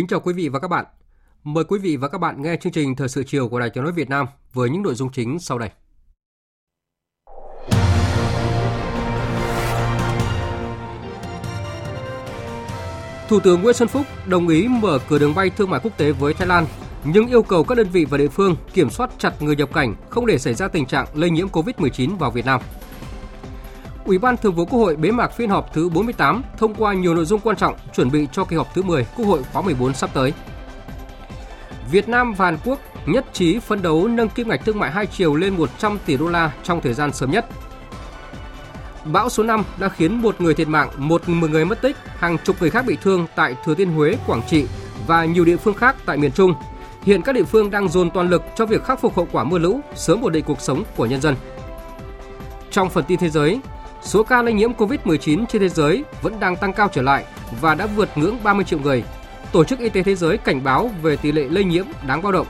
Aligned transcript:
Kính 0.00 0.06
chào 0.06 0.20
quý 0.20 0.32
vị 0.32 0.48
và 0.48 0.58
các 0.58 0.68
bạn. 0.68 0.84
Mời 1.44 1.64
quý 1.64 1.78
vị 1.78 1.96
và 1.96 2.08
các 2.08 2.18
bạn 2.18 2.42
nghe 2.42 2.56
chương 2.56 2.72
trình 2.72 2.96
Thời 2.96 3.08
sự 3.08 3.24
chiều 3.26 3.48
của 3.48 3.60
Đài 3.60 3.70
Tiếng 3.70 3.84
nói 3.84 3.92
Việt 3.92 4.08
Nam 4.08 4.26
với 4.52 4.70
những 4.70 4.82
nội 4.82 4.94
dung 4.94 5.12
chính 5.12 5.38
sau 5.38 5.58
đây. 5.58 5.70
Thủ 13.28 13.40
tướng 13.40 13.62
Nguyễn 13.62 13.74
Xuân 13.74 13.88
Phúc 13.88 14.06
đồng 14.26 14.48
ý 14.48 14.68
mở 14.68 14.98
cửa 15.08 15.18
đường 15.18 15.34
bay 15.34 15.50
thương 15.50 15.70
mại 15.70 15.80
quốc 15.82 15.98
tế 15.98 16.12
với 16.12 16.34
Thái 16.34 16.48
Lan, 16.48 16.66
nhưng 17.04 17.26
yêu 17.26 17.42
cầu 17.42 17.64
các 17.64 17.78
đơn 17.78 17.88
vị 17.92 18.04
và 18.04 18.18
địa 18.18 18.28
phương 18.28 18.56
kiểm 18.74 18.90
soát 18.90 19.10
chặt 19.18 19.42
người 19.42 19.56
nhập 19.56 19.72
cảnh, 19.74 19.94
không 20.10 20.26
để 20.26 20.38
xảy 20.38 20.54
ra 20.54 20.68
tình 20.68 20.86
trạng 20.86 21.06
lây 21.14 21.30
nhiễm 21.30 21.48
COVID-19 21.48 22.16
vào 22.16 22.30
Việt 22.30 22.46
Nam. 22.46 22.60
Ủy 24.10 24.18
ban 24.18 24.36
Thường 24.36 24.54
vụ 24.54 24.64
Quốc 24.64 24.78
hội 24.78 24.96
bế 24.96 25.10
mạc 25.10 25.32
phiên 25.32 25.50
họp 25.50 25.72
thứ 25.72 25.88
48 25.88 26.42
thông 26.58 26.74
qua 26.74 26.94
nhiều 26.94 27.14
nội 27.14 27.24
dung 27.24 27.40
quan 27.40 27.56
trọng 27.56 27.74
chuẩn 27.94 28.10
bị 28.10 28.28
cho 28.32 28.44
kỳ 28.44 28.56
họp 28.56 28.74
thứ 28.74 28.82
10 28.82 29.06
Quốc 29.16 29.26
hội 29.26 29.42
khóa 29.52 29.62
14 29.62 29.94
sắp 29.94 30.10
tới. 30.14 30.32
Việt 31.90 32.08
Nam 32.08 32.34
và 32.34 32.44
Hàn 32.44 32.58
Quốc 32.64 32.78
nhất 33.06 33.26
trí 33.32 33.58
phấn 33.58 33.82
đấu 33.82 34.08
nâng 34.08 34.28
kim 34.28 34.48
ngạch 34.48 34.64
thương 34.64 34.78
mại 34.78 34.90
hai 34.90 35.06
chiều 35.06 35.34
lên 35.34 35.56
100 35.56 35.98
tỷ 36.06 36.16
đô 36.16 36.28
la 36.28 36.52
trong 36.62 36.80
thời 36.80 36.94
gian 36.94 37.12
sớm 37.12 37.30
nhất. 37.30 37.46
Bão 39.04 39.28
số 39.28 39.42
5 39.42 39.64
đã 39.78 39.88
khiến 39.88 40.22
một 40.22 40.40
người 40.40 40.54
thiệt 40.54 40.68
mạng, 40.68 40.90
một 40.96 41.28
người 41.28 41.64
mất 41.64 41.82
tích, 41.82 41.96
hàng 42.18 42.36
chục 42.44 42.56
người 42.60 42.70
khác 42.70 42.84
bị 42.86 42.96
thương 43.02 43.26
tại 43.36 43.56
Thừa 43.64 43.74
Thiên 43.74 43.92
Huế, 43.92 44.16
Quảng 44.26 44.42
Trị 44.48 44.66
và 45.06 45.24
nhiều 45.24 45.44
địa 45.44 45.56
phương 45.56 45.74
khác 45.74 45.96
tại 46.06 46.16
miền 46.16 46.32
Trung. 46.32 46.54
Hiện 47.02 47.22
các 47.22 47.32
địa 47.32 47.44
phương 47.44 47.70
đang 47.70 47.88
dồn 47.88 48.10
toàn 48.10 48.30
lực 48.30 48.42
cho 48.56 48.66
việc 48.66 48.84
khắc 48.84 49.00
phục 49.00 49.16
hậu 49.16 49.28
quả 49.32 49.44
mưa 49.44 49.58
lũ, 49.58 49.80
sớm 49.94 50.22
ổn 50.22 50.32
định 50.32 50.44
cuộc 50.44 50.60
sống 50.60 50.84
của 50.96 51.06
nhân 51.06 51.20
dân. 51.20 51.34
Trong 52.70 52.90
phần 52.90 53.04
tin 53.04 53.18
thế 53.18 53.30
giới, 53.30 53.60
số 54.02 54.22
ca 54.22 54.42
lây 54.42 54.52
nhiễm 54.52 54.72
COVID-19 54.72 55.46
trên 55.46 55.62
thế 55.62 55.68
giới 55.68 56.04
vẫn 56.22 56.40
đang 56.40 56.56
tăng 56.56 56.72
cao 56.72 56.88
trở 56.92 57.02
lại 57.02 57.24
và 57.60 57.74
đã 57.74 57.86
vượt 57.86 58.08
ngưỡng 58.16 58.36
30 58.42 58.64
triệu 58.64 58.78
người. 58.78 59.04
Tổ 59.52 59.64
chức 59.64 59.78
Y 59.78 59.88
tế 59.88 60.02
Thế 60.02 60.14
giới 60.14 60.38
cảnh 60.38 60.64
báo 60.64 60.90
về 61.02 61.16
tỷ 61.16 61.32
lệ 61.32 61.44
lây 61.50 61.64
nhiễm 61.64 61.84
đáng 62.06 62.22
báo 62.22 62.32
động. 62.32 62.46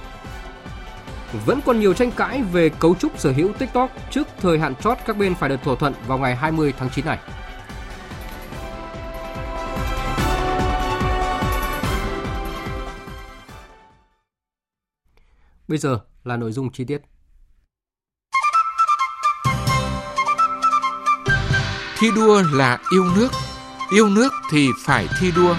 Vẫn 1.46 1.60
còn 1.66 1.80
nhiều 1.80 1.94
tranh 1.94 2.10
cãi 2.10 2.42
về 2.42 2.68
cấu 2.68 2.94
trúc 2.94 3.18
sở 3.18 3.32
hữu 3.32 3.52
TikTok 3.52 3.90
trước 4.10 4.28
thời 4.40 4.58
hạn 4.58 4.74
chót 4.74 4.98
các 5.06 5.16
bên 5.16 5.34
phải 5.34 5.48
được 5.48 5.62
thỏa 5.62 5.74
thuận 5.74 5.94
vào 6.06 6.18
ngày 6.18 6.36
20 6.36 6.74
tháng 6.78 6.90
9 6.90 7.04
này. 7.04 7.18
Bây 15.68 15.78
giờ 15.78 15.98
là 16.24 16.36
nội 16.36 16.52
dung 16.52 16.72
chi 16.72 16.84
tiết. 16.84 17.02
Thi 22.00 22.10
đua 22.16 22.42
là 22.52 22.78
yêu 22.92 23.04
nước, 23.16 23.28
yêu 23.90 24.08
nước 24.08 24.32
thì 24.50 24.68
phải 24.78 25.06
thi 25.20 25.32
đua. 25.36 25.54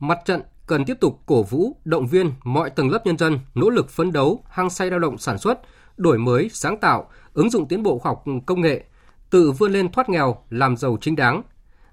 Mặt 0.00 0.18
trận 0.24 0.42
cần 0.66 0.84
tiếp 0.84 0.94
tục 1.00 1.20
cổ 1.26 1.42
vũ, 1.42 1.76
động 1.84 2.06
viên 2.06 2.32
mọi 2.44 2.70
tầng 2.70 2.90
lớp 2.90 3.06
nhân 3.06 3.18
dân 3.18 3.38
nỗ 3.54 3.70
lực 3.70 3.90
phấn 3.90 4.12
đấu, 4.12 4.44
hăng 4.48 4.70
say 4.70 4.90
lao 4.90 4.98
động 4.98 5.18
sản 5.18 5.38
xuất, 5.38 5.58
đổi 5.96 6.18
mới, 6.18 6.50
sáng 6.52 6.80
tạo, 6.80 7.10
ứng 7.34 7.50
dụng 7.50 7.68
tiến 7.68 7.82
bộ 7.82 7.98
khoa 7.98 8.10
học 8.10 8.24
công 8.46 8.60
nghệ, 8.60 8.84
tự 9.30 9.52
vươn 9.52 9.72
lên 9.72 9.92
thoát 9.92 10.08
nghèo, 10.08 10.36
làm 10.50 10.76
giàu 10.76 10.98
chính 11.00 11.16
đáng. 11.16 11.42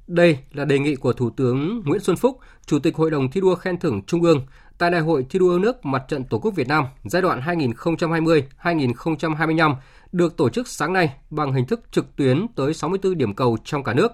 Đây 0.08 0.38
là 0.52 0.66
đề 0.66 0.80
nghị 0.80 0.96
của 0.96 1.14
Thủ 1.14 1.30
tướng 1.30 1.82
Nguyễn 1.86 2.02
Xuân 2.02 2.18
Phúc, 2.18 2.40
Chủ 2.66 2.80
tịch 2.80 2.96
Hội 2.96 3.12
đồng 3.12 3.32
thi 3.32 3.42
đua 3.42 3.56
khen 3.56 3.80
thưởng 3.80 4.02
Trung 4.08 4.24
ương 4.24 4.46
tại 4.84 4.92
Đại 4.92 5.02
hội 5.02 5.26
thi 5.30 5.40
đua 5.40 5.50
yêu 5.50 5.60
nước 5.60 5.86
Mặt 5.86 6.04
trận 6.08 6.24
Tổ 6.24 6.40
quốc 6.40 6.52
Việt 6.56 6.68
Nam 6.68 6.86
giai 7.04 7.22
đoạn 7.22 7.42
2020-2025 7.42 9.76
được 10.12 10.38
tổ 10.38 10.50
chức 10.50 10.68
sáng 10.68 10.94
nay 10.94 11.14
bằng 11.30 11.54
hình 11.54 11.66
thức 11.66 11.82
trực 11.92 12.16
tuyến 12.16 12.48
tới 12.56 12.74
64 12.74 13.18
điểm 13.18 13.36
cầu 13.36 13.58
trong 13.64 13.84
cả 13.84 13.94
nước. 13.94 14.12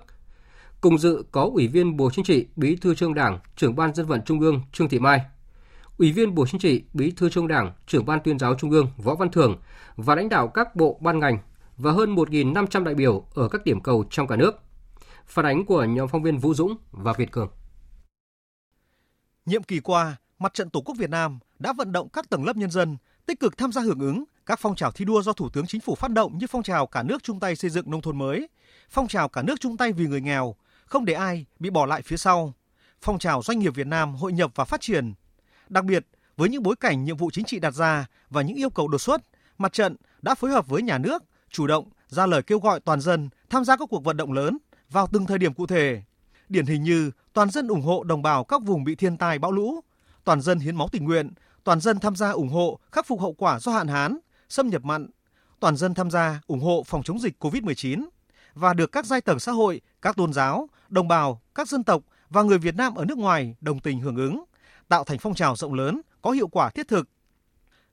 Cùng 0.81 0.97
dự 0.97 1.24
có 1.31 1.50
Ủy 1.53 1.68
viên 1.68 1.97
Bộ 1.97 2.09
Chính 2.12 2.25
trị, 2.25 2.47
Bí 2.56 2.75
thư 2.75 2.96
Trung 2.96 3.13
Đảng, 3.13 3.40
Trưởng 3.56 3.75
ban 3.75 3.94
Dân 3.94 4.06
vận 4.06 4.22
Trung 4.25 4.40
ương 4.40 4.62
Trương 4.72 4.90
Thị 4.90 5.00
Mai, 5.00 5.22
Ủy 5.97 6.12
viên 6.12 6.35
Bộ 6.35 6.46
Chính 6.47 6.59
trị, 6.59 6.84
Bí 6.94 7.12
thư 7.12 7.29
Trung 7.29 7.47
Đảng, 7.47 7.72
Trưởng 7.88 8.06
ban 8.06 8.19
Tuyên 8.24 8.40
giáo 8.40 8.56
Trung 8.56 8.72
ương 8.72 8.88
Võ 8.97 9.16
Văn 9.16 9.31
Thưởng 9.31 9.58
và 9.96 10.16
lãnh 10.16 10.29
đạo 10.29 10.47
các 10.47 10.75
bộ 10.75 11.00
ban 11.02 11.19
ngành 11.19 11.38
và 11.78 11.91
hơn 11.91 12.16
1.500 12.16 12.84
đại 12.84 12.96
biểu 12.96 13.25
ở 13.34 13.47
các 13.47 13.66
điểm 13.66 13.81
cầu 13.81 14.06
trong 14.09 14.28
cả 14.28 14.35
nước. 14.35 14.52
Phản 15.25 15.46
ánh 15.46 15.66
của 15.66 15.84
nhóm 15.84 16.08
phóng 16.08 16.24
viên 16.24 16.38
Vũ 16.38 16.53
Dũng 16.53 16.78
và 16.91 17.13
Việt 17.13 17.31
Cường. 17.31 17.50
Nhiệm 19.46 19.63
kỳ 19.63 19.79
qua, 19.79 20.18
Mặt 20.40 20.54
trận 20.54 20.70
Tổ 20.70 20.82
quốc 20.82 20.96
Việt 20.98 21.10
Nam 21.10 21.40
đã 21.60 21.74
vận 21.74 21.92
động 21.92 22.10
các 22.10 22.30
tầng 22.30 22.46
lớp 22.46 22.58
nhân 22.58 22.72
dân 22.72 22.98
tích 23.26 23.40
cực 23.40 23.58
tham 23.58 23.72
gia 23.72 23.82
hưởng 23.82 24.00
ứng 24.00 24.24
các 24.46 24.60
phong 24.62 24.76
trào 24.76 24.92
thi 24.92 25.06
đua 25.06 25.22
do 25.22 25.34
Thủ 25.34 25.50
tướng 25.50 25.68
Chính 25.68 25.82
phủ 25.82 25.96
phát 25.96 26.12
động 26.12 26.38
như 26.38 26.48
phong 26.48 26.64
trào 26.64 26.88
cả 26.88 27.04
nước 27.04 27.24
chung 27.24 27.40
tay 27.40 27.56
xây 27.56 27.70
dựng 27.70 27.92
nông 27.92 28.02
thôn 28.02 28.18
mới, 28.18 28.50
phong 28.90 29.08
trào 29.08 29.30
cả 29.30 29.42
nước 29.42 29.60
chung 29.60 29.78
tay 29.78 29.92
vì 29.94 30.08
người 30.08 30.22
nghèo, 30.22 30.56
không 30.86 31.06
để 31.06 31.14
ai 31.14 31.46
bị 31.60 31.70
bỏ 31.70 31.86
lại 31.86 32.02
phía 32.02 32.18
sau, 32.18 32.54
phong 33.02 33.20
trào 33.20 33.42
doanh 33.44 33.60
nghiệp 33.60 33.76
Việt 33.76 33.88
Nam 33.88 34.16
hội 34.16 34.34
nhập 34.34 34.52
và 34.56 34.66
phát 34.66 34.82
triển. 34.82 35.14
Đặc 35.70 35.86
biệt, 35.86 36.06
với 36.38 36.50
những 36.50 36.64
bối 36.64 36.76
cảnh 36.80 37.04
nhiệm 37.04 37.18
vụ 37.18 37.32
chính 37.32 37.46
trị 37.46 37.60
đặt 37.60 37.72
ra 37.72 38.06
và 38.30 38.42
những 38.42 38.58
yêu 38.58 38.70
cầu 38.70 38.88
đột 38.88 39.02
xuất, 39.02 39.22
mặt 39.58 39.74
trận 39.74 39.96
đã 40.22 40.36
phối 40.36 40.52
hợp 40.52 40.68
với 40.68 40.82
nhà 40.82 40.98
nước 40.98 41.24
chủ 41.50 41.68
động 41.68 41.90
ra 42.08 42.26
lời 42.26 42.44
kêu 42.44 42.60
gọi 42.60 42.80
toàn 42.80 43.02
dân 43.02 43.30
tham 43.50 43.66
gia 43.66 43.76
các 43.76 43.90
cuộc 43.90 44.04
vận 44.04 44.18
động 44.18 44.32
lớn 44.32 44.58
vào 44.90 45.08
từng 45.12 45.26
thời 45.26 45.38
điểm 45.38 45.54
cụ 45.54 45.68
thể. 45.68 46.02
Điển 46.50 46.66
hình 46.66 46.84
như 46.84 47.12
toàn 47.34 47.50
dân 47.50 47.68
ủng 47.68 47.82
hộ 47.82 48.04
đồng 48.04 48.22
bào 48.22 48.44
các 48.44 48.62
vùng 48.62 48.84
bị 48.84 48.96
thiên 48.96 49.18
tai 49.18 49.40
bão 49.40 49.52
lũ, 49.52 49.82
toàn 50.24 50.41
dân 50.41 50.59
hiến 50.59 50.75
máu 50.75 50.88
tình 50.91 51.03
nguyện, 51.03 51.34
toàn 51.63 51.80
dân 51.80 52.00
tham 52.00 52.16
gia 52.16 52.31
ủng 52.31 52.50
hộ 52.50 52.80
khắc 52.91 53.07
phục 53.07 53.22
hậu 53.22 53.34
quả 53.34 53.59
do 53.59 53.72
hạn 53.72 53.88
hán, 53.88 54.18
xâm 54.50 54.69
nhập 54.69 54.85
mặn, 54.85 55.07
toàn 55.59 55.75
dân 55.75 55.94
tham 55.94 56.12
gia 56.12 56.41
ủng 56.47 56.59
hộ 56.59 56.84
phòng 56.85 57.03
chống 57.03 57.19
dịch 57.19 57.44
COVID-19 57.44 58.06
và 58.53 58.74
được 58.74 58.91
các 58.91 59.06
giai 59.06 59.22
tầng 59.22 59.40
xã 59.40 59.52
hội, 59.52 59.81
các 60.02 60.16
tôn 60.16 60.34
giáo, 60.34 60.69
đồng 60.90 61.08
bào, 61.08 61.41
các 61.56 61.68
dân 61.68 61.84
tộc 61.84 62.02
và 62.29 62.44
người 62.44 62.58
Việt 62.58 62.75
Nam 62.75 62.96
ở 62.96 63.06
nước 63.06 63.18
ngoài 63.18 63.56
đồng 63.62 63.79
tình 63.79 64.00
hưởng 64.00 64.16
ứng, 64.16 64.44
tạo 64.88 65.03
thành 65.03 65.18
phong 65.19 65.35
trào 65.35 65.56
rộng 65.56 65.74
lớn, 65.74 66.02
có 66.22 66.31
hiệu 66.31 66.47
quả 66.47 66.69
thiết 66.69 66.88
thực. 66.88 67.09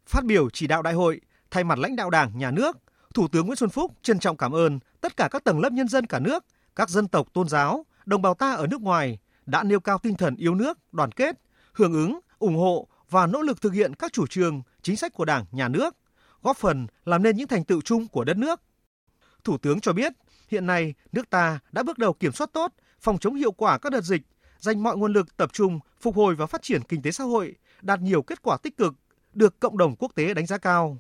Phát 0.07 0.25
biểu 0.25 0.51
chỉ 0.51 0.67
đạo 0.67 0.83
đại 0.83 0.95
hội, 0.95 1.21
thay 1.51 1.65
mặt 1.65 1.79
lãnh 1.79 1.97
đạo 1.97 2.11
Đảng, 2.11 2.39
Nhà 2.39 2.51
nước, 2.51 2.77
Thủ 3.15 3.29
tướng 3.29 3.47
Nguyễn 3.47 3.57
Xuân 3.57 3.71
Phúc 3.71 3.93
trân 4.03 4.19
trọng 4.19 4.37
cảm 4.37 4.53
ơn 4.53 4.79
tất 5.01 5.17
cả 5.17 5.29
các 5.31 5.45
tầng 5.45 5.61
lớp 5.61 5.73
nhân 5.73 5.89
dân 5.89 6.07
cả 6.07 6.19
nước, 6.19 6.45
các 6.77 6.91
dân 6.91 7.09
tộc 7.09 7.27
tôn 7.33 7.49
giáo, 7.49 7.87
đồng 8.07 8.23
bào 8.23 8.35
ta 8.35 8.53
ở 8.53 8.67
nước 8.67 8.81
ngoài 8.81 9.19
đã 9.47 9.63
nêu 9.63 9.81
cao 9.81 9.99
tinh 9.99 10.17
thần 10.17 10.37
yêu 10.37 10.55
nước, 10.55 10.79
đoàn 10.93 11.13
kết, 11.13 11.37
hưởng 11.77 11.93
ứng, 11.93 12.19
ủng 12.39 12.57
hộ 12.57 12.89
và 13.11 13.27
nỗ 13.27 13.43
lực 13.43 13.61
thực 13.61 13.73
hiện 13.73 13.95
các 13.95 14.13
chủ 14.13 14.27
trương, 14.27 14.63
chính 14.83 14.97
sách 14.97 15.13
của 15.13 15.25
Đảng, 15.25 15.45
Nhà 15.51 15.69
nước, 15.69 15.97
góp 16.43 16.57
phần 16.57 16.87
làm 17.05 17.23
nên 17.23 17.37
những 17.37 17.49
thành 17.49 17.65
tựu 17.65 17.81
chung 17.81 18.09
của 18.09 18.25
đất 18.25 18.37
nước. 18.37 18.61
Thủ 19.45 19.59
tướng 19.59 19.81
cho 19.81 19.93
biết, 19.93 20.13
hiện 20.49 20.67
nay 20.67 20.95
nước 21.13 21.31
ta 21.31 21.59
đã 21.73 21.83
bước 21.83 21.99
đầu 21.99 22.13
kiểm 22.13 22.33
soát 22.33 22.51
tốt, 22.53 22.73
phòng 23.01 23.19
chống 23.19 23.35
hiệu 23.35 23.53
quả 23.53 23.79
các 23.79 23.93
đợt 23.93 24.01
dịch, 24.01 24.23
dành 24.59 24.83
mọi 24.83 24.97
nguồn 24.97 25.13
lực 25.13 25.37
tập 25.37 25.53
trung 25.53 25.81
phục 26.01 26.17
hồi 26.17 26.35
và 26.35 26.47
phát 26.47 26.63
triển 26.63 26.83
kinh 26.83 27.03
tế 27.03 27.11
xã 27.11 27.25
hội, 27.25 27.55
đạt 27.83 28.01
nhiều 28.01 28.23
kết 28.23 28.43
quả 28.43 28.57
tích 28.63 28.77
cực, 28.77 28.95
được 29.33 29.61
cộng 29.61 29.79
đồng 29.79 29.97
quốc 29.97 30.13
tế 30.15 30.35
đánh 30.35 30.47
giá 30.47 30.59
cao. 30.59 30.99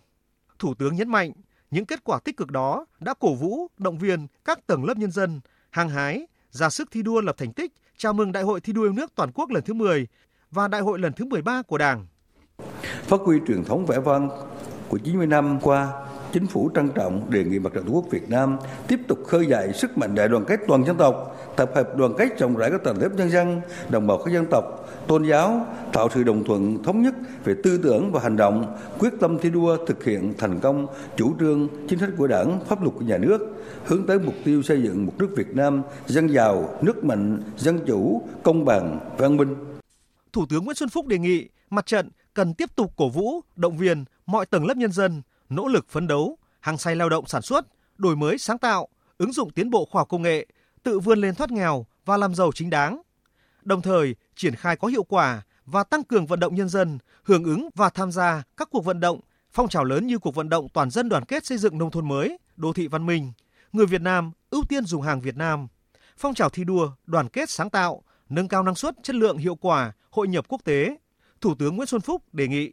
Thủ 0.58 0.74
tướng 0.74 0.96
nhấn 0.96 1.08
mạnh, 1.08 1.32
những 1.70 1.86
kết 1.86 2.04
quả 2.04 2.18
tích 2.24 2.36
cực 2.36 2.50
đó 2.50 2.86
đã 3.00 3.14
cổ 3.14 3.34
vũ, 3.34 3.66
động 3.78 3.98
viên 3.98 4.26
các 4.44 4.66
tầng 4.66 4.84
lớp 4.84 4.96
nhân 4.96 5.10
dân 5.10 5.40
hăng 5.70 5.88
hái, 5.88 6.26
ra 6.50 6.70
sức 6.70 6.90
thi 6.90 7.02
đua 7.02 7.20
lập 7.20 7.36
thành 7.38 7.52
tích, 7.52 7.72
chào 7.96 8.12
mừng 8.12 8.32
Đại 8.32 8.42
hội 8.42 8.60
thi 8.60 8.72
đua 8.72 8.82
yêu 8.82 8.92
nước 8.92 9.12
toàn 9.14 9.32
quốc 9.34 9.50
lần 9.50 9.64
thứ 9.64 9.74
10 9.74 10.06
và 10.50 10.68
Đại 10.68 10.80
hội 10.80 10.98
lần 10.98 11.12
thứ 11.12 11.24
13 11.24 11.62
của 11.62 11.78
Đảng. 11.78 12.06
Phát 13.02 13.20
huy 13.20 13.38
truyền 13.48 13.64
thống 13.64 13.86
vẻ 13.86 13.98
vang 13.98 14.28
của 14.88 14.98
90 14.98 15.26
năm 15.26 15.58
qua, 15.62 16.06
Chính 16.36 16.46
phủ 16.46 16.70
trân 16.74 16.88
trọng 16.94 17.30
đề 17.30 17.44
nghị 17.44 17.58
Mặt 17.58 17.72
trận 17.74 17.84
Tổ 17.84 17.92
quốc 17.92 18.04
Việt 18.10 18.30
Nam 18.30 18.56
tiếp 18.88 19.00
tục 19.08 19.18
khơi 19.26 19.46
dậy 19.46 19.72
sức 19.74 19.98
mạnh 19.98 20.14
đại 20.14 20.28
đoàn 20.28 20.44
kết 20.44 20.60
toàn 20.68 20.84
dân 20.84 20.96
tộc, 20.96 21.36
tập 21.56 21.70
hợp 21.74 21.96
đoàn 21.96 22.12
kết 22.18 22.38
rộng 22.38 22.56
rãi 22.56 22.70
các 22.70 22.84
tầng 22.84 23.02
lớp 23.02 23.08
nhân 23.16 23.30
dân, 23.30 23.60
đồng 23.88 24.06
bào 24.06 24.18
các 24.18 24.32
dân 24.32 24.46
tộc, 24.50 24.88
tôn 25.06 25.24
giáo, 25.24 25.66
tạo 25.92 26.08
sự 26.14 26.22
đồng 26.22 26.44
thuận 26.44 26.82
thống 26.82 27.02
nhất 27.02 27.14
về 27.44 27.54
tư 27.62 27.80
tưởng 27.82 28.12
và 28.12 28.20
hành 28.20 28.36
động, 28.36 28.76
quyết 28.98 29.12
tâm 29.20 29.38
thi 29.38 29.50
đua 29.50 29.76
thực 29.86 30.04
hiện 30.04 30.34
thành 30.38 30.60
công 30.60 30.86
chủ 31.16 31.34
trương, 31.40 31.68
chính 31.88 31.98
sách 31.98 32.10
của 32.18 32.26
Đảng, 32.26 32.60
pháp 32.68 32.82
luật 32.82 32.94
của 32.94 33.04
nhà 33.04 33.18
nước, 33.18 33.64
hướng 33.84 34.06
tới 34.06 34.18
mục 34.18 34.34
tiêu 34.44 34.62
xây 34.62 34.82
dựng 34.82 35.06
một 35.06 35.12
nước 35.18 35.28
Việt 35.36 35.56
Nam 35.56 35.82
dân 36.06 36.28
giàu, 36.28 36.78
nước 36.82 37.04
mạnh, 37.04 37.42
dân 37.56 37.78
chủ, 37.86 38.22
công 38.42 38.64
bằng, 38.64 38.98
văn 39.18 39.36
minh. 39.36 39.75
Thủ 40.36 40.46
tướng 40.46 40.64
Nguyễn 40.64 40.76
Xuân 40.76 40.88
Phúc 40.88 41.06
đề 41.06 41.18
nghị 41.18 41.48
mặt 41.70 41.86
trận 41.86 42.10
cần 42.34 42.54
tiếp 42.54 42.70
tục 42.76 42.92
cổ 42.96 43.08
vũ, 43.08 43.40
động 43.56 43.76
viên 43.76 44.04
mọi 44.26 44.46
tầng 44.46 44.66
lớp 44.66 44.76
nhân 44.76 44.92
dân 44.92 45.22
nỗ 45.48 45.68
lực 45.68 45.86
phấn 45.88 46.06
đấu, 46.06 46.38
hăng 46.60 46.78
say 46.78 46.96
lao 46.96 47.08
động 47.08 47.26
sản 47.26 47.42
xuất, 47.42 47.66
đổi 47.98 48.16
mới 48.16 48.38
sáng 48.38 48.58
tạo, 48.58 48.88
ứng 49.18 49.32
dụng 49.32 49.50
tiến 49.50 49.70
bộ 49.70 49.84
khoa 49.84 50.00
học 50.00 50.08
công 50.08 50.22
nghệ, 50.22 50.46
tự 50.82 50.98
vươn 50.98 51.18
lên 51.20 51.34
thoát 51.34 51.50
nghèo 51.50 51.86
và 52.04 52.16
làm 52.16 52.34
giàu 52.34 52.50
chính 52.54 52.70
đáng. 52.70 53.02
Đồng 53.62 53.82
thời, 53.82 54.14
triển 54.34 54.54
khai 54.54 54.76
có 54.76 54.88
hiệu 54.88 55.02
quả 55.02 55.42
và 55.66 55.84
tăng 55.84 56.04
cường 56.04 56.26
vận 56.26 56.40
động 56.40 56.54
nhân 56.54 56.68
dân 56.68 56.98
hưởng 57.22 57.44
ứng 57.44 57.68
và 57.74 57.90
tham 57.90 58.12
gia 58.12 58.42
các 58.56 58.68
cuộc 58.70 58.84
vận 58.84 59.00
động, 59.00 59.20
phong 59.52 59.68
trào 59.68 59.84
lớn 59.84 60.06
như 60.06 60.18
cuộc 60.18 60.34
vận 60.34 60.48
động 60.48 60.68
toàn 60.72 60.90
dân 60.90 61.08
đoàn 61.08 61.24
kết 61.24 61.46
xây 61.46 61.58
dựng 61.58 61.78
nông 61.78 61.90
thôn 61.90 62.08
mới, 62.08 62.38
đô 62.56 62.72
thị 62.72 62.88
văn 62.88 63.06
minh, 63.06 63.32
người 63.72 63.86
Việt 63.86 64.00
Nam 64.00 64.32
ưu 64.50 64.62
tiên 64.68 64.84
dùng 64.84 65.02
hàng 65.02 65.20
Việt 65.20 65.36
Nam, 65.36 65.68
phong 66.18 66.34
trào 66.34 66.50
thi 66.50 66.64
đua 66.64 66.90
đoàn 67.06 67.28
kết 67.28 67.50
sáng 67.50 67.70
tạo, 67.70 68.02
nâng 68.28 68.48
cao 68.48 68.62
năng 68.62 68.74
suất, 68.74 68.94
chất 69.02 69.16
lượng 69.16 69.38
hiệu 69.38 69.54
quả, 69.54 69.92
hội 70.10 70.28
nhập 70.28 70.44
quốc 70.48 70.60
tế. 70.64 70.96
Thủ 71.40 71.54
tướng 71.58 71.76
Nguyễn 71.76 71.86
Xuân 71.86 72.00
Phúc 72.00 72.22
đề 72.32 72.48
nghị 72.48 72.72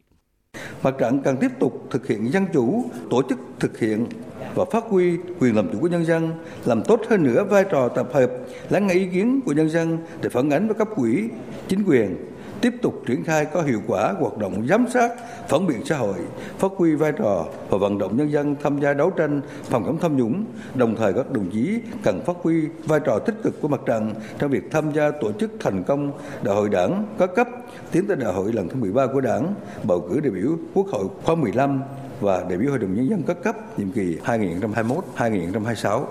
Mặt 0.82 0.94
trận 0.98 1.22
cần 1.22 1.36
tiếp 1.40 1.50
tục 1.60 1.86
thực 1.90 2.06
hiện 2.06 2.32
dân 2.32 2.46
chủ, 2.52 2.84
tổ 3.10 3.22
chức 3.28 3.38
thực 3.60 3.78
hiện 3.78 4.06
và 4.54 4.64
phát 4.72 4.84
huy 4.88 5.16
quyền 5.38 5.56
làm 5.56 5.72
chủ 5.72 5.80
của 5.80 5.88
nhân 5.88 6.04
dân, 6.04 6.32
làm 6.64 6.82
tốt 6.82 7.00
hơn 7.10 7.22
nữa 7.22 7.44
vai 7.44 7.64
trò 7.70 7.88
tập 7.88 8.08
hợp, 8.12 8.30
lắng 8.70 8.86
nghe 8.86 8.94
ý 8.94 9.08
kiến 9.12 9.40
của 9.46 9.52
nhân 9.52 9.70
dân 9.70 9.98
để 10.22 10.28
phản 10.28 10.50
ánh 10.50 10.66
với 10.66 10.74
cấp 10.74 10.88
quỹ, 10.96 11.28
chính 11.68 11.84
quyền, 11.84 12.16
tiếp 12.64 12.74
tục 12.82 13.02
triển 13.06 13.24
khai 13.24 13.44
có 13.44 13.62
hiệu 13.62 13.82
quả 13.86 14.12
hoạt 14.12 14.38
động 14.38 14.66
giám 14.68 14.86
sát, 14.94 15.12
phản 15.48 15.66
biện 15.66 15.84
xã 15.84 15.96
hội, 15.96 16.18
phát 16.58 16.72
huy 16.76 16.94
vai 16.94 17.12
trò 17.12 17.46
và 17.68 17.78
vận 17.78 17.98
động 17.98 18.16
nhân 18.16 18.32
dân 18.32 18.56
tham 18.62 18.80
gia 18.80 18.94
đấu 18.94 19.10
tranh 19.10 19.40
phòng 19.64 19.84
chống 19.86 19.98
tham 20.00 20.16
nhũng. 20.16 20.44
Đồng 20.74 20.96
thời 20.96 21.12
các 21.12 21.30
đồng 21.30 21.50
chí 21.50 21.80
cần 22.02 22.22
phát 22.26 22.36
huy 22.42 22.66
vai 22.84 23.00
trò 23.00 23.18
tích 23.18 23.34
cực 23.42 23.60
của 23.60 23.68
mặt 23.68 23.80
trận 23.86 24.14
trong 24.38 24.50
việc 24.50 24.62
tham 24.70 24.92
gia 24.92 25.10
tổ 25.10 25.32
chức 25.32 25.50
thành 25.60 25.84
công 25.84 26.12
đại 26.42 26.54
hội 26.54 26.68
đảng 26.68 27.06
các 27.18 27.30
cấp 27.36 27.48
tiến 27.90 28.06
tới 28.06 28.16
đại 28.16 28.32
hội 28.32 28.52
lần 28.52 28.68
thứ 28.68 28.74
13 28.76 29.06
của 29.06 29.20
đảng, 29.20 29.54
bầu 29.82 30.06
cử 30.08 30.20
đại 30.20 30.30
biểu 30.30 30.58
Quốc 30.74 30.86
hội 30.86 31.04
khóa 31.24 31.34
15 31.34 31.82
và 32.20 32.44
đại 32.48 32.58
biểu 32.58 32.70
Hội 32.70 32.78
đồng 32.78 32.94
Nhân 32.94 33.08
dân 33.10 33.22
các 33.26 33.36
cấp 33.42 33.78
nhiệm 33.78 33.90
kỳ 33.90 34.18
2021-2026. 34.24 36.04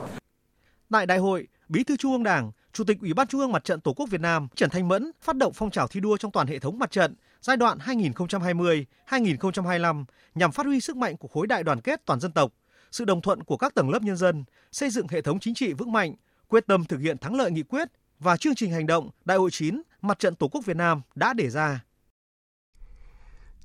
Tại 0.91 1.05
đại 1.05 1.17
hội, 1.17 1.47
Bí 1.69 1.83
thư 1.83 1.97
Trung 1.97 2.11
ương 2.11 2.23
Đảng, 2.23 2.51
Chủ 2.73 2.83
tịch 2.83 2.97
Ủy 3.01 3.13
ban 3.13 3.27
Trung 3.27 3.41
ương 3.41 3.51
Mặt 3.51 3.63
trận 3.63 3.81
Tổ 3.81 3.93
quốc 3.93 4.09
Việt 4.09 4.21
Nam 4.21 4.47
Trần 4.55 4.69
Thanh 4.69 4.87
Mẫn 4.87 5.11
phát 5.21 5.35
động 5.35 5.53
phong 5.53 5.71
trào 5.71 5.87
thi 5.87 5.99
đua 5.99 6.17
trong 6.17 6.31
toàn 6.31 6.47
hệ 6.47 6.59
thống 6.59 6.79
mặt 6.79 6.91
trận 6.91 7.15
giai 7.41 7.57
đoạn 7.57 7.77
2020-2025 7.77 10.05
nhằm 10.35 10.51
phát 10.51 10.65
huy 10.65 10.79
sức 10.79 10.97
mạnh 10.97 11.17
của 11.17 11.27
khối 11.27 11.47
đại 11.47 11.63
đoàn 11.63 11.81
kết 11.81 12.05
toàn 12.05 12.19
dân 12.19 12.31
tộc, 12.31 12.51
sự 12.91 13.05
đồng 13.05 13.21
thuận 13.21 13.43
của 13.43 13.57
các 13.57 13.75
tầng 13.75 13.89
lớp 13.89 14.01
nhân 14.01 14.17
dân, 14.17 14.43
xây 14.71 14.89
dựng 14.89 15.07
hệ 15.07 15.21
thống 15.21 15.39
chính 15.39 15.53
trị 15.53 15.73
vững 15.73 15.91
mạnh, 15.91 16.15
quyết 16.47 16.67
tâm 16.67 16.85
thực 16.85 16.99
hiện 16.99 17.17
thắng 17.17 17.35
lợi 17.35 17.51
nghị 17.51 17.63
quyết 17.63 17.87
và 18.19 18.37
chương 18.37 18.55
trình 18.55 18.71
hành 18.71 18.87
động 18.87 19.09
Đại 19.25 19.37
hội 19.37 19.51
9 19.51 19.81
Mặt 20.01 20.19
trận 20.19 20.35
Tổ 20.35 20.47
quốc 20.47 20.65
Việt 20.65 20.77
Nam 20.77 21.01
đã 21.15 21.33
đề 21.33 21.49
ra. 21.49 21.83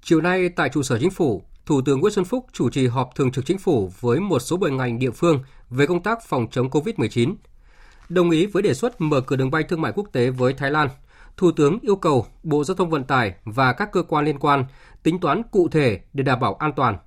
Chiều 0.03 0.21
nay 0.21 0.49
tại 0.49 0.69
trụ 0.69 0.83
sở 0.83 0.99
chính 0.99 1.11
phủ, 1.11 1.43
Thủ 1.67 1.83
tướng 1.85 2.01
Nguyễn 2.01 2.13
Xuân 2.13 2.25
Phúc 2.25 2.47
chủ 2.53 2.71
trì 2.71 2.87
họp 2.87 3.15
thường 3.15 3.33
trực 3.33 3.47
chính 3.47 3.59
phủ 3.59 3.93
với 4.01 4.21
một 4.21 4.39
số 4.39 4.57
bộ 4.57 4.69
ngành 4.69 4.99
địa 4.99 5.11
phương 5.11 5.43
về 5.71 5.87
công 5.87 6.03
tác 6.03 6.19
phòng 6.27 6.47
chống 6.51 6.69
COVID-19. 6.69 7.35
Đồng 8.09 8.31
ý 8.31 8.47
với 8.47 8.63
đề 8.63 8.75
xuất 8.75 9.01
mở 9.01 9.21
cửa 9.21 9.37
đường 9.37 9.51
bay 9.51 9.63
thương 9.63 9.81
mại 9.81 9.93
quốc 9.93 10.09
tế 10.13 10.31
với 10.31 10.53
Thái 10.53 10.71
Lan, 10.71 10.89
Thủ 11.37 11.53
tướng 11.53 11.79
yêu 11.83 11.97
cầu 11.97 12.27
Bộ 12.43 12.65
Giao 12.65 12.75
thông 12.75 12.91
Vận 12.91 13.05
tải 13.05 13.35
và 13.45 13.73
các 13.73 13.93
cơ 13.93 14.03
quan 14.03 14.25
liên 14.25 14.39
quan 14.39 14.65
tính 15.03 15.21
toán 15.21 15.43
cụ 15.51 15.69
thể 15.69 16.01
để 16.13 16.23
đảm 16.23 16.41
bảo 16.41 16.55
an 16.55 16.73
toàn. 16.77 16.99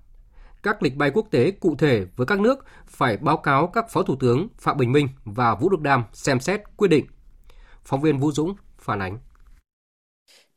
Các 0.63 0.83
lịch 0.83 0.95
bay 0.95 1.11
quốc 1.13 1.27
tế 1.31 1.51
cụ 1.51 1.75
thể 1.75 2.05
với 2.15 2.27
các 2.27 2.39
nước 2.39 2.65
phải 2.85 3.17
báo 3.17 3.37
cáo 3.37 3.67
các 3.67 3.89
Phó 3.89 4.03
Thủ 4.03 4.15
tướng 4.19 4.47
Phạm 4.59 4.77
Bình 4.77 4.91
Minh 4.91 5.07
và 5.25 5.55
Vũ 5.55 5.69
Đức 5.69 5.81
Đam 5.81 6.03
xem 6.13 6.39
xét 6.39 6.61
quyết 6.77 6.87
định. 6.87 7.05
Phóng 7.83 8.01
viên 8.01 8.17
Vũ 8.17 8.31
Dũng 8.31 8.55
phản 8.77 8.99
ánh. 8.99 9.19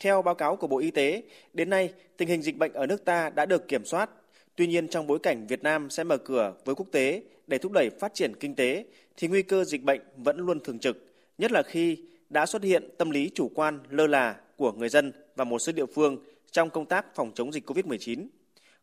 Theo 0.00 0.22
báo 0.22 0.34
cáo 0.34 0.56
của 0.56 0.66
Bộ 0.66 0.78
Y 0.78 0.90
tế, 0.90 1.22
đến 1.52 1.70
nay 1.70 1.92
tình 2.16 2.28
hình 2.28 2.42
dịch 2.42 2.56
bệnh 2.56 2.72
ở 2.72 2.86
nước 2.86 3.04
ta 3.04 3.30
đã 3.30 3.46
được 3.46 3.68
kiểm 3.68 3.84
soát. 3.84 4.10
Tuy 4.56 4.66
nhiên 4.66 4.88
trong 4.88 5.06
bối 5.06 5.18
cảnh 5.22 5.46
Việt 5.46 5.62
Nam 5.62 5.90
sẽ 5.90 6.04
mở 6.04 6.16
cửa 6.16 6.52
với 6.64 6.74
quốc 6.74 6.86
tế 6.92 7.22
để 7.46 7.58
thúc 7.58 7.72
đẩy 7.72 7.90
phát 7.90 8.14
triển 8.14 8.36
kinh 8.36 8.54
tế 8.54 8.84
thì 9.16 9.28
nguy 9.28 9.42
cơ 9.42 9.64
dịch 9.64 9.82
bệnh 9.82 10.00
vẫn 10.16 10.36
luôn 10.38 10.60
thường 10.60 10.78
trực, 10.78 10.96
nhất 11.38 11.52
là 11.52 11.62
khi 11.62 11.98
đã 12.30 12.46
xuất 12.46 12.62
hiện 12.62 12.88
tâm 12.98 13.10
lý 13.10 13.30
chủ 13.34 13.50
quan 13.54 13.80
lơ 13.88 14.06
là 14.06 14.36
của 14.56 14.72
người 14.72 14.88
dân 14.88 15.12
và 15.36 15.44
một 15.44 15.58
số 15.58 15.72
địa 15.72 15.86
phương 15.86 16.18
trong 16.50 16.70
công 16.70 16.86
tác 16.86 17.14
phòng 17.14 17.32
chống 17.34 17.52
dịch 17.52 17.70
COVID-19. 17.70 18.26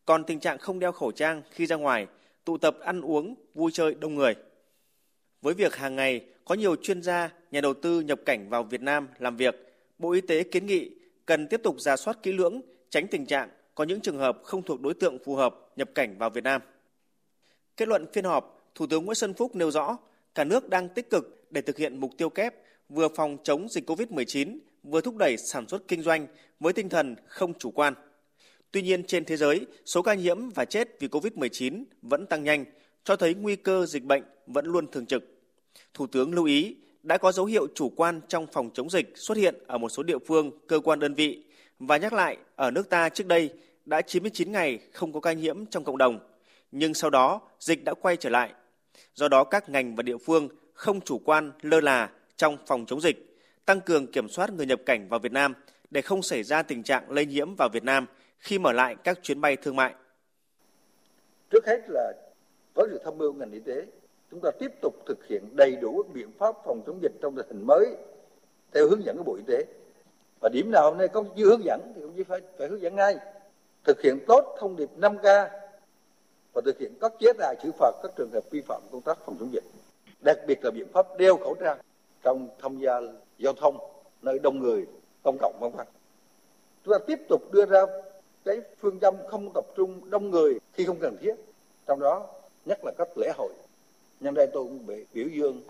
Còn 0.05 0.23
tình 0.23 0.39
trạng 0.39 0.57
không 0.57 0.79
đeo 0.79 0.91
khẩu 0.91 1.11
trang 1.11 1.41
khi 1.51 1.65
ra 1.65 1.75
ngoài, 1.75 2.07
tụ 2.45 2.57
tập 2.57 2.77
ăn 2.79 3.01
uống, 3.01 3.35
vui 3.53 3.71
chơi 3.73 3.95
đông 3.99 4.15
người. 4.15 4.35
Với 5.41 5.53
việc 5.53 5.75
hàng 5.75 5.95
ngày 5.95 6.25
có 6.45 6.55
nhiều 6.55 6.75
chuyên 6.75 7.01
gia, 7.01 7.29
nhà 7.51 7.61
đầu 7.61 7.73
tư 7.73 7.99
nhập 7.99 8.19
cảnh 8.25 8.49
vào 8.49 8.63
Việt 8.63 8.81
Nam 8.81 9.07
làm 9.19 9.37
việc, 9.37 9.55
Bộ 9.97 10.11
Y 10.11 10.21
tế 10.21 10.43
kiến 10.43 10.65
nghị 10.65 10.91
cần 11.25 11.47
tiếp 11.47 11.61
tục 11.63 11.79
ra 11.79 11.97
soát 11.97 12.23
kỹ 12.23 12.31
lưỡng, 12.31 12.61
tránh 12.89 13.07
tình 13.07 13.25
trạng 13.25 13.49
có 13.75 13.83
những 13.83 14.01
trường 14.01 14.17
hợp 14.17 14.39
không 14.43 14.63
thuộc 14.63 14.81
đối 14.81 14.93
tượng 14.93 15.17
phù 15.25 15.35
hợp 15.35 15.55
nhập 15.75 15.89
cảnh 15.95 16.17
vào 16.17 16.29
Việt 16.29 16.43
Nam. 16.43 16.61
Kết 17.81 17.87
luận 17.87 18.05
phiên 18.13 18.25
họp, 18.25 18.71
Thủ 18.75 18.87
tướng 18.87 19.05
Nguyễn 19.05 19.15
Xuân 19.15 19.33
Phúc 19.33 19.55
nêu 19.55 19.71
rõ, 19.71 19.97
cả 20.35 20.43
nước 20.43 20.69
đang 20.69 20.89
tích 20.89 21.09
cực 21.09 21.45
để 21.49 21.61
thực 21.61 21.77
hiện 21.77 21.99
mục 21.99 22.11
tiêu 22.17 22.29
kép 22.29 22.55
vừa 22.89 23.07
phòng 23.15 23.37
chống 23.43 23.69
dịch 23.69 23.89
COVID-19, 23.89 24.57
vừa 24.83 25.01
thúc 25.01 25.17
đẩy 25.17 25.37
sản 25.37 25.67
xuất 25.67 25.87
kinh 25.87 26.01
doanh 26.01 26.27
với 26.59 26.73
tinh 26.73 26.89
thần 26.89 27.15
không 27.27 27.53
chủ 27.53 27.71
quan. 27.71 27.93
Tuy 28.71 28.81
nhiên 28.81 29.03
trên 29.03 29.25
thế 29.25 29.37
giới, 29.37 29.65
số 29.85 30.01
ca 30.01 30.13
nhiễm 30.13 30.49
và 30.49 30.65
chết 30.65 30.99
vì 30.99 31.07
COVID-19 31.07 31.83
vẫn 32.01 32.25
tăng 32.25 32.43
nhanh, 32.43 32.65
cho 33.03 33.15
thấy 33.15 33.33
nguy 33.33 33.55
cơ 33.55 33.85
dịch 33.85 34.03
bệnh 34.03 34.23
vẫn 34.47 34.65
luôn 34.65 34.91
thường 34.91 35.05
trực. 35.05 35.23
Thủ 35.93 36.07
tướng 36.07 36.33
lưu 36.33 36.45
ý 36.45 36.75
đã 37.03 37.17
có 37.17 37.31
dấu 37.31 37.45
hiệu 37.45 37.67
chủ 37.75 37.89
quan 37.89 38.21
trong 38.27 38.47
phòng 38.47 38.69
chống 38.73 38.89
dịch 38.89 39.13
xuất 39.15 39.37
hiện 39.37 39.55
ở 39.67 39.77
một 39.77 39.89
số 39.89 40.03
địa 40.03 40.19
phương, 40.27 40.51
cơ 40.67 40.79
quan 40.79 40.99
đơn 40.99 41.13
vị 41.13 41.43
và 41.79 41.97
nhắc 41.97 42.13
lại 42.13 42.37
ở 42.55 42.71
nước 42.71 42.89
ta 42.89 43.09
trước 43.09 43.27
đây 43.27 43.49
đã 43.85 44.01
99 44.01 44.51
ngày 44.51 44.79
không 44.91 45.13
có 45.13 45.19
ca 45.19 45.33
nhiễm 45.33 45.65
trong 45.65 45.83
cộng 45.83 45.97
đồng, 45.97 46.30
nhưng 46.71 46.93
sau 46.93 47.09
đó 47.09 47.41
dịch 47.59 47.83
đã 47.83 47.93
quay 47.93 48.17
trở 48.17 48.29
lại. 48.29 48.53
Do 49.13 49.27
đó 49.27 49.43
các 49.43 49.69
ngành 49.69 49.95
và 49.95 50.03
địa 50.03 50.17
phương 50.17 50.49
không 50.73 51.01
chủ 51.01 51.21
quan 51.25 51.51
lơ 51.61 51.81
là 51.81 52.09
trong 52.35 52.57
phòng 52.67 52.85
chống 52.85 53.01
dịch, 53.01 53.37
tăng 53.65 53.81
cường 53.81 54.11
kiểm 54.11 54.29
soát 54.29 54.53
người 54.53 54.65
nhập 54.65 54.79
cảnh 54.85 55.07
vào 55.09 55.19
Việt 55.19 55.31
Nam 55.31 55.53
để 55.89 56.01
không 56.01 56.21
xảy 56.21 56.43
ra 56.43 56.63
tình 56.63 56.83
trạng 56.83 57.11
lây 57.11 57.25
nhiễm 57.25 57.55
vào 57.55 57.69
Việt 57.73 57.83
Nam 57.83 58.05
khi 58.39 58.59
mở 58.59 58.71
lại 58.71 58.95
các 59.03 59.19
chuyến 59.23 59.41
bay 59.41 59.55
thương 59.55 59.75
mại. 59.75 59.93
Trước 61.49 61.65
hết 61.67 61.79
là 61.87 62.13
có 62.73 62.87
sự 62.91 63.01
tham 63.05 63.17
mưu 63.17 63.33
ngành 63.33 63.51
y 63.51 63.59
tế 63.59 63.85
chúng 64.31 64.39
ta 64.43 64.51
tiếp 64.59 64.71
tục 64.81 64.95
thực 65.05 65.27
hiện 65.27 65.43
đầy 65.55 65.75
đủ 65.81 66.03
các 66.03 66.13
biện 66.13 66.31
pháp 66.37 66.55
phòng 66.65 66.81
chống 66.87 66.99
dịch 67.01 67.11
trong 67.21 67.35
tình 67.35 67.47
hình 67.47 67.67
mới 67.67 67.95
theo 68.73 68.89
hướng 68.89 69.03
dẫn 69.05 69.17
của 69.17 69.23
Bộ 69.23 69.35
Y 69.35 69.43
tế. 69.47 69.65
Và 70.41 70.49
điểm 70.53 70.71
nào 70.71 70.89
hôm 70.89 70.97
nay 70.97 71.07
có 71.07 71.23
chưa 71.37 71.45
hướng 71.45 71.63
dẫn 71.63 71.93
thì 71.95 72.01
cũng 72.01 72.13
chỉ 72.17 72.23
phải 72.23 72.39
phải 72.57 72.67
hướng 72.67 72.81
dẫn 72.81 72.95
ngay. 72.95 73.17
Thực 73.83 74.01
hiện 74.01 74.19
tốt 74.27 74.55
thông 74.59 74.75
điệp 74.75 74.89
5K 74.97 75.49
và 76.53 76.61
thực 76.65 76.79
hiện 76.79 76.93
các 77.01 77.13
chế 77.19 77.33
tài 77.37 77.55
xử 77.63 77.71
phạt 77.71 77.91
các 78.03 78.11
trường 78.15 78.31
hợp 78.33 78.43
vi 78.51 78.61
phạm 78.61 78.81
công 78.91 79.01
tác 79.01 79.17
phòng 79.25 79.35
chống 79.39 79.53
dịch. 79.53 79.63
Đặc 80.21 80.37
biệt 80.47 80.63
là 80.63 80.71
biện 80.71 80.87
pháp 80.93 81.17
đeo 81.17 81.37
khẩu 81.37 81.55
trang 81.59 81.77
trong 82.23 82.47
tham 82.61 82.79
gia 82.79 83.01
giao 83.37 83.53
thông 83.53 83.77
nơi 84.21 84.39
đông 84.39 84.59
người 84.59 84.85
công 85.23 85.37
cộng 85.41 85.57
vân 85.59 85.71
vân. 85.71 85.87
Chúng 86.85 86.93
ta 86.93 86.97
tiếp 87.07 87.19
tục 87.29 87.51
đưa 87.51 87.65
ra 87.65 87.85
cái 88.45 88.61
phương 88.79 88.99
châm 88.99 89.15
không 89.29 89.51
tập 89.53 89.65
trung 89.75 90.09
đông 90.09 90.31
người 90.31 90.59
khi 90.73 90.85
không 90.85 90.97
cần 91.01 91.17
thiết. 91.21 91.33
Trong 91.87 91.99
đó 91.99 92.27
nhất 92.65 92.79
là 92.83 92.91
các 92.97 93.07
lễ 93.17 93.31
hội 93.37 93.53
nhân 94.19 94.33
đây 94.33 94.47
tôi 94.53 94.63
cũng 94.63 94.85
bị 94.85 95.05
biểu 95.13 95.27
dương 95.27 95.61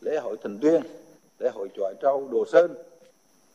lễ 0.00 0.18
hội 0.22 0.36
Thành 0.42 0.58
Tuyên, 0.62 0.82
lễ 1.38 1.50
hội 1.54 1.68
chọi 1.76 1.94
trâu 2.00 2.28
Đồ 2.32 2.44
Sơn 2.52 2.74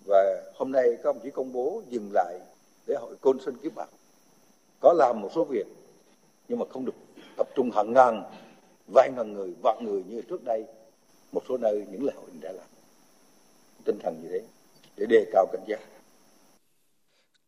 và 0.06 0.42
hôm 0.56 0.72
nay 0.72 0.84
các 0.98 1.10
ông 1.10 1.20
chỉ 1.24 1.30
công 1.32 1.54
bố 1.54 1.82
dừng 1.90 2.10
lại 2.14 2.40
lễ 2.88 2.96
hội 3.00 3.16
Côn 3.22 3.40
Sơn 3.40 3.56
Kiếp 3.64 3.76
Bạc. 3.76 3.90
Có 4.80 4.94
làm 4.94 5.22
một 5.22 5.30
số 5.36 5.44
việc 5.44 5.66
nhưng 6.54 6.60
mà 6.60 6.66
không 6.70 6.86
được 6.86 6.96
tập 7.38 7.48
trung 7.56 7.72
hàng 7.72 7.94
ngàn, 7.94 8.24
vài 8.94 9.12
ngàn 9.16 9.34
người, 9.34 9.54
vạn 9.64 9.78
người 9.86 10.04
như 10.08 10.22
trước 10.30 10.44
đây 10.46 10.64
một 11.32 11.42
số 11.50 11.58
nơi 11.58 11.86
những 11.92 12.04
lễ 12.04 12.14
hội 12.16 12.26
đã 12.42 12.52
làm. 12.52 12.66
Tinh 13.86 14.00
thần 14.04 14.20
như 14.24 14.30
thế 14.32 14.42
để 14.98 15.06
đề 15.10 15.26
cao 15.32 15.46
cảnh 15.52 15.62
giác. 15.68 15.80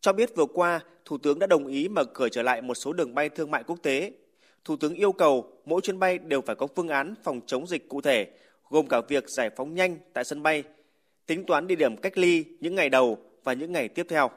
Cho 0.00 0.12
biết 0.12 0.36
vừa 0.36 0.46
qua, 0.54 0.80
Thủ 1.04 1.18
tướng 1.18 1.38
đã 1.38 1.46
đồng 1.46 1.66
ý 1.66 1.88
mở 1.88 2.04
cửa 2.04 2.28
trở 2.28 2.42
lại 2.42 2.62
một 2.62 2.74
số 2.74 2.92
đường 2.92 3.14
bay 3.14 3.28
thương 3.28 3.50
mại 3.50 3.62
quốc 3.62 3.78
tế 3.82 4.12
Thủ 4.64 4.76
tướng 4.76 4.94
yêu 4.94 5.12
cầu 5.12 5.46
mỗi 5.64 5.80
chuyến 5.80 5.98
bay 5.98 6.18
đều 6.18 6.40
phải 6.40 6.56
có 6.56 6.66
phương 6.66 6.88
án 6.88 7.14
phòng 7.22 7.40
chống 7.46 7.66
dịch 7.66 7.88
cụ 7.88 8.00
thể, 8.00 8.26
gồm 8.70 8.86
cả 8.88 9.00
việc 9.08 9.28
giải 9.28 9.50
phóng 9.56 9.74
nhanh 9.74 9.98
tại 10.12 10.24
sân 10.24 10.42
bay, 10.42 10.64
tính 11.26 11.44
toán 11.46 11.66
địa 11.66 11.76
điểm 11.76 11.96
cách 11.96 12.18
ly 12.18 12.44
những 12.60 12.74
ngày 12.74 12.88
đầu 12.88 13.18
và 13.44 13.52
những 13.52 13.72
ngày 13.72 13.88
tiếp 13.88 14.06
theo. 14.08 14.30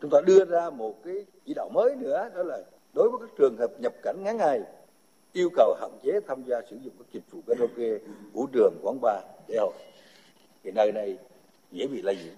Chúng 0.00 0.10
ta 0.10 0.20
đưa 0.26 0.44
ra 0.44 0.70
một 0.70 1.00
cái 1.04 1.14
chỉ 1.46 1.54
đạo 1.54 1.68
mới 1.74 1.96
nữa 1.96 2.30
đó 2.34 2.42
là 2.42 2.62
đối 2.94 3.10
với 3.10 3.18
các 3.20 3.30
trường 3.38 3.56
hợp 3.56 3.70
nhập 3.78 3.92
cảnh 4.02 4.22
ngắn 4.22 4.36
ngày 4.36 4.62
yêu 5.32 5.50
cầu 5.56 5.74
hạn 5.80 5.90
chế 6.02 6.20
tham 6.26 6.44
gia 6.46 6.62
sử 6.70 6.76
dụng 6.76 6.94
các 6.98 7.06
dịch 7.12 7.30
vụ 7.30 7.40
karaoke, 7.46 8.06
vũ 8.32 8.46
trường, 8.52 8.74
quán 8.82 8.98
bar 9.02 9.22
để 9.48 9.56
hội 9.58 9.72
Thì 10.62 10.70
nơi 10.70 10.92
này 10.92 11.18
dễ 11.70 11.86
bị 11.86 12.02
lây 12.02 12.16
nhiễm. 12.16 12.34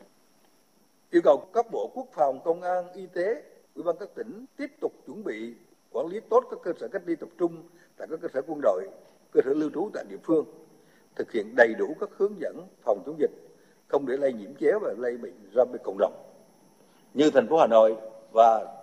Yêu 1.10 1.22
cầu 1.24 1.44
các 1.52 1.66
bộ 1.70 1.90
quốc 1.94 2.06
phòng, 2.12 2.40
công 2.44 2.62
an, 2.62 2.92
y 2.94 3.06
tế, 3.06 3.42
ủy 3.74 3.84
ban 3.84 3.96
các 4.00 4.08
tỉnh 4.14 4.44
tiếp 4.56 4.70
tục 4.80 4.92
chuẩn 5.06 5.24
bị 5.24 5.54
quản 5.92 6.06
lý 6.06 6.20
tốt 6.20 6.44
các 6.50 6.58
cơ 6.62 6.72
sở 6.80 6.88
cách 6.88 7.02
ly 7.06 7.16
tập 7.16 7.28
trung 7.38 7.62
tại 7.96 8.08
các 8.10 8.20
cơ 8.22 8.28
sở 8.34 8.42
quân 8.46 8.60
đội, 8.62 8.88
cơ 9.32 9.40
sở 9.44 9.54
lưu 9.54 9.70
trú 9.74 9.90
tại 9.94 10.04
địa 10.08 10.18
phương, 10.22 10.44
thực 11.14 11.32
hiện 11.32 11.54
đầy 11.56 11.74
đủ 11.78 11.96
các 12.00 12.10
hướng 12.16 12.40
dẫn 12.40 12.66
phòng 12.82 13.02
chống 13.06 13.16
dịch, 13.18 13.30
không 13.88 14.06
để 14.06 14.16
lây 14.16 14.32
nhiễm 14.32 14.54
chéo 14.60 14.78
và 14.82 14.94
lây 14.98 15.16
bệnh 15.16 15.34
ra 15.54 15.64
bên 15.64 15.80
cộng 15.84 15.98
đồng. 15.98 16.12
Như 17.14 17.30
thành 17.30 17.48
phố 17.48 17.56
Hà 17.56 17.66
Nội 17.66 17.96
và 18.32 18.75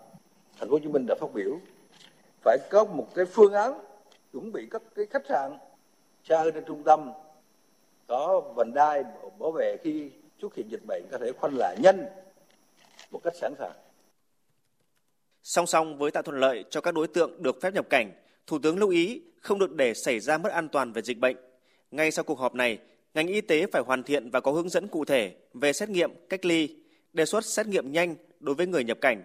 thành 0.64 0.70
phố 0.70 0.76
Hồ 0.76 0.80
Chí 0.80 0.88
Minh 0.88 1.06
đã 1.08 1.16
phát 1.20 1.34
biểu, 1.34 1.60
phải 2.44 2.58
có 2.70 2.84
một 2.86 3.08
cái 3.16 3.26
phương 3.26 3.54
án 3.54 3.80
chuẩn 4.34 4.52
bị 4.52 4.68
các 4.72 4.82
cái 4.96 5.06
khách 5.06 5.26
sạn 5.30 5.58
xa 6.24 6.40
hơn 6.40 6.54
trên 6.54 6.64
trung 6.68 6.84
tâm 6.84 7.12
có 8.08 8.42
vành 8.56 8.74
đai 8.74 9.04
bảo 9.40 9.52
vệ 9.52 9.78
khi 9.84 10.12
xuất 10.42 10.56
hiện 10.56 10.68
dịch 10.70 10.86
bệnh 10.88 11.04
có 11.12 11.18
thể 11.18 11.32
khoanh 11.32 11.54
lại 11.58 11.78
nhanh 11.84 12.06
một 13.12 13.20
cách 13.24 13.34
sẵn 13.36 13.54
sàng. 13.60 13.72
Song 15.44 15.68
song 15.68 15.98
với 15.98 16.12
tạo 16.12 16.24
thuận 16.24 16.40
lợi 16.40 16.66
cho 16.70 16.82
các 16.82 16.94
đối 16.94 17.08
tượng 17.08 17.44
được 17.44 17.62
phép 17.62 17.74
nhập 17.74 17.90
cảnh, 17.90 18.12
Thủ 18.48 18.60
tướng 18.60 18.80
lưu 18.80 18.90
ý 18.90 19.22
không 19.42 19.60
được 19.60 19.76
để 19.76 19.94
xảy 19.94 20.20
ra 20.20 20.38
mất 20.38 20.52
an 20.52 20.70
toàn 20.70 20.94
về 20.94 21.02
dịch 21.02 21.20
bệnh. 21.20 21.38
Ngay 21.92 22.12
sau 22.12 22.24
cuộc 22.24 22.40
họp 22.40 22.56
này, 22.56 22.80
ngành 23.14 23.28
y 23.28 23.42
tế 23.42 23.66
phải 23.72 23.82
hoàn 23.82 24.04
thiện 24.04 24.30
và 24.30 24.40
có 24.40 24.52
hướng 24.52 24.70
dẫn 24.70 24.88
cụ 24.88 25.06
thể 25.06 25.36
về 25.54 25.74
xét 25.74 25.90
nghiệm, 25.90 26.12
cách 26.30 26.46
ly, 26.46 26.76
đề 27.14 27.26
xuất 27.26 27.46
xét 27.46 27.68
nghiệm 27.68 27.92
nhanh 27.92 28.16
đối 28.40 28.56
với 28.56 28.68
người 28.68 28.84
nhập 28.84 28.98
cảnh, 29.02 29.24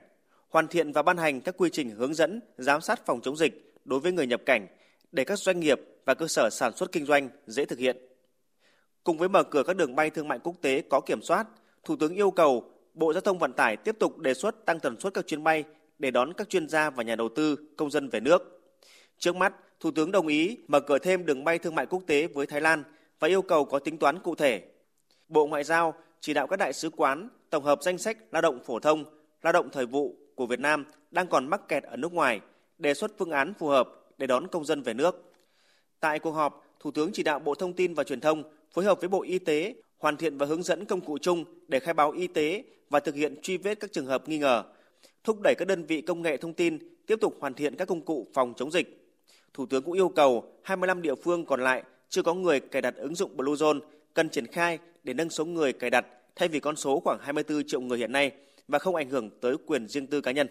hoàn 0.48 0.68
thiện 0.68 0.92
và 0.92 1.02
ban 1.02 1.16
hành 1.16 1.40
các 1.40 1.54
quy 1.58 1.70
trình 1.72 1.90
hướng 1.90 2.14
dẫn 2.14 2.40
giám 2.58 2.80
sát 2.80 3.06
phòng 3.06 3.20
chống 3.20 3.36
dịch 3.36 3.74
đối 3.84 4.00
với 4.00 4.12
người 4.12 4.26
nhập 4.26 4.40
cảnh 4.46 4.66
để 5.12 5.24
các 5.24 5.38
doanh 5.38 5.60
nghiệp 5.60 5.80
và 6.04 6.14
cơ 6.14 6.26
sở 6.26 6.48
sản 6.50 6.76
xuất 6.76 6.92
kinh 6.92 7.06
doanh 7.06 7.28
dễ 7.46 7.64
thực 7.64 7.78
hiện. 7.78 7.96
Cùng 9.04 9.18
với 9.18 9.28
mở 9.28 9.42
cửa 9.42 9.62
các 9.62 9.76
đường 9.76 9.96
bay 9.96 10.10
thương 10.10 10.28
mại 10.28 10.38
quốc 10.38 10.54
tế 10.62 10.82
có 10.90 11.00
kiểm 11.00 11.22
soát, 11.22 11.46
Thủ 11.84 11.96
tướng 11.96 12.14
yêu 12.14 12.30
cầu 12.30 12.72
Bộ 12.94 13.12
Giao 13.12 13.20
thông 13.20 13.38
Vận 13.38 13.52
tải 13.52 13.76
tiếp 13.76 13.96
tục 13.98 14.18
đề 14.18 14.34
xuất 14.34 14.66
tăng 14.66 14.80
tần 14.80 15.00
suất 15.00 15.14
các 15.14 15.26
chuyến 15.26 15.44
bay 15.44 15.64
để 15.98 16.10
đón 16.10 16.32
các 16.32 16.48
chuyên 16.48 16.68
gia 16.68 16.90
và 16.90 17.02
nhà 17.02 17.16
đầu 17.16 17.28
tư, 17.28 17.56
công 17.76 17.90
dân 17.90 18.08
về 18.08 18.20
nước. 18.20 18.62
Trước 19.18 19.36
mắt, 19.36 19.54
Thủ 19.80 19.90
tướng 19.90 20.12
đồng 20.12 20.26
ý 20.26 20.58
mở 20.68 20.80
cửa 20.80 20.98
thêm 20.98 21.26
đường 21.26 21.44
bay 21.44 21.58
thương 21.58 21.74
mại 21.74 21.86
quốc 21.86 22.02
tế 22.06 22.26
với 22.26 22.46
Thái 22.46 22.60
Lan 22.60 22.84
và 23.20 23.28
yêu 23.28 23.42
cầu 23.42 23.64
có 23.64 23.78
tính 23.78 23.98
toán 23.98 24.18
cụ 24.18 24.34
thể. 24.34 24.62
Bộ 25.28 25.46
Ngoại 25.46 25.64
giao 25.64 25.94
chỉ 26.20 26.34
đạo 26.34 26.46
các 26.46 26.56
đại 26.56 26.72
sứ 26.72 26.90
quán 26.90 27.28
tổng 27.50 27.64
hợp 27.64 27.82
danh 27.82 27.98
sách 27.98 28.18
lao 28.30 28.42
động 28.42 28.60
phổ 28.64 28.78
thông, 28.78 29.04
lao 29.42 29.52
động 29.52 29.68
thời 29.72 29.86
vụ 29.86 30.16
của 30.38 30.46
Việt 30.46 30.60
Nam 30.60 30.84
đang 31.10 31.26
còn 31.26 31.46
mắc 31.46 31.68
kẹt 31.68 31.82
ở 31.82 31.96
nước 31.96 32.12
ngoài, 32.12 32.40
đề 32.78 32.94
xuất 32.94 33.10
phương 33.18 33.30
án 33.30 33.54
phù 33.58 33.66
hợp 33.66 33.88
để 34.18 34.26
đón 34.26 34.46
công 34.48 34.64
dân 34.64 34.82
về 34.82 34.94
nước. 34.94 35.32
Tại 36.00 36.18
cuộc 36.18 36.32
họp, 36.32 36.64
Thủ 36.80 36.90
tướng 36.90 37.10
chỉ 37.12 37.22
đạo 37.22 37.38
Bộ 37.38 37.54
Thông 37.54 37.72
tin 37.72 37.94
và 37.94 38.04
Truyền 38.04 38.20
thông 38.20 38.42
phối 38.72 38.84
hợp 38.84 39.00
với 39.00 39.08
Bộ 39.08 39.22
Y 39.22 39.38
tế 39.38 39.74
hoàn 39.98 40.16
thiện 40.16 40.38
và 40.38 40.46
hướng 40.46 40.62
dẫn 40.62 40.84
công 40.84 41.00
cụ 41.00 41.18
chung 41.18 41.44
để 41.68 41.80
khai 41.80 41.94
báo 41.94 42.10
y 42.10 42.26
tế 42.26 42.64
và 42.90 43.00
thực 43.00 43.14
hiện 43.14 43.34
truy 43.42 43.56
vết 43.56 43.80
các 43.80 43.92
trường 43.92 44.06
hợp 44.06 44.28
nghi 44.28 44.38
ngờ, 44.38 44.64
thúc 45.24 45.40
đẩy 45.42 45.54
các 45.58 45.68
đơn 45.68 45.84
vị 45.84 46.00
công 46.00 46.22
nghệ 46.22 46.36
thông 46.36 46.52
tin 46.52 46.78
tiếp 47.06 47.18
tục 47.20 47.36
hoàn 47.40 47.54
thiện 47.54 47.76
các 47.76 47.88
công 47.88 48.00
cụ 48.00 48.26
phòng 48.34 48.54
chống 48.56 48.70
dịch. 48.70 49.14
Thủ 49.54 49.66
tướng 49.66 49.82
cũng 49.82 49.94
yêu 49.94 50.08
cầu 50.08 50.52
25 50.62 51.02
địa 51.02 51.14
phương 51.14 51.44
còn 51.44 51.60
lại 51.60 51.82
chưa 52.08 52.22
có 52.22 52.34
người 52.34 52.60
cài 52.60 52.82
đặt 52.82 52.94
ứng 52.96 53.14
dụng 53.14 53.36
Bluezone 53.36 53.80
cần 54.14 54.28
triển 54.28 54.46
khai 54.46 54.78
để 55.04 55.14
nâng 55.14 55.30
số 55.30 55.44
người 55.44 55.72
cài 55.72 55.90
đặt 55.90 56.06
thay 56.36 56.48
vì 56.48 56.60
con 56.60 56.76
số 56.76 57.00
khoảng 57.00 57.18
24 57.20 57.62
triệu 57.66 57.80
người 57.80 57.98
hiện 57.98 58.12
nay 58.12 58.32
và 58.68 58.78
không 58.78 58.94
ảnh 58.94 59.10
hưởng 59.10 59.30
tới 59.40 59.56
quyền 59.66 59.88
riêng 59.88 60.06
tư 60.06 60.20
cá 60.20 60.30
nhân. 60.30 60.48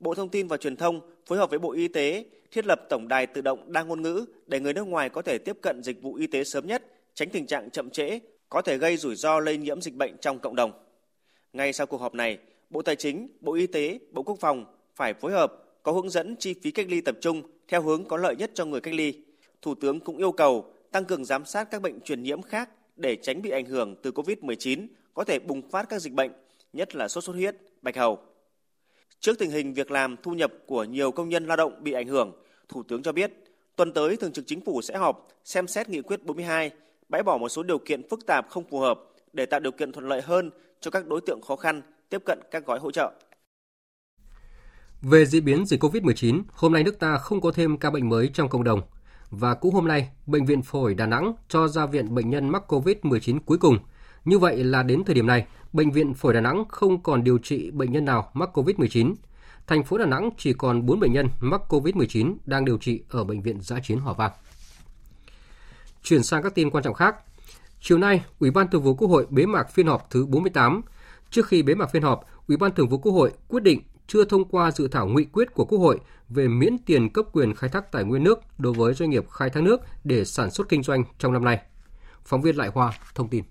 Bộ 0.00 0.14
Thông 0.14 0.28
tin 0.28 0.48
và 0.48 0.56
Truyền 0.56 0.76
thông 0.76 1.00
phối 1.26 1.38
hợp 1.38 1.50
với 1.50 1.58
Bộ 1.58 1.72
Y 1.72 1.88
tế 1.88 2.24
thiết 2.50 2.66
lập 2.66 2.80
tổng 2.88 3.08
đài 3.08 3.26
tự 3.26 3.40
động 3.40 3.72
đa 3.72 3.82
ngôn 3.82 4.02
ngữ 4.02 4.24
để 4.46 4.60
người 4.60 4.72
nước 4.72 4.86
ngoài 4.86 5.08
có 5.08 5.22
thể 5.22 5.38
tiếp 5.38 5.56
cận 5.62 5.82
dịch 5.82 6.02
vụ 6.02 6.14
y 6.14 6.26
tế 6.26 6.44
sớm 6.44 6.66
nhất, 6.66 6.84
tránh 7.14 7.30
tình 7.30 7.46
trạng 7.46 7.70
chậm 7.70 7.90
trễ 7.90 8.18
có 8.48 8.62
thể 8.62 8.78
gây 8.78 8.96
rủi 8.96 9.16
ro 9.16 9.40
lây 9.40 9.56
nhiễm 9.56 9.80
dịch 9.80 9.94
bệnh 9.94 10.16
trong 10.20 10.38
cộng 10.38 10.56
đồng. 10.56 10.72
Ngay 11.52 11.72
sau 11.72 11.86
cuộc 11.86 12.00
họp 12.00 12.14
này, 12.14 12.38
Bộ 12.70 12.82
Tài 12.82 12.96
chính, 12.96 13.28
Bộ 13.40 13.54
Y 13.54 13.66
tế, 13.66 13.98
Bộ 14.12 14.22
Quốc 14.22 14.36
phòng 14.40 14.64
phải 14.96 15.14
phối 15.14 15.32
hợp 15.32 15.52
có 15.82 15.92
hướng 15.92 16.10
dẫn 16.10 16.36
chi 16.36 16.54
phí 16.62 16.70
cách 16.70 16.86
ly 16.88 17.00
tập 17.00 17.16
trung 17.20 17.42
theo 17.68 17.82
hướng 17.82 18.04
có 18.04 18.16
lợi 18.16 18.36
nhất 18.36 18.50
cho 18.54 18.64
người 18.64 18.80
cách 18.80 18.94
ly. 18.94 19.14
Thủ 19.62 19.74
tướng 19.74 20.00
cũng 20.00 20.16
yêu 20.16 20.32
cầu 20.32 20.72
tăng 20.92 21.04
cường 21.04 21.24
giám 21.24 21.44
sát 21.44 21.70
các 21.70 21.82
bệnh 21.82 22.00
truyền 22.00 22.22
nhiễm 22.22 22.42
khác 22.42 22.70
để 22.96 23.16
tránh 23.16 23.42
bị 23.42 23.50
ảnh 23.50 23.64
hưởng 23.64 23.96
từ 24.02 24.10
COVID-19 24.10 24.86
có 25.14 25.24
thể 25.24 25.38
bùng 25.38 25.70
phát 25.70 25.88
các 25.88 25.98
dịch 25.98 26.12
bệnh, 26.12 26.30
nhất 26.72 26.94
là 26.94 27.08
sốt 27.08 27.24
xuất 27.24 27.36
huyết, 27.36 27.56
bạch 27.82 27.96
hầu. 27.96 28.18
Trước 29.20 29.38
tình 29.38 29.50
hình 29.50 29.74
việc 29.74 29.90
làm 29.90 30.16
thu 30.22 30.32
nhập 30.32 30.52
của 30.66 30.84
nhiều 30.84 31.10
công 31.10 31.28
nhân 31.28 31.46
lao 31.46 31.56
động 31.56 31.84
bị 31.84 31.92
ảnh 31.92 32.06
hưởng, 32.08 32.32
Thủ 32.68 32.82
tướng 32.82 33.02
cho 33.02 33.12
biết 33.12 33.32
tuần 33.76 33.92
tới 33.92 34.16
Thường 34.16 34.32
trực 34.32 34.46
Chính 34.46 34.60
phủ 34.60 34.82
sẽ 34.82 34.96
họp 34.96 35.28
xem 35.44 35.66
xét 35.66 35.88
nghị 35.88 36.02
quyết 36.02 36.24
42, 36.24 36.70
bãi 37.08 37.22
bỏ 37.22 37.38
một 37.38 37.48
số 37.48 37.62
điều 37.62 37.78
kiện 37.78 38.08
phức 38.08 38.26
tạp 38.26 38.46
không 38.50 38.64
phù 38.70 38.78
hợp 38.78 39.00
để 39.32 39.46
tạo 39.46 39.60
điều 39.60 39.72
kiện 39.72 39.92
thuận 39.92 40.08
lợi 40.08 40.22
hơn 40.22 40.50
cho 40.80 40.90
các 40.90 41.06
đối 41.06 41.20
tượng 41.20 41.40
khó 41.42 41.56
khăn 41.56 41.82
tiếp 42.08 42.22
cận 42.24 42.38
các 42.50 42.66
gói 42.66 42.78
hỗ 42.78 42.90
trợ. 42.90 43.12
Về 45.02 45.26
diễn 45.26 45.44
biến 45.44 45.66
dịch 45.66 45.82
COVID-19, 45.82 46.42
hôm 46.52 46.72
nay 46.72 46.84
nước 46.84 46.98
ta 46.98 47.18
không 47.18 47.40
có 47.40 47.52
thêm 47.52 47.76
ca 47.76 47.90
bệnh 47.90 48.08
mới 48.08 48.30
trong 48.34 48.48
cộng 48.48 48.64
đồng. 48.64 48.80
Và 49.30 49.54
cũng 49.54 49.74
hôm 49.74 49.88
nay, 49.88 50.08
Bệnh 50.26 50.46
viện 50.46 50.62
Phổi 50.62 50.94
Đà 50.94 51.06
Nẵng 51.06 51.32
cho 51.48 51.68
ra 51.68 51.86
viện 51.86 52.14
bệnh 52.14 52.30
nhân 52.30 52.48
mắc 52.48 52.62
COVID-19 52.72 53.38
cuối 53.46 53.58
cùng. 53.58 53.78
Như 54.28 54.38
vậy 54.38 54.64
là 54.64 54.82
đến 54.82 55.04
thời 55.04 55.14
điểm 55.14 55.26
này, 55.26 55.46
Bệnh 55.72 55.90
viện 55.90 56.14
Phổi 56.14 56.34
Đà 56.34 56.40
Nẵng 56.40 56.64
không 56.68 57.02
còn 57.02 57.24
điều 57.24 57.38
trị 57.38 57.70
bệnh 57.70 57.92
nhân 57.92 58.04
nào 58.04 58.30
mắc 58.34 58.58
COVID-19. 58.58 59.14
Thành 59.66 59.84
phố 59.84 59.98
Đà 59.98 60.06
Nẵng 60.06 60.30
chỉ 60.38 60.52
còn 60.52 60.86
4 60.86 61.00
bệnh 61.00 61.12
nhân 61.12 61.28
mắc 61.40 61.60
COVID-19 61.68 62.34
đang 62.46 62.64
điều 62.64 62.78
trị 62.78 63.02
ở 63.08 63.24
Bệnh 63.24 63.42
viện 63.42 63.60
Giã 63.60 63.78
chiến 63.82 63.98
Hòa 63.98 64.14
Vang. 64.14 64.30
Chuyển 66.02 66.22
sang 66.22 66.42
các 66.42 66.54
tin 66.54 66.70
quan 66.70 66.84
trọng 66.84 66.94
khác. 66.94 67.16
Chiều 67.80 67.98
nay, 67.98 68.24
Ủy 68.38 68.50
ban 68.50 68.68
Thường 68.70 68.82
vụ 68.82 68.94
Quốc 68.94 69.08
hội 69.08 69.26
bế 69.30 69.46
mạc 69.46 69.70
phiên 69.70 69.86
họp 69.86 70.10
thứ 70.10 70.26
48. 70.26 70.80
Trước 71.30 71.46
khi 71.46 71.62
bế 71.62 71.74
mạc 71.74 71.90
phiên 71.90 72.02
họp, 72.02 72.24
Ủy 72.48 72.56
ban 72.56 72.74
Thường 72.74 72.88
vụ 72.88 72.98
Quốc 72.98 73.12
hội 73.12 73.32
quyết 73.48 73.62
định 73.62 73.80
chưa 74.06 74.24
thông 74.24 74.44
qua 74.44 74.70
dự 74.70 74.88
thảo 74.88 75.08
nghị 75.08 75.24
quyết 75.24 75.54
của 75.54 75.64
Quốc 75.64 75.78
hội 75.78 76.00
về 76.28 76.48
miễn 76.48 76.78
tiền 76.78 77.12
cấp 77.12 77.24
quyền 77.32 77.54
khai 77.54 77.70
thác 77.70 77.92
tài 77.92 78.04
nguyên 78.04 78.24
nước 78.24 78.40
đối 78.58 78.72
với 78.72 78.94
doanh 78.94 79.10
nghiệp 79.10 79.30
khai 79.30 79.50
thác 79.50 79.62
nước 79.62 79.80
để 80.04 80.24
sản 80.24 80.50
xuất 80.50 80.68
kinh 80.68 80.82
doanh 80.82 81.04
trong 81.18 81.32
năm 81.32 81.44
nay. 81.44 81.60
Phóng 82.24 82.42
viên 82.42 82.56
Lại 82.56 82.70
Hoa 82.74 82.92
thông 83.14 83.28
tin. 83.28 83.44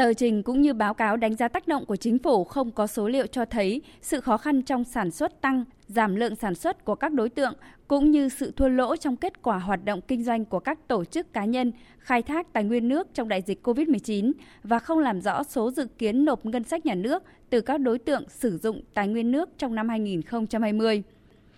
Tờ 0.00 0.12
trình 0.12 0.42
cũng 0.42 0.62
như 0.62 0.74
báo 0.74 0.94
cáo 0.94 1.16
đánh 1.16 1.34
giá 1.34 1.48
tác 1.48 1.68
động 1.68 1.86
của 1.86 1.96
chính 1.96 2.18
phủ 2.18 2.44
không 2.44 2.70
có 2.70 2.86
số 2.86 3.08
liệu 3.08 3.26
cho 3.26 3.44
thấy 3.44 3.82
sự 4.00 4.20
khó 4.20 4.36
khăn 4.36 4.62
trong 4.62 4.84
sản 4.84 5.10
xuất 5.10 5.40
tăng, 5.40 5.64
giảm 5.86 6.16
lượng 6.16 6.36
sản 6.36 6.54
xuất 6.54 6.84
của 6.84 6.94
các 6.94 7.12
đối 7.12 7.28
tượng 7.28 7.54
cũng 7.88 8.10
như 8.10 8.28
sự 8.28 8.52
thua 8.56 8.68
lỗ 8.68 8.96
trong 8.96 9.16
kết 9.16 9.42
quả 9.42 9.58
hoạt 9.58 9.84
động 9.84 10.00
kinh 10.08 10.24
doanh 10.24 10.44
của 10.44 10.58
các 10.58 10.88
tổ 10.88 11.04
chức 11.04 11.32
cá 11.32 11.44
nhân 11.44 11.72
khai 11.98 12.22
thác 12.22 12.52
tài 12.52 12.64
nguyên 12.64 12.88
nước 12.88 13.08
trong 13.14 13.28
đại 13.28 13.42
dịch 13.42 13.66
COVID-19 13.66 14.32
và 14.64 14.78
không 14.78 14.98
làm 14.98 15.20
rõ 15.20 15.42
số 15.42 15.70
dự 15.70 15.86
kiến 15.98 16.24
nộp 16.24 16.46
ngân 16.46 16.64
sách 16.64 16.86
nhà 16.86 16.94
nước 16.94 17.22
từ 17.50 17.60
các 17.60 17.80
đối 17.80 17.98
tượng 17.98 18.28
sử 18.28 18.58
dụng 18.58 18.82
tài 18.94 19.08
nguyên 19.08 19.30
nước 19.30 19.48
trong 19.58 19.74
năm 19.74 19.88
2020. 19.88 21.02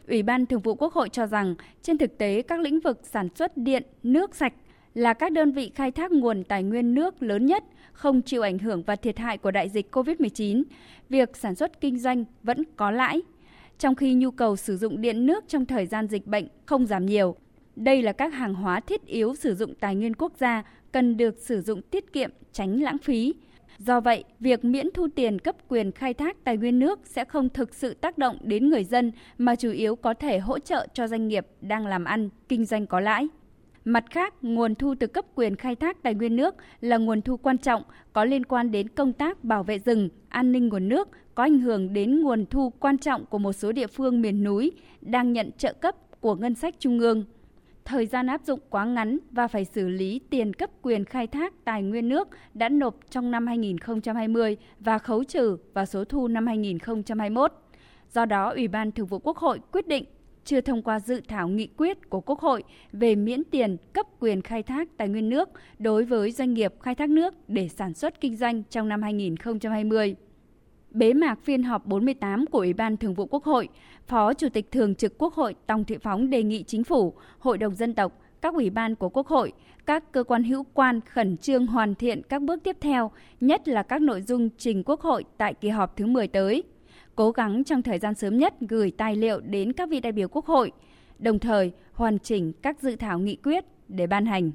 Ủy 0.08 0.22
ban 0.22 0.46
Thường 0.46 0.60
vụ 0.60 0.74
Quốc 0.74 0.92
hội 0.92 1.08
cho 1.08 1.26
rằng 1.26 1.54
trên 1.82 1.98
thực 1.98 2.18
tế 2.18 2.42
các 2.42 2.60
lĩnh 2.60 2.80
vực 2.80 3.00
sản 3.02 3.28
xuất 3.34 3.56
điện, 3.56 3.82
nước 4.02 4.34
sạch 4.34 4.52
là 4.94 5.14
các 5.14 5.32
đơn 5.32 5.52
vị 5.52 5.70
khai 5.74 5.90
thác 5.90 6.12
nguồn 6.12 6.44
tài 6.44 6.62
nguyên 6.62 6.94
nước 6.94 7.22
lớn 7.22 7.46
nhất, 7.46 7.64
không 7.92 8.22
chịu 8.22 8.42
ảnh 8.42 8.58
hưởng 8.58 8.82
và 8.82 8.96
thiệt 8.96 9.18
hại 9.18 9.38
của 9.38 9.50
đại 9.50 9.68
dịch 9.68 9.94
COVID-19. 9.94 10.62
Việc 11.08 11.36
sản 11.36 11.54
xuất 11.54 11.80
kinh 11.80 11.98
doanh 11.98 12.24
vẫn 12.42 12.62
có 12.76 12.90
lãi, 12.90 13.22
trong 13.78 13.94
khi 13.94 14.14
nhu 14.14 14.30
cầu 14.30 14.56
sử 14.56 14.76
dụng 14.76 15.00
điện 15.00 15.26
nước 15.26 15.44
trong 15.48 15.66
thời 15.66 15.86
gian 15.86 16.06
dịch 16.08 16.26
bệnh 16.26 16.48
không 16.66 16.86
giảm 16.86 17.06
nhiều. 17.06 17.36
Đây 17.76 18.02
là 18.02 18.12
các 18.12 18.34
hàng 18.34 18.54
hóa 18.54 18.80
thiết 18.80 19.06
yếu 19.06 19.34
sử 19.34 19.54
dụng 19.54 19.74
tài 19.74 19.94
nguyên 19.94 20.14
quốc 20.14 20.32
gia 20.38 20.62
cần 20.92 21.16
được 21.16 21.38
sử 21.38 21.60
dụng 21.60 21.82
tiết 21.82 22.12
kiệm, 22.12 22.30
tránh 22.52 22.82
lãng 22.82 22.98
phí. 22.98 23.34
Do 23.78 24.00
vậy, 24.00 24.24
việc 24.40 24.64
miễn 24.64 24.90
thu 24.94 25.08
tiền 25.14 25.38
cấp 25.38 25.56
quyền 25.68 25.92
khai 25.92 26.14
thác 26.14 26.44
tài 26.44 26.56
nguyên 26.56 26.78
nước 26.78 27.00
sẽ 27.04 27.24
không 27.24 27.48
thực 27.48 27.74
sự 27.74 27.94
tác 27.94 28.18
động 28.18 28.38
đến 28.42 28.70
người 28.70 28.84
dân 28.84 29.12
mà 29.38 29.56
chủ 29.56 29.70
yếu 29.70 29.96
có 29.96 30.14
thể 30.14 30.38
hỗ 30.38 30.58
trợ 30.58 30.86
cho 30.94 31.08
doanh 31.08 31.28
nghiệp 31.28 31.46
đang 31.60 31.86
làm 31.86 32.04
ăn, 32.04 32.28
kinh 32.48 32.64
doanh 32.64 32.86
có 32.86 33.00
lãi. 33.00 33.28
Mặt 33.84 34.04
khác, 34.10 34.34
nguồn 34.42 34.74
thu 34.74 34.94
từ 35.00 35.06
cấp 35.06 35.24
quyền 35.34 35.56
khai 35.56 35.76
thác 35.76 36.02
tài 36.02 36.14
nguyên 36.14 36.36
nước 36.36 36.54
là 36.80 36.96
nguồn 36.96 37.22
thu 37.22 37.36
quan 37.36 37.58
trọng 37.58 37.82
có 38.12 38.24
liên 38.24 38.44
quan 38.44 38.70
đến 38.70 38.88
công 38.88 39.12
tác 39.12 39.44
bảo 39.44 39.62
vệ 39.62 39.78
rừng, 39.78 40.08
an 40.28 40.52
ninh 40.52 40.68
nguồn 40.68 40.88
nước, 40.88 41.08
có 41.34 41.42
ảnh 41.42 41.58
hưởng 41.58 41.92
đến 41.92 42.22
nguồn 42.22 42.46
thu 42.46 42.72
quan 42.80 42.98
trọng 42.98 43.26
của 43.26 43.38
một 43.38 43.52
số 43.52 43.72
địa 43.72 43.86
phương 43.86 44.22
miền 44.22 44.44
núi 44.44 44.72
đang 45.00 45.32
nhận 45.32 45.50
trợ 45.58 45.72
cấp 45.72 46.20
của 46.20 46.34
ngân 46.34 46.54
sách 46.54 46.74
trung 46.78 46.98
ương. 46.98 47.24
Thời 47.84 48.06
gian 48.06 48.26
áp 48.26 48.40
dụng 48.44 48.60
quá 48.70 48.84
ngắn 48.84 49.18
và 49.30 49.48
phải 49.48 49.64
xử 49.64 49.88
lý 49.88 50.20
tiền 50.30 50.54
cấp 50.54 50.70
quyền 50.82 51.04
khai 51.04 51.26
thác 51.26 51.64
tài 51.64 51.82
nguyên 51.82 52.08
nước 52.08 52.28
đã 52.54 52.68
nộp 52.68 52.96
trong 53.10 53.30
năm 53.30 53.46
2020 53.46 54.56
và 54.80 54.98
khấu 54.98 55.24
trừ 55.24 55.56
vào 55.74 55.86
số 55.86 56.04
thu 56.04 56.28
năm 56.28 56.46
2021. 56.46 57.52
Do 58.08 58.24
đó, 58.24 58.50
Ủy 58.50 58.68
ban 58.68 58.92
Thường 58.92 59.06
vụ 59.06 59.18
Quốc 59.18 59.36
hội 59.36 59.60
quyết 59.72 59.88
định 59.88 60.04
chưa 60.44 60.60
thông 60.60 60.82
qua 60.82 61.00
dự 61.00 61.20
thảo 61.28 61.48
nghị 61.48 61.68
quyết 61.76 62.10
của 62.10 62.20
Quốc 62.20 62.40
hội 62.40 62.62
về 62.92 63.14
miễn 63.14 63.44
tiền 63.44 63.76
cấp 63.92 64.06
quyền 64.20 64.42
khai 64.42 64.62
thác 64.62 64.88
tài 64.96 65.08
nguyên 65.08 65.28
nước 65.28 65.48
đối 65.78 66.04
với 66.04 66.32
doanh 66.32 66.54
nghiệp 66.54 66.74
khai 66.80 66.94
thác 66.94 67.10
nước 67.10 67.34
để 67.48 67.68
sản 67.68 67.94
xuất 67.94 68.20
kinh 68.20 68.36
doanh 68.36 68.62
trong 68.70 68.88
năm 68.88 69.02
2020. 69.02 70.16
Bế 70.90 71.12
mạc 71.12 71.38
phiên 71.42 71.62
họp 71.62 71.86
48 71.86 72.46
của 72.46 72.58
Ủy 72.58 72.72
ban 72.72 72.96
Thường 72.96 73.14
vụ 73.14 73.26
Quốc 73.26 73.44
hội, 73.44 73.68
Phó 74.06 74.34
Chủ 74.34 74.48
tịch 74.48 74.70
Thường 74.70 74.94
trực 74.94 75.18
Quốc 75.18 75.34
hội 75.34 75.54
Tòng 75.66 75.84
Thị 75.84 75.98
Phóng 75.98 76.30
đề 76.30 76.42
nghị 76.42 76.62
Chính 76.62 76.84
phủ, 76.84 77.14
Hội 77.38 77.58
đồng 77.58 77.74
Dân 77.74 77.94
tộc, 77.94 78.20
các 78.40 78.54
ủy 78.54 78.70
ban 78.70 78.94
của 78.94 79.08
Quốc 79.08 79.26
hội, 79.26 79.52
các 79.86 80.12
cơ 80.12 80.24
quan 80.24 80.44
hữu 80.44 80.66
quan 80.74 81.00
khẩn 81.00 81.36
trương 81.36 81.66
hoàn 81.66 81.94
thiện 81.94 82.22
các 82.22 82.42
bước 82.42 82.60
tiếp 82.64 82.76
theo, 82.80 83.10
nhất 83.40 83.68
là 83.68 83.82
các 83.82 84.02
nội 84.02 84.22
dung 84.22 84.48
trình 84.58 84.82
Quốc 84.86 85.00
hội 85.00 85.24
tại 85.36 85.54
kỳ 85.54 85.68
họp 85.68 85.96
thứ 85.96 86.06
10 86.06 86.28
tới. 86.28 86.62
Cố 87.14 87.30
gắng 87.30 87.64
trong 87.64 87.82
thời 87.82 87.98
gian 87.98 88.14
sớm 88.14 88.38
nhất 88.38 88.54
gửi 88.60 88.92
tài 88.98 89.16
liệu 89.16 89.40
đến 89.40 89.72
các 89.72 89.88
vị 89.88 90.00
đại 90.00 90.12
biểu 90.12 90.28
Quốc 90.28 90.46
hội, 90.46 90.72
đồng 91.18 91.38
thời 91.38 91.72
hoàn 91.92 92.18
chỉnh 92.18 92.52
các 92.62 92.82
dự 92.82 92.96
thảo 92.96 93.18
nghị 93.18 93.36
quyết 93.36 93.64
để 93.88 94.06
ban 94.06 94.26
hành. 94.26 94.50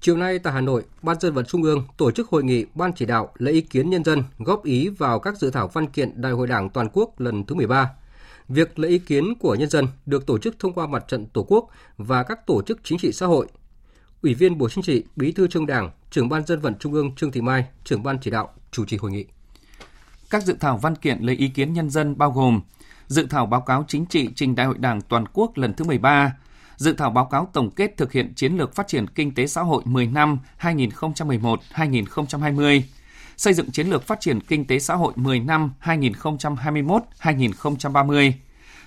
Chiều 0.00 0.16
nay 0.16 0.38
tại 0.38 0.52
Hà 0.52 0.60
Nội, 0.60 0.84
Ban 1.02 1.20
dân 1.20 1.34
vận 1.34 1.44
Trung 1.44 1.62
ương 1.62 1.84
tổ 1.96 2.10
chức 2.10 2.28
hội 2.28 2.44
nghị 2.44 2.66
Ban 2.74 2.92
chỉ 2.92 3.06
đạo 3.06 3.32
lấy 3.36 3.54
ý 3.54 3.60
kiến 3.60 3.90
nhân 3.90 4.04
dân 4.04 4.22
góp 4.38 4.64
ý 4.64 4.88
vào 4.88 5.18
các 5.20 5.36
dự 5.36 5.50
thảo 5.50 5.68
văn 5.68 5.86
kiện 5.86 6.20
Đại 6.22 6.32
hội 6.32 6.46
Đảng 6.46 6.70
toàn 6.70 6.88
quốc 6.92 7.20
lần 7.20 7.44
thứ 7.44 7.54
13. 7.54 7.90
Việc 8.48 8.78
lấy 8.78 8.90
ý 8.90 8.98
kiến 8.98 9.34
của 9.40 9.54
nhân 9.54 9.68
dân 9.68 9.86
được 10.06 10.26
tổ 10.26 10.38
chức 10.38 10.58
thông 10.58 10.72
qua 10.72 10.86
mặt 10.86 11.04
trận 11.08 11.26
Tổ 11.26 11.46
quốc 11.48 11.68
và 11.96 12.22
các 12.22 12.46
tổ 12.46 12.62
chức 12.62 12.80
chính 12.82 12.98
trị 12.98 13.12
xã 13.12 13.26
hội. 13.26 13.46
Ủy 14.22 14.34
viên 14.34 14.58
Bộ 14.58 14.68
Chính 14.68 14.84
trị, 14.84 15.04
Bí 15.16 15.32
thư 15.32 15.48
Trung 15.48 15.66
Đảng, 15.66 15.90
trưởng 16.10 16.28
Ban 16.28 16.46
dân 16.46 16.60
vận 16.60 16.74
Trung 16.78 16.92
ương 16.92 17.14
Trương 17.14 17.32
Thị 17.32 17.40
Mai, 17.40 17.64
trưởng 17.84 18.02
Ban 18.02 18.18
chỉ 18.22 18.30
đạo 18.30 18.52
chủ 18.70 18.84
trì 18.84 18.96
hội 18.96 19.10
nghị. 19.10 19.24
Các 20.32 20.42
dự 20.42 20.56
thảo 20.60 20.76
văn 20.76 20.96
kiện 20.96 21.18
lấy 21.20 21.36
ý 21.36 21.48
kiến 21.48 21.72
nhân 21.72 21.90
dân 21.90 22.18
bao 22.18 22.30
gồm 22.30 22.60
dự 23.06 23.26
thảo 23.30 23.46
báo 23.46 23.60
cáo 23.60 23.84
chính 23.88 24.06
trị 24.06 24.28
trình 24.34 24.54
Đại 24.54 24.66
hội 24.66 24.78
Đảng 24.78 25.00
toàn 25.00 25.24
quốc 25.32 25.58
lần 25.58 25.74
thứ 25.74 25.84
13, 25.84 26.36
dự 26.76 26.92
thảo 26.92 27.10
báo 27.10 27.24
cáo 27.24 27.48
tổng 27.52 27.70
kết 27.70 27.96
thực 27.96 28.12
hiện 28.12 28.32
chiến 28.36 28.56
lược 28.56 28.74
phát 28.74 28.88
triển 28.88 29.06
kinh 29.06 29.34
tế 29.34 29.46
xã 29.46 29.62
hội 29.62 29.82
10 29.84 30.06
năm 30.06 30.38
2011-2020, 30.60 32.82
xây 33.36 33.54
dựng 33.54 33.70
chiến 33.70 33.86
lược 33.86 34.06
phát 34.06 34.20
triển 34.20 34.40
kinh 34.40 34.66
tế 34.66 34.78
xã 34.78 34.94
hội 34.94 35.12
10 35.16 35.40
năm 35.40 35.72
2021-2030, 35.82 38.32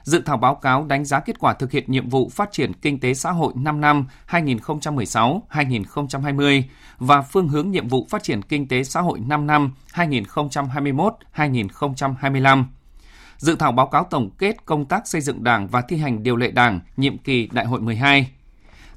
dự 0.06 0.22
thảo 0.26 0.38
báo 0.38 0.56
cáo 0.56 0.86
đánh 0.86 1.06
giá 1.06 1.20
kết 1.20 1.40
quả 1.40 1.54
thực 1.54 1.72
hiện 1.72 1.84
nhiệm 1.88 2.10
vụ 2.10 2.30
phát 2.30 2.52
triển 2.52 2.74
kinh 2.74 3.00
tế 3.00 3.14
xã 3.14 3.32
hội 3.32 3.54
5 3.56 3.82
năm 3.82 4.06
2016-2020 4.30 6.64
và 6.98 7.22
phương 7.22 7.48
hướng 7.48 7.72
nhiệm 7.72 7.88
vụ 7.88 8.08
phát 8.10 8.24
triển 8.24 8.42
kinh 8.42 8.68
tế 8.68 8.84
xã 8.84 9.02
hội 9.02 9.20
5 9.20 9.48
năm 9.48 9.74
2021-2025 9.94 12.64
dự 13.38 13.56
thảo 13.56 13.72
báo 13.72 13.88
cáo 13.88 14.04
tổng 14.04 14.30
kết 14.38 14.66
công 14.66 14.86
tác 14.86 15.08
xây 15.08 15.22
dựng 15.22 15.44
Đảng 15.44 15.68
và 15.68 15.82
thi 15.82 15.98
hành 15.98 16.24
điều 16.24 16.36
lệ 16.36 16.52
Đảng 16.52 16.80
nhiệm 16.98 17.18
kỳ 17.18 17.50
Đại 17.52 17.66
hội 17.66 17.82
12. 17.82 18.28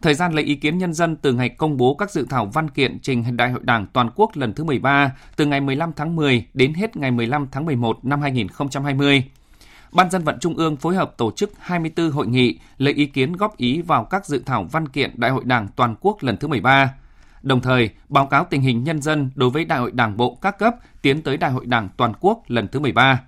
Thời 0.02 0.14
gian 0.14 0.32
lấy 0.32 0.44
ý 0.44 0.54
kiến 0.54 0.78
nhân 0.78 0.94
dân 0.94 1.16
từ 1.16 1.32
ngày 1.32 1.48
công 1.48 1.76
bố 1.76 1.94
các 1.94 2.10
dự 2.10 2.26
thảo 2.30 2.46
văn 2.46 2.70
kiện 2.70 2.98
trình 3.02 3.36
Đại 3.36 3.50
hội 3.50 3.60
Đảng 3.64 3.86
toàn 3.92 4.10
quốc 4.14 4.30
lần 4.34 4.52
thứ 4.52 4.64
13 4.64 5.12
từ 5.36 5.46
ngày 5.46 5.60
15 5.60 5.92
tháng 5.96 6.16
10 6.16 6.46
đến 6.54 6.74
hết 6.74 6.96
ngày 6.96 7.10
15 7.10 7.48
tháng 7.52 7.64
11 7.64 8.04
năm 8.04 8.22
2020. 8.22 9.24
Ban 9.92 10.10
dân 10.10 10.24
vận 10.24 10.38
Trung 10.40 10.54
ương 10.56 10.76
phối 10.76 10.94
hợp 10.94 11.16
tổ 11.16 11.30
chức 11.30 11.52
24 11.58 12.10
hội 12.10 12.26
nghị 12.26 12.58
lấy 12.78 12.94
ý 12.94 13.06
kiến 13.06 13.32
góp 13.32 13.56
ý 13.56 13.82
vào 13.82 14.04
các 14.04 14.26
dự 14.26 14.42
thảo 14.46 14.66
văn 14.72 14.88
kiện 14.88 15.10
Đại 15.14 15.30
hội 15.30 15.44
Đảng 15.44 15.68
toàn 15.76 15.94
quốc 16.00 16.22
lần 16.22 16.36
thứ 16.36 16.48
13. 16.48 16.94
Đồng 17.42 17.60
thời, 17.60 17.90
báo 18.08 18.26
cáo 18.26 18.46
tình 18.50 18.62
hình 18.62 18.84
nhân 18.84 19.02
dân 19.02 19.30
đối 19.34 19.50
với 19.50 19.64
Đại 19.64 19.78
hội 19.78 19.92
Đảng 19.92 20.16
bộ 20.16 20.38
các 20.42 20.58
cấp 20.58 20.74
tiến 21.02 21.22
tới 21.22 21.36
Đại 21.36 21.50
hội 21.50 21.66
Đảng 21.66 21.88
toàn 21.96 22.12
quốc 22.20 22.42
lần 22.46 22.68
thứ 22.68 22.80
13. 22.80 23.22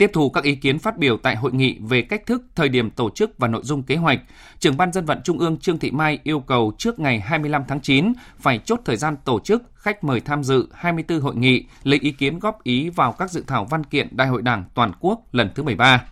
Tiếp 0.00 0.10
thu 0.12 0.30
các 0.30 0.44
ý 0.44 0.54
kiến 0.54 0.78
phát 0.78 0.98
biểu 0.98 1.16
tại 1.16 1.36
hội 1.36 1.52
nghị 1.52 1.78
về 1.80 2.02
cách 2.02 2.26
thức, 2.26 2.42
thời 2.54 2.68
điểm 2.68 2.90
tổ 2.90 3.10
chức 3.10 3.38
và 3.38 3.48
nội 3.48 3.60
dung 3.64 3.82
kế 3.82 3.96
hoạch, 3.96 4.20
trưởng 4.58 4.76
ban 4.76 4.92
dân 4.92 5.04
vận 5.04 5.20
Trung 5.24 5.38
ương 5.38 5.56
Trương 5.56 5.78
Thị 5.78 5.90
Mai 5.90 6.18
yêu 6.22 6.40
cầu 6.40 6.72
trước 6.78 6.98
ngày 6.98 7.20
25 7.20 7.62
tháng 7.68 7.80
9 7.80 8.12
phải 8.38 8.58
chốt 8.58 8.80
thời 8.84 8.96
gian 8.96 9.16
tổ 9.24 9.40
chức, 9.40 9.62
khách 9.74 10.04
mời 10.04 10.20
tham 10.20 10.44
dự 10.44 10.68
24 10.72 11.20
hội 11.20 11.36
nghị, 11.36 11.64
lấy 11.82 11.98
ý 12.02 12.12
kiến 12.12 12.38
góp 12.38 12.62
ý 12.62 12.88
vào 12.88 13.12
các 13.12 13.30
dự 13.30 13.44
thảo 13.46 13.64
văn 13.64 13.84
kiện 13.84 14.08
Đại 14.16 14.28
hội 14.28 14.42
Đảng 14.42 14.64
toàn 14.74 14.92
quốc 15.00 15.20
lần 15.32 15.50
thứ 15.54 15.62
13 15.62 16.04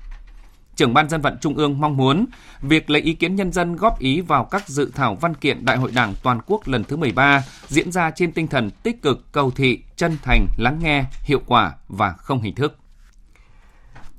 trưởng 0.76 0.94
ban 0.94 1.08
dân 1.08 1.20
vận 1.20 1.36
Trung 1.40 1.54
ương 1.54 1.80
mong 1.80 1.96
muốn 1.96 2.26
việc 2.62 2.90
lấy 2.90 3.02
ý 3.02 3.14
kiến 3.14 3.34
nhân 3.34 3.52
dân 3.52 3.76
góp 3.76 3.98
ý 3.98 4.20
vào 4.20 4.44
các 4.44 4.68
dự 4.68 4.90
thảo 4.94 5.14
văn 5.14 5.34
kiện 5.34 5.64
Đại 5.64 5.76
hội 5.76 5.90
Đảng 5.94 6.14
toàn 6.22 6.40
quốc 6.46 6.68
lần 6.68 6.84
thứ 6.84 6.96
13 6.96 7.44
diễn 7.68 7.92
ra 7.92 8.10
trên 8.10 8.32
tinh 8.32 8.46
thần 8.46 8.70
tích 8.82 9.02
cực, 9.02 9.32
cầu 9.32 9.50
thị, 9.50 9.78
chân 9.96 10.16
thành, 10.22 10.46
lắng 10.56 10.78
nghe, 10.82 11.04
hiệu 11.22 11.40
quả 11.46 11.72
và 11.88 12.12
không 12.12 12.42
hình 12.42 12.54
thức. 12.54 12.78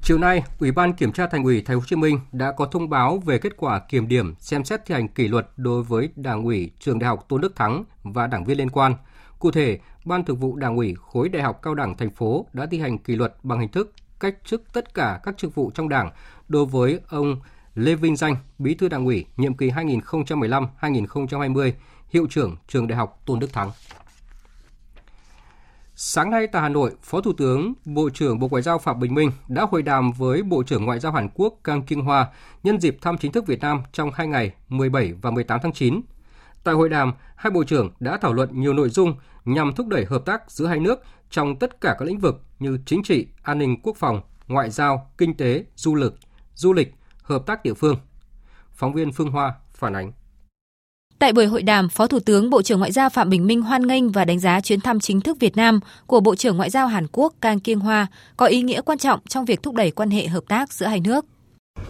Chiều 0.01 0.17
nay, 0.17 0.43
Ủy 0.59 0.71
ban 0.71 0.93
Kiểm 0.93 1.11
tra 1.11 1.27
Thành 1.27 1.43
ủy 1.43 1.61
Thành 1.61 1.77
phố 1.77 1.79
Hồ 1.79 1.85
Chí 1.87 1.95
Minh 1.95 2.19
đã 2.31 2.51
có 2.51 2.65
thông 2.65 2.89
báo 2.89 3.17
về 3.17 3.37
kết 3.37 3.57
quả 3.57 3.79
kiểm 3.79 4.07
điểm 4.07 4.35
xem 4.39 4.63
xét 4.63 4.85
thi 4.85 4.95
hành 4.95 5.07
kỷ 5.07 5.27
luật 5.27 5.47
đối 5.57 5.83
với 5.83 6.09
Đảng 6.15 6.43
ủy 6.43 6.71
Trường 6.79 6.99
Đại 6.99 7.07
học 7.07 7.25
Tôn 7.29 7.41
Đức 7.41 7.55
Thắng 7.55 7.83
và 8.03 8.27
đảng 8.27 8.43
viên 8.43 8.57
liên 8.57 8.69
quan. 8.69 8.93
Cụ 9.39 9.51
thể, 9.51 9.79
Ban 10.05 10.25
Thường 10.25 10.37
vụ 10.37 10.55
Đảng 10.55 10.75
ủy 10.75 10.95
Khối 11.01 11.29
Đại 11.29 11.43
học 11.43 11.59
Cao 11.61 11.75
đẳng 11.75 11.97
thành 11.97 12.09
phố 12.09 12.45
đã 12.53 12.65
thi 12.65 12.79
hành 12.79 12.97
kỷ 12.97 13.15
luật 13.15 13.35
bằng 13.43 13.59
hình 13.59 13.71
thức 13.71 13.93
cách 14.19 14.35
chức 14.45 14.73
tất 14.73 14.93
cả 14.93 15.19
các 15.23 15.37
chức 15.37 15.55
vụ 15.55 15.71
trong 15.73 15.89
Đảng 15.89 16.11
đối 16.47 16.65
với 16.65 16.99
ông 17.09 17.35
Lê 17.75 17.95
Vinh 17.95 18.15
Danh, 18.15 18.35
Bí 18.59 18.73
thư 18.73 18.89
Đảng 18.89 19.05
ủy 19.05 19.25
nhiệm 19.37 19.53
kỳ 19.53 19.69
2015-2020, 19.69 21.71
hiệu 22.09 22.27
trưởng 22.29 22.55
Trường 22.67 22.87
Đại 22.87 22.97
học 22.97 23.21
Tôn 23.25 23.39
Đức 23.39 23.53
Thắng. 23.53 23.71
Sáng 26.01 26.31
nay 26.31 26.47
tại 26.47 26.61
Hà 26.61 26.69
Nội, 26.69 26.91
Phó 27.01 27.21
Thủ 27.21 27.33
tướng, 27.33 27.73
Bộ 27.85 28.09
trưởng 28.09 28.39
Bộ 28.39 28.47
Ngoại 28.47 28.63
giao 28.63 28.79
Phạm 28.79 28.99
Bình 28.99 29.13
Minh 29.13 29.31
đã 29.47 29.65
hội 29.71 29.83
đàm 29.83 30.11
với 30.11 30.43
Bộ 30.43 30.63
trưởng 30.63 30.85
Ngoại 30.85 30.99
giao 30.99 31.11
Hàn 31.11 31.29
Quốc 31.33 31.53
Kang 31.63 31.83
Kyung 31.83 32.01
Hoa 32.01 32.27
nhân 32.63 32.79
dịp 32.79 32.97
thăm 33.01 33.17
chính 33.17 33.31
thức 33.31 33.47
Việt 33.47 33.59
Nam 33.59 33.81
trong 33.91 34.11
hai 34.13 34.27
ngày 34.27 34.53
17 34.69 35.13
và 35.21 35.31
18 35.31 35.59
tháng 35.63 35.73
9. 35.73 36.01
Tại 36.63 36.75
hội 36.75 36.89
đàm, 36.89 37.13
hai 37.35 37.51
bộ 37.51 37.63
trưởng 37.63 37.91
đã 37.99 38.17
thảo 38.17 38.33
luận 38.33 38.49
nhiều 38.51 38.73
nội 38.73 38.89
dung 38.89 39.13
nhằm 39.45 39.75
thúc 39.75 39.87
đẩy 39.87 40.05
hợp 40.05 40.25
tác 40.25 40.51
giữa 40.51 40.65
hai 40.65 40.79
nước 40.79 41.03
trong 41.29 41.55
tất 41.55 41.81
cả 41.81 41.95
các 41.99 42.05
lĩnh 42.05 42.19
vực 42.19 42.43
như 42.59 42.79
chính 42.85 43.03
trị, 43.03 43.27
an 43.43 43.57
ninh 43.57 43.81
quốc 43.81 43.97
phòng, 43.97 44.21
ngoại 44.47 44.69
giao, 44.69 45.11
kinh 45.17 45.37
tế, 45.37 45.63
du 45.75 45.95
lịch, 45.95 46.13
du 46.55 46.73
lịch, 46.73 46.93
hợp 47.23 47.45
tác 47.45 47.63
địa 47.63 47.73
phương. 47.73 47.95
Phóng 48.71 48.93
viên 48.93 49.11
Phương 49.11 49.31
Hoa 49.31 49.53
phản 49.73 49.93
ánh. 49.93 50.11
Tại 51.19 51.33
buổi 51.33 51.45
hội 51.45 51.63
đàm, 51.63 51.89
Phó 51.89 52.07
Thủ 52.07 52.19
tướng 52.19 52.49
Bộ 52.49 52.61
trưởng 52.61 52.79
Ngoại 52.79 52.91
giao 52.91 53.09
Phạm 53.09 53.29
Bình 53.29 53.47
Minh 53.47 53.61
hoan 53.61 53.87
nghênh 53.87 54.11
và 54.11 54.25
đánh 54.25 54.39
giá 54.39 54.61
chuyến 54.61 54.81
thăm 54.81 54.99
chính 54.99 55.21
thức 55.21 55.37
Việt 55.39 55.57
Nam 55.57 55.79
của 56.07 56.19
Bộ 56.19 56.35
trưởng 56.35 56.57
Ngoại 56.57 56.69
giao 56.69 56.87
Hàn 56.87 57.07
Quốc 57.11 57.33
Kang 57.41 57.59
Kyung 57.59 57.79
Hoa 57.79 58.07
có 58.37 58.45
ý 58.45 58.61
nghĩa 58.61 58.81
quan 58.81 58.97
trọng 58.97 59.19
trong 59.27 59.45
việc 59.45 59.63
thúc 59.63 59.75
đẩy 59.75 59.91
quan 59.91 60.09
hệ 60.09 60.27
hợp 60.27 60.43
tác 60.47 60.73
giữa 60.73 60.85
hai 60.85 60.99
nước. 60.99 61.25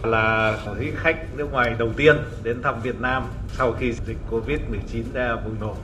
Là 0.02 0.58
vị 0.78 0.92
khách 0.96 1.16
nước 1.36 1.52
ngoài 1.52 1.74
đầu 1.78 1.88
tiên 1.96 2.16
đến 2.42 2.62
thăm 2.62 2.80
Việt 2.82 3.00
Nam 3.00 3.22
sau 3.58 3.72
khi 3.80 3.92
dịch 4.06 4.18
Covid-19 4.30 5.02
đã 5.12 5.36
bùng 5.44 5.60
nổ. 5.60 5.76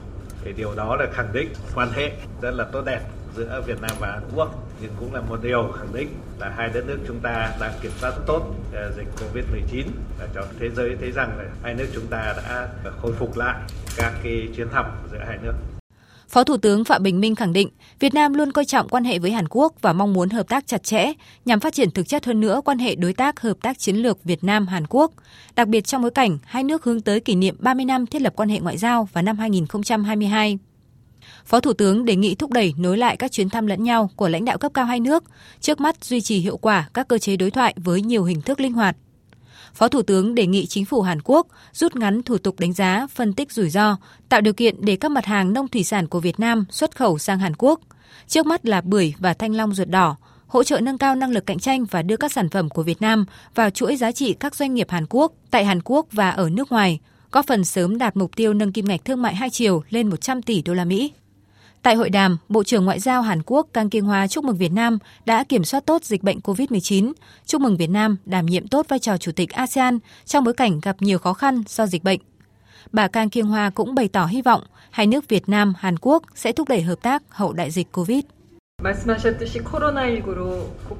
Thì 0.45 0.53
điều 0.57 0.75
đó 0.75 0.95
là 0.95 1.05
khẳng 1.13 1.33
định 1.33 1.49
quan 1.75 1.89
hệ 1.91 2.11
rất 2.41 2.51
là 2.51 2.65
tốt 2.71 2.81
đẹp 2.85 3.01
giữa 3.37 3.63
Việt 3.67 3.81
Nam 3.81 3.91
và 3.99 4.11
Hàn 4.11 4.23
Quốc 4.35 4.67
nhưng 4.81 4.91
cũng 4.99 5.13
là 5.13 5.21
một 5.21 5.39
điều 5.43 5.71
khẳng 5.79 5.93
định 5.93 6.09
là 6.39 6.53
hai 6.57 6.69
đất 6.73 6.83
nước 6.87 6.97
chúng 7.07 7.19
ta 7.19 7.55
đang 7.61 7.73
kiểm 7.81 7.91
soát 8.01 8.13
tốt 8.27 8.55
ờ, 8.73 8.91
dịch 8.97 9.07
Covid-19 9.15 9.83
và 10.19 10.27
cho 10.35 10.41
thế 10.59 10.69
giới 10.69 10.95
thấy 10.99 11.11
rằng 11.11 11.37
là 11.37 11.43
hai 11.63 11.73
nước 11.73 11.87
chúng 11.93 12.07
ta 12.07 12.35
đã 12.37 12.67
khôi 13.01 13.13
phục 13.13 13.37
lại 13.37 13.55
các 13.97 14.13
cái 14.23 14.47
chuyến 14.55 14.69
thăm 14.69 14.85
giữa 15.11 15.19
hai 15.27 15.37
nước. 15.43 15.53
Phó 16.29 16.43
Thủ 16.43 16.57
tướng 16.57 16.83
Phạm 16.83 17.03
Bình 17.03 17.19
Minh 17.19 17.35
khẳng 17.35 17.53
định, 17.53 17.69
Việt 17.99 18.13
Nam 18.13 18.33
luôn 18.33 18.51
coi 18.51 18.65
trọng 18.65 18.89
quan 18.89 19.03
hệ 19.03 19.19
với 19.19 19.31
Hàn 19.31 19.47
Quốc 19.49 19.73
và 19.81 19.93
mong 19.93 20.13
muốn 20.13 20.29
hợp 20.29 20.47
tác 20.49 20.67
chặt 20.67 20.83
chẽ 20.83 21.13
nhằm 21.45 21.59
phát 21.59 21.73
triển 21.73 21.91
thực 21.91 22.07
chất 22.07 22.25
hơn 22.25 22.39
nữa 22.39 22.61
quan 22.65 22.79
hệ 22.79 22.95
đối 22.95 23.13
tác 23.13 23.39
hợp 23.39 23.57
tác 23.61 23.79
chiến 23.79 23.95
lược 23.95 24.23
Việt 24.23 24.43
Nam 24.43 24.67
Hàn 24.67 24.87
Quốc, 24.89 25.11
đặc 25.55 25.67
biệt 25.67 25.81
trong 25.81 26.01
bối 26.01 26.11
cảnh 26.11 26.37
hai 26.45 26.63
nước 26.63 26.83
hướng 26.83 27.01
tới 27.01 27.19
kỷ 27.19 27.35
niệm 27.35 27.55
30 27.59 27.85
năm 27.85 28.05
thiết 28.05 28.21
lập 28.21 28.33
quan 28.35 28.49
hệ 28.49 28.59
ngoại 28.59 28.77
giao 28.77 29.07
vào 29.13 29.23
năm 29.23 29.37
2022. 29.37 30.57
Phó 31.47 31.59
Thủ 31.59 31.73
tướng 31.73 32.05
đề 32.05 32.15
nghị 32.15 32.35
thúc 32.35 32.51
đẩy 32.51 32.73
nối 32.77 32.97
lại 32.97 33.17
các 33.17 33.31
chuyến 33.31 33.49
thăm 33.49 33.67
lẫn 33.67 33.83
nhau 33.83 34.09
của 34.15 34.29
lãnh 34.29 34.45
đạo 34.45 34.57
cấp 34.57 34.71
cao 34.73 34.85
hai 34.85 34.99
nước, 34.99 35.23
trước 35.61 35.79
mắt 35.79 36.03
duy 36.03 36.21
trì 36.21 36.39
hiệu 36.39 36.57
quả 36.57 36.89
các 36.93 37.07
cơ 37.07 37.17
chế 37.17 37.35
đối 37.35 37.51
thoại 37.51 37.73
với 37.77 38.01
nhiều 38.01 38.23
hình 38.23 38.41
thức 38.41 38.59
linh 38.59 38.73
hoạt. 38.73 38.97
Phó 39.73 39.87
Thủ 39.87 40.01
tướng 40.01 40.35
đề 40.35 40.45
nghị 40.45 40.65
chính 40.65 40.85
phủ 40.85 41.01
Hàn 41.01 41.19
Quốc 41.23 41.47
rút 41.73 41.95
ngắn 41.95 42.23
thủ 42.23 42.37
tục 42.37 42.59
đánh 42.59 42.73
giá, 42.73 43.07
phân 43.07 43.33
tích 43.33 43.51
rủi 43.51 43.69
ro, 43.69 43.97
tạo 44.29 44.41
điều 44.41 44.53
kiện 44.53 44.85
để 44.85 44.95
các 44.95 45.11
mặt 45.11 45.25
hàng 45.25 45.53
nông 45.53 45.67
thủy 45.67 45.83
sản 45.83 46.07
của 46.07 46.19
Việt 46.19 46.39
Nam 46.39 46.65
xuất 46.69 46.95
khẩu 46.95 47.17
sang 47.17 47.39
Hàn 47.39 47.53
Quốc. 47.57 47.79
Trước 48.27 48.45
mắt 48.45 48.65
là 48.65 48.81
bưởi 48.81 49.13
và 49.19 49.33
thanh 49.33 49.55
long 49.55 49.73
ruột 49.73 49.87
đỏ, 49.87 50.15
hỗ 50.47 50.63
trợ 50.63 50.79
nâng 50.79 50.97
cao 50.97 51.15
năng 51.15 51.31
lực 51.31 51.45
cạnh 51.45 51.59
tranh 51.59 51.85
và 51.85 52.01
đưa 52.01 52.17
các 52.17 52.31
sản 52.31 52.49
phẩm 52.49 52.69
của 52.69 52.83
Việt 52.83 53.01
Nam 53.01 53.25
vào 53.55 53.69
chuỗi 53.69 53.95
giá 53.95 54.11
trị 54.11 54.33
các 54.33 54.55
doanh 54.55 54.73
nghiệp 54.73 54.89
Hàn 54.89 55.05
Quốc 55.09 55.33
tại 55.51 55.65
Hàn 55.65 55.81
Quốc 55.83 56.07
và 56.11 56.29
ở 56.29 56.49
nước 56.49 56.71
ngoài, 56.71 56.99
góp 57.31 57.47
phần 57.47 57.63
sớm 57.63 57.97
đạt 57.97 58.17
mục 58.17 58.35
tiêu 58.35 58.53
nâng 58.53 58.71
kim 58.71 58.85
ngạch 58.85 59.05
thương 59.05 59.21
mại 59.21 59.35
hai 59.35 59.49
chiều 59.49 59.83
lên 59.89 60.09
100 60.09 60.41
tỷ 60.41 60.61
đô 60.61 60.73
la 60.73 60.85
Mỹ. 60.85 61.11
Tại 61.87 61.95
hội 61.95 62.09
đàm, 62.09 62.37
Bộ 62.49 62.63
trưởng 62.63 62.85
Ngoại 62.85 62.99
giao 62.99 63.21
Hàn 63.21 63.41
Quốc 63.45 63.67
Kang 63.73 63.89
Kyung 63.89 64.05
Hoa 64.05 64.27
chúc 64.27 64.43
mừng 64.43 64.57
Việt 64.57 64.71
Nam 64.71 64.97
đã 65.25 65.43
kiểm 65.43 65.63
soát 65.63 65.85
tốt 65.85 66.03
dịch 66.03 66.23
bệnh 66.23 66.39
COVID-19, 66.39 67.13
chúc 67.45 67.61
mừng 67.61 67.77
Việt 67.77 67.89
Nam 67.89 68.17
đảm 68.25 68.45
nhiệm 68.45 68.67
tốt 68.67 68.85
vai 68.89 68.99
trò 68.99 69.17
chủ 69.17 69.31
tịch 69.31 69.49
ASEAN 69.49 69.99
trong 70.25 70.43
bối 70.43 70.53
cảnh 70.53 70.79
gặp 70.79 70.95
nhiều 70.99 71.19
khó 71.19 71.33
khăn 71.33 71.63
do 71.67 71.85
dịch 71.85 72.03
bệnh. 72.03 72.19
Bà 72.91 73.07
Kang 73.07 73.29
Kyung 73.29 73.47
Hoa 73.47 73.69
cũng 73.69 73.95
bày 73.95 74.07
tỏ 74.07 74.25
hy 74.25 74.41
vọng 74.41 74.63
hai 74.91 75.07
nước 75.07 75.29
Việt 75.29 75.49
Nam, 75.49 75.73
Hàn 75.77 75.95
Quốc 76.01 76.23
sẽ 76.35 76.51
thúc 76.51 76.69
đẩy 76.69 76.81
hợp 76.81 77.01
tác 77.01 77.23
hậu 77.29 77.53
đại 77.53 77.71
dịch 77.71 77.91
COVID. 77.91 78.23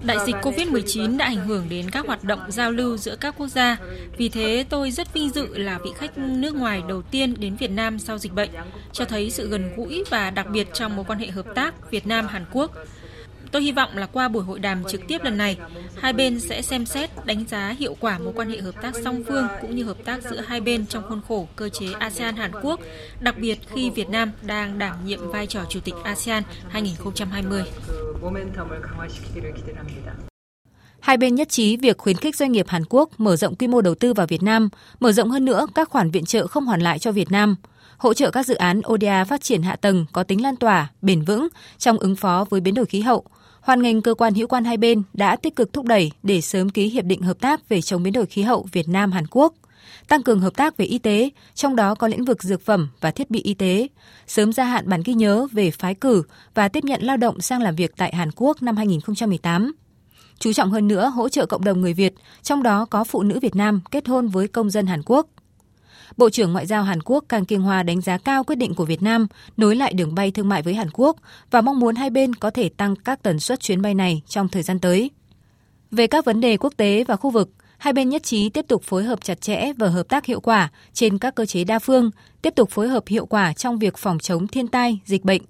Đại 0.04 0.18
dịch 0.26 0.36
COVID-19 0.42 1.18
đã 1.18 1.26
ảnh 1.26 1.48
hưởng 1.48 1.70
đến 1.70 1.90
các 1.92 2.08
hoạt 2.08 2.24
động 2.24 2.40
giao 2.50 2.72
lưu 2.72 2.98
giữa 2.98 3.16
các 3.16 3.36
quốc 3.38 3.48
gia. 3.48 3.78
Vì 4.18 4.30
thế, 4.30 4.66
tôi 4.70 4.92
rất 4.92 5.13
vinh 5.13 5.30
dự 5.30 5.58
là 5.58 5.80
vị 5.84 5.90
khách 5.96 6.18
nước 6.18 6.56
ngoài 6.56 6.84
đầu 6.88 7.02
tiên 7.02 7.36
đến 7.40 7.56
Việt 7.56 7.72
Nam 7.72 8.00
sau 8.00 8.18
dịch 8.18 8.34
bệnh, 8.34 8.50
cho 8.92 9.06
thấy 9.06 9.32
sự 9.32 9.50
gần 9.50 9.76
gũi 9.76 10.04
và 10.10 10.30
đặc 10.30 10.48
biệt 10.50 10.68
trong 10.74 10.96
mối 10.96 11.06
quan 11.08 11.20
hệ 11.20 11.28
hợp 11.28 11.46
tác 11.56 11.92
Việt 11.92 12.08
Nam-Hàn 12.08 12.46
Quốc. 12.52 12.72
Tôi 13.52 13.62
hy 13.62 13.72
vọng 13.72 13.90
là 13.98 14.06
qua 14.06 14.28
buổi 14.28 14.44
hội 14.44 14.60
đàm 14.60 14.84
trực 14.84 15.02
tiếp 15.08 15.24
lần 15.24 15.38
này, 15.38 15.58
hai 15.96 16.14
bên 16.14 16.40
sẽ 16.40 16.62
xem 16.62 16.86
xét 16.86 17.26
đánh 17.26 17.44
giá 17.48 17.76
hiệu 17.80 17.96
quả 18.00 18.20
mối 18.20 18.34
quan 18.36 18.50
hệ 18.50 18.62
hợp 18.62 18.82
tác 18.82 18.96
song 19.04 19.24
phương 19.28 19.48
cũng 19.62 19.76
như 19.76 19.84
hợp 19.84 19.98
tác 20.06 20.24
giữa 20.24 20.42
hai 20.48 20.62
bên 20.62 20.86
trong 20.86 21.04
khuôn 21.10 21.22
khổ 21.28 21.48
cơ 21.56 21.70
chế 21.70 21.88
ASEAN 22.00 22.36
Hàn 22.36 22.52
Quốc, 22.62 22.80
đặc 23.20 23.36
biệt 23.38 23.60
khi 23.76 23.90
Việt 23.90 24.10
Nam 24.10 24.32
đang 24.42 24.80
đảm 24.80 24.96
nhiệm 25.06 25.32
vai 25.32 25.48
trò 25.48 25.62
chủ 25.70 25.80
tịch 25.80 25.96
ASEAN 26.04 26.44
2020. 26.70 27.64
Hai 31.00 31.18
bên 31.18 31.36
nhất 31.36 31.50
trí 31.50 31.78
việc 31.78 31.98
khuyến 31.98 32.18
khích 32.18 32.36
doanh 32.36 32.52
nghiệp 32.52 32.68
Hàn 32.68 32.84
Quốc 32.90 33.10
mở 33.18 33.36
rộng 33.36 33.56
quy 33.56 33.68
mô 33.68 33.82
đầu 33.82 33.96
tư 33.96 34.14
vào 34.14 34.28
Việt 34.28 34.44
Nam, 34.44 34.70
mở 35.00 35.12
rộng 35.12 35.30
hơn 35.30 35.46
nữa 35.46 35.68
các 35.76 35.90
khoản 35.90 36.12
viện 36.12 36.26
trợ 36.26 36.48
không 36.48 36.66
hoàn 36.66 36.82
lại 36.82 37.00
cho 37.00 37.12
Việt 37.12 37.32
Nam, 37.32 37.56
hỗ 37.98 38.14
trợ 38.14 38.32
các 38.32 38.46
dự 38.46 38.56
án 38.56 38.82
ODA 38.94 39.26
phát 39.26 39.42
triển 39.42 39.62
hạ 39.62 39.76
tầng 39.76 40.06
có 40.12 40.24
tính 40.24 40.42
lan 40.42 40.56
tỏa, 40.56 40.92
bền 41.02 41.22
vững 41.22 41.48
trong 41.78 41.98
ứng 41.98 42.16
phó 42.16 42.46
với 42.50 42.62
biến 42.62 42.74
đổi 42.74 42.86
khí 42.86 43.02
hậu, 43.02 43.24
hoan 43.67 43.82
nghênh 43.82 44.01
cơ 44.01 44.13
quan 44.13 44.34
hữu 44.34 44.47
quan 44.47 44.65
hai 44.65 44.77
bên 44.77 45.03
đã 45.13 45.36
tích 45.36 45.56
cực 45.56 45.73
thúc 45.73 45.86
đẩy 45.86 46.12
để 46.23 46.41
sớm 46.41 46.69
ký 46.69 46.89
hiệp 46.89 47.06
định 47.06 47.21
hợp 47.21 47.39
tác 47.39 47.69
về 47.69 47.82
chống 47.82 48.03
biến 48.03 48.13
đổi 48.13 48.25
khí 48.25 48.41
hậu 48.41 48.65
Việt 48.71 48.89
Nam 48.89 49.12
Hàn 49.12 49.25
Quốc, 49.32 49.53
tăng 50.08 50.23
cường 50.23 50.39
hợp 50.39 50.56
tác 50.56 50.77
về 50.77 50.86
y 50.86 50.99
tế, 50.99 51.30
trong 51.53 51.75
đó 51.75 51.95
có 51.95 52.08
lĩnh 52.08 52.25
vực 52.25 52.43
dược 52.43 52.62
phẩm 52.62 52.89
và 53.01 53.12
thiết 53.12 53.32
bị 53.32 53.41
y 53.41 53.53
tế, 53.53 53.88
sớm 54.27 54.53
gia 54.53 54.63
hạn 54.63 54.89
bản 54.89 55.01
ghi 55.06 55.13
nhớ 55.13 55.47
về 55.51 55.71
phái 55.71 55.95
cử 55.95 56.23
và 56.53 56.67
tiếp 56.67 56.84
nhận 56.84 57.03
lao 57.03 57.17
động 57.17 57.41
sang 57.41 57.62
làm 57.62 57.75
việc 57.75 57.91
tại 57.97 58.15
Hàn 58.15 58.30
Quốc 58.36 58.62
năm 58.62 58.77
2018. 58.77 59.71
Chú 60.39 60.53
trọng 60.53 60.71
hơn 60.71 60.88
nữa 60.88 61.12
hỗ 61.15 61.30
trợ 61.30 61.45
cộng 61.45 61.63
đồng 61.63 61.82
người 61.82 61.93
Việt, 61.93 62.13
trong 62.43 62.63
đó 62.63 62.86
có 62.86 63.03
phụ 63.03 63.23
nữ 63.23 63.39
Việt 63.39 63.56
Nam 63.56 63.82
kết 63.91 64.08
hôn 64.08 64.27
với 64.27 64.47
công 64.47 64.69
dân 64.69 64.88
Hàn 64.88 65.01
Quốc. 65.06 65.27
Bộ 66.17 66.30
trưởng 66.30 66.53
Ngoại 66.53 66.65
giao 66.65 66.84
Hàn 66.84 67.01
Quốc 67.01 67.23
Kang 67.30 67.45
Kyung 67.45 67.62
Hoa 67.62 67.84
đánh 67.84 68.01
giá 68.01 68.17
cao 68.17 68.43
quyết 68.43 68.56
định 68.56 68.73
của 68.73 68.86
Việt 68.86 69.01
Nam 69.01 69.27
nối 69.58 69.75
lại 69.75 69.93
đường 69.93 70.15
bay 70.15 70.32
thương 70.32 70.49
mại 70.49 70.62
với 70.62 70.73
Hàn 70.73 70.88
Quốc 70.93 71.17
và 71.51 71.62
mong 71.62 71.80
muốn 71.80 71.95
hai 71.95 72.10
bên 72.10 72.36
có 72.36 72.49
thể 72.49 72.69
tăng 72.69 72.95
các 72.95 73.23
tần 73.23 73.39
suất 73.39 73.60
chuyến 73.60 73.82
bay 73.82 73.93
này 73.93 74.21
trong 74.27 74.49
thời 74.49 74.63
gian 74.63 74.80
tới. 74.80 75.12
Về 75.91 76.08
các 76.08 76.25
vấn 76.25 76.41
đề 76.41 76.58
quốc 76.58 76.73
tế 76.77 77.03
và 77.03 77.15
khu 77.15 77.30
vực, 77.30 77.49
hai 77.77 77.93
bên 77.93 78.10
nhất 78.10 78.23
trí 78.23 78.49
tiếp 78.49 78.65
tục 78.67 78.84
phối 78.84 79.03
hợp 79.03 79.23
chặt 79.23 79.41
chẽ 79.41 79.73
và 79.77 79.88
hợp 79.88 80.08
tác 80.10 80.25
hiệu 80.25 80.39
quả 80.39 80.71
trên 80.93 81.17
các 81.17 81.36
cơ 81.36 81.45
chế 81.45 81.63
đa 81.63 81.80
phương, 81.80 82.12
tiếp 82.41 82.56
tục 82.56 82.69
phối 82.69 82.88
hợp 82.88 83.03
hiệu 83.08 83.25
quả 83.25 83.53
trong 83.53 83.80
việc 83.80 83.97
phòng 83.97 84.19
chống 84.19 84.47
thiên 84.47 84.67
tai, 84.67 84.99
dịch 85.06 85.23
bệnh, 85.23 85.41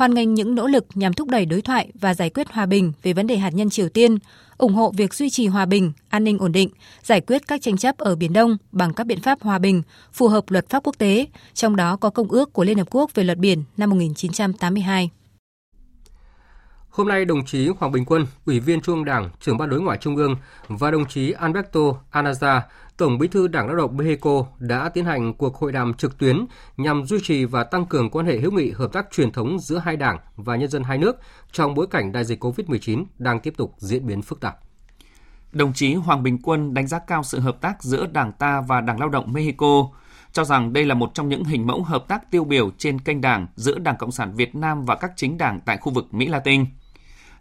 hoan 0.00 0.14
nghênh 0.14 0.34
những 0.34 0.54
nỗ 0.54 0.66
lực 0.66 0.86
nhằm 0.94 1.12
thúc 1.12 1.28
đẩy 1.28 1.46
đối 1.46 1.62
thoại 1.62 1.90
và 1.94 2.14
giải 2.14 2.30
quyết 2.30 2.48
hòa 2.50 2.66
bình 2.66 2.92
về 3.02 3.12
vấn 3.12 3.26
đề 3.26 3.36
hạt 3.36 3.50
nhân 3.54 3.70
Triều 3.70 3.88
Tiên, 3.88 4.18
ủng 4.58 4.74
hộ 4.74 4.92
việc 4.96 5.14
duy 5.14 5.30
trì 5.30 5.46
hòa 5.46 5.66
bình, 5.66 5.92
an 6.08 6.24
ninh 6.24 6.38
ổn 6.38 6.52
định, 6.52 6.70
giải 7.02 7.20
quyết 7.20 7.42
các 7.48 7.62
tranh 7.62 7.76
chấp 7.76 7.98
ở 7.98 8.16
Biển 8.16 8.32
Đông 8.32 8.56
bằng 8.72 8.94
các 8.94 9.06
biện 9.06 9.20
pháp 9.20 9.42
hòa 9.42 9.58
bình, 9.58 9.82
phù 10.12 10.28
hợp 10.28 10.50
luật 10.50 10.68
pháp 10.68 10.82
quốc 10.84 10.98
tế, 10.98 11.26
trong 11.54 11.76
đó 11.76 11.96
có 11.96 12.10
Công 12.10 12.28
ước 12.28 12.52
của 12.52 12.64
Liên 12.64 12.78
Hợp 12.78 12.88
Quốc 12.90 13.14
về 13.14 13.24
luật 13.24 13.38
biển 13.38 13.62
năm 13.76 13.90
1982. 13.90 15.10
Hôm 16.90 17.08
nay, 17.08 17.24
đồng 17.24 17.44
chí 17.44 17.68
Hoàng 17.68 17.92
Bình 17.92 18.04
Quân, 18.04 18.26
Ủy 18.46 18.60
viên 18.60 18.80
Trung 18.80 18.94
ương 18.94 19.04
Đảng, 19.04 19.30
trưởng 19.40 19.58
ban 19.58 19.70
đối 19.70 19.80
ngoại 19.80 19.98
Trung 19.98 20.16
ương 20.16 20.36
và 20.68 20.90
đồng 20.90 21.06
chí 21.06 21.30
Alberto 21.30 21.80
Anaza, 22.12 22.60
Tổng 22.96 23.18
Bí 23.18 23.28
thư 23.28 23.48
Đảng 23.48 23.66
Lao 23.66 23.76
động 23.76 23.96
Mexico 23.96 24.44
đã 24.58 24.88
tiến 24.88 25.04
hành 25.04 25.34
cuộc 25.34 25.56
hội 25.56 25.72
đàm 25.72 25.94
trực 25.94 26.18
tuyến 26.18 26.46
nhằm 26.76 27.04
duy 27.04 27.18
trì 27.22 27.44
và 27.44 27.64
tăng 27.64 27.86
cường 27.86 28.10
quan 28.10 28.26
hệ 28.26 28.38
hữu 28.38 28.50
nghị 28.50 28.70
hợp 28.70 28.92
tác 28.92 29.06
truyền 29.10 29.32
thống 29.32 29.58
giữa 29.58 29.78
hai 29.78 29.96
đảng 29.96 30.18
và 30.36 30.56
nhân 30.56 30.68
dân 30.68 30.82
hai 30.82 30.98
nước 30.98 31.16
trong 31.52 31.74
bối 31.74 31.86
cảnh 31.90 32.12
đại 32.12 32.24
dịch 32.24 32.44
COVID-19 32.44 33.04
đang 33.18 33.40
tiếp 33.40 33.54
tục 33.56 33.74
diễn 33.78 34.06
biến 34.06 34.22
phức 34.22 34.40
tạp. 34.40 34.58
Đồng 35.52 35.72
chí 35.72 35.94
Hoàng 35.94 36.22
Bình 36.22 36.38
Quân 36.42 36.74
đánh 36.74 36.86
giá 36.86 36.98
cao 36.98 37.22
sự 37.22 37.40
hợp 37.40 37.60
tác 37.60 37.82
giữa 37.82 38.06
Đảng 38.06 38.32
ta 38.32 38.60
và 38.60 38.80
Đảng 38.80 39.00
Lao 39.00 39.08
động 39.08 39.32
Mexico, 39.32 39.88
cho 40.32 40.44
rằng 40.44 40.72
đây 40.72 40.84
là 40.84 40.94
một 40.94 41.10
trong 41.14 41.28
những 41.28 41.44
hình 41.44 41.66
mẫu 41.66 41.82
hợp 41.82 42.04
tác 42.08 42.30
tiêu 42.30 42.44
biểu 42.44 42.70
trên 42.78 43.00
kênh 43.00 43.20
đảng 43.20 43.46
giữa 43.56 43.78
Đảng 43.78 43.96
Cộng 43.96 44.12
sản 44.12 44.32
Việt 44.34 44.54
Nam 44.54 44.84
và 44.84 44.94
các 44.94 45.12
chính 45.16 45.38
đảng 45.38 45.60
tại 45.60 45.76
khu 45.76 45.92
vực 45.92 46.14
Mỹ 46.14 46.26
Latin– 46.26 46.64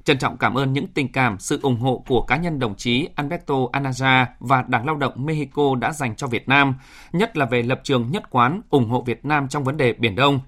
Trân 0.04 0.18
trọng 0.18 0.38
cảm 0.38 0.58
ơn 0.58 0.74
những 0.74 0.88
tình 0.88 1.12
cảm, 1.12 1.40
sự 1.40 1.60
ủng 1.62 1.80
hộ 1.80 2.04
của 2.08 2.22
cá 2.22 2.38
nhân 2.38 2.60
đồng 2.60 2.76
chí 2.76 3.08
Alberto 3.16 3.56
Anaja 3.56 4.26
và 4.40 4.64
Đảng 4.68 4.86
Lao 4.86 4.96
động 4.96 5.14
Mexico 5.16 5.76
đã 5.76 5.92
dành 5.92 6.16
cho 6.16 6.28
Việt 6.28 6.48
Nam, 6.48 6.76
nhất 7.14 7.38
là 7.38 7.46
về 7.46 7.62
lập 7.62 7.82
trường 7.84 8.12
nhất 8.12 8.30
quán 8.30 8.62
ủng 8.70 8.90
hộ 8.90 9.02
Việt 9.02 9.26
Nam 9.26 9.48
trong 9.48 9.64
vấn 9.64 9.78
đề 9.78 9.94
Biển 9.94 10.16
Đông. 10.16 10.40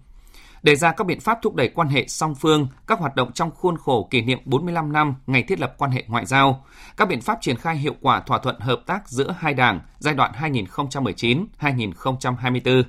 Đề 0.63 0.75
ra 0.75 0.91
các 0.91 1.07
biện 1.07 1.19
pháp 1.19 1.39
thúc 1.41 1.55
đẩy 1.55 1.67
quan 1.67 1.87
hệ 1.87 2.07
song 2.07 2.35
phương, 2.35 2.67
các 2.87 2.99
hoạt 2.99 3.15
động 3.15 3.31
trong 3.31 3.51
khuôn 3.51 3.77
khổ 3.77 4.07
kỷ 4.11 4.21
niệm 4.21 4.39
45 4.45 4.93
năm 4.93 5.15
ngày 5.27 5.43
thiết 5.43 5.59
lập 5.59 5.75
quan 5.77 5.91
hệ 5.91 6.03
ngoại 6.07 6.25
giao, 6.25 6.65
các 6.97 7.07
biện 7.07 7.21
pháp 7.21 7.37
triển 7.41 7.57
khai 7.57 7.77
hiệu 7.77 7.95
quả 8.01 8.19
thỏa 8.19 8.39
thuận 8.39 8.59
hợp 8.59 8.81
tác 8.85 9.09
giữa 9.09 9.35
hai 9.39 9.53
đảng 9.53 9.79
giai 9.99 10.13
đoạn 10.13 10.31
2019-2024. 11.59 12.83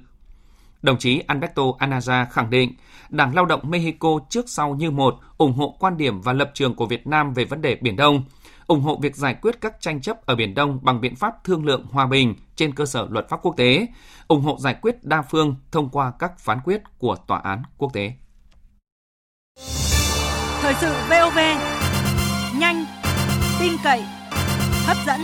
Đồng 0.83 0.99
chí 0.99 1.23
Alberto 1.27 1.63
Anaza 1.79 2.27
khẳng 2.31 2.51
định, 2.51 2.75
Đảng 3.09 3.35
Lao 3.35 3.47
động 3.47 3.61
Mexico 3.63 4.09
trước 4.29 4.49
sau 4.49 4.75
như 4.75 4.91
một 4.91 5.15
ủng 5.39 5.53
hộ 5.53 5.77
quan 5.79 5.97
điểm 5.97 6.21
và 6.21 6.33
lập 6.33 6.51
trường 6.55 6.75
của 6.75 6.87
Việt 6.87 7.07
Nam 7.07 7.35
về 7.35 7.45
vấn 7.45 7.63
đề 7.63 7.75
Biển 7.75 7.97
Đông, 7.97 8.23
ủng 8.67 8.81
hộ 8.81 8.99
việc 9.03 9.17
giải 9.17 9.35
quyết 9.35 9.61
các 9.61 9.81
tranh 9.81 10.01
chấp 10.01 10.27
ở 10.27 10.37
Biển 10.37 10.55
Đông 10.55 10.79
bằng 10.83 11.01
biện 11.01 11.17
pháp 11.17 11.45
thương 11.45 11.65
lượng 11.65 11.87
hòa 11.91 12.07
bình 12.07 12.35
trên 12.57 12.75
cơ 12.75 12.87
sở 12.87 13.07
luật 13.11 13.29
pháp 13.29 13.41
quốc 13.43 13.57
tế, 13.57 13.87
ủng 14.29 14.43
hộ 14.43 14.57
giải 14.61 14.75
quyết 14.83 15.05
đa 15.05 15.23
phương 15.23 15.57
thông 15.73 15.89
qua 15.89 16.13
các 16.19 16.39
phán 16.39 16.61
quyết 16.65 16.83
của 16.99 17.17
tòa 17.27 17.39
án 17.39 17.63
quốc 17.79 17.93
tế. 17.93 18.13
Thời 20.61 20.75
sự 20.81 20.93
VOV, 21.09 21.39
nhanh, 22.59 22.85
tin 23.61 23.73
cậy, 23.85 24.03
hấp 24.87 24.97
dẫn. 25.07 25.21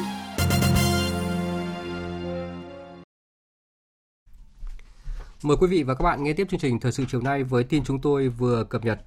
Mời 5.43 5.57
quý 5.57 5.67
vị 5.67 5.83
và 5.83 5.95
các 5.95 6.05
bạn 6.05 6.25
nghe 6.25 6.33
tiếp 6.33 6.47
chương 6.51 6.61
trình 6.61 6.81
Thời 6.81 6.93
sự 6.93 7.05
chiều 7.09 7.21
nay 7.21 7.45
với 7.45 7.65
tin 7.65 7.85
chúng 7.85 8.01
tôi 8.01 8.29
vừa 8.29 8.65
cập 8.65 8.85
nhật. 8.85 9.01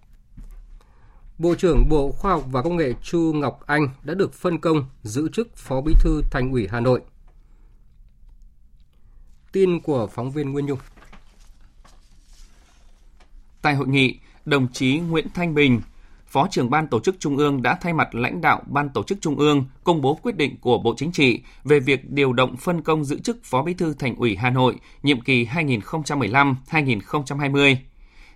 Bộ 1.37 1.55
trưởng 1.55 1.89
Bộ 1.89 2.11
Khoa 2.11 2.31
học 2.31 2.43
và 2.51 2.61
Công 2.61 2.75
nghệ 2.75 2.93
Chu 3.01 3.33
Ngọc 3.35 3.59
Anh 3.65 3.87
đã 4.03 4.13
được 4.13 4.33
phân 4.33 4.57
công 4.59 4.85
giữ 5.03 5.29
chức 5.33 5.55
Phó 5.55 5.81
Bí 5.81 5.93
thư 5.99 6.21
Thành 6.31 6.51
ủy 6.51 6.67
Hà 6.71 6.79
Nội. 6.79 7.01
Tin 9.51 9.79
của 9.79 10.07
phóng 10.07 10.31
viên 10.31 10.51
Nguyên 10.51 10.65
Nhung. 10.65 10.79
Tại 13.61 13.75
hội 13.75 13.87
nghị, 13.87 14.19
đồng 14.45 14.67
chí 14.73 14.99
Nguyễn 14.99 15.27
Thanh 15.33 15.53
Bình, 15.55 15.81
Phó 16.31 16.47
trưởng 16.51 16.69
ban 16.69 16.87
tổ 16.87 16.99
chức 16.99 17.15
Trung 17.19 17.37
ương 17.37 17.61
đã 17.61 17.77
thay 17.81 17.93
mặt 17.93 18.15
lãnh 18.15 18.41
đạo 18.41 18.61
ban 18.67 18.89
tổ 18.89 19.03
chức 19.03 19.17
Trung 19.21 19.35
ương 19.35 19.65
công 19.83 20.01
bố 20.01 20.19
quyết 20.23 20.37
định 20.37 20.57
của 20.61 20.77
Bộ 20.77 20.93
Chính 20.97 21.11
trị 21.11 21.41
về 21.63 21.79
việc 21.79 22.09
điều 22.09 22.33
động 22.33 22.57
phân 22.57 22.81
công 22.81 23.05
giữ 23.05 23.19
chức 23.19 23.37
Phó 23.43 23.63
Bí 23.63 23.73
thư 23.73 23.93
Thành 23.93 24.15
ủy 24.15 24.35
Hà 24.35 24.49
Nội 24.49 24.75
nhiệm 25.03 25.21
kỳ 25.21 25.45
2015-2020. 25.45 27.75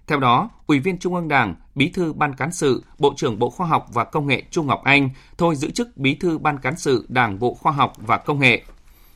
Theo 0.07 0.19
đó, 0.19 0.49
Ủy 0.67 0.79
viên 0.79 0.97
Trung 0.97 1.15
ương 1.15 1.27
Đảng, 1.27 1.55
Bí 1.75 1.89
thư 1.89 2.13
Ban 2.13 2.35
cán 2.35 2.51
sự, 2.51 2.83
Bộ 2.99 3.13
trưởng 3.17 3.39
Bộ 3.39 3.49
Khoa 3.49 3.67
học 3.67 3.87
và 3.93 4.03
Công 4.03 4.27
nghệ 4.27 4.43
Trung 4.51 4.67
Ngọc 4.67 4.83
Anh 4.83 5.09
thôi 5.37 5.55
giữ 5.55 5.71
chức 5.71 5.97
Bí 5.97 6.15
thư 6.15 6.37
Ban 6.37 6.59
cán 6.59 6.77
sự 6.77 7.05
Đảng 7.09 7.39
Bộ 7.39 7.53
Khoa 7.53 7.71
học 7.71 7.93
và 7.97 8.17
Công 8.17 8.39
nghệ 8.39 8.63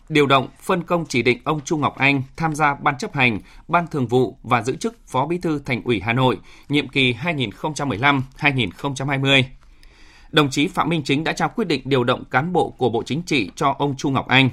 điều 0.10 0.28
động, 0.28 0.48
phân 0.62 0.84
công 0.84 1.06
chỉ 1.06 1.22
định 1.22 1.38
ông 1.44 1.62
Trung 1.66 1.82
Ngọc 1.82 1.98
Anh 1.98 2.22
tham 2.38 2.56
gia 2.56 2.76
Ban 2.76 2.98
chấp 2.98 3.14
hành, 3.14 3.40
Ban 3.68 3.88
thường 3.88 4.08
vụ 4.08 4.38
và 4.44 4.62
giữ 4.62 4.76
chức 4.76 4.96
Phó 5.08 5.28
Bí 5.28 5.38
thư 5.38 5.60
Thành 5.60 5.82
ủy 5.84 6.00
Hà 6.00 6.14
Nội, 6.14 6.38
nhiệm 6.70 6.88
kỳ 6.88 7.14
2015-2020. 7.14 9.44
Đồng 10.32 10.50
chí 10.50 10.68
Phạm 10.68 10.90
Minh 10.90 11.02
Chính 11.06 11.24
đã 11.24 11.34
trao 11.34 11.50
quyết 11.50 11.68
định 11.68 11.82
điều 11.86 12.04
động 12.04 12.26
cán 12.26 12.54
bộ 12.54 12.70
của 12.78 12.90
Bộ 12.90 13.04
Chính 13.04 13.22
trị 13.22 13.52
cho 13.56 13.76
ông 13.80 13.96
Trung 13.98 14.14
Ngọc 14.14 14.28
Anh. 14.28 14.50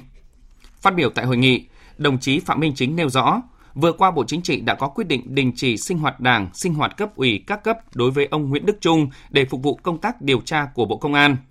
Phát 0.81 0.95
biểu 0.95 1.09
tại 1.09 1.25
hội 1.25 1.37
nghị, 1.37 1.67
đồng 1.97 2.19
chí 2.19 2.39
Phạm 2.39 2.59
Minh 2.59 2.73
Chính 2.75 2.95
nêu 2.95 3.09
rõ, 3.09 3.41
vừa 3.73 3.91
qua 3.91 4.11
Bộ 4.11 4.23
Chính 4.27 4.41
trị 4.41 4.61
đã 4.61 4.75
có 4.75 4.87
quyết 4.87 5.07
định 5.07 5.35
đình 5.35 5.51
chỉ 5.55 5.77
sinh 5.77 5.97
hoạt 5.97 6.19
Đảng, 6.19 6.49
sinh 6.53 6.73
hoạt 6.73 6.97
cấp 6.97 7.15
ủy 7.15 7.43
các 7.47 7.63
cấp 7.63 7.77
đối 7.95 8.11
với 8.11 8.27
ông 8.31 8.49
Nguyễn 8.49 8.65
Đức 8.65 8.77
Trung 8.81 9.09
để 9.29 9.45
phục 9.45 9.63
vụ 9.63 9.79
công 9.83 9.97
tác 9.97 10.21
điều 10.21 10.41
tra 10.41 10.67
của 10.73 10.85
Bộ 10.85 10.97
Công 10.97 11.13
an– 11.13 11.37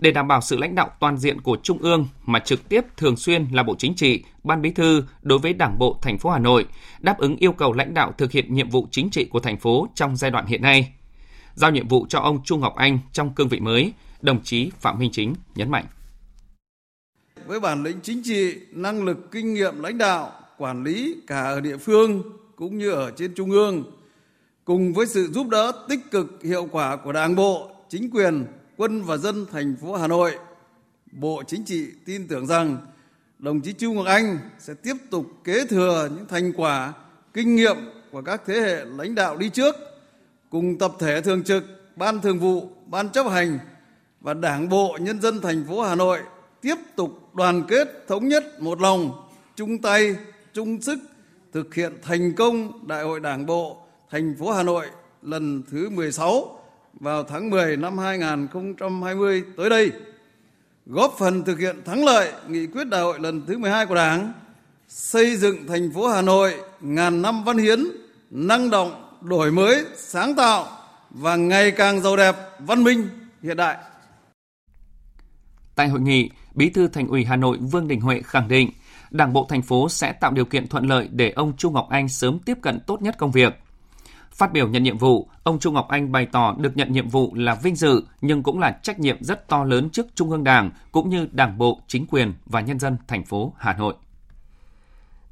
để 0.00 0.10
đảm 0.10 0.28
bảo 0.28 0.40
sự 0.40 0.56
lãnh 0.56 0.74
đạo 0.74 0.90
toàn 1.00 1.18
diện 1.18 1.40
của 1.40 1.56
Trung 1.62 1.78
ương 1.78 2.08
mà 2.26 2.38
trực 2.38 2.68
tiếp 2.68 2.84
thường 2.96 3.16
xuyên 3.16 3.46
là 3.52 3.62
Bộ 3.62 3.74
Chính 3.78 3.94
trị, 3.94 4.24
Ban 4.44 4.62
Bí 4.62 4.70
thư 4.70 5.04
đối 5.22 5.38
với 5.38 5.52
Đảng 5.52 5.78
bộ 5.78 5.98
thành 6.02 6.18
phố 6.18 6.30
Hà 6.30 6.38
Nội, 6.38 6.66
đáp 7.00 7.18
ứng 7.18 7.36
yêu 7.36 7.52
cầu 7.52 7.72
lãnh 7.72 7.94
đạo 7.94 8.12
thực 8.18 8.32
hiện 8.32 8.54
nhiệm 8.54 8.68
vụ 8.68 8.88
chính 8.90 9.10
trị 9.10 9.24
của 9.24 9.40
thành 9.40 9.58
phố 9.58 9.88
trong 9.94 10.16
giai 10.16 10.30
đoạn 10.30 10.46
hiện 10.46 10.62
nay. 10.62 10.92
Giao 11.54 11.70
nhiệm 11.70 11.88
vụ 11.88 12.06
cho 12.08 12.20
ông 12.20 12.44
Trung 12.44 12.60
Ngọc 12.60 12.76
Anh 12.76 12.98
trong 13.12 13.34
cương 13.34 13.48
vị 13.48 13.60
mới, 13.60 13.92
đồng 14.20 14.42
chí 14.42 14.70
Phạm 14.80 14.98
Minh 14.98 15.10
Chính 15.12 15.34
nhấn 15.54 15.70
mạnh. 15.70 15.84
Với 17.46 17.60
bản 17.60 17.82
lĩnh 17.82 18.00
chính 18.02 18.22
trị, 18.24 18.54
năng 18.72 19.04
lực, 19.04 19.30
kinh 19.32 19.54
nghiệm 19.54 19.82
lãnh 19.82 19.98
đạo, 19.98 20.30
quản 20.58 20.84
lý 20.84 21.16
cả 21.26 21.42
ở 21.42 21.60
địa 21.60 21.76
phương 21.76 22.22
cũng 22.56 22.78
như 22.78 22.90
ở 22.90 23.10
trên 23.16 23.34
trung 23.34 23.50
ương, 23.50 23.84
cùng 24.64 24.92
với 24.92 25.06
sự 25.06 25.28
giúp 25.32 25.48
đỡ 25.48 25.72
tích 25.88 26.00
cực 26.10 26.42
hiệu 26.42 26.68
quả 26.72 26.96
của 26.96 27.12
Đảng 27.12 27.36
bộ, 27.36 27.70
chính 27.88 28.10
quyền, 28.10 28.46
quân 28.78 29.02
và 29.02 29.16
dân 29.16 29.46
thành 29.52 29.76
phố 29.82 29.94
Hà 29.94 30.06
Nội, 30.06 30.38
Bộ 31.12 31.42
Chính 31.46 31.64
trị 31.64 31.86
tin 32.04 32.28
tưởng 32.28 32.46
rằng 32.46 32.76
đồng 33.38 33.60
chí 33.60 33.72
Chu 33.72 33.92
Ngọc 33.92 34.06
Anh 34.06 34.38
sẽ 34.58 34.74
tiếp 34.74 34.94
tục 35.10 35.26
kế 35.44 35.66
thừa 35.66 36.08
những 36.16 36.26
thành 36.28 36.52
quả, 36.52 36.92
kinh 37.32 37.56
nghiệm 37.56 37.76
của 38.12 38.22
các 38.22 38.42
thế 38.46 38.54
hệ 38.54 38.84
lãnh 38.84 39.14
đạo 39.14 39.36
đi 39.36 39.48
trước, 39.48 39.74
cùng 40.50 40.78
tập 40.78 40.92
thể 40.98 41.20
thường 41.20 41.44
trực 41.44 41.64
Ban 41.96 42.20
Thường 42.20 42.38
vụ, 42.38 42.68
Ban 42.86 43.08
chấp 43.08 43.26
hành 43.26 43.58
và 44.20 44.34
Đảng 44.34 44.68
bộ 44.68 44.98
nhân 45.00 45.20
dân 45.20 45.40
thành 45.40 45.64
phố 45.68 45.82
Hà 45.82 45.94
Nội 45.94 46.18
tiếp 46.60 46.76
tục 46.96 47.34
đoàn 47.34 47.64
kết 47.68 47.88
thống 48.08 48.28
nhất 48.28 48.62
một 48.62 48.80
lòng, 48.80 49.28
chung 49.56 49.78
tay, 49.78 50.16
chung 50.52 50.80
sức 50.80 50.98
thực 51.52 51.74
hiện 51.74 51.92
thành 52.02 52.34
công 52.34 52.86
Đại 52.88 53.02
hội 53.02 53.20
Đảng 53.20 53.46
bộ 53.46 53.76
thành 54.10 54.34
phố 54.38 54.50
Hà 54.50 54.62
Nội 54.62 54.86
lần 55.22 55.62
thứ 55.70 55.90
16 55.90 56.57
vào 57.00 57.24
tháng 57.24 57.50
10 57.50 57.76
năm 57.76 57.98
2020 57.98 59.44
tới 59.56 59.70
đây, 59.70 59.92
góp 60.86 61.14
phần 61.18 61.44
thực 61.44 61.58
hiện 61.58 61.76
thắng 61.84 62.04
lợi 62.04 62.32
nghị 62.48 62.66
quyết 62.66 62.88
đại 62.88 63.00
hội 63.00 63.20
lần 63.20 63.46
thứ 63.46 63.58
12 63.58 63.86
của 63.86 63.94
Đảng, 63.94 64.32
xây 64.88 65.36
dựng 65.36 65.66
thành 65.66 65.92
phố 65.94 66.08
Hà 66.08 66.22
Nội 66.22 66.54
ngàn 66.80 67.22
năm 67.22 67.44
văn 67.44 67.58
hiến, 67.58 67.84
năng 68.30 68.70
động, 68.70 69.18
đổi 69.20 69.52
mới, 69.52 69.84
sáng 69.96 70.34
tạo 70.34 70.66
và 71.10 71.36
ngày 71.36 71.70
càng 71.70 72.00
giàu 72.00 72.16
đẹp, 72.16 72.36
văn 72.58 72.84
minh, 72.84 73.08
hiện 73.42 73.56
đại. 73.56 73.76
Tại 75.74 75.88
hội 75.88 76.00
nghị, 76.00 76.30
Bí 76.54 76.70
thư 76.70 76.88
Thành 76.88 77.08
ủy 77.08 77.24
Hà 77.24 77.36
Nội 77.36 77.58
Vương 77.60 77.88
Đình 77.88 78.00
Huệ 78.00 78.22
khẳng 78.24 78.48
định, 78.48 78.70
Đảng 79.10 79.32
bộ 79.32 79.46
thành 79.48 79.62
phố 79.62 79.88
sẽ 79.88 80.12
tạo 80.12 80.32
điều 80.32 80.44
kiện 80.44 80.68
thuận 80.68 80.86
lợi 80.86 81.08
để 81.12 81.30
ông 81.30 81.56
Chu 81.56 81.70
Ngọc 81.70 81.86
Anh 81.90 82.08
sớm 82.08 82.38
tiếp 82.38 82.58
cận 82.62 82.80
tốt 82.86 83.02
nhất 83.02 83.14
công 83.18 83.32
việc. 83.32 83.52
Phát 84.38 84.52
biểu 84.52 84.68
nhận 84.68 84.82
nhiệm 84.82 84.98
vụ, 84.98 85.28
ông 85.42 85.58
Trung 85.58 85.74
Ngọc 85.74 85.88
Anh 85.88 86.12
bày 86.12 86.26
tỏ 86.26 86.54
được 86.58 86.76
nhận 86.76 86.92
nhiệm 86.92 87.08
vụ 87.08 87.34
là 87.34 87.54
vinh 87.54 87.76
dự 87.76 88.02
nhưng 88.20 88.42
cũng 88.42 88.58
là 88.58 88.78
trách 88.82 89.00
nhiệm 89.00 89.24
rất 89.24 89.48
to 89.48 89.64
lớn 89.64 89.90
trước 89.90 90.06
Trung 90.14 90.30
ương 90.30 90.44
Đảng 90.44 90.70
cũng 90.92 91.10
như 91.10 91.28
Đảng 91.32 91.58
bộ, 91.58 91.80
chính 91.86 92.06
quyền 92.06 92.34
và 92.46 92.60
nhân 92.60 92.78
dân 92.78 92.96
thành 93.08 93.24
phố 93.24 93.54
Hà 93.58 93.72
Nội. 93.72 93.94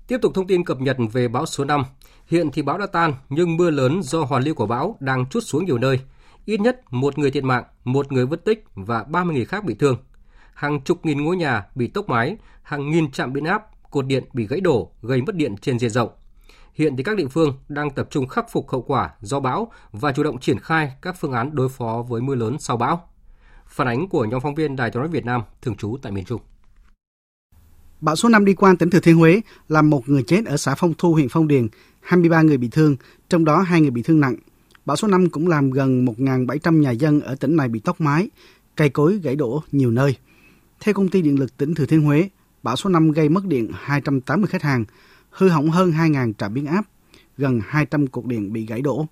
Tiếp 0.06 0.18
tục 0.22 0.32
thông 0.34 0.46
tin 0.46 0.64
cập 0.64 0.80
nhật 0.80 0.96
về 1.12 1.28
bão 1.28 1.46
số 1.46 1.64
5. 1.64 1.82
Hiện 2.26 2.50
thì 2.50 2.62
bão 2.62 2.78
đã 2.78 2.86
tan 2.86 3.14
nhưng 3.28 3.56
mưa 3.56 3.70
lớn 3.70 4.02
do 4.02 4.24
hoàn 4.24 4.42
lưu 4.42 4.54
của 4.54 4.66
bão 4.66 4.96
đang 5.00 5.26
trút 5.26 5.44
xuống 5.46 5.64
nhiều 5.64 5.78
nơi. 5.78 6.00
Ít 6.44 6.60
nhất 6.60 6.80
một 6.90 7.18
người 7.18 7.30
thiệt 7.30 7.44
mạng, 7.44 7.64
một 7.84 8.12
người 8.12 8.26
mất 8.26 8.44
tích 8.44 8.64
và 8.74 9.04
30 9.04 9.36
người 9.36 9.44
khác 9.44 9.64
bị 9.64 9.74
thương. 9.74 9.96
Hàng 10.54 10.80
chục 10.80 11.06
nghìn 11.06 11.24
ngôi 11.24 11.36
nhà 11.36 11.66
bị 11.74 11.88
tốc 11.88 12.08
mái, 12.08 12.36
hàng 12.62 12.90
nghìn 12.90 13.10
trạm 13.10 13.32
biến 13.32 13.44
áp, 13.44 13.90
cột 13.90 14.06
điện 14.06 14.24
bị 14.32 14.46
gãy 14.46 14.60
đổ, 14.60 14.90
gây 15.02 15.22
mất 15.22 15.34
điện 15.34 15.56
trên 15.56 15.78
diện 15.78 15.90
rộng. 15.90 16.10
Hiện 16.76 16.96
thì 16.96 17.02
các 17.02 17.16
địa 17.16 17.28
phương 17.28 17.54
đang 17.68 17.90
tập 17.90 18.08
trung 18.10 18.28
khắc 18.28 18.46
phục 18.50 18.70
hậu 18.70 18.82
quả 18.82 19.10
do 19.20 19.40
bão 19.40 19.72
và 19.92 20.12
chủ 20.12 20.22
động 20.22 20.40
triển 20.40 20.58
khai 20.58 20.92
các 21.02 21.16
phương 21.20 21.32
án 21.32 21.54
đối 21.54 21.68
phó 21.68 22.04
với 22.08 22.20
mưa 22.20 22.34
lớn 22.34 22.56
sau 22.60 22.76
bão. 22.76 23.08
Phản 23.66 23.86
ánh 23.86 24.08
của 24.08 24.24
nhóm 24.24 24.40
phóng 24.40 24.54
viên 24.54 24.76
Đài 24.76 24.90
tiếng 24.90 25.00
nói 25.00 25.08
Việt 25.08 25.24
Nam 25.24 25.42
thường 25.62 25.76
trú 25.76 25.96
tại 26.02 26.12
miền 26.12 26.24
Trung. 26.24 26.40
Bão 28.00 28.16
số 28.16 28.28
5 28.28 28.44
đi 28.44 28.54
qua 28.54 28.74
tỉnh 28.78 28.90
Thừa 28.90 29.00
Thiên 29.00 29.16
Huế 29.16 29.40
làm 29.68 29.90
một 29.90 30.08
người 30.08 30.22
chết 30.22 30.46
ở 30.46 30.56
xã 30.56 30.74
Phong 30.74 30.94
Thu, 30.98 31.12
huyện 31.12 31.28
Phong 31.28 31.48
Điền, 31.48 31.68
23 32.00 32.42
người 32.42 32.56
bị 32.56 32.68
thương, 32.68 32.96
trong 33.28 33.44
đó 33.44 33.60
hai 33.60 33.80
người 33.80 33.90
bị 33.90 34.02
thương 34.02 34.20
nặng. 34.20 34.36
Bão 34.84 34.96
số 34.96 35.08
5 35.08 35.30
cũng 35.30 35.48
làm 35.48 35.70
gần 35.70 36.04
1.700 36.04 36.80
nhà 36.80 36.90
dân 36.90 37.20
ở 37.20 37.34
tỉnh 37.34 37.56
này 37.56 37.68
bị 37.68 37.80
tốc 37.80 38.00
mái, 38.00 38.28
cây 38.76 38.88
cối 38.88 39.20
gãy 39.22 39.36
đổ 39.36 39.62
nhiều 39.72 39.90
nơi. 39.90 40.16
Theo 40.80 40.94
công 40.94 41.08
ty 41.08 41.22
điện 41.22 41.38
lực 41.38 41.56
tỉnh 41.56 41.74
Thừa 41.74 41.86
Thiên 41.86 42.02
Huế, 42.02 42.28
bão 42.62 42.76
số 42.76 42.90
5 42.90 43.12
gây 43.12 43.28
mất 43.28 43.46
điện 43.46 43.70
280 43.74 44.48
khách 44.48 44.62
hàng, 44.62 44.84
hư 45.36 45.48
hỏng 45.48 45.70
hơn 45.70 45.90
2.000 45.90 46.32
trạm 46.38 46.54
biến 46.54 46.66
áp, 46.66 46.82
gần 47.36 47.60
200 47.66 48.06
cột 48.06 48.26
điện 48.26 48.52
bị 48.52 48.66
gãy 48.66 48.82
đổ. 48.82 49.06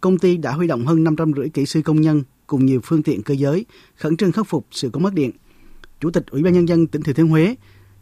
Công 0.00 0.18
ty 0.18 0.36
đã 0.36 0.52
huy 0.52 0.66
động 0.66 0.86
hơn 0.86 1.04
550 1.04 1.50
kỹ 1.54 1.66
sư 1.66 1.82
công 1.82 2.00
nhân 2.00 2.22
cùng 2.46 2.66
nhiều 2.66 2.80
phương 2.84 3.02
tiện 3.02 3.22
cơ 3.22 3.34
giới 3.34 3.66
khẩn 3.96 4.16
trương 4.16 4.32
khắc 4.32 4.46
phục 4.46 4.66
sự 4.70 4.90
cố 4.92 5.00
mất 5.00 5.14
điện. 5.14 5.30
Chủ 6.00 6.10
tịch 6.10 6.26
Ủy 6.30 6.42
ban 6.42 6.52
nhân 6.52 6.68
dân 6.68 6.86
tỉnh 6.86 7.02
Thừa 7.02 7.12
Thiên 7.12 7.28
Huế 7.28 7.54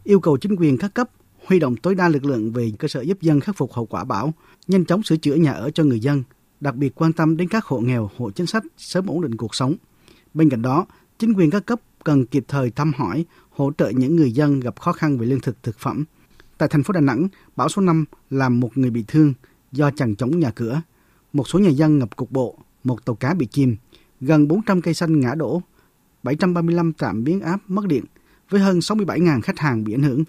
yêu 0.03 0.19
cầu 0.19 0.37
chính 0.37 0.55
quyền 0.55 0.77
các 0.77 0.93
cấp 0.93 1.09
huy 1.45 1.59
động 1.59 1.75
tối 1.75 1.95
đa 1.95 2.09
lực 2.09 2.25
lượng 2.25 2.51
về 2.51 2.71
cơ 2.79 2.87
sở 2.87 3.01
giúp 3.01 3.21
dân 3.21 3.39
khắc 3.39 3.57
phục 3.57 3.73
hậu 3.73 3.85
quả 3.85 4.03
bão, 4.03 4.33
nhanh 4.67 4.85
chóng 4.85 5.03
sửa 5.03 5.17
chữa 5.17 5.35
nhà 5.35 5.51
ở 5.51 5.71
cho 5.71 5.83
người 5.83 5.99
dân, 5.99 6.23
đặc 6.59 6.75
biệt 6.75 6.95
quan 6.95 7.13
tâm 7.13 7.37
đến 7.37 7.47
các 7.47 7.65
hộ 7.65 7.79
nghèo, 7.79 8.09
hộ 8.17 8.31
chính 8.31 8.47
sách 8.47 8.63
sớm 8.77 9.07
ổn 9.07 9.21
định 9.21 9.37
cuộc 9.37 9.55
sống. 9.55 9.75
Bên 10.33 10.49
cạnh 10.49 10.61
đó, 10.61 10.85
chính 11.19 11.33
quyền 11.33 11.49
các 11.49 11.65
cấp 11.65 11.81
cần 12.03 12.25
kịp 12.25 12.45
thời 12.47 12.71
thăm 12.71 12.91
hỏi, 12.97 13.25
hỗ 13.49 13.71
trợ 13.77 13.89
những 13.89 14.15
người 14.15 14.31
dân 14.31 14.59
gặp 14.59 14.79
khó 14.79 14.91
khăn 14.91 15.17
về 15.17 15.25
lương 15.25 15.39
thực 15.39 15.63
thực 15.63 15.79
phẩm. 15.79 16.05
Tại 16.57 16.69
thành 16.69 16.83
phố 16.83 16.91
Đà 16.91 17.01
Nẵng, 17.01 17.27
bão 17.55 17.69
số 17.69 17.81
5 17.81 18.05
làm 18.29 18.59
một 18.59 18.77
người 18.77 18.89
bị 18.89 19.03
thương 19.07 19.33
do 19.71 19.91
chẳng 19.91 20.15
chống 20.15 20.39
nhà 20.39 20.51
cửa. 20.51 20.81
Một 21.33 21.47
số 21.47 21.59
nhà 21.59 21.69
dân 21.69 21.99
ngập 21.99 22.15
cục 22.15 22.31
bộ, 22.31 22.57
một 22.83 23.05
tàu 23.05 23.15
cá 23.15 23.33
bị 23.33 23.45
chìm, 23.45 23.75
gần 24.21 24.47
400 24.47 24.81
cây 24.81 24.93
xanh 24.93 25.19
ngã 25.19 25.35
đổ, 25.35 25.61
735 26.23 26.93
trạm 26.93 27.23
biến 27.23 27.41
áp 27.41 27.61
mất 27.67 27.85
điện, 27.85 28.03
với 28.49 28.61
hơn 28.61 28.79
67.000 28.79 29.41
khách 29.41 29.59
hàng 29.59 29.83
bị 29.83 29.93
ảnh 29.93 30.03
hưởng. 30.03 30.23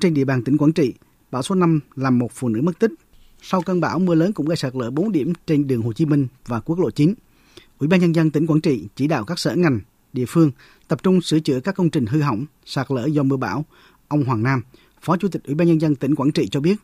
Trên 0.00 0.14
địa 0.14 0.24
bàn 0.24 0.44
tỉnh 0.44 0.56
Quảng 0.58 0.72
Trị, 0.72 0.94
bão 1.30 1.42
số 1.42 1.54
5 1.54 1.80
làm 1.96 2.18
một 2.18 2.32
phụ 2.34 2.48
nữ 2.48 2.60
mất 2.60 2.78
tích. 2.78 2.92
Sau 3.42 3.62
cơn 3.62 3.80
bão, 3.80 3.98
mưa 3.98 4.14
lớn 4.14 4.32
cũng 4.32 4.46
gây 4.46 4.56
sạt 4.56 4.76
lở 4.76 4.90
4 4.90 5.12
điểm 5.12 5.32
trên 5.46 5.66
đường 5.66 5.82
Hồ 5.82 5.92
Chí 5.92 6.06
Minh 6.06 6.26
và 6.46 6.60
quốc 6.60 6.78
lộ 6.78 6.90
9. 6.90 7.14
Ủy 7.78 7.88
ban 7.88 8.00
nhân 8.00 8.14
dân 8.14 8.30
tỉnh 8.30 8.46
Quảng 8.46 8.60
Trị 8.60 8.88
chỉ 8.96 9.06
đạo 9.06 9.24
các 9.24 9.38
sở 9.38 9.54
ngành, 9.54 9.80
địa 10.12 10.24
phương 10.28 10.50
tập 10.88 11.02
trung 11.02 11.20
sửa 11.20 11.40
chữa 11.40 11.60
các 11.60 11.74
công 11.74 11.90
trình 11.90 12.06
hư 12.06 12.20
hỏng, 12.20 12.46
sạt 12.64 12.90
lở 12.90 13.06
do 13.06 13.22
mưa 13.22 13.36
bão. 13.36 13.64
Ông 14.08 14.24
Hoàng 14.24 14.42
Nam, 14.42 14.62
Phó 15.02 15.16
Chủ 15.16 15.28
tịch 15.28 15.44
Ủy 15.44 15.54
ban 15.54 15.68
nhân 15.68 15.80
dân 15.80 15.94
tỉnh 15.94 16.14
Quảng 16.14 16.32
Trị 16.32 16.48
cho 16.48 16.60
biết, 16.60 16.76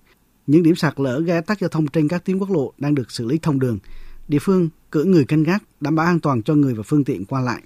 những 0.46 0.62
điểm 0.62 0.74
sạt 0.76 1.00
lở 1.00 1.20
gây 1.20 1.42
tắc 1.42 1.60
giao 1.60 1.68
thông 1.68 1.86
trên 1.86 2.08
các 2.08 2.24
tuyến 2.24 2.38
quốc 2.38 2.50
lộ 2.50 2.72
đang 2.78 2.94
được 2.94 3.10
xử 3.10 3.26
lý 3.26 3.38
thông 3.38 3.60
đường. 3.60 3.78
Địa 4.28 4.38
phương 4.40 4.68
cử 4.90 5.04
người 5.04 5.24
canh 5.24 5.42
gác 5.42 5.62
đảm 5.80 5.94
bảo 5.94 6.06
an 6.06 6.20
toàn 6.20 6.42
cho 6.42 6.54
người 6.54 6.74
và 6.74 6.82
phương 6.82 7.04
tiện 7.04 7.24
qua 7.24 7.40
lại. 7.40 7.62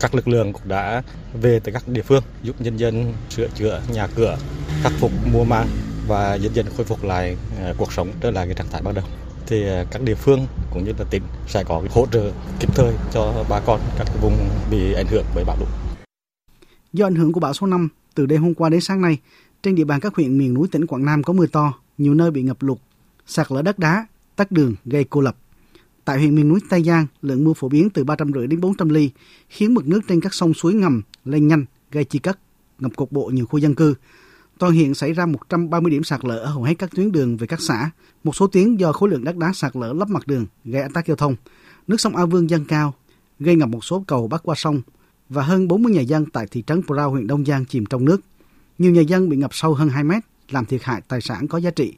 Các 0.00 0.14
lực 0.14 0.28
lượng 0.28 0.52
cũng 0.52 0.68
đã 0.68 1.02
về 1.42 1.60
tới 1.60 1.72
các 1.72 1.88
địa 1.88 2.02
phương 2.02 2.22
giúp 2.42 2.56
nhân 2.60 2.76
dân 2.76 3.14
sửa 3.30 3.48
chữa 3.48 3.82
nhà 3.92 4.06
cửa, 4.06 4.38
khắc 4.82 4.92
phục 5.00 5.10
mùa 5.32 5.44
màng 5.44 5.68
và 6.08 6.34
dần 6.34 6.54
dần 6.54 6.66
khôi 6.76 6.86
phục 6.86 7.04
lại 7.04 7.36
à, 7.60 7.74
cuộc 7.78 7.92
sống 7.92 8.12
trở 8.20 8.30
lại 8.30 8.46
cái 8.46 8.54
trạng 8.54 8.66
thái 8.70 8.82
ban 8.82 8.94
đầu. 8.94 9.04
Thì 9.46 9.68
à, 9.68 9.84
các 9.90 10.02
địa 10.02 10.14
phương 10.14 10.46
cũng 10.72 10.84
như 10.84 10.92
là 10.98 11.04
tỉnh 11.10 11.22
sẽ 11.48 11.64
có 11.64 11.82
hỗ 11.90 12.06
trợ 12.12 12.32
kịp 12.60 12.68
thời 12.74 12.94
cho 13.12 13.44
bà 13.48 13.60
con 13.60 13.80
các 13.98 14.04
cái 14.06 14.16
vùng 14.20 14.48
bị 14.70 14.94
ảnh 14.94 15.06
hưởng 15.06 15.24
bởi 15.34 15.44
bão 15.44 15.56
lũ. 15.60 15.66
Do 16.92 17.06
ảnh 17.06 17.14
hưởng 17.14 17.32
của 17.32 17.40
bão 17.40 17.54
số 17.54 17.66
5, 17.66 17.88
từ 18.14 18.26
đêm 18.26 18.42
hôm 18.42 18.54
qua 18.54 18.68
đến 18.68 18.80
sáng 18.80 19.02
nay, 19.02 19.18
trên 19.64 19.74
địa 19.74 19.84
bàn 19.84 20.00
các 20.00 20.14
huyện 20.14 20.38
miền 20.38 20.54
núi 20.54 20.68
tỉnh 20.68 20.86
Quảng 20.86 21.04
Nam 21.04 21.22
có 21.22 21.32
mưa 21.32 21.46
to, 21.46 21.74
nhiều 21.98 22.14
nơi 22.14 22.30
bị 22.30 22.42
ngập 22.42 22.62
lụt, 22.62 22.78
sạt 23.26 23.52
lở 23.52 23.62
đất 23.62 23.78
đá, 23.78 24.06
tắc 24.36 24.52
đường 24.52 24.74
gây 24.84 25.04
cô 25.10 25.20
lập. 25.20 25.36
Tại 26.04 26.18
huyện 26.18 26.34
miền 26.34 26.48
núi 26.48 26.60
Tây 26.70 26.82
Giang, 26.82 27.06
lượng 27.22 27.44
mưa 27.44 27.52
phổ 27.52 27.68
biến 27.68 27.90
từ 27.90 28.04
350 28.04 28.46
đến 28.46 28.60
400 28.60 28.88
ly, 28.88 29.10
khiến 29.48 29.74
mực 29.74 29.86
nước 29.86 30.00
trên 30.08 30.20
các 30.20 30.34
sông 30.34 30.54
suối 30.54 30.74
ngầm 30.74 31.02
lên 31.24 31.48
nhanh, 31.48 31.64
gây 31.90 32.04
chia 32.04 32.18
cắt, 32.18 32.38
ngập 32.78 32.96
cục 32.96 33.12
bộ 33.12 33.26
nhiều 33.26 33.46
khu 33.46 33.58
dân 33.58 33.74
cư. 33.74 33.94
Toàn 34.58 34.72
huyện 34.72 34.94
xảy 34.94 35.12
ra 35.12 35.26
130 35.26 35.90
điểm 35.90 36.04
sạt 36.04 36.24
lở 36.24 36.38
ở 36.38 36.46
hầu 36.46 36.62
hết 36.62 36.74
các 36.78 36.90
tuyến 36.96 37.12
đường 37.12 37.36
về 37.36 37.46
các 37.46 37.60
xã. 37.60 37.90
Một 38.24 38.36
số 38.36 38.46
tuyến 38.46 38.76
do 38.76 38.92
khối 38.92 39.08
lượng 39.08 39.24
đất 39.24 39.36
đá 39.36 39.52
sạt 39.54 39.76
lở 39.76 39.92
lấp 39.92 40.08
mặt 40.08 40.26
đường, 40.26 40.46
gây 40.64 40.82
ách 40.82 40.94
tắc 40.94 41.06
giao 41.06 41.16
thông. 41.16 41.36
Nước 41.86 42.00
sông 42.00 42.16
A 42.16 42.24
Vương 42.24 42.50
dâng 42.50 42.64
cao, 42.64 42.94
gây 43.40 43.56
ngập 43.56 43.68
một 43.68 43.84
số 43.84 44.04
cầu 44.06 44.28
bắc 44.28 44.42
qua 44.42 44.54
sông 44.58 44.82
và 45.28 45.42
hơn 45.42 45.68
40 45.68 45.92
nhà 45.92 46.00
dân 46.00 46.26
tại 46.26 46.46
thị 46.50 46.62
trấn 46.66 46.82
Prao 46.82 47.10
huyện 47.10 47.26
Đông 47.26 47.44
Giang 47.44 47.64
chìm 47.64 47.86
trong 47.86 48.04
nước. 48.04 48.20
Nhiều 48.78 48.92
nhà 48.92 49.00
dân 49.00 49.28
bị 49.28 49.36
ngập 49.36 49.54
sâu 49.54 49.74
hơn 49.74 49.88
2 49.88 50.04
mét, 50.04 50.22
làm 50.50 50.66
thiệt 50.66 50.82
hại 50.82 51.00
tài 51.08 51.20
sản 51.20 51.48
có 51.48 51.58
giá 51.58 51.70
trị. 51.70 51.92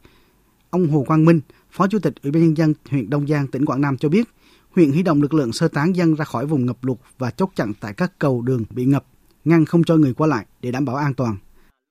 Ông 0.70 0.88
Hồ 0.88 1.04
Quang 1.06 1.24
Minh, 1.24 1.40
Phó 1.70 1.86
Chủ 1.88 1.98
tịch 1.98 2.14
Ủy 2.22 2.32
ban 2.32 2.42
nhân 2.42 2.56
dân 2.56 2.74
huyện 2.90 3.10
Đông 3.10 3.26
Giang, 3.26 3.46
tỉnh 3.46 3.64
Quảng 3.64 3.80
Nam 3.80 3.96
cho 3.96 4.08
biết, 4.08 4.28
huyện 4.70 4.92
huy 4.92 5.02
động 5.02 5.22
lực 5.22 5.34
lượng 5.34 5.52
sơ 5.52 5.68
tán 5.68 5.96
dân 5.96 6.14
ra 6.14 6.24
khỏi 6.24 6.46
vùng 6.46 6.66
ngập 6.66 6.84
lụt 6.84 6.98
và 7.18 7.30
chốt 7.30 7.50
chặn 7.54 7.72
tại 7.80 7.94
các 7.96 8.12
cầu 8.18 8.42
đường 8.42 8.64
bị 8.70 8.84
ngập, 8.84 9.04
ngăn 9.44 9.64
không 9.64 9.84
cho 9.84 9.96
người 9.96 10.14
qua 10.14 10.26
lại 10.26 10.46
để 10.62 10.70
đảm 10.70 10.84
bảo 10.84 10.96
an 10.96 11.14
toàn. 11.14 11.36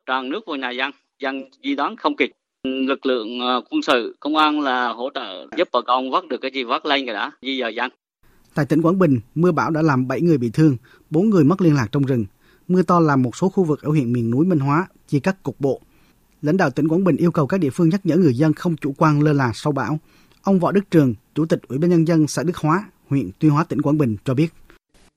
Tràn 0.06 0.30
nước 0.30 0.43
vào 0.48 0.56
nhà 0.56 0.71
dân, 0.71 0.91
dân 1.19 1.43
di 1.63 1.76
tán 1.76 1.95
không 1.95 2.15
kịp. 2.15 2.32
Lực 2.63 3.06
lượng 3.06 3.39
ờ, 3.39 3.62
quân 3.69 3.82
sự, 3.82 4.15
công 4.19 4.36
an 4.36 4.62
là 4.62 4.88
hỗ 4.93 5.10
trợ 5.13 5.48
giúp 5.58 5.69
bà 5.74 5.80
con 5.88 6.12
vớt 6.12 6.28
được 6.28 6.38
cái 6.41 6.52
gì 6.52 6.63
vớt 6.63 6.86
lên 6.86 7.06
rồi 7.06 7.13
đã, 7.13 7.32
di 7.41 7.60
dời 7.60 7.76
dân. 7.76 7.91
Tại 8.54 8.65
tỉnh 8.65 8.82
Quảng 8.82 9.00
Bình, 9.00 9.19
mưa 9.36 9.52
bão 9.52 9.71
đã 9.71 9.82
làm 9.82 10.08
7 10.08 10.21
người 10.21 10.38
bị 10.38 10.50
thương, 10.54 10.78
4 11.10 11.30
người 11.30 11.43
mất 11.43 11.62
liên 11.62 11.76
lạc 11.76 11.88
trong 11.91 12.04
rừng. 12.04 12.26
Mưa 12.67 12.82
to 12.82 12.99
làm 12.99 13.21
một 13.21 13.36
số 13.36 13.49
khu 13.49 13.63
vực 13.63 13.82
ở 13.82 13.89
huyện 13.89 14.13
miền 14.13 14.30
núi 14.30 14.45
Minh 14.45 14.60
Hóa 14.60 14.88
chia 15.08 15.19
cắt 15.19 15.43
cục 15.43 15.62
bộ. 15.62 15.82
Lãnh 16.41 16.58
đạo 16.58 16.69
tỉnh 16.69 16.88
Quảng 16.88 17.04
Bình 17.04 17.17
yêu 17.17 17.32
cầu 17.32 17.47
các 17.47 17.60
địa 17.60 17.69
phương 17.69 17.89
nhắc 17.89 18.06
nhở 18.06 18.17
người 18.17 18.34
dân 18.34 18.54
không 18.54 18.75
chủ 18.78 18.93
quan 18.97 19.21
lơ 19.21 19.34
là 19.34 19.51
sau 19.54 19.73
bão. 19.73 19.99
Ông 20.43 20.60
Võ 20.60 20.71
Đức 20.71 20.91
Trường, 20.91 21.15
Chủ 21.36 21.45
tịch 21.45 21.60
Ủy 21.67 21.78
ban 21.78 21.89
nhân 21.89 22.08
dân 22.08 22.28
xã 22.28 22.43
Đức 22.43 22.58
Hóa, 22.58 22.86
huyện 23.10 23.32
Tuyên 23.39 23.51
Hóa 23.51 23.63
tỉnh 23.63 23.82
Quảng 23.82 23.97
Bình 23.97 24.17
cho 24.25 24.34
biết. 24.34 24.47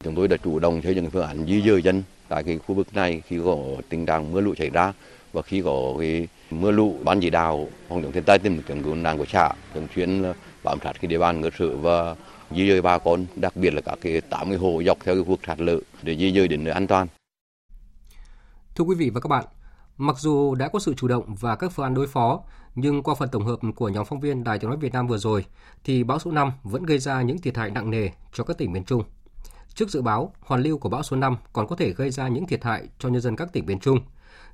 Chúng 0.05 0.15
tôi 0.15 0.29
đã 0.29 0.37
chủ 0.37 0.59
động 0.59 0.81
xây 0.85 0.95
dựng 0.95 1.11
phương 1.11 1.27
án 1.27 1.47
di 1.47 1.63
dời 1.67 1.83
dân 1.83 2.03
tại 2.29 2.45
cái 2.45 2.59
khu 2.59 2.75
vực 2.75 2.95
này 2.95 3.23
khi 3.27 3.39
có 3.45 3.57
tình 3.89 4.07
trạng 4.07 4.33
mưa 4.33 4.41
lũ 4.41 4.55
xảy 4.59 4.71
ra 4.71 4.93
và 5.33 5.43
khi 5.43 5.63
có 5.63 5.95
cái 5.99 6.29
mưa 6.51 6.71
lũ 6.71 6.99
ban 7.05 7.21
chỉ 7.21 7.31
đạo 7.31 7.69
phòng 7.89 8.03
chống 8.03 8.13
thiên 8.13 8.25
tai 8.25 8.39
tìm 8.39 8.63
kiếm 8.63 8.83
cứu 8.83 8.95
nạn 8.95 9.19
của 9.19 9.27
xã 9.33 9.53
thường 9.75 9.87
xuyên 9.95 10.23
bám 10.65 10.79
sát 10.85 10.93
cái 11.01 11.09
địa 11.09 11.19
bàn 11.19 11.43
cơ 11.43 11.51
sở 11.59 11.77
và 11.77 12.15
di 12.57 12.69
dời 12.69 12.83
bà 12.83 12.99
con 12.99 13.27
đặc 13.37 13.57
biệt 13.57 13.75
là 13.75 13.81
các 13.81 13.99
cái 14.01 14.21
tám 14.21 14.49
cái 14.49 14.59
hồ 14.59 14.83
dọc 14.87 14.99
theo 15.05 15.15
cái 15.15 15.25
khu 15.25 15.39
sạt 15.47 15.61
lở 15.61 15.81
để 16.03 16.17
di 16.17 16.33
dời 16.33 16.49
đến 16.49 16.65
nơi 16.65 16.75
an 16.75 16.87
toàn. 16.87 17.07
Thưa 18.79 18.85
quý 18.85 18.95
vị 18.95 19.11
và 19.11 19.21
các 19.21 19.29
bạn, 19.29 19.45
mặc 19.97 20.17
dù 20.19 20.55
đã 20.55 20.69
có 20.69 20.79
sự 20.79 20.95
chủ 20.95 21.09
động 21.09 21.35
và 21.35 21.57
các 21.57 21.73
phương 21.73 21.85
án 21.85 21.95
đối 21.95 22.07
phó, 22.07 22.41
nhưng 22.75 23.03
qua 23.03 23.14
phần 23.14 23.29
tổng 23.29 23.45
hợp 23.45 23.59
của 23.77 23.88
nhóm 23.88 24.05
phóng 24.05 24.21
viên 24.21 24.45
Đài 24.45 24.59
Tiếng 24.59 24.71
nói 24.71 24.79
Việt 24.79 24.93
Nam 24.93 25.07
vừa 25.07 25.19
rồi, 25.19 25.45
thì 25.85 26.05
bão 26.05 26.19
số 26.19 26.31
5 26.31 26.53
vẫn 26.62 26.83
gây 26.83 26.99
ra 26.99 27.23
những 27.23 27.38
thiệt 27.38 27.57
hại 27.57 27.71
nặng 27.71 27.91
nề 27.91 28.09
cho 28.33 28.45
các 28.45 28.59
tỉnh 28.59 28.73
miền 28.73 28.85
Trung. 28.85 29.03
Trước 29.75 29.91
dự 29.91 30.03
báo, 30.03 30.33
hoàn 30.41 30.62
lưu 30.62 30.79
của 30.79 30.88
bão 30.88 31.03
số 31.03 31.17
5 31.17 31.37
còn 31.53 31.67
có 31.67 31.77
thể 31.77 31.93
gây 31.93 32.11
ra 32.11 32.29
những 32.29 32.47
thiệt 32.47 32.64
hại 32.64 32.88
cho 32.99 33.09
nhân 33.09 33.21
dân 33.21 33.37
các 33.37 33.53
tỉnh 33.53 33.67
miền 33.67 33.81
Trung. 33.81 34.01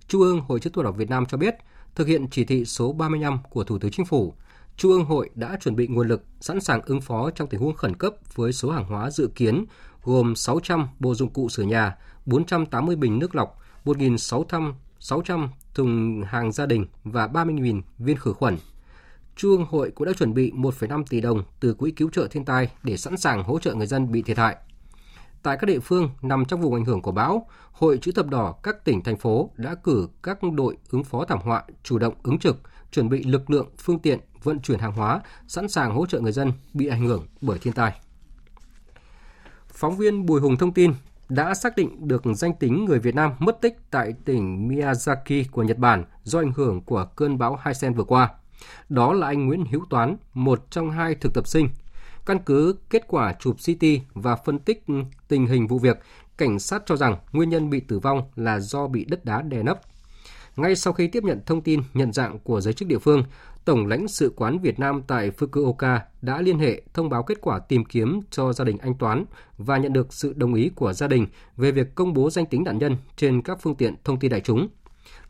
Trung 0.08 0.20
ương 0.20 0.40
Hội 0.40 0.60
chữ 0.60 0.70
thập 0.70 0.84
đỏ 0.84 0.90
Việt 0.90 1.10
Nam 1.10 1.26
cho 1.26 1.36
biết, 1.36 1.54
thực 1.94 2.06
hiện 2.06 2.30
chỉ 2.30 2.44
thị 2.44 2.64
số 2.64 2.92
35 2.92 3.38
của 3.50 3.64
Thủ 3.64 3.78
tướng 3.78 3.90
Chính 3.90 4.06
phủ, 4.06 4.34
Trung 4.76 4.92
ương 4.92 5.04
hội 5.04 5.30
đã 5.34 5.58
chuẩn 5.60 5.76
bị 5.76 5.86
nguồn 5.86 6.08
lực 6.08 6.24
sẵn 6.40 6.60
sàng 6.60 6.80
ứng 6.86 7.00
phó 7.00 7.30
trong 7.30 7.48
tình 7.48 7.60
huống 7.60 7.74
khẩn 7.74 7.96
cấp 7.96 8.14
với 8.34 8.52
số 8.52 8.70
hàng 8.70 8.84
hóa 8.84 9.10
dự 9.10 9.30
kiến 9.34 9.64
gồm 10.02 10.36
600 10.36 10.88
bộ 10.98 11.14
dụng 11.14 11.30
cụ 11.30 11.48
sửa 11.48 11.62
nhà, 11.62 11.96
480 12.26 12.96
bình 12.96 13.18
nước 13.18 13.34
lọc, 13.34 13.60
1.600 13.84 15.48
thùng 15.74 16.22
hàng 16.26 16.52
gia 16.52 16.66
đình 16.66 16.86
và 17.04 17.26
30.000 17.26 17.82
viên 17.98 18.16
khử 18.16 18.32
khuẩn. 18.32 18.56
Trung 19.36 19.66
hội 19.68 19.90
cũng 19.90 20.06
đã 20.06 20.12
chuẩn 20.12 20.34
bị 20.34 20.52
1,5 20.52 21.04
tỷ 21.10 21.20
đồng 21.20 21.42
từ 21.60 21.74
quỹ 21.74 21.90
cứu 21.90 22.10
trợ 22.10 22.28
thiên 22.30 22.44
tai 22.44 22.70
để 22.82 22.96
sẵn 22.96 23.16
sàng 23.16 23.42
hỗ 23.44 23.58
trợ 23.58 23.74
người 23.74 23.86
dân 23.86 24.12
bị 24.12 24.22
thiệt 24.22 24.38
hại. 24.38 24.56
Tại 25.42 25.56
các 25.60 25.66
địa 25.66 25.78
phương 25.78 26.10
nằm 26.22 26.44
trong 26.44 26.60
vùng 26.60 26.74
ảnh 26.74 26.84
hưởng 26.84 27.02
của 27.02 27.12
bão, 27.12 27.46
Hội 27.74 27.98
chữ 28.02 28.12
thập 28.12 28.26
đỏ 28.26 28.54
các 28.62 28.84
tỉnh 28.84 29.02
thành 29.02 29.16
phố 29.16 29.50
đã 29.56 29.74
cử 29.74 30.08
các 30.22 30.38
đội 30.54 30.76
ứng 30.90 31.04
phó 31.04 31.24
thảm 31.24 31.38
họa 31.40 31.64
chủ 31.82 31.98
động 31.98 32.14
ứng 32.22 32.38
trực, 32.38 32.60
chuẩn 32.92 33.08
bị 33.08 33.22
lực 33.22 33.50
lượng, 33.50 33.68
phương 33.78 33.98
tiện, 33.98 34.20
vận 34.42 34.60
chuyển 34.60 34.78
hàng 34.78 34.92
hóa, 34.92 35.20
sẵn 35.48 35.68
sàng 35.68 35.94
hỗ 35.94 36.06
trợ 36.06 36.20
người 36.20 36.32
dân 36.32 36.52
bị 36.74 36.86
ảnh 36.86 37.06
hưởng 37.06 37.26
bởi 37.40 37.58
thiên 37.58 37.72
tai. 37.72 38.00
Phóng 39.68 39.96
viên 39.96 40.26
Bùi 40.26 40.40
Hùng 40.40 40.56
thông 40.56 40.74
tin 40.74 40.92
đã 41.34 41.54
xác 41.54 41.76
định 41.76 42.08
được 42.08 42.22
danh 42.34 42.54
tính 42.54 42.84
người 42.84 42.98
Việt 42.98 43.14
Nam 43.14 43.32
mất 43.38 43.60
tích 43.60 43.76
tại 43.90 44.12
tỉnh 44.24 44.68
Miyazaki 44.68 45.44
của 45.50 45.62
Nhật 45.62 45.78
Bản 45.78 46.04
do 46.22 46.38
ảnh 46.38 46.52
hưởng 46.56 46.82
của 46.82 47.06
cơn 47.16 47.38
bão 47.38 47.56
Haisen 47.56 47.94
vừa 47.94 48.04
qua. 48.04 48.30
Đó 48.88 49.12
là 49.12 49.26
anh 49.26 49.46
Nguyễn 49.46 49.64
Hữu 49.70 49.84
Toán, 49.90 50.16
một 50.34 50.70
trong 50.70 50.90
hai 50.90 51.14
thực 51.14 51.34
tập 51.34 51.46
sinh. 51.46 51.68
Căn 52.26 52.38
cứ 52.46 52.76
kết 52.90 53.04
quả 53.08 53.34
chụp 53.40 53.56
CT 53.56 53.84
và 54.14 54.36
phân 54.36 54.58
tích 54.58 54.84
tình 55.28 55.46
hình 55.46 55.66
vụ 55.66 55.78
việc, 55.78 56.00
cảnh 56.36 56.58
sát 56.58 56.82
cho 56.86 56.96
rằng 56.96 57.16
nguyên 57.32 57.50
nhân 57.50 57.70
bị 57.70 57.80
tử 57.80 57.98
vong 57.98 58.22
là 58.36 58.60
do 58.60 58.86
bị 58.86 59.04
đất 59.04 59.24
đá 59.24 59.42
đè 59.42 59.62
nấp. 59.62 59.80
Ngay 60.56 60.76
sau 60.76 60.92
khi 60.92 61.08
tiếp 61.08 61.24
nhận 61.24 61.40
thông 61.46 61.60
tin 61.60 61.82
nhận 61.94 62.12
dạng 62.12 62.38
của 62.38 62.60
giới 62.60 62.74
chức 62.74 62.88
địa 62.88 62.98
phương, 62.98 63.24
Tổng 63.64 63.86
lãnh 63.86 64.08
sự 64.08 64.32
quán 64.36 64.58
Việt 64.58 64.78
Nam 64.78 65.02
tại 65.06 65.30
Fukuoka 65.30 65.98
đã 66.22 66.40
liên 66.40 66.58
hệ 66.58 66.82
thông 66.94 67.08
báo 67.08 67.22
kết 67.22 67.40
quả 67.40 67.58
tìm 67.58 67.84
kiếm 67.84 68.20
cho 68.30 68.52
gia 68.52 68.64
đình 68.64 68.78
anh 68.78 68.94
Toán 68.94 69.24
và 69.58 69.78
nhận 69.78 69.92
được 69.92 70.12
sự 70.12 70.32
đồng 70.36 70.54
ý 70.54 70.70
của 70.74 70.92
gia 70.92 71.06
đình 71.06 71.26
về 71.56 71.72
việc 71.72 71.94
công 71.94 72.12
bố 72.12 72.30
danh 72.30 72.46
tính 72.46 72.64
nạn 72.64 72.78
nhân 72.78 72.96
trên 73.16 73.42
các 73.42 73.58
phương 73.62 73.74
tiện 73.74 73.94
thông 74.04 74.18
tin 74.18 74.30
đại 74.30 74.40
chúng. 74.40 74.68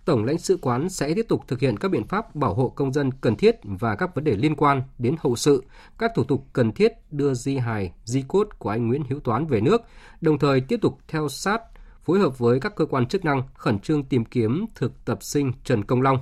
Tổng 0.05 0.25
lãnh 0.25 0.38
sự 0.38 0.59
quán 0.62 0.88
sẽ 0.88 1.14
tiếp 1.14 1.27
tục 1.29 1.40
thực 1.49 1.61
hiện 1.61 1.77
các 1.77 1.90
biện 1.90 2.07
pháp 2.07 2.35
bảo 2.35 2.55
hộ 2.55 2.68
công 2.68 2.92
dân 2.92 3.11
cần 3.20 3.37
thiết 3.37 3.57
và 3.62 3.94
các 3.94 4.14
vấn 4.14 4.25
đề 4.25 4.37
liên 4.37 4.57
quan 4.57 4.83
đến 4.99 5.16
hậu 5.18 5.37
sự, 5.37 5.64
các 5.99 6.12
thủ 6.14 6.25
tục 6.25 6.47
cần 6.53 6.73
thiết 6.73 6.92
đưa 7.11 7.35
di 7.35 7.57
hài, 7.57 7.92
di 8.05 8.25
cốt 8.29 8.49
của 8.59 8.70
anh 8.70 8.88
Nguyễn 8.88 9.03
Hữu 9.09 9.20
Toán 9.20 9.47
về 9.47 9.61
nước, 9.61 9.83
đồng 10.20 10.38
thời 10.38 10.61
tiếp 10.61 10.79
tục 10.83 10.99
theo 11.09 11.29
sát, 11.29 11.62
phối 12.03 12.18
hợp 12.18 12.38
với 12.38 12.61
các 12.61 12.77
cơ 12.77 12.87
quan 12.87 13.07
chức 13.07 13.25
năng 13.25 13.42
khẩn 13.55 13.79
trương 13.79 14.05
tìm 14.05 14.25
kiếm 14.25 14.66
thực 14.75 15.05
tập 15.05 15.18
sinh 15.23 15.53
Trần 15.64 15.85
Công 15.85 16.03
Long. 16.03 16.18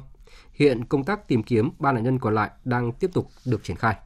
Hiện 0.53 0.85
công 0.85 1.05
tác 1.05 1.29
tìm 1.29 1.43
kiếm 1.43 1.71
ba 1.79 1.93
nạn 1.93 2.05
nhân 2.05 2.19
còn 2.19 2.35
lại 2.35 2.51
đang 2.65 2.93
tiếp 2.93 3.11
tục 3.15 3.29
được 3.47 3.65
triển 3.65 3.77
khai. 3.77 3.97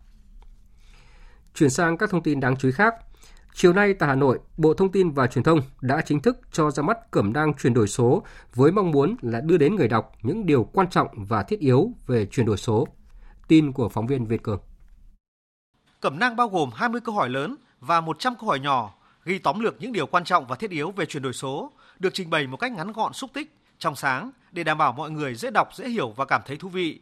Chuyển 1.54 1.70
sang 1.70 1.96
các 1.96 2.10
thông 2.10 2.22
tin 2.22 2.40
đáng 2.40 2.56
chú 2.56 2.68
ý 2.68 2.72
khác, 2.72 2.94
Chiều 3.58 3.72
nay 3.72 3.94
tại 3.94 4.08
Hà 4.08 4.14
Nội, 4.14 4.38
Bộ 4.56 4.74
Thông 4.74 4.92
tin 4.92 5.10
và 5.10 5.26
Truyền 5.26 5.44
thông 5.44 5.60
đã 5.80 6.00
chính 6.00 6.20
thức 6.20 6.40
cho 6.52 6.70
ra 6.70 6.82
mắt 6.82 7.10
cẩm 7.10 7.32
nang 7.32 7.54
chuyển 7.54 7.74
đổi 7.74 7.88
số 7.88 8.22
với 8.54 8.72
mong 8.72 8.90
muốn 8.90 9.16
là 9.22 9.40
đưa 9.40 9.56
đến 9.56 9.76
người 9.76 9.88
đọc 9.88 10.12
những 10.22 10.46
điều 10.46 10.64
quan 10.64 10.90
trọng 10.90 11.08
và 11.14 11.42
thiết 11.42 11.60
yếu 11.60 11.92
về 12.06 12.26
chuyển 12.26 12.46
đổi 12.46 12.56
số. 12.56 12.88
Tin 13.48 13.72
của 13.72 13.88
phóng 13.88 14.06
viên 14.06 14.26
Việt 14.26 14.42
Cường. 14.42 14.60
Cẩm 16.00 16.18
nang 16.18 16.36
bao 16.36 16.48
gồm 16.48 16.70
20 16.74 17.00
câu 17.00 17.14
hỏi 17.14 17.28
lớn 17.28 17.56
và 17.80 18.00
100 18.00 18.34
câu 18.40 18.48
hỏi 18.48 18.60
nhỏ, 18.60 18.94
ghi 19.24 19.38
tóm 19.38 19.60
lược 19.60 19.80
những 19.80 19.92
điều 19.92 20.06
quan 20.06 20.24
trọng 20.24 20.46
và 20.46 20.56
thiết 20.56 20.70
yếu 20.70 20.90
về 20.90 21.06
chuyển 21.06 21.22
đổi 21.22 21.32
số, 21.32 21.72
được 21.98 22.14
trình 22.14 22.30
bày 22.30 22.46
một 22.46 22.56
cách 22.56 22.72
ngắn 22.72 22.92
gọn 22.92 23.12
xúc 23.12 23.30
tích, 23.34 23.55
trong 23.78 23.96
sáng 23.96 24.30
để 24.52 24.64
đảm 24.64 24.78
bảo 24.78 24.92
mọi 24.92 25.10
người 25.10 25.34
dễ 25.34 25.50
đọc, 25.50 25.68
dễ 25.74 25.88
hiểu 25.88 26.10
và 26.10 26.24
cảm 26.24 26.42
thấy 26.46 26.56
thú 26.56 26.68
vị. 26.68 27.00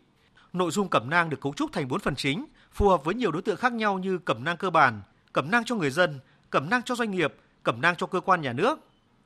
Nội 0.52 0.70
dung 0.70 0.88
cẩm 0.88 1.10
nang 1.10 1.30
được 1.30 1.40
cấu 1.40 1.54
trúc 1.54 1.72
thành 1.72 1.88
4 1.88 2.00
phần 2.00 2.16
chính, 2.16 2.46
phù 2.72 2.88
hợp 2.88 3.04
với 3.04 3.14
nhiều 3.14 3.32
đối 3.32 3.42
tượng 3.42 3.56
khác 3.56 3.72
nhau 3.72 3.98
như 3.98 4.18
cẩm 4.18 4.44
nang 4.44 4.56
cơ 4.56 4.70
bản, 4.70 5.02
cẩm 5.32 5.50
nang 5.50 5.64
cho 5.64 5.74
người 5.74 5.90
dân, 5.90 6.20
cẩm 6.50 6.70
nang 6.70 6.82
cho 6.82 6.94
doanh 6.94 7.10
nghiệp, 7.10 7.34
cẩm 7.62 7.80
nang 7.80 7.96
cho 7.96 8.06
cơ 8.06 8.20
quan 8.20 8.40
nhà 8.40 8.52
nước. 8.52 8.78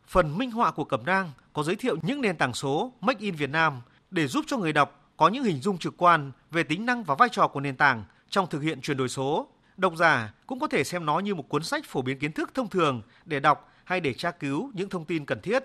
Phần 0.06 0.38
minh 0.38 0.50
họa 0.50 0.70
của 0.70 0.84
cẩm 0.84 1.06
nang 1.06 1.30
có 1.52 1.62
giới 1.62 1.76
thiệu 1.76 1.96
những 2.02 2.20
nền 2.20 2.36
tảng 2.36 2.54
số 2.54 2.92
Make 3.00 3.20
in 3.20 3.34
Việt 3.34 3.50
Nam 3.50 3.80
để 4.10 4.26
giúp 4.26 4.44
cho 4.48 4.56
người 4.56 4.72
đọc 4.72 5.10
có 5.16 5.28
những 5.28 5.44
hình 5.44 5.60
dung 5.60 5.78
trực 5.78 5.94
quan 5.96 6.32
về 6.50 6.62
tính 6.62 6.86
năng 6.86 7.04
và 7.04 7.14
vai 7.14 7.28
trò 7.32 7.48
của 7.48 7.60
nền 7.60 7.76
tảng 7.76 8.04
trong 8.30 8.46
thực 8.46 8.62
hiện 8.62 8.80
chuyển 8.80 8.96
đổi 8.96 9.08
số. 9.08 9.48
Độc 9.76 9.96
giả 9.96 10.32
cũng 10.46 10.60
có 10.60 10.66
thể 10.66 10.84
xem 10.84 11.06
nó 11.06 11.18
như 11.18 11.34
một 11.34 11.48
cuốn 11.48 11.62
sách 11.62 11.84
phổ 11.86 12.02
biến 12.02 12.18
kiến 12.18 12.32
thức 12.32 12.50
thông 12.54 12.68
thường 12.68 13.02
để 13.24 13.40
đọc 13.40 13.72
hay 13.84 14.00
để 14.00 14.14
tra 14.14 14.30
cứu 14.30 14.70
những 14.74 14.88
thông 14.88 15.04
tin 15.04 15.26
cần 15.26 15.40
thiết. 15.40 15.64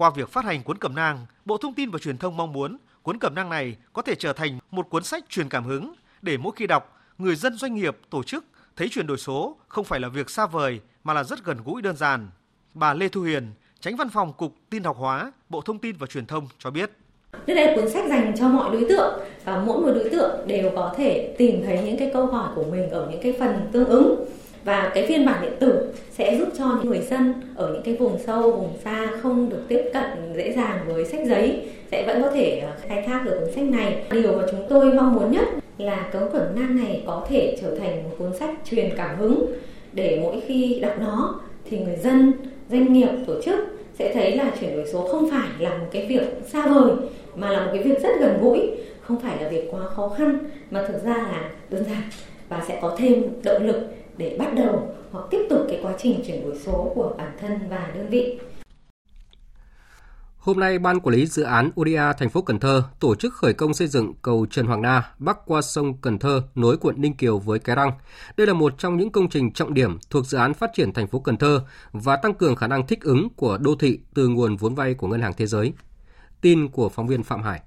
Qua 0.00 0.10
việc 0.10 0.28
phát 0.28 0.44
hành 0.44 0.62
cuốn 0.62 0.78
cẩm 0.78 0.94
nang, 0.94 1.26
Bộ 1.44 1.56
Thông 1.56 1.74
tin 1.74 1.90
và 1.90 1.98
Truyền 1.98 2.18
thông 2.18 2.36
mong 2.36 2.52
muốn 2.52 2.76
cuốn 3.02 3.18
cẩm 3.18 3.34
nang 3.34 3.48
này 3.50 3.76
có 3.92 4.02
thể 4.02 4.14
trở 4.14 4.32
thành 4.32 4.58
một 4.70 4.90
cuốn 4.90 5.04
sách 5.04 5.24
truyền 5.28 5.48
cảm 5.48 5.64
hứng 5.64 5.94
để 6.22 6.36
mỗi 6.36 6.52
khi 6.56 6.66
đọc, 6.66 7.00
người 7.18 7.36
dân 7.36 7.56
doanh 7.56 7.74
nghiệp, 7.74 7.96
tổ 8.10 8.22
chức 8.22 8.44
thấy 8.76 8.88
chuyển 8.88 9.06
đổi 9.06 9.18
số 9.18 9.56
không 9.68 9.84
phải 9.84 10.00
là 10.00 10.08
việc 10.08 10.30
xa 10.30 10.46
vời 10.46 10.80
mà 11.04 11.14
là 11.14 11.24
rất 11.24 11.44
gần 11.44 11.58
gũi 11.64 11.82
đơn 11.82 11.96
giản. 11.96 12.28
Bà 12.74 12.94
Lê 12.94 13.08
Thu 13.08 13.22
Hiền, 13.22 13.52
tránh 13.80 13.96
văn 13.96 14.08
phòng 14.08 14.32
Cục 14.32 14.54
Tin 14.70 14.84
học 14.84 14.96
hóa, 14.96 15.32
Bộ 15.48 15.60
Thông 15.60 15.78
tin 15.78 15.96
và 15.96 16.06
Truyền 16.06 16.26
thông 16.26 16.48
cho 16.58 16.70
biết. 16.70 16.90
Đây 17.46 17.56
là 17.56 17.72
cuốn 17.76 17.90
sách 17.90 18.04
dành 18.08 18.34
cho 18.38 18.48
mọi 18.48 18.70
đối 18.72 18.84
tượng 18.88 19.20
và 19.44 19.62
mỗi 19.66 19.80
một 19.80 19.92
đối 19.94 20.08
tượng 20.10 20.46
đều 20.46 20.70
có 20.76 20.94
thể 20.96 21.34
tìm 21.38 21.62
thấy 21.64 21.82
những 21.84 21.98
cái 21.98 22.10
câu 22.12 22.26
hỏi 22.26 22.52
của 22.54 22.64
mình 22.64 22.90
ở 22.90 23.08
những 23.10 23.22
cái 23.22 23.36
phần 23.38 23.70
tương 23.72 23.88
ứng 23.88 24.19
và 24.64 24.90
cái 24.94 25.06
phiên 25.06 25.26
bản 25.26 25.42
điện 25.42 25.52
tử 25.60 25.92
sẽ 26.10 26.36
giúp 26.38 26.48
cho 26.58 26.64
những 26.64 26.90
người 26.90 27.00
dân 27.00 27.34
ở 27.54 27.72
những 27.72 27.82
cái 27.82 27.96
vùng 27.96 28.18
sâu, 28.26 28.42
vùng 28.42 28.76
xa 28.84 29.10
không 29.22 29.50
được 29.50 29.62
tiếp 29.68 29.82
cận 29.92 30.34
dễ 30.36 30.52
dàng 30.52 30.78
với 30.86 31.04
sách 31.04 31.20
giấy, 31.26 31.68
sẽ 31.90 32.04
vẫn 32.06 32.22
có 32.22 32.30
thể 32.30 32.58
ờ, 32.58 32.72
khai 32.88 33.02
thác 33.06 33.22
được 33.24 33.40
cuốn 33.40 33.52
sách 33.54 33.64
này. 33.64 34.02
Điều 34.10 34.32
mà 34.32 34.42
chúng 34.50 34.66
tôi 34.68 34.92
mong 34.92 35.14
muốn 35.14 35.32
nhất 35.32 35.44
là 35.78 36.08
cấu 36.12 36.28
cẩm 36.32 36.42
nang 36.54 36.76
này 36.84 37.02
có 37.06 37.26
thể 37.28 37.56
trở 37.62 37.78
thành 37.78 38.02
một 38.04 38.10
cuốn 38.18 38.36
sách 38.36 38.54
truyền 38.70 38.90
cảm 38.96 39.18
hứng 39.18 39.46
để 39.92 40.18
mỗi 40.22 40.40
khi 40.46 40.78
đọc 40.82 40.94
nó 41.00 41.40
thì 41.70 41.78
người 41.78 41.96
dân, 41.96 42.32
doanh 42.70 42.92
nghiệp, 42.92 43.08
tổ 43.26 43.42
chức 43.42 43.58
sẽ 43.98 44.14
thấy 44.14 44.36
là 44.36 44.50
chuyển 44.60 44.76
đổi 44.76 44.86
số 44.92 45.08
không 45.08 45.30
phải 45.30 45.48
là 45.58 45.78
một 45.78 45.86
cái 45.92 46.06
việc 46.06 46.22
xa 46.46 46.66
vời, 46.66 46.92
mà 47.36 47.50
là 47.50 47.60
một 47.60 47.70
cái 47.74 47.82
việc 47.82 48.02
rất 48.02 48.20
gần 48.20 48.38
gũi, 48.42 48.70
không 49.00 49.20
phải 49.20 49.42
là 49.42 49.48
việc 49.48 49.68
quá 49.70 49.80
khó 49.80 50.08
khăn, 50.08 50.38
mà 50.70 50.84
thực 50.88 51.04
ra 51.04 51.16
là 51.16 51.50
đơn 51.70 51.84
giản 51.84 52.02
và 52.48 52.62
sẽ 52.68 52.78
có 52.82 52.96
thêm 52.98 53.22
động 53.44 53.66
lực 53.66 53.80
để 54.20 54.36
bắt 54.38 54.54
đầu 54.56 54.94
hoặc 55.12 55.24
tiếp 55.30 55.46
tục 55.50 55.60
cái 55.68 55.80
quá 55.82 55.94
trình 55.98 56.22
chuyển 56.26 56.42
đổi 56.44 56.58
số 56.58 56.92
của 56.94 57.14
bản 57.18 57.36
thân 57.40 57.68
và 57.70 57.92
đơn 57.94 58.08
vị. 58.10 58.38
Hôm 60.38 60.60
nay, 60.60 60.78
Ban 60.78 61.00
Quản 61.00 61.14
lý 61.14 61.26
Dự 61.26 61.42
án 61.42 61.70
ODA 61.80 62.12
thành 62.12 62.28
phố 62.28 62.42
Cần 62.42 62.58
Thơ 62.58 62.82
tổ 63.00 63.14
chức 63.14 63.34
khởi 63.34 63.52
công 63.52 63.74
xây 63.74 63.88
dựng 63.88 64.14
cầu 64.22 64.46
Trần 64.50 64.66
Hoàng 64.66 64.82
Na 64.82 65.12
bắc 65.18 65.38
qua 65.46 65.62
sông 65.62 65.96
Cần 66.00 66.18
Thơ 66.18 66.42
nối 66.54 66.76
quận 66.76 66.94
Ninh 66.98 67.16
Kiều 67.16 67.38
với 67.38 67.58
Cái 67.58 67.76
Răng. 67.76 67.92
Đây 68.36 68.46
là 68.46 68.52
một 68.52 68.78
trong 68.78 68.96
những 68.96 69.10
công 69.10 69.28
trình 69.28 69.52
trọng 69.52 69.74
điểm 69.74 69.98
thuộc 70.10 70.26
dự 70.26 70.38
án 70.38 70.54
phát 70.54 70.70
triển 70.74 70.92
thành 70.92 71.06
phố 71.06 71.18
Cần 71.18 71.36
Thơ 71.36 71.62
và 71.92 72.16
tăng 72.16 72.34
cường 72.34 72.56
khả 72.56 72.66
năng 72.66 72.86
thích 72.86 73.00
ứng 73.02 73.28
của 73.36 73.58
đô 73.58 73.74
thị 73.74 74.00
từ 74.14 74.28
nguồn 74.28 74.56
vốn 74.56 74.74
vay 74.74 74.94
của 74.94 75.06
Ngân 75.06 75.22
hàng 75.22 75.32
Thế 75.36 75.46
giới. 75.46 75.72
Tin 76.40 76.68
của 76.68 76.88
phóng 76.88 77.06
viên 77.06 77.22
Phạm 77.22 77.42
Hải. 77.42 77.60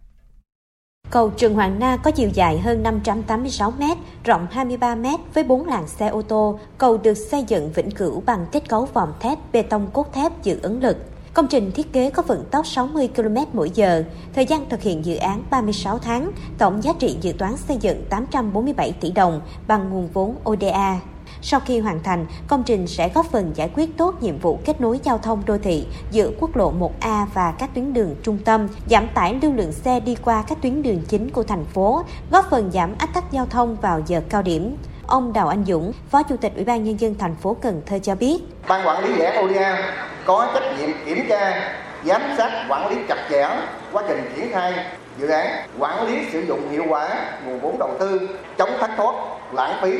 Cầu 1.13 1.29
Trần 1.29 1.53
Hoàng 1.53 1.79
Na 1.79 1.97
có 1.97 2.11
chiều 2.11 2.29
dài 2.33 2.59
hơn 2.59 2.83
586 2.83 3.71
m, 3.71 3.83
rộng 4.23 4.47
23 4.51 4.95
m 4.95 5.05
với 5.33 5.43
4 5.43 5.67
làn 5.67 5.87
xe 5.87 6.07
ô 6.07 6.21
tô. 6.21 6.59
Cầu 6.77 6.97
được 6.97 7.13
xây 7.13 7.43
dựng 7.43 7.71
vĩnh 7.73 7.91
cửu 7.91 8.23
bằng 8.25 8.45
kết 8.51 8.69
cấu 8.69 8.85
vòm 8.93 9.09
thép, 9.19 9.39
bê 9.51 9.61
tông 9.61 9.87
cốt 9.93 10.13
thép 10.13 10.43
giữ 10.43 10.59
ứng 10.61 10.83
lực. 10.83 10.97
Công 11.33 11.47
trình 11.47 11.71
thiết 11.71 11.93
kế 11.93 12.09
có 12.09 12.23
vận 12.23 12.45
tốc 12.51 12.67
60 12.67 13.09
km 13.15 13.35
mỗi 13.53 13.69
giờ, 13.73 14.03
thời 14.35 14.45
gian 14.45 14.69
thực 14.69 14.81
hiện 14.81 15.05
dự 15.05 15.15
án 15.15 15.43
36 15.49 15.99
tháng, 15.99 16.31
tổng 16.57 16.83
giá 16.83 16.93
trị 16.99 17.17
dự 17.21 17.31
toán 17.31 17.57
xây 17.57 17.77
dựng 17.77 18.05
847 18.09 18.91
tỷ 18.91 19.11
đồng 19.11 19.41
bằng 19.67 19.89
nguồn 19.89 20.09
vốn 20.13 20.35
ODA. 20.49 20.99
Sau 21.45 21.59
khi 21.59 21.79
hoàn 21.79 22.03
thành, 22.03 22.25
công 22.47 22.63
trình 22.63 22.87
sẽ 22.87 23.09
góp 23.15 23.25
phần 23.25 23.51
giải 23.55 23.69
quyết 23.75 23.97
tốt 23.97 24.15
nhiệm 24.21 24.39
vụ 24.39 24.59
kết 24.65 24.81
nối 24.81 24.99
giao 25.03 25.17
thông 25.17 25.43
đô 25.45 25.57
thị 25.57 25.87
giữa 26.11 26.29
quốc 26.39 26.55
lộ 26.55 26.73
1A 26.73 27.25
và 27.33 27.53
các 27.59 27.69
tuyến 27.73 27.93
đường 27.93 28.15
trung 28.23 28.37
tâm, 28.45 28.67
giảm 28.89 29.07
tải 29.13 29.39
lưu 29.41 29.53
lượng 29.53 29.71
xe 29.71 29.99
đi 29.99 30.15
qua 30.15 30.43
các 30.47 30.57
tuyến 30.61 30.81
đường 30.81 31.01
chính 31.07 31.29
của 31.29 31.43
thành 31.43 31.65
phố, 31.65 32.03
góp 32.31 32.49
phần 32.49 32.71
giảm 32.71 32.95
ách 32.97 33.13
tắc 33.13 33.31
giao 33.31 33.45
thông 33.45 33.75
vào 33.75 34.01
giờ 34.05 34.21
cao 34.29 34.41
điểm. 34.41 34.77
Ông 35.07 35.33
Đào 35.33 35.47
Anh 35.47 35.65
Dũng, 35.65 35.91
Phó 36.09 36.23
Chủ 36.23 36.37
tịch 36.37 36.55
Ủy 36.55 36.65
ban 36.65 36.83
Nhân 36.83 36.99
dân 36.99 37.15
thành 37.19 37.35
phố 37.35 37.55
Cần 37.61 37.81
Thơ 37.85 37.99
cho 37.99 38.15
biết. 38.15 38.37
Ban 38.67 38.87
quản 38.87 39.03
lý 39.03 39.13
dự 39.17 39.23
án 39.23 39.45
ODA 39.45 39.93
có 40.25 40.51
trách 40.53 40.79
nhiệm 40.79 40.89
kiểm 41.05 41.25
tra, 41.29 41.73
giám 42.05 42.21
sát, 42.37 42.65
quản 42.69 42.89
lý 42.89 42.95
chặt 43.07 43.27
chẽ 43.29 43.49
quá 43.91 44.03
trình 44.07 44.31
triển 44.35 44.51
khai 44.51 44.73
dự 45.19 45.27
án, 45.27 45.47
quản 45.79 46.07
lý 46.07 46.17
sử 46.31 46.39
dụng 46.39 46.71
hiệu 46.71 46.83
quả 46.89 47.09
nguồn 47.45 47.59
vốn 47.59 47.79
đầu 47.79 47.89
tư, 47.99 48.29
chống 48.57 48.69
thất 48.79 48.89
thoát, 48.97 49.15
lãng 49.53 49.79
phí 49.81 49.93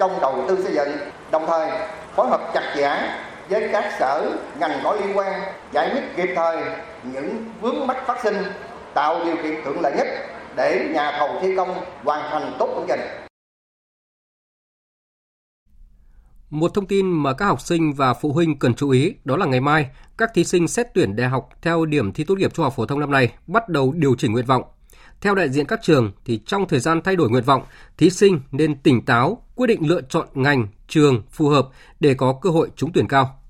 trong 0.00 0.20
đầu 0.20 0.44
tư 0.48 0.62
xây 0.64 0.74
dựng, 0.74 0.88
đồng 1.30 1.46
thời 1.46 1.70
phối 2.16 2.28
hợp 2.28 2.50
chặt 2.54 2.72
chẽ 2.76 3.16
với 3.48 3.68
các 3.72 3.92
sở 3.98 4.38
ngành 4.58 4.80
có 4.84 4.92
liên 4.92 5.16
quan 5.16 5.40
giải 5.72 5.90
quyết 5.92 6.02
kịp 6.16 6.32
thời 6.36 6.64
những 7.02 7.44
vướng 7.60 7.86
mắc 7.86 7.96
phát 8.06 8.18
sinh, 8.22 8.36
tạo 8.94 9.24
điều 9.24 9.36
kiện 9.36 9.64
thuận 9.64 9.80
lợi 9.80 9.92
nhất 9.96 10.06
để 10.56 10.88
nhà 10.94 11.16
thầu 11.18 11.28
thi 11.42 11.56
công 11.56 11.84
hoàn 12.04 12.30
thành 12.30 12.56
tốt 12.58 12.66
công 12.76 12.86
trình. 12.88 13.00
Một 16.50 16.74
thông 16.74 16.86
tin 16.86 17.10
mà 17.10 17.32
các 17.32 17.46
học 17.46 17.60
sinh 17.60 17.92
và 17.92 18.14
phụ 18.14 18.32
huynh 18.32 18.58
cần 18.58 18.74
chú 18.74 18.90
ý 18.90 19.14
đó 19.24 19.36
là 19.36 19.46
ngày 19.46 19.60
mai, 19.60 19.90
các 20.18 20.30
thí 20.34 20.44
sinh 20.44 20.68
xét 20.68 20.86
tuyển 20.94 21.16
đại 21.16 21.28
học 21.28 21.48
theo 21.62 21.84
điểm 21.84 22.12
thi 22.12 22.24
tốt 22.24 22.38
nghiệp 22.38 22.54
trung 22.54 22.64
học 22.64 22.72
phổ 22.76 22.86
thông 22.86 23.00
năm 23.00 23.10
nay 23.10 23.32
bắt 23.46 23.68
đầu 23.68 23.92
điều 23.96 24.14
chỉnh 24.18 24.32
nguyện 24.32 24.46
vọng. 24.46 24.62
Theo 25.20 25.34
đại 25.34 25.48
diện 25.48 25.66
các 25.66 25.80
trường 25.82 26.12
thì 26.24 26.40
trong 26.46 26.68
thời 26.68 26.80
gian 26.80 27.00
thay 27.04 27.16
đổi 27.16 27.30
nguyện 27.30 27.44
vọng, 27.44 27.62
thí 27.96 28.10
sinh 28.10 28.40
nên 28.52 28.82
tỉnh 28.82 29.04
táo 29.04 29.46
quyết 29.54 29.66
định 29.66 29.88
lựa 29.88 30.00
chọn 30.08 30.28
ngành, 30.34 30.66
trường 30.88 31.22
phù 31.30 31.48
hợp 31.48 31.68
để 32.00 32.14
có 32.14 32.38
cơ 32.42 32.50
hội 32.50 32.70
trúng 32.76 32.92
tuyển 32.92 33.08
cao. 33.08 33.42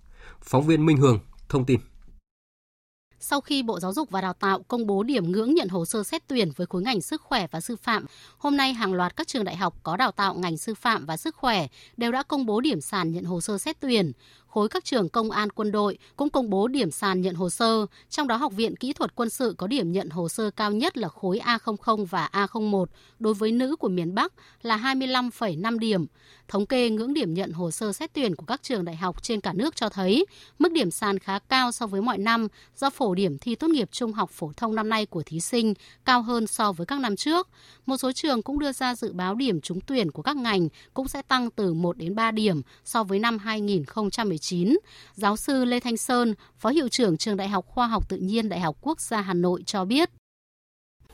Phóng 0.43 0.67
viên 0.67 0.87
Minh 0.87 0.97
Hường 0.97 1.19
thông 1.49 1.65
tin. 1.65 1.81
Sau 3.23 3.41
khi 3.41 3.63
Bộ 3.63 3.81
Giáo 3.81 3.93
dục 3.93 4.11
và 4.11 4.21
Đào 4.21 4.33
tạo 4.33 4.63
công 4.69 4.87
bố 4.87 5.03
điểm 5.03 5.33
ngưỡng 5.33 5.55
nhận 5.55 5.69
hồ 5.69 5.85
sơ 5.85 6.05
xét 6.05 6.23
tuyển 6.27 6.51
với 6.57 6.67
khối 6.67 6.83
ngành 6.83 7.01
sức 7.01 7.23
khỏe 7.23 7.47
và 7.51 7.61
sư 7.61 7.77
phạm, 7.77 8.07
hôm 8.39 8.57
nay 8.57 8.73
hàng 8.73 8.95
loạt 8.95 9.17
các 9.17 9.29
trường 9.29 9.45
đại 9.45 9.57
học 9.57 9.75
có 9.83 9.97
đào 9.97 10.13
tạo 10.13 10.35
ngành 10.35 10.57
sư 10.57 10.75
phạm 10.75 11.07
và 11.07 11.17
sức 11.17 11.37
khỏe 11.37 11.67
đều 11.97 12.13
đã 12.13 12.23
công 12.23 12.47
bố 12.47 12.61
điểm 12.61 12.81
sàn 12.81 13.13
nhận 13.13 13.25
hồ 13.25 13.41
sơ 13.41 13.59
xét 13.59 13.81
tuyển 13.81 14.13
khối 14.51 14.69
các 14.69 14.85
trường 14.85 15.09
công 15.09 15.31
an 15.31 15.51
quân 15.51 15.73
đội 15.73 15.99
cũng 16.17 16.31
công 16.31 16.51
bố 16.51 16.69
điểm 16.69 16.91
sàn 16.91 17.21
nhận 17.21 17.35
hồ 17.35 17.51
sơ, 17.51 17.87
trong 18.11 18.29
đó 18.29 18.37
Học 18.37 18.53
viện 18.53 18.77
Kỹ 18.77 18.93
thuật 18.93 19.15
Quân 19.15 19.31
sự 19.31 19.55
có 19.59 19.67
điểm 19.67 19.93
nhận 19.93 20.11
hồ 20.11 20.29
sơ 20.29 20.51
cao 20.51 20.73
nhất 20.73 20.97
là 20.97 21.09
khối 21.09 21.39
A00 21.39 22.05
và 22.05 22.29
A01 22.33 22.85
đối 23.19 23.35
với 23.35 23.53
nữ 23.53 23.77
của 23.77 23.89
miền 23.89 24.15
Bắc 24.15 24.33
là 24.63 24.77
25,5 24.77 25.79
điểm. 25.79 26.07
Thống 26.49 26.67
kê 26.67 26.91
ngưỡng 26.91 27.15
điểm 27.15 27.35
nhận 27.35 27.53
hồ 27.53 27.71
sơ 27.71 27.93
xét 27.93 28.13
tuyển 28.13 28.37
của 28.37 28.47
các 28.47 28.63
trường 28.63 28.85
đại 28.85 28.97
học 28.97 29.23
trên 29.23 29.41
cả 29.41 29.53
nước 29.53 29.77
cho 29.77 29.89
thấy 29.89 30.27
mức 30.59 30.73
điểm 30.73 30.91
sàn 30.91 31.19
khá 31.19 31.39
cao 31.39 31.73
so 31.73 31.87
với 31.87 32.03
mọi 32.03 32.19
năm 32.19 32.49
do 32.77 32.91
phổ 32.91 33.15
điểm 33.15 33.39
thi 33.39 33.55
tốt 33.55 33.69
nghiệp 33.69 33.89
trung 33.93 34.13
học 34.13 34.31
phổ 34.31 34.53
thông 34.57 34.75
năm 34.75 34.89
nay 34.89 35.07
của 35.07 35.23
thí 35.27 35.41
sinh 35.41 35.75
cao 36.05 36.23
hơn 36.23 36.47
so 36.47 36.73
với 36.73 36.87
các 36.87 37.01
năm 37.01 37.17
trước. 37.17 37.49
Một 37.87 37.97
số 37.97 38.13
trường 38.13 38.43
cũng 38.43 38.59
đưa 38.59 38.73
ra 38.73 38.95
dự 38.95 39.13
báo 39.13 39.35
điểm 39.35 39.61
trúng 39.61 39.81
tuyển 39.81 40.11
của 40.11 40.23
các 40.23 40.37
ngành 40.37 40.69
cũng 40.95 41.09
sẽ 41.09 41.23
tăng 41.23 41.51
từ 41.51 41.75
1 41.75 41.97
đến 41.97 42.15
3 42.15 42.31
điểm 42.31 42.63
so 42.85 43.05
với 43.05 43.19
năm 43.19 43.39
2019 43.39 44.40
giáo 45.15 45.37
sư 45.37 45.65
Lê 45.65 45.81
Thanh 45.81 45.97
Sơn, 45.97 46.35
Phó 46.59 46.69
Hiệu 46.69 46.89
trưởng 46.89 47.17
Trường 47.17 47.37
Đại 47.37 47.49
học 47.49 47.67
Khoa 47.67 47.87
học 47.87 48.09
Tự 48.09 48.17
nhiên 48.17 48.49
Đại 48.49 48.61
học 48.61 48.77
Quốc 48.81 49.01
gia 49.01 49.21
Hà 49.21 49.35
Nội 49.35 49.63
cho 49.67 49.85
biết. 49.85 50.11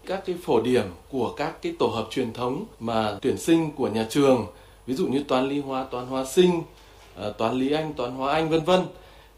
Các 0.06 0.22
cái 0.26 0.36
phổ 0.42 0.60
điểm 0.60 0.84
của 1.10 1.34
các 1.36 1.62
cái 1.62 1.74
tổ 1.78 1.86
hợp 1.86 2.06
truyền 2.10 2.32
thống 2.32 2.64
mà 2.80 3.18
tuyển 3.22 3.38
sinh 3.38 3.72
của 3.72 3.88
nhà 3.88 4.06
trường 4.10 4.46
ví 4.86 4.94
dụ 4.94 5.06
như 5.06 5.22
toán 5.28 5.48
lý 5.48 5.60
hóa 5.60 5.84
toán 5.90 6.06
hóa 6.06 6.24
sinh 6.24 6.62
ờ, 7.14 7.32
toán 7.38 7.54
lý 7.54 7.72
anh 7.72 7.92
toán 7.94 8.12
hóa 8.12 8.34
anh 8.34 8.48
vân 8.48 8.64
vân 8.64 8.80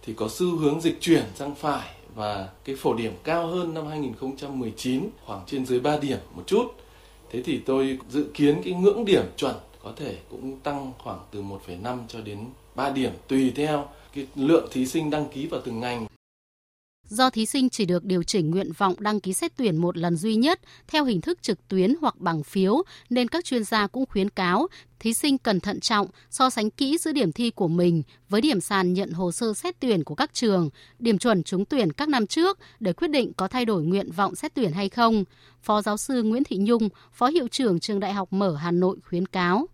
thì 0.03 0.15
có 0.15 0.29
xu 0.29 0.57
hướng 0.57 0.81
dịch 0.81 1.01
chuyển 1.01 1.25
sang 1.35 1.55
phải 1.55 1.89
và 2.15 2.49
cái 2.65 2.77
phổ 2.77 2.95
điểm 2.95 3.13
cao 3.25 3.47
hơn 3.47 3.75
năm 3.75 3.87
2019 3.87 5.09
khoảng 5.27 5.43
trên 5.47 5.67
dưới 5.67 5.81
3 5.81 5.97
điểm 5.97 6.19
một 6.35 6.43
chút. 6.47 6.65
Thế 7.31 7.43
thì 7.43 7.61
tôi 7.67 7.99
dự 8.09 8.27
kiến 8.35 8.61
cái 8.65 8.73
ngưỡng 8.73 9.05
điểm 9.05 9.25
chuẩn 9.37 9.55
có 9.83 9.93
thể 9.97 10.17
cũng 10.31 10.57
tăng 10.61 10.93
khoảng 10.99 11.19
từ 11.31 11.43
1,5 11.43 11.99
cho 12.09 12.21
đến 12.21 12.39
3 12.75 12.91
điểm 12.91 13.13
tùy 13.29 13.53
theo 13.57 13.89
cái 14.15 14.27
lượng 14.35 14.69
thí 14.73 14.87
sinh 14.87 15.11
đăng 15.11 15.29
ký 15.29 15.47
vào 15.47 15.61
từng 15.65 15.81
ngành. 15.81 16.07
Do 17.09 17.31
thí 17.31 17.47
sinh 17.47 17.71
chỉ 17.71 17.85
được 17.85 18.05
điều 18.05 18.23
chỉnh 18.23 18.51
nguyện 18.51 18.73
vọng 18.73 18.95
đăng 18.99 19.21
ký 19.21 19.33
xét 19.33 19.57
tuyển 19.57 19.77
một 19.77 19.97
lần 19.97 20.17
duy 20.17 20.35
nhất 20.35 20.61
theo 20.89 21.05
hình 21.05 21.21
thức 21.21 21.43
trực 21.43 21.69
tuyến 21.69 21.95
hoặc 22.01 22.17
bằng 22.19 22.43
phiếu, 22.43 22.83
nên 23.11 23.29
các 23.29 23.45
chuyên 23.45 23.65
gia 23.65 23.87
cũng 23.87 24.07
khuyến 24.07 24.31
cáo 24.31 24.69
thí 25.01 25.13
sinh 25.13 25.39
cần 25.39 25.61
thận 25.61 25.81
trọng 25.81 26.07
so 26.31 26.51
sánh 26.51 26.71
kỹ 26.71 26.99
giữa 26.99 27.13
điểm 27.13 27.33
thi 27.33 27.51
của 27.51 27.69
mình 27.69 28.03
với 28.29 28.41
điểm 28.41 28.61
sàn 28.61 28.93
nhận 28.93 29.11
hồ 29.11 29.33
sơ 29.33 29.55
xét 29.55 29.81
tuyển 29.81 30.05
của 30.05 30.15
các 30.15 30.35
trường, 30.35 30.71
điểm 30.99 31.19
chuẩn 31.19 31.43
trúng 31.43 31.65
tuyển 31.65 31.93
các 31.93 32.09
năm 32.09 32.27
trước 32.27 32.59
để 32.81 32.93
quyết 32.93 33.09
định 33.09 33.33
có 33.33 33.49
thay 33.49 33.65
đổi 33.65 33.83
nguyện 33.83 34.13
vọng 34.13 34.35
xét 34.35 34.55
tuyển 34.55 34.73
hay 34.73 34.89
không. 34.89 35.25
Phó 35.63 35.83
giáo 35.83 35.97
sư 35.97 36.23
Nguyễn 36.23 36.45
Thị 36.45 36.57
Nhung, 36.61 36.89
Phó 37.13 37.27
Hiệu 37.27 37.49
trưởng 37.49 37.81
Trường 37.81 38.01
Đại 38.01 38.13
học 38.13 38.33
Mở 38.33 38.57
Hà 38.57 38.71
Nội 38.71 38.97
khuyến 39.09 39.27
cáo. 39.27 39.67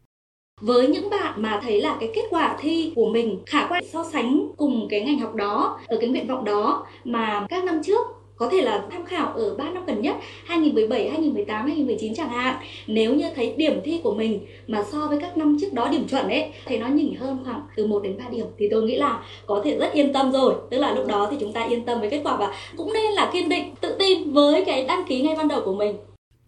Với 0.60 0.88
những 0.88 1.10
bạn 1.10 1.42
mà 1.42 1.60
thấy 1.62 1.80
là 1.80 1.96
cái 2.00 2.10
kết 2.14 2.22
quả 2.30 2.56
thi 2.60 2.92
của 2.96 3.06
mình 3.06 3.38
khả 3.46 3.66
quan 3.66 3.84
so 3.92 4.04
sánh 4.12 4.48
cùng 4.56 4.86
cái 4.90 5.00
ngành 5.00 5.18
học 5.18 5.34
đó 5.34 5.80
ở 5.86 5.96
cái 6.00 6.08
nguyện 6.08 6.26
vọng 6.26 6.44
đó 6.44 6.86
mà 7.04 7.46
các 7.48 7.64
năm 7.64 7.80
trước 7.84 8.06
có 8.36 8.48
thể 8.48 8.60
là 8.60 8.84
tham 8.90 9.04
khảo 9.04 9.32
ở 9.34 9.54
3 9.54 9.70
năm 9.70 9.86
gần 9.86 10.02
nhất 10.02 10.16
2017, 10.44 11.08
2018, 11.08 11.66
2019 11.66 12.14
chẳng 12.14 12.28
hạn 12.28 12.56
nếu 12.86 13.14
như 13.14 13.24
thấy 13.36 13.54
điểm 13.56 13.80
thi 13.84 14.00
của 14.02 14.14
mình 14.14 14.46
mà 14.66 14.84
so 14.92 15.06
với 15.08 15.18
các 15.20 15.36
năm 15.36 15.56
trước 15.60 15.72
đó 15.72 15.88
điểm 15.88 16.08
chuẩn 16.08 16.28
ấy 16.28 16.50
thấy 16.66 16.78
nó 16.78 16.86
nhỉnh 16.86 17.14
hơn 17.14 17.38
khoảng 17.44 17.62
từ 17.76 17.86
1 17.86 18.02
đến 18.02 18.18
3 18.18 18.24
điểm 18.30 18.46
thì 18.58 18.68
tôi 18.70 18.82
nghĩ 18.82 18.96
là 18.96 19.22
có 19.46 19.60
thể 19.64 19.76
rất 19.78 19.92
yên 19.92 20.12
tâm 20.12 20.32
rồi. 20.32 20.54
Tức 20.70 20.78
là 20.78 20.94
lúc 20.94 21.06
đó 21.06 21.28
thì 21.30 21.36
chúng 21.40 21.52
ta 21.52 21.64
yên 21.64 21.84
tâm 21.84 22.00
với 22.00 22.10
kết 22.10 22.20
quả 22.24 22.36
và 22.36 22.54
cũng 22.76 22.92
nên 22.92 23.12
là 23.12 23.30
kiên 23.32 23.48
định 23.48 23.74
tự 23.80 23.96
tin 23.98 24.32
với 24.32 24.64
cái 24.64 24.84
đăng 24.84 25.04
ký 25.04 25.22
ngay 25.22 25.36
ban 25.36 25.48
đầu 25.48 25.60
của 25.64 25.74
mình. 25.74 25.96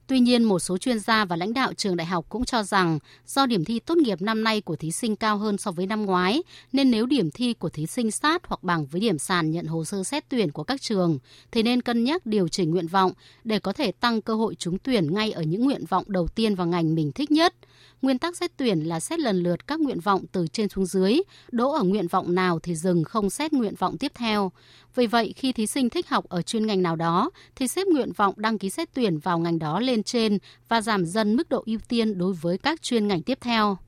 Tuy 0.08 0.20
nhiên, 0.20 0.44
một 0.44 0.58
số 0.58 0.78
chuyên 0.78 0.98
gia 0.98 1.24
và 1.24 1.36
lãnh 1.36 1.54
đạo 1.54 1.72
trường 1.74 1.96
đại 1.96 2.06
học 2.06 2.26
cũng 2.28 2.44
cho 2.44 2.62
rằng 2.62 2.98
do 3.26 3.46
điểm 3.46 3.64
thi 3.64 3.78
tốt 3.78 3.96
nghiệp 3.96 4.22
năm 4.22 4.44
nay 4.44 4.60
của 4.60 4.76
thí 4.76 4.92
sinh 4.92 5.16
cao 5.16 5.38
hơn 5.38 5.58
so 5.58 5.70
với 5.70 5.86
năm 5.86 6.06
ngoái, 6.06 6.42
nên 6.72 6.90
nếu 6.90 7.06
điểm 7.06 7.30
thi 7.30 7.54
của 7.54 7.68
thí 7.68 7.86
sinh 7.86 8.10
sát 8.10 8.42
hoặc 8.46 8.62
bằng 8.62 8.86
với 8.86 9.00
điểm 9.00 9.18
sàn 9.18 9.50
nhận 9.50 9.66
hồ 9.66 9.84
sơ 9.84 10.04
xét 10.04 10.28
tuyển 10.28 10.52
của 10.52 10.64
các 10.64 10.80
trường, 10.80 11.18
thì 11.52 11.62
nên 11.62 11.82
cân 11.82 12.04
nhắc 12.04 12.26
điều 12.26 12.48
chỉnh 12.48 12.70
nguyện 12.70 12.86
vọng 12.86 13.12
để 13.44 13.58
có 13.58 13.72
thể 13.72 13.92
tăng 13.92 14.22
cơ 14.22 14.34
hội 14.34 14.54
trúng 14.54 14.78
tuyển 14.78 15.14
ngay 15.14 15.32
ở 15.32 15.42
những 15.42 15.64
nguyện 15.64 15.84
vọng 15.86 16.04
đầu 16.06 16.26
tiên 16.26 16.54
vào 16.54 16.66
ngành 16.66 16.94
mình 16.94 17.12
thích 17.12 17.30
nhất. 17.30 17.54
Nguyên 18.02 18.18
tắc 18.18 18.36
xét 18.36 18.56
tuyển 18.56 18.80
là 18.80 19.00
xét 19.00 19.18
lần 19.18 19.42
lượt 19.42 19.66
các 19.66 19.80
nguyện 19.80 20.00
vọng 20.00 20.24
từ 20.32 20.46
trên 20.46 20.68
xuống 20.68 20.86
dưới, 20.86 21.20
đỗ 21.50 21.72
ở 21.72 21.82
nguyện 21.82 22.08
vọng 22.08 22.34
nào 22.34 22.58
thì 22.58 22.74
dừng 22.74 23.04
không 23.04 23.30
xét 23.30 23.52
nguyện 23.52 23.74
vọng 23.74 23.98
tiếp 23.98 24.12
theo. 24.14 24.52
Vì 24.94 25.06
vậy, 25.06 25.34
khi 25.36 25.52
thí 25.52 25.66
sinh 25.66 25.90
thích 25.90 26.08
học 26.08 26.28
ở 26.28 26.42
chuyên 26.42 26.66
ngành 26.66 26.82
nào 26.82 26.96
đó, 26.96 27.30
thì 27.56 27.68
xếp 27.68 27.86
nguyện 27.86 28.12
vọng 28.12 28.34
đăng 28.36 28.58
ký 28.58 28.70
xét 28.70 28.88
tuyển 28.94 29.18
vào 29.18 29.38
ngành 29.38 29.58
đó 29.58 29.80
lên 29.80 30.02
trên 30.02 30.38
và 30.68 30.80
giảm 30.80 31.06
dần 31.06 31.36
mức 31.36 31.48
độ 31.48 31.62
ưu 31.66 31.78
tiên 31.88 32.18
đối 32.18 32.32
với 32.32 32.58
các 32.58 32.82
chuyên 32.82 33.08
ngành 33.08 33.22
tiếp 33.22 33.38
theo. 33.40 33.78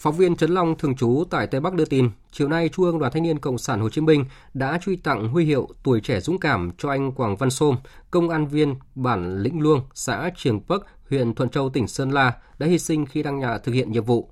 Phóng 0.00 0.16
viên 0.16 0.36
Trấn 0.36 0.50
Long 0.50 0.78
thường 0.78 0.96
trú 0.96 1.24
tại 1.30 1.46
Tây 1.46 1.60
Bắc 1.60 1.74
đưa 1.74 1.84
tin, 1.84 2.10
chiều 2.32 2.48
nay 2.48 2.68
Trung 2.68 2.84
ương 2.84 2.98
Đoàn 2.98 3.12
Thanh 3.12 3.22
niên 3.22 3.38
Cộng 3.38 3.58
sản 3.58 3.80
Hồ 3.80 3.88
Chí 3.90 4.00
Minh 4.00 4.24
đã 4.54 4.78
truy 4.84 4.96
tặng 4.96 5.28
huy 5.28 5.44
hiệu 5.44 5.68
tuổi 5.82 6.00
trẻ 6.00 6.20
dũng 6.20 6.38
cảm 6.38 6.70
cho 6.78 6.90
anh 6.90 7.12
Quảng 7.12 7.36
Văn 7.36 7.50
Sôm, 7.50 7.76
công 8.10 8.28
an 8.28 8.46
viên 8.46 8.74
bản 8.94 9.42
Lĩnh 9.42 9.60
Luông, 9.60 9.80
xã 9.94 10.30
Trường 10.36 10.60
Bắc, 10.68 10.80
huyện 11.10 11.34
Thuận 11.34 11.48
Châu, 11.48 11.70
tỉnh 11.70 11.88
Sơn 11.88 12.10
La 12.10 12.32
đã 12.58 12.66
hy 12.66 12.78
sinh 12.78 13.06
khi 13.06 13.22
đang 13.22 13.38
nhà 13.38 13.58
thực 13.58 13.72
hiện 13.72 13.92
nhiệm 13.92 14.04
vụ. 14.04 14.30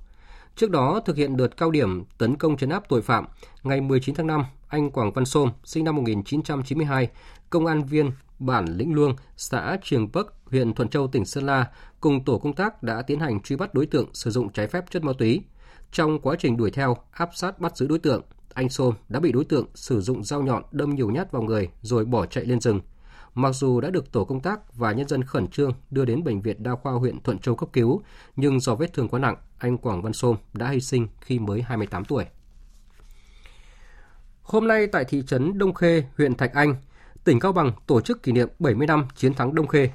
Trước 0.57 0.71
đó, 0.71 1.01
thực 1.05 1.16
hiện 1.16 1.37
đợt 1.37 1.57
cao 1.57 1.71
điểm 1.71 2.05
tấn 2.19 2.37
công 2.37 2.57
chấn 2.57 2.71
áp 2.71 2.89
tội 2.89 3.03
phạm, 3.03 3.27
ngày 3.62 3.81
19 3.81 4.14
tháng 4.14 4.27
5, 4.27 4.45
anh 4.69 4.91
Quảng 4.91 5.12
Văn 5.12 5.25
Sôm, 5.25 5.51
sinh 5.64 5.85
năm 5.85 5.97
1992, 5.97 7.09
công 7.51 7.66
an 7.66 7.85
viên 7.85 8.11
bản 8.39 8.66
Lĩnh 8.77 8.95
Luông, 8.95 9.16
xã 9.37 9.77
Trường 9.83 10.09
Bắc, 10.12 10.27
huyện 10.51 10.75
Thuận 10.75 10.89
Châu, 10.89 11.07
tỉnh 11.07 11.25
Sơn 11.25 11.47
La, 11.47 11.66
cùng 12.01 12.25
tổ 12.25 12.39
công 12.39 12.53
tác 12.53 12.83
đã 12.83 13.03
tiến 13.03 13.21
hành 13.21 13.41
truy 13.41 13.57
bắt 13.57 13.75
đối 13.75 13.87
tượng 13.87 14.07
sử 14.12 14.31
dụng 14.31 14.53
trái 14.53 14.66
phép 14.66 14.91
chất 14.91 15.05
ma 15.05 15.12
túy. 15.19 15.43
Trong 15.93 16.18
quá 16.18 16.36
trình 16.39 16.57
đuổi 16.57 16.70
theo, 16.70 16.97
áp 17.11 17.30
sát 17.34 17.59
bắt 17.59 17.76
giữ 17.76 17.86
đối 17.86 17.99
tượng, 17.99 18.22
anh 18.55 18.68
Sôm 18.68 18.95
đã 19.09 19.20
bị 19.20 19.32
đối 19.32 19.45
tượng 19.45 19.66
sử 19.74 20.01
dụng 20.01 20.24
dao 20.24 20.43
nhọn 20.43 20.62
đâm 20.72 20.95
nhiều 20.95 21.11
nhát 21.11 21.32
vào 21.32 21.43
người 21.43 21.68
rồi 21.82 22.05
bỏ 22.05 22.26
chạy 22.26 22.45
lên 22.45 22.61
rừng. 22.61 22.80
Mặc 23.34 23.53
dù 23.53 23.80
đã 23.80 23.91
được 23.91 24.12
tổ 24.12 24.24
công 24.24 24.41
tác 24.41 24.74
và 24.74 24.93
nhân 24.93 25.09
dân 25.09 25.24
khẩn 25.24 25.49
trương 25.49 25.72
đưa 25.91 26.05
đến 26.05 26.24
bệnh 26.24 26.41
viện 26.41 26.62
đa 26.62 26.74
khoa 26.74 26.93
huyện 26.93 27.20
Thuận 27.20 27.39
Châu 27.39 27.57
cấp 27.57 27.68
cứu, 27.72 28.03
nhưng 28.36 28.61
do 28.61 28.74
vết 28.74 28.93
thương 28.93 29.09
quá 29.09 29.20
nặng, 29.20 29.36
anh 29.59 29.78
Quảng 29.78 30.03
Văn 30.03 30.12
Sôm 30.12 30.36
đã 30.53 30.70
hy 30.70 30.80
sinh 30.80 31.09
khi 31.20 31.39
mới 31.39 31.62
28 31.62 32.05
tuổi. 32.05 32.24
Hôm 34.43 34.68
nay 34.68 34.86
tại 34.86 35.05
thị 35.05 35.22
trấn 35.26 35.59
Đông 35.59 35.74
Khê, 35.74 36.05
huyện 36.16 36.34
Thạch 36.34 36.53
Anh, 36.53 36.74
tỉnh 37.24 37.41
Cao 37.41 37.53
Bằng 37.53 37.72
tổ 37.86 38.01
chức 38.01 38.22
kỷ 38.22 38.32
niệm 38.32 38.49
70 38.59 38.86
năm 38.86 39.07
chiến 39.16 39.34
thắng 39.34 39.55
Đông 39.55 39.66
Khê. 39.66 39.91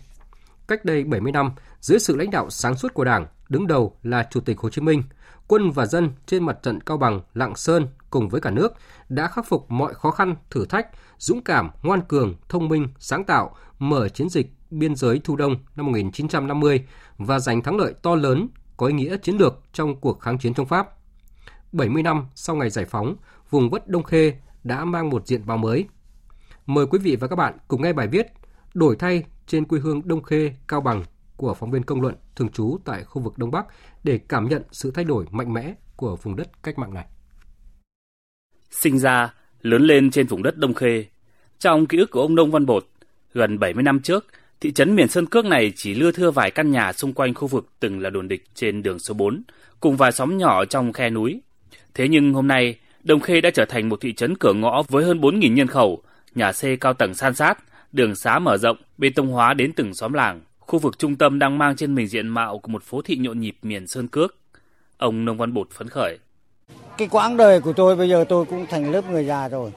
Cách 0.68 0.86
đây 0.86 1.04
70 1.04 1.32
năm, 1.32 1.52
dưới 1.82 2.00
sự 2.00 2.16
lãnh 2.16 2.32
đạo 2.32 2.50
sáng 2.50 2.76
suốt 2.76 2.94
của 2.94 3.04
Đảng, 3.04 3.28
đứng 3.50 3.68
đầu 3.68 3.98
là 4.04 4.28
Chủ 4.32 4.40
tịch 4.40 4.60
Hồ 4.60 4.70
Chí 4.70 4.82
Minh, 4.82 5.04
quân 5.48 5.72
và 5.72 5.86
dân 5.86 6.10
trên 6.26 6.46
mặt 6.46 6.58
trận 6.64 6.82
Cao 6.82 6.98
Bằng, 6.98 7.22
Lạng 7.34 7.56
Sơn 7.56 7.88
cùng 8.10 8.30
với 8.30 8.42
cả 8.42 8.50
nước 8.50 8.74
đã 9.10 9.28
khắc 9.28 9.48
phục 9.48 9.72
mọi 9.72 9.94
khó 9.94 10.12
khăn, 10.12 10.36
thử 10.50 10.66
thách, 10.66 10.88
dũng 11.18 11.44
cảm, 11.44 11.70
ngoan 11.84 12.02
cường, 12.02 12.36
thông 12.50 12.70
minh, 12.70 12.88
sáng 13.00 13.24
tạo, 13.24 13.56
mở 13.80 14.10
chiến 14.10 14.30
dịch 14.30 14.52
biên 14.70 14.96
giới 14.96 15.22
Thu 15.24 15.36
Đông 15.36 15.56
năm 15.76 15.86
1950 15.86 16.86
và 17.18 17.40
giành 17.40 17.62
thắng 17.62 17.78
lợi 17.78 17.94
to 18.02 18.16
lớn 18.16 18.48
có 18.78 18.88
ý 18.88 18.94
nghĩa 18.94 19.18
chiến 19.18 19.38
lược 19.38 19.60
trong 19.74 19.96
cuộc 20.02 20.20
kháng 20.20 20.38
chiến 20.38 20.54
chống 20.54 20.66
Pháp. 20.66 20.90
70 21.72 22.04
năm 22.04 22.26
sau 22.36 22.56
ngày 22.56 22.70
giải 22.70 22.86
phóng, 22.86 23.16
vùng 23.50 23.70
Vất 23.70 23.88
Đông 23.88 24.04
Khê 24.04 24.34
đã 24.64 24.86
mang 24.86 25.10
một 25.10 25.28
diện 25.28 25.42
mạo 25.46 25.58
mới. 25.58 25.86
Mời 26.66 26.86
quý 26.88 27.00
vị 27.00 27.16
và 27.16 27.28
các 27.28 27.36
bạn 27.36 27.58
cùng 27.68 27.82
nghe 27.82 27.94
bài 27.94 28.08
viết 28.08 28.28
Đổi 28.74 28.96
thay 28.96 29.24
trên 29.48 29.66
quê 29.66 29.80
hương 29.80 30.08
Đông 30.08 30.24
Khê, 30.24 30.56
Cao 30.68 30.82
Bằng 30.82 31.04
của 31.38 31.54
phóng 31.54 31.72
viên 31.72 31.84
công 31.84 32.02
luận 32.02 32.16
thường 32.36 32.50
trú 32.50 32.78
tại 32.86 33.04
khu 33.04 33.22
vực 33.22 33.38
Đông 33.38 33.52
Bắc 33.52 33.66
để 34.04 34.20
cảm 34.28 34.50
nhận 34.50 34.64
sự 34.72 34.92
thay 34.92 35.06
đổi 35.06 35.26
mạnh 35.32 35.54
mẽ 35.54 35.74
của 35.96 36.16
vùng 36.16 36.36
đất 36.36 36.64
cách 36.64 36.80
mạng 36.80 36.94
này. 36.94 37.06
Sinh 38.70 39.00
ra, 39.00 39.34
lớn 39.62 39.82
lên 39.82 40.12
trên 40.12 40.28
vùng 40.28 40.44
đất 40.44 40.58
Đông 40.58 40.74
Khê, 40.74 41.06
trong 41.60 41.86
ký 41.86 41.98
ức 41.98 42.12
của 42.12 42.22
ông 42.22 42.36
Nông 42.36 42.52
Văn 42.52 42.66
Bột, 42.66 42.88
gần 43.34 43.60
70 43.60 43.84
năm 43.84 44.00
trước, 44.00 44.26
thị 44.62 44.72
trấn 44.72 44.96
miền 44.96 45.08
Sơn 45.08 45.26
Cước 45.26 45.46
này 45.46 45.74
chỉ 45.76 45.94
lưa 45.94 46.12
thưa 46.12 46.32
vài 46.32 46.52
căn 46.52 46.72
nhà 46.72 46.94
xung 46.94 47.14
quanh 47.14 47.34
khu 47.34 47.48
vực 47.48 47.70
từng 47.80 48.00
là 48.00 48.10
đồn 48.10 48.28
địch 48.28 48.44
trên 48.56 48.84
đường 48.84 49.00
số 49.00 49.14
4, 49.14 49.44
cùng 49.80 49.98
vài 49.98 50.12
xóm 50.12 50.38
nhỏ 50.38 50.66
trong 50.66 50.94
khe 50.94 51.10
núi. 51.10 51.42
Thế 51.94 52.08
nhưng 52.08 52.34
hôm 52.34 52.48
nay, 52.48 52.80
Đông 53.04 53.20
Khê 53.20 53.42
đã 53.42 53.50
trở 53.54 53.66
thành 53.66 53.90
một 53.90 54.02
thị 54.02 54.14
trấn 54.14 54.38
cửa 54.38 54.54
ngõ 54.54 54.84
với 54.90 55.04
hơn 55.04 55.22
4.000 55.22 55.54
nhân 55.54 55.68
khẩu, 55.68 56.04
nhà 56.36 56.54
xe 56.54 56.76
cao 56.76 56.94
tầng 56.94 57.14
san 57.14 57.36
sát, 57.36 57.58
đường 57.92 58.16
xá 58.16 58.40
mở 58.40 58.58
rộng, 58.58 58.78
bê 58.98 59.10
tông 59.10 59.28
hóa 59.28 59.54
đến 59.54 59.72
từng 59.74 59.94
xóm 59.94 60.14
làng. 60.14 60.42
Khu 60.68 60.80
vực 60.80 61.00
trung 61.00 61.16
tâm 61.16 61.40
đang 61.40 61.58
mang 61.58 61.76
trên 61.76 61.96
mình 61.96 62.08
diện 62.08 62.28
mạo 62.28 62.60
của 62.60 62.68
một 62.68 62.84
phố 62.84 63.02
thị 63.02 63.18
nhộn 63.18 63.40
nhịp 63.40 63.58
miền 63.62 63.88
Sơn 63.88 64.08
Cước. 64.08 64.36
Ông 64.98 65.26
Nông 65.26 65.38
Văn 65.38 65.54
Bột 65.54 65.72
phấn 65.72 65.90
khởi. 65.90 66.18
Cái 66.98 67.08
quãng 67.08 67.38
đời 67.38 67.62
của 67.62 67.74
tôi 67.74 67.96
bây 67.96 68.10
giờ 68.10 68.26
tôi 68.30 68.46
cũng 68.46 68.66
thành 68.70 68.92
lớp 68.92 69.10
người 69.10 69.26
già 69.26 69.48
rồi. 69.48 69.72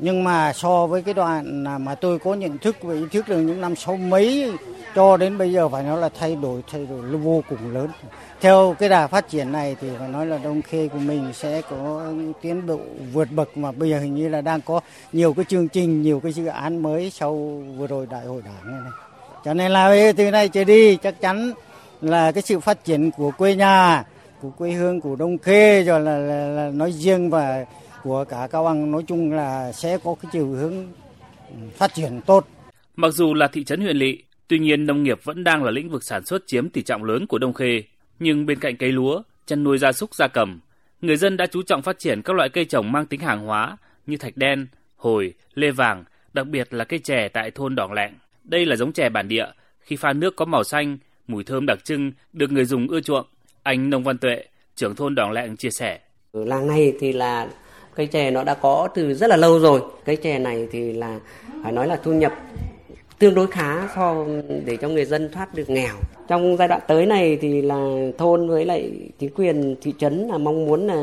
Nhưng 0.00 0.24
mà 0.24 0.52
so 0.52 0.86
với 0.86 1.02
cái 1.02 1.14
đoạn 1.14 1.64
mà 1.84 1.94
tôi 1.94 2.18
có 2.18 2.34
nhận 2.34 2.58
thức 2.58 2.76
và 2.82 2.94
ý 2.94 3.02
thức 3.10 3.28
được 3.28 3.40
những 3.40 3.60
năm 3.60 3.76
sau 3.76 3.96
mấy 3.96 4.52
cho 4.94 5.16
đến 5.16 5.38
bây 5.38 5.52
giờ 5.52 5.68
phải 5.68 5.82
nói 5.82 6.00
là 6.00 6.08
thay 6.08 6.36
đổi 6.36 6.62
thay 6.70 6.86
đổi 6.86 7.02
vô 7.02 7.42
cùng 7.48 7.74
lớn. 7.74 7.88
Theo 8.40 8.76
cái 8.78 8.88
đà 8.88 9.06
phát 9.06 9.28
triển 9.28 9.52
này 9.52 9.76
thì 9.80 9.88
phải 9.98 10.08
nói 10.08 10.26
là 10.26 10.38
Đông 10.38 10.62
Khê 10.62 10.88
của 10.88 10.98
mình 10.98 11.32
sẽ 11.32 11.62
có 11.70 12.12
tiến 12.42 12.66
bộ 12.66 12.80
vượt 13.12 13.28
bậc 13.30 13.56
mà 13.56 13.72
bây 13.72 13.90
giờ 13.90 14.00
hình 14.00 14.14
như 14.14 14.28
là 14.28 14.40
đang 14.40 14.60
có 14.60 14.80
nhiều 15.12 15.34
cái 15.34 15.44
chương 15.44 15.68
trình, 15.68 16.02
nhiều 16.02 16.20
cái 16.20 16.32
dự 16.32 16.46
án 16.46 16.82
mới 16.82 17.10
sau 17.10 17.62
vừa 17.76 17.86
rồi 17.86 18.06
đại 18.10 18.26
hội 18.26 18.42
đảng 18.42 18.82
này 18.82 18.92
này. 19.54 19.54
Cho 19.54 19.54
nên 19.54 19.72
là 19.72 20.12
từ 20.16 20.30
nay 20.30 20.48
trở 20.48 20.64
đi 20.64 20.96
chắc 20.96 21.20
chắn 21.20 21.52
là 22.00 22.32
cái 22.32 22.42
sự 22.42 22.60
phát 22.60 22.84
triển 22.84 23.10
của 23.10 23.30
quê 23.30 23.54
nhà, 23.54 24.04
của 24.40 24.50
quê 24.50 24.70
hương 24.72 25.00
của 25.00 25.16
Đông 25.16 25.38
Khê 25.38 25.82
rồi 25.82 26.00
là, 26.00 26.18
là, 26.18 26.46
là 26.46 26.70
nói 26.70 26.92
riêng 26.92 27.30
và 27.30 27.64
của 28.02 28.24
cả 28.24 28.48
Cao 28.50 28.64
Bằng 28.64 28.90
nói 28.90 29.02
chung 29.06 29.32
là 29.32 29.72
sẽ 29.72 29.98
có 30.04 30.14
cái 30.22 30.30
chiều 30.32 30.46
hướng 30.46 30.86
phát 31.76 31.94
triển 31.94 32.20
tốt. 32.26 32.46
Mặc 32.96 33.08
dù 33.12 33.34
là 33.34 33.48
thị 33.48 33.64
trấn 33.64 33.80
huyện 33.80 33.96
lỵ, 33.96 34.22
tuy 34.48 34.58
nhiên 34.58 34.86
nông 34.86 35.02
nghiệp 35.02 35.18
vẫn 35.24 35.44
đang 35.44 35.64
là 35.64 35.70
lĩnh 35.70 35.90
vực 35.90 36.04
sản 36.04 36.24
xuất 36.24 36.46
chiếm 36.46 36.68
tỷ 36.68 36.82
trọng 36.82 37.04
lớn 37.04 37.26
của 37.26 37.38
Đông 37.38 37.52
Khê. 37.52 37.82
Nhưng 38.18 38.46
bên 38.46 38.60
cạnh 38.60 38.76
cây 38.76 38.92
lúa, 38.92 39.22
chăn 39.46 39.64
nuôi 39.64 39.78
gia 39.78 39.92
súc 39.92 40.14
gia 40.14 40.28
cầm, 40.28 40.60
người 41.00 41.16
dân 41.16 41.36
đã 41.36 41.46
chú 41.46 41.62
trọng 41.62 41.82
phát 41.82 41.98
triển 41.98 42.22
các 42.22 42.36
loại 42.36 42.48
cây 42.48 42.64
trồng 42.64 42.92
mang 42.92 43.06
tính 43.06 43.20
hàng 43.20 43.46
hóa 43.46 43.76
như 44.06 44.16
thạch 44.16 44.36
đen, 44.36 44.66
hồi, 44.96 45.34
lê 45.54 45.70
vàng, 45.70 46.04
đặc 46.32 46.46
biệt 46.46 46.74
là 46.74 46.84
cây 46.84 46.98
chè 46.98 47.28
tại 47.28 47.50
thôn 47.50 47.74
Đỏng 47.74 47.92
Lẹng. 47.92 48.12
Đây 48.46 48.66
là 48.66 48.76
giống 48.76 48.92
chè 48.92 49.08
bản 49.08 49.28
địa, 49.28 49.46
khi 49.80 49.96
pha 49.96 50.12
nước 50.12 50.36
có 50.36 50.44
màu 50.44 50.64
xanh, 50.64 50.98
mùi 51.26 51.44
thơm 51.44 51.66
đặc 51.66 51.78
trưng 51.84 52.12
được 52.32 52.52
người 52.52 52.64
dùng 52.64 52.88
ưa 52.88 53.00
chuộng. 53.00 53.26
Anh 53.62 53.90
Nông 53.90 54.04
Văn 54.04 54.18
Tuệ, 54.18 54.44
trưởng 54.76 54.94
thôn 54.94 55.14
Đỏng 55.14 55.32
Lạng 55.32 55.56
chia 55.56 55.70
sẻ. 55.70 55.98
Ở 56.32 56.44
làng 56.44 56.66
này 56.66 56.92
thì 57.00 57.12
là 57.12 57.48
cây 57.94 58.06
chè 58.06 58.30
nó 58.30 58.44
đã 58.44 58.54
có 58.54 58.88
từ 58.94 59.14
rất 59.14 59.26
là 59.30 59.36
lâu 59.36 59.58
rồi. 59.58 59.80
Cây 60.04 60.16
chè 60.16 60.38
này 60.38 60.68
thì 60.72 60.92
là 60.92 61.20
phải 61.62 61.72
nói 61.72 61.88
là 61.88 62.00
thu 62.04 62.12
nhập 62.12 62.32
tương 63.18 63.34
đối 63.34 63.46
khá 63.46 63.88
so 63.96 64.26
để 64.64 64.76
cho 64.76 64.88
người 64.88 65.04
dân 65.04 65.30
thoát 65.32 65.54
được 65.54 65.70
nghèo. 65.70 65.94
Trong 66.28 66.56
giai 66.56 66.68
đoạn 66.68 66.80
tới 66.88 67.06
này 67.06 67.38
thì 67.40 67.62
là 67.62 68.10
thôn 68.18 68.48
với 68.48 68.64
lại 68.64 68.92
chính 69.18 69.30
quyền 69.34 69.76
thị 69.82 69.94
trấn 69.98 70.28
là 70.28 70.38
mong 70.38 70.66
muốn 70.66 70.86
là 70.86 71.02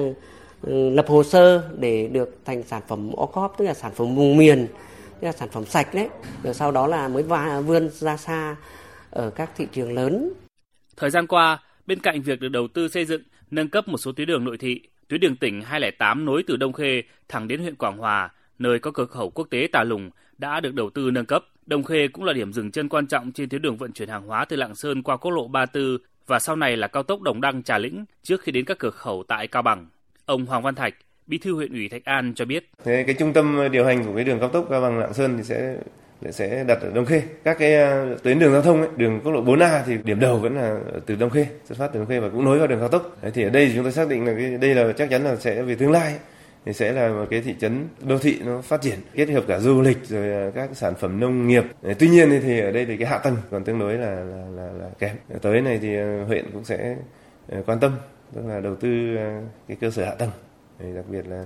ừ, 0.62 0.90
lập 0.90 1.06
hồ 1.08 1.24
sơ 1.24 1.70
để 1.80 2.08
được 2.08 2.38
thành 2.46 2.64
sản 2.64 2.82
phẩm 2.88 3.12
ô 3.14 3.26
cóp 3.26 3.56
tức 3.58 3.66
là 3.66 3.74
sản 3.74 3.92
phẩm 3.96 4.16
vùng 4.16 4.38
miền 4.38 4.68
tức 5.24 5.28
là 5.28 5.32
sản 5.32 5.50
phẩm 5.50 5.66
sạch 5.66 5.94
đấy 5.94 6.10
rồi 6.44 6.54
sau 6.54 6.72
đó 6.72 6.88
là 6.88 7.08
mới 7.08 7.24
vươn 7.66 7.90
ra 7.90 8.18
xa 8.18 8.56
ở 9.10 9.30
các 9.30 9.50
thị 9.56 9.68
trường 9.72 9.94
lớn. 9.94 10.34
Thời 10.98 11.10
gian 11.10 11.28
qua, 11.28 11.60
bên 11.88 12.00
cạnh 12.00 12.22
việc 12.22 12.40
được 12.40 12.50
đầu 12.50 12.68
tư 12.68 12.88
xây 12.88 13.06
dựng, 13.06 13.22
nâng 13.52 13.70
cấp 13.70 13.88
một 13.88 13.98
số 13.98 14.12
tuyến 14.12 14.28
đường 14.28 14.44
nội 14.44 14.58
thị, 14.58 14.82
tuyến 15.08 15.20
đường 15.20 15.36
tỉnh 15.36 15.62
208 15.62 16.26
nối 16.26 16.44
từ 16.48 16.56
Đông 16.56 16.74
Khê 16.74 17.04
thẳng 17.28 17.48
đến 17.48 17.62
huyện 17.62 17.76
Quảng 17.76 17.98
Hòa, 17.98 18.30
nơi 18.60 18.80
có 18.80 18.92
cửa 18.92 19.06
khẩu 19.06 19.30
quốc 19.30 19.48
tế 19.50 19.68
Tà 19.72 19.84
Lùng 19.84 20.10
đã 20.38 20.60
được 20.60 20.74
đầu 20.74 20.90
tư 20.90 21.12
nâng 21.12 21.26
cấp. 21.26 21.46
Đông 21.66 21.84
Khê 21.84 22.08
cũng 22.08 22.24
là 22.24 22.34
điểm 22.34 22.54
dừng 22.54 22.72
chân 22.72 22.90
quan 22.90 23.08
trọng 23.08 23.32
trên 23.32 23.50
tuyến 23.50 23.62
đường 23.62 23.78
vận 23.78 23.92
chuyển 23.92 24.10
hàng 24.10 24.28
hóa 24.28 24.46
từ 24.46 24.56
Lạng 24.56 24.76
Sơn 24.76 25.04
qua 25.04 25.18
quốc 25.18 25.32
lộ 25.32 25.48
34 25.48 25.98
và 26.28 26.40
sau 26.40 26.56
này 26.56 26.78
là 26.78 26.88
cao 26.88 27.04
tốc 27.04 27.22
Đồng 27.22 27.42
Đăng 27.42 27.64
Trà 27.64 27.78
Lĩnh 27.78 28.06
trước 28.24 28.42
khi 28.42 28.52
đến 28.52 28.66
các 28.66 28.78
cửa 28.80 28.90
khẩu 28.90 29.24
tại 29.28 29.48
Cao 29.48 29.62
Bằng. 29.62 29.88
Ông 30.26 30.46
Hoàng 30.46 30.64
Văn 30.64 30.76
Thạch, 30.76 30.94
Bí 31.28 31.38
thư 31.38 31.56
huyện 31.56 31.74
ủy 31.74 31.90
Thạch 31.90 32.06
An 32.06 32.34
cho 32.36 32.46
biết. 32.46 32.70
Thế 32.84 33.04
cái 33.08 33.16
trung 33.20 33.34
tâm 33.34 33.60
điều 33.72 33.86
hành 33.86 34.06
của 34.06 34.16
cái 34.16 34.24
đường 34.24 34.40
cao 34.40 34.50
tốc 34.50 34.66
Cao 34.70 34.82
Bằng 34.82 35.00
Lạng 35.00 35.14
Sơn 35.14 35.38
thì 35.38 35.44
sẽ 35.44 35.76
sẽ 36.32 36.64
đặt 36.64 36.82
ở 36.82 36.92
Đông 36.94 37.06
Khê. 37.06 37.22
Các 37.44 37.58
cái 37.60 37.76
ờ, 37.76 38.18
tuyến 38.24 38.40
đường 38.40 38.54
giao 38.54 38.62
thông 38.62 38.82
ấy, 38.82 38.90
đường 38.98 39.20
quốc 39.24 39.32
lộ 39.32 39.44
4A 39.44 39.82
thì 39.86 39.98
điểm 40.04 40.20
đầu 40.20 40.38
vẫn 40.38 40.56
là 40.56 40.80
từ 41.06 41.16
Đông 41.16 41.30
Khê, 41.30 41.48
xuất 41.66 41.78
phát 41.78 41.88
từ 41.94 42.00
Đông 42.00 42.10
Khê 42.10 42.20
và 42.20 42.30
cũng 42.30 42.46
nối 42.46 42.58
vào 42.58 42.68
đường 42.68 42.80
cao 42.80 42.90
tốc. 42.90 43.18
Đấy, 43.22 43.32
thì 43.36 43.44
ở 43.44 43.50
đây 43.50 43.72
chúng 43.76 43.84
tôi 43.84 43.92
xác 43.92 44.10
định 44.10 44.26
là 44.26 44.34
cái 44.38 44.58
đây 44.58 44.76
là 44.76 44.94
chắc 44.98 45.10
chắn 45.10 45.24
là 45.24 45.36
sẽ 45.36 45.62
về 45.62 45.76
tương 45.76 45.92
lai 45.92 46.16
thì 46.66 46.74
sẽ 46.74 46.92
là 46.92 47.10
một 47.10 47.26
cái 47.30 47.42
thị 47.42 47.56
trấn 47.60 47.88
đô 48.02 48.20
thị 48.20 48.40
nó 48.46 48.62
phát 48.62 48.82
triển 48.82 49.00
kết 49.14 49.30
hợp 49.30 49.44
cả 49.48 49.60
du 49.60 49.82
lịch 49.82 49.98
rồi 50.08 50.32
ờ, 50.32 50.52
các 50.56 50.70
sản 50.74 50.94
phẩm 50.96 51.20
nông 51.20 51.48
nghiệp 51.48 51.64
tuy 52.00 52.08
nhiên 52.10 52.42
thì 52.44 52.60
ở 52.60 52.72
đây 52.72 52.86
thì 52.86 52.98
cái 52.98 53.08
hạ 53.08 53.18
tầng 53.18 53.38
còn 53.52 53.64
tương 53.64 53.80
đối 53.80 53.94
là 53.94 54.10
là, 54.16 54.46
là, 54.56 54.72
là 54.72 54.90
kém 55.00 55.16
ờ, 55.30 55.40
tới 55.42 55.62
này 55.62 55.80
thì 55.82 55.98
huyện 56.28 56.46
cũng 56.54 56.64
sẽ 56.64 56.96
quan 57.66 57.80
tâm 57.80 57.92
tức 58.36 58.42
là 58.46 58.60
đầu 58.60 58.76
tư 58.76 58.90
cái 59.68 59.78
cơ 59.82 59.92
sở 59.92 60.06
hạ 60.06 60.16
tầng 60.16 60.30
đặc 60.96 61.06
biệt 61.10 61.28
là 61.28 61.46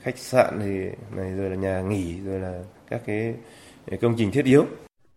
khách 0.00 0.18
sạn 0.18 0.58
thì 0.60 0.74
này 1.16 1.32
rồi 1.36 1.50
là 1.50 1.56
nhà 1.56 1.80
nghỉ 1.80 2.20
rồi 2.24 2.40
là 2.40 2.62
các 2.90 3.02
cái 3.06 3.34
công 4.00 4.14
trình 4.18 4.30
thiết 4.30 4.44
yếu. 4.44 4.66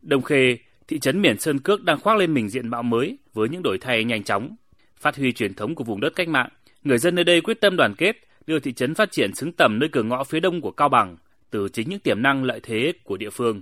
Đồng 0.01 0.21
Khê, 0.21 0.57
thị 0.87 0.99
trấn 0.99 1.21
miền 1.21 1.39
Sơn 1.39 1.59
Cước 1.59 1.83
đang 1.83 1.99
khoác 1.99 2.17
lên 2.17 2.33
mình 2.33 2.49
diện 2.49 2.67
mạo 2.67 2.83
mới 2.83 3.17
với 3.33 3.49
những 3.49 3.63
đổi 3.63 3.77
thay 3.81 4.03
nhanh 4.03 4.23
chóng. 4.23 4.55
Phát 4.99 5.15
huy 5.15 5.33
truyền 5.33 5.53
thống 5.53 5.75
của 5.75 5.83
vùng 5.83 6.01
đất 6.01 6.15
cách 6.15 6.27
mạng, 6.27 6.49
người 6.83 6.97
dân 6.97 7.15
nơi 7.15 7.23
đây 7.23 7.41
quyết 7.41 7.61
tâm 7.61 7.77
đoàn 7.77 7.95
kết, 7.97 8.15
đưa 8.47 8.59
thị 8.59 8.73
trấn 8.73 8.95
phát 8.95 9.11
triển 9.11 9.35
xứng 9.35 9.51
tầm 9.51 9.79
nơi 9.79 9.89
cửa 9.91 10.03
ngõ 10.03 10.23
phía 10.23 10.39
đông 10.39 10.61
của 10.61 10.71
Cao 10.71 10.89
Bằng, 10.89 11.17
từ 11.49 11.69
chính 11.73 11.89
những 11.89 11.99
tiềm 11.99 12.21
năng 12.21 12.43
lợi 12.43 12.59
thế 12.63 12.93
của 13.03 13.17
địa 13.17 13.29
phương. 13.29 13.61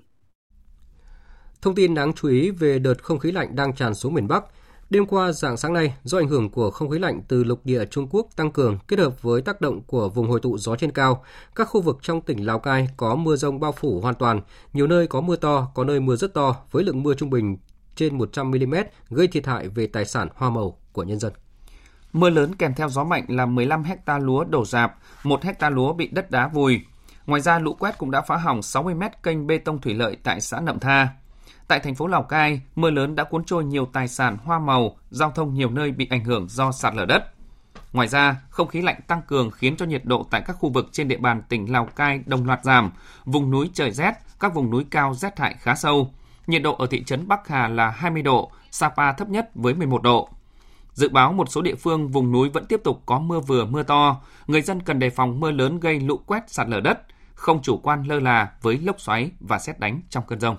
Thông 1.61 1.75
tin 1.75 1.95
đáng 1.95 2.13
chú 2.13 2.27
ý 2.27 2.51
về 2.51 2.79
đợt 2.79 3.03
không 3.03 3.19
khí 3.19 3.31
lạnh 3.31 3.55
đang 3.55 3.75
tràn 3.75 3.93
xuống 3.93 4.13
miền 4.13 4.27
Bắc– 4.27 4.43
Đêm 4.93 5.05
qua 5.05 5.31
dạng 5.31 5.57
sáng 5.57 5.73
nay, 5.73 5.95
do 6.03 6.17
ảnh 6.17 6.27
hưởng 6.27 6.49
của 6.49 6.71
không 6.71 6.89
khí 6.89 6.99
lạnh 6.99 7.21
từ 7.27 7.43
lục 7.43 7.65
địa 7.65 7.85
Trung 7.85 8.07
Quốc 8.11 8.27
tăng 8.35 8.51
cường 8.51 8.77
kết 8.87 8.99
hợp 8.99 9.21
với 9.21 9.41
tác 9.41 9.61
động 9.61 9.81
của 9.81 10.09
vùng 10.09 10.29
hội 10.29 10.39
tụ 10.39 10.57
gió 10.57 10.75
trên 10.75 10.91
cao, 10.91 11.23
các 11.55 11.65
khu 11.65 11.81
vực 11.81 11.99
trong 12.01 12.21
tỉnh 12.21 12.45
Lào 12.45 12.59
Cai 12.59 12.87
có 12.97 13.15
mưa 13.15 13.35
rông 13.35 13.59
bao 13.59 13.71
phủ 13.71 14.01
hoàn 14.01 14.15
toàn, 14.15 14.41
nhiều 14.73 14.87
nơi 14.87 15.07
có 15.07 15.21
mưa 15.21 15.35
to, 15.35 15.71
có 15.73 15.83
nơi 15.83 15.99
mưa 15.99 16.15
rất 16.15 16.33
to 16.33 16.55
với 16.71 16.83
lượng 16.83 17.03
mưa 17.03 17.13
trung 17.13 17.29
bình 17.29 17.57
trên 17.95 18.17
100 18.17 18.51
mm 18.51 18.75
gây 19.09 19.27
thiệt 19.27 19.45
hại 19.45 19.67
về 19.67 19.87
tài 19.87 20.05
sản 20.05 20.27
hoa 20.35 20.49
màu 20.49 20.77
của 20.91 21.03
nhân 21.03 21.19
dân. 21.19 21.33
Mưa 22.13 22.29
lớn 22.29 22.55
kèm 22.55 22.73
theo 22.73 22.89
gió 22.89 23.03
mạnh 23.03 23.25
làm 23.27 23.55
15 23.55 23.83
hecta 23.83 24.19
lúa 24.19 24.43
đổ 24.43 24.65
rạp, 24.65 24.95
1 25.23 25.43
hecta 25.43 25.69
lúa 25.69 25.93
bị 25.93 26.07
đất 26.07 26.31
đá 26.31 26.47
vùi. 26.47 26.81
Ngoài 27.25 27.41
ra, 27.41 27.59
lũ 27.59 27.73
quét 27.73 27.97
cũng 27.97 28.11
đã 28.11 28.21
phá 28.21 28.37
hỏng 28.37 28.61
60 28.61 28.95
mét 28.95 29.23
kênh 29.23 29.47
bê 29.47 29.57
tông 29.57 29.81
thủy 29.81 29.93
lợi 29.93 30.17
tại 30.23 30.41
xã 30.41 30.59
Nậm 30.59 30.79
Tha. 30.79 31.09
Tại 31.67 31.79
thành 31.79 31.95
phố 31.95 32.07
Lào 32.07 32.23
Cai, 32.23 32.61
mưa 32.75 32.89
lớn 32.89 33.15
đã 33.15 33.23
cuốn 33.23 33.43
trôi 33.43 33.63
nhiều 33.63 33.85
tài 33.93 34.07
sản 34.07 34.37
hoa 34.43 34.59
màu, 34.59 34.97
giao 35.09 35.31
thông 35.31 35.53
nhiều 35.53 35.69
nơi 35.69 35.91
bị 35.91 36.07
ảnh 36.09 36.23
hưởng 36.23 36.47
do 36.49 36.71
sạt 36.71 36.95
lở 36.95 37.05
đất. 37.05 37.23
Ngoài 37.93 38.07
ra, 38.07 38.41
không 38.49 38.67
khí 38.67 38.81
lạnh 38.81 38.99
tăng 39.07 39.21
cường 39.27 39.51
khiến 39.51 39.75
cho 39.75 39.85
nhiệt 39.85 40.05
độ 40.05 40.25
tại 40.31 40.41
các 40.45 40.53
khu 40.53 40.69
vực 40.69 40.89
trên 40.91 41.07
địa 41.07 41.17
bàn 41.17 41.41
tỉnh 41.49 41.71
Lào 41.71 41.85
Cai 41.85 42.19
đồng 42.25 42.45
loạt 42.45 42.63
giảm, 42.63 42.91
vùng 43.25 43.51
núi 43.51 43.69
trời 43.73 43.91
rét, 43.91 44.13
các 44.39 44.53
vùng 44.53 44.71
núi 44.71 44.85
cao 44.89 45.13
rét 45.13 45.39
hại 45.39 45.55
khá 45.59 45.75
sâu. 45.75 46.13
Nhiệt 46.47 46.61
độ 46.61 46.75
ở 46.75 46.87
thị 46.87 47.03
trấn 47.03 47.27
Bắc 47.27 47.47
Hà 47.47 47.67
là 47.67 47.89
20 47.89 48.21
độ, 48.21 48.51
Sapa 48.71 49.13
thấp 49.13 49.29
nhất 49.29 49.49
với 49.55 49.73
11 49.73 50.03
độ. 50.03 50.29
Dự 50.93 51.09
báo 51.09 51.33
một 51.33 51.49
số 51.49 51.61
địa 51.61 51.75
phương 51.75 52.07
vùng 52.07 52.31
núi 52.31 52.49
vẫn 52.49 52.65
tiếp 52.65 52.81
tục 52.83 53.03
có 53.05 53.19
mưa 53.19 53.39
vừa 53.39 53.65
mưa 53.65 53.83
to, 53.83 54.21
người 54.47 54.61
dân 54.61 54.81
cần 54.81 54.99
đề 54.99 55.09
phòng 55.09 55.39
mưa 55.39 55.51
lớn 55.51 55.79
gây 55.79 55.99
lũ 55.99 56.19
quét 56.25 56.43
sạt 56.47 56.69
lở 56.69 56.79
đất, 56.79 57.01
không 57.33 57.61
chủ 57.61 57.77
quan 57.77 58.03
lơ 58.03 58.19
là 58.19 58.51
với 58.61 58.77
lốc 58.77 58.99
xoáy 59.01 59.31
và 59.39 59.59
xét 59.59 59.79
đánh 59.79 60.01
trong 60.09 60.23
cơn 60.27 60.39
rông. 60.39 60.57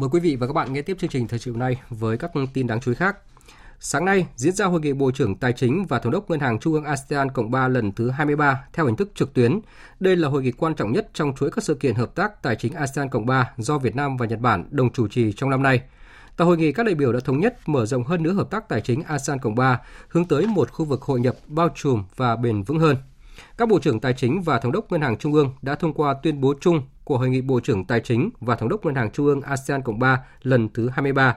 Mời 0.00 0.08
quý 0.12 0.20
vị 0.20 0.36
và 0.36 0.46
các 0.46 0.52
bạn 0.52 0.72
nghe 0.72 0.82
tiếp 0.82 0.96
chương 1.00 1.10
trình 1.10 1.28
thời 1.28 1.38
sự 1.38 1.52
này 1.56 1.80
với 1.90 2.18
các 2.18 2.30
tin 2.54 2.66
đáng 2.66 2.80
chú 2.80 2.90
ý 2.90 2.94
khác. 2.94 3.16
Sáng 3.80 4.04
nay 4.04 4.26
diễn 4.36 4.52
ra 4.52 4.66
hội 4.66 4.80
nghị 4.80 4.92
Bộ 4.92 5.10
trưởng 5.10 5.36
Tài 5.36 5.52
chính 5.52 5.86
và 5.88 5.98
Thống 5.98 6.12
đốc 6.12 6.30
Ngân 6.30 6.40
hàng 6.40 6.58
Trung 6.58 6.72
ương 6.72 6.84
ASEAN 6.84 7.30
Cộng 7.30 7.50
3 7.50 7.68
lần 7.68 7.92
thứ 7.92 8.10
23 8.10 8.64
theo 8.72 8.86
hình 8.86 8.96
thức 8.96 9.10
trực 9.14 9.34
tuyến. 9.34 9.60
Đây 10.00 10.16
là 10.16 10.28
hội 10.28 10.42
nghị 10.42 10.52
quan 10.52 10.74
trọng 10.74 10.92
nhất 10.92 11.10
trong 11.14 11.34
chuỗi 11.36 11.50
các 11.50 11.64
sự 11.64 11.74
kiện 11.74 11.94
hợp 11.94 12.14
tác 12.14 12.42
tài 12.42 12.56
chính 12.56 12.72
ASEAN 12.72 13.08
Cộng 13.08 13.26
3 13.26 13.50
do 13.56 13.78
Việt 13.78 13.96
Nam 13.96 14.16
và 14.16 14.26
Nhật 14.26 14.40
Bản 14.40 14.64
đồng 14.70 14.92
chủ 14.92 15.08
trì 15.08 15.32
trong 15.32 15.50
năm 15.50 15.62
nay. 15.62 15.80
Tại 16.36 16.46
hội 16.46 16.56
nghị, 16.56 16.72
các 16.72 16.86
đại 16.86 16.94
biểu 16.94 17.12
đã 17.12 17.20
thống 17.24 17.40
nhất 17.40 17.68
mở 17.68 17.86
rộng 17.86 18.04
hơn 18.04 18.22
nữa 18.22 18.32
hợp 18.32 18.50
tác 18.50 18.68
tài 18.68 18.80
chính 18.80 19.02
ASEAN 19.02 19.38
Cộng 19.38 19.54
3 19.54 19.80
hướng 20.08 20.24
tới 20.24 20.46
một 20.46 20.70
khu 20.70 20.84
vực 20.84 21.02
hội 21.02 21.20
nhập 21.20 21.36
bao 21.46 21.68
trùm 21.74 22.04
và 22.16 22.36
bền 22.36 22.62
vững 22.62 22.78
hơn. 22.78 22.96
Các 23.56 23.68
Bộ 23.68 23.78
trưởng 23.78 24.00
Tài 24.00 24.12
chính 24.12 24.42
và 24.42 24.58
Thống 24.58 24.72
đốc 24.72 24.92
Ngân 24.92 25.00
hàng 25.00 25.18
Trung 25.18 25.34
ương 25.34 25.54
đã 25.62 25.74
thông 25.74 25.94
qua 25.94 26.14
tuyên 26.22 26.40
bố 26.40 26.54
chung 26.60 26.82
của 27.10 27.18
Hội 27.18 27.30
nghị 27.30 27.40
Bộ 27.40 27.60
trưởng 27.60 27.84
Tài 27.84 28.00
chính 28.00 28.30
và 28.40 28.56
Thống 28.56 28.68
đốc 28.68 28.84
Ngân 28.84 28.94
hàng 28.94 29.10
Trung 29.10 29.26
ương 29.26 29.40
ASEAN 29.40 29.82
Cộng 29.82 29.98
3 29.98 30.24
lần 30.42 30.68
thứ 30.74 30.88
23. 30.88 31.36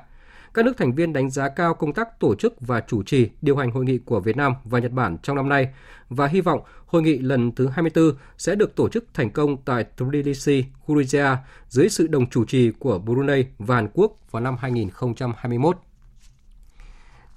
Các 0.53 0.65
nước 0.65 0.77
thành 0.77 0.95
viên 0.95 1.13
đánh 1.13 1.29
giá 1.29 1.49
cao 1.49 1.73
công 1.73 1.93
tác 1.93 2.19
tổ 2.19 2.35
chức 2.35 2.53
và 2.59 2.81
chủ 2.87 3.03
trì 3.03 3.29
điều 3.41 3.57
hành 3.57 3.71
hội 3.71 3.85
nghị 3.85 3.97
của 3.97 4.19
Việt 4.19 4.37
Nam 4.37 4.53
và 4.63 4.79
Nhật 4.79 4.91
Bản 4.91 5.17
trong 5.23 5.35
năm 5.35 5.49
nay 5.49 5.67
và 6.09 6.27
hy 6.27 6.41
vọng 6.41 6.61
hội 6.85 7.01
nghị 7.01 7.17
lần 7.17 7.51
thứ 7.51 7.67
24 7.67 8.11
sẽ 8.37 8.55
được 8.55 8.75
tổ 8.75 8.89
chức 8.89 9.05
thành 9.13 9.29
công 9.29 9.57
tại 9.57 9.83
Tbilisi, 9.83 10.65
Georgia 10.87 11.37
dưới 11.69 11.89
sự 11.89 12.07
đồng 12.07 12.29
chủ 12.29 12.45
trì 12.45 12.71
của 12.79 12.99
Brunei 12.99 13.45
và 13.57 13.75
Hàn 13.75 13.87
Quốc 13.93 14.17
vào 14.31 14.43
năm 14.43 14.57
2021. 14.59 15.77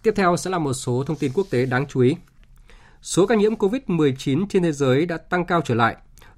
Tiếp 0.02 0.12
theo 0.16 0.36
sẽ 0.36 0.50
là 0.50 0.58
một 0.58 0.72
số 0.72 1.04
thông 1.06 1.16
tin 1.16 1.32
quốc 1.34 1.46
tế 1.50 1.66
đáng 1.66 1.86
chú 1.86 2.00
ý. 2.00 2.16
Số 3.02 3.26
ca 3.26 3.34
nhiễm 3.34 3.54
COVID-19 3.54 4.46
trên 4.48 4.62
thế 4.62 4.72
giới 4.72 5.06
đã 5.06 5.16
tăng 5.16 5.44
cao 5.44 5.60
trở 5.64 5.74
lại. 5.74 5.96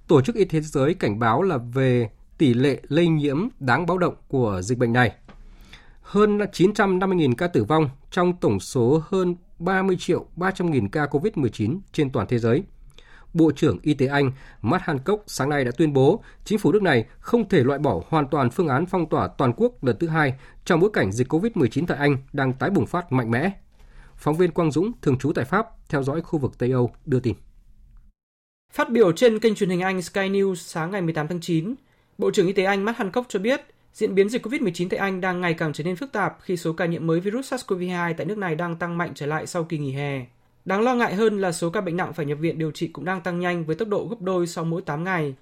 Tổ 0.08 0.20
chức 0.20 0.36
Y 0.36 0.44
tế 0.44 0.48
Thế 0.50 0.60
giới 0.60 0.94
cảnh 0.94 1.18
báo 1.18 1.42
là 1.42 1.56
về 1.56 2.10
tỷ 2.38 2.54
lệ 2.54 2.80
lây 2.88 3.08
nhiễm 3.08 3.48
đáng 3.60 3.86
báo 3.86 3.98
động 3.98 4.14
của 4.28 4.60
dịch 4.62 4.78
bệnh 4.78 4.92
này. 4.92 5.12
Hơn 6.02 6.38
950.000 6.38 7.34
ca 7.34 7.46
tử 7.46 7.64
vong 7.64 7.90
trong 8.10 8.32
tổng 8.40 8.60
số 8.60 9.02
hơn 9.08 9.36
30 9.58 9.96
triệu 10.00 10.26
300.000 10.36 10.88
ca 10.92 11.06
COVID-19 11.06 11.78
trên 11.92 12.10
toàn 12.10 12.26
thế 12.26 12.38
giới. 12.38 12.62
Bộ 13.34 13.52
trưởng 13.52 13.78
Y 13.82 13.94
tế 13.94 14.06
Anh 14.06 14.32
Matt 14.62 14.84
Hancock 14.84 15.24
sáng 15.26 15.48
nay 15.48 15.64
đã 15.64 15.70
tuyên 15.78 15.92
bố 15.92 16.22
chính 16.44 16.58
phủ 16.58 16.72
nước 16.72 16.82
này 16.82 17.04
không 17.18 17.48
thể 17.48 17.64
loại 17.64 17.78
bỏ 17.78 18.02
hoàn 18.08 18.28
toàn 18.28 18.50
phương 18.50 18.68
án 18.68 18.86
phong 18.86 19.08
tỏa 19.08 19.28
toàn 19.28 19.52
quốc 19.56 19.84
lần 19.84 19.96
thứ 19.98 20.08
hai 20.08 20.34
trong 20.64 20.80
bối 20.80 20.90
cảnh 20.92 21.12
dịch 21.12 21.32
COVID-19 21.32 21.86
tại 21.86 21.98
Anh 21.98 22.16
đang 22.32 22.52
tái 22.52 22.70
bùng 22.70 22.86
phát 22.86 23.12
mạnh 23.12 23.30
mẽ 23.30 23.50
Phóng 24.16 24.36
viên 24.36 24.50
Quang 24.50 24.72
Dũng, 24.72 24.92
thường 25.02 25.18
trú 25.18 25.32
tại 25.32 25.44
Pháp, 25.44 25.66
theo 25.88 26.02
dõi 26.02 26.20
khu 26.20 26.38
vực 26.38 26.58
Tây 26.58 26.70
Âu, 26.72 26.90
đưa 27.06 27.20
tin. 27.20 27.34
Phát 28.72 28.90
biểu 28.90 29.12
trên 29.12 29.38
kênh 29.38 29.54
truyền 29.54 29.70
hình 29.70 29.80
Anh 29.80 30.02
Sky 30.02 30.20
News 30.20 30.54
sáng 30.54 30.90
ngày 30.90 31.02
18 31.02 31.28
tháng 31.28 31.40
9, 31.40 31.74
Bộ 32.18 32.30
trưởng 32.30 32.46
Y 32.46 32.52
tế 32.52 32.64
Anh 32.64 32.84
Matt 32.84 32.98
Hancock 32.98 33.28
cho 33.28 33.38
biết 33.38 33.60
diễn 33.92 34.14
biến 34.14 34.28
dịch 34.28 34.46
COVID-19 34.46 34.88
tại 34.88 34.98
Anh 34.98 35.20
đang 35.20 35.40
ngày 35.40 35.54
càng 35.54 35.72
trở 35.72 35.84
nên 35.84 35.96
phức 35.96 36.12
tạp 36.12 36.38
khi 36.40 36.56
số 36.56 36.72
ca 36.72 36.86
nhiễm 36.86 37.06
mới 37.06 37.20
virus 37.20 37.52
SARS-CoV-2 37.52 38.14
tại 38.16 38.26
nước 38.26 38.38
này 38.38 38.54
đang 38.54 38.76
tăng 38.76 38.98
mạnh 38.98 39.12
trở 39.14 39.26
lại 39.26 39.46
sau 39.46 39.64
kỳ 39.64 39.78
nghỉ 39.78 39.92
hè. 39.92 40.26
Đáng 40.64 40.82
lo 40.82 40.94
ngại 40.94 41.14
hơn 41.14 41.40
là 41.40 41.52
số 41.52 41.70
ca 41.70 41.80
bệnh 41.80 41.96
nặng 41.96 42.12
phải 42.12 42.26
nhập 42.26 42.38
viện 42.40 42.58
điều 42.58 42.70
trị 42.70 42.88
cũng 42.88 43.04
đang 43.04 43.20
tăng 43.20 43.40
nhanh 43.40 43.64
với 43.64 43.76
tốc 43.76 43.88
độ 43.88 44.06
gấp 44.10 44.16
đôi 44.20 44.46
sau 44.46 44.64
mỗi 44.64 44.82
8 44.82 45.04
ngày. 45.04 45.34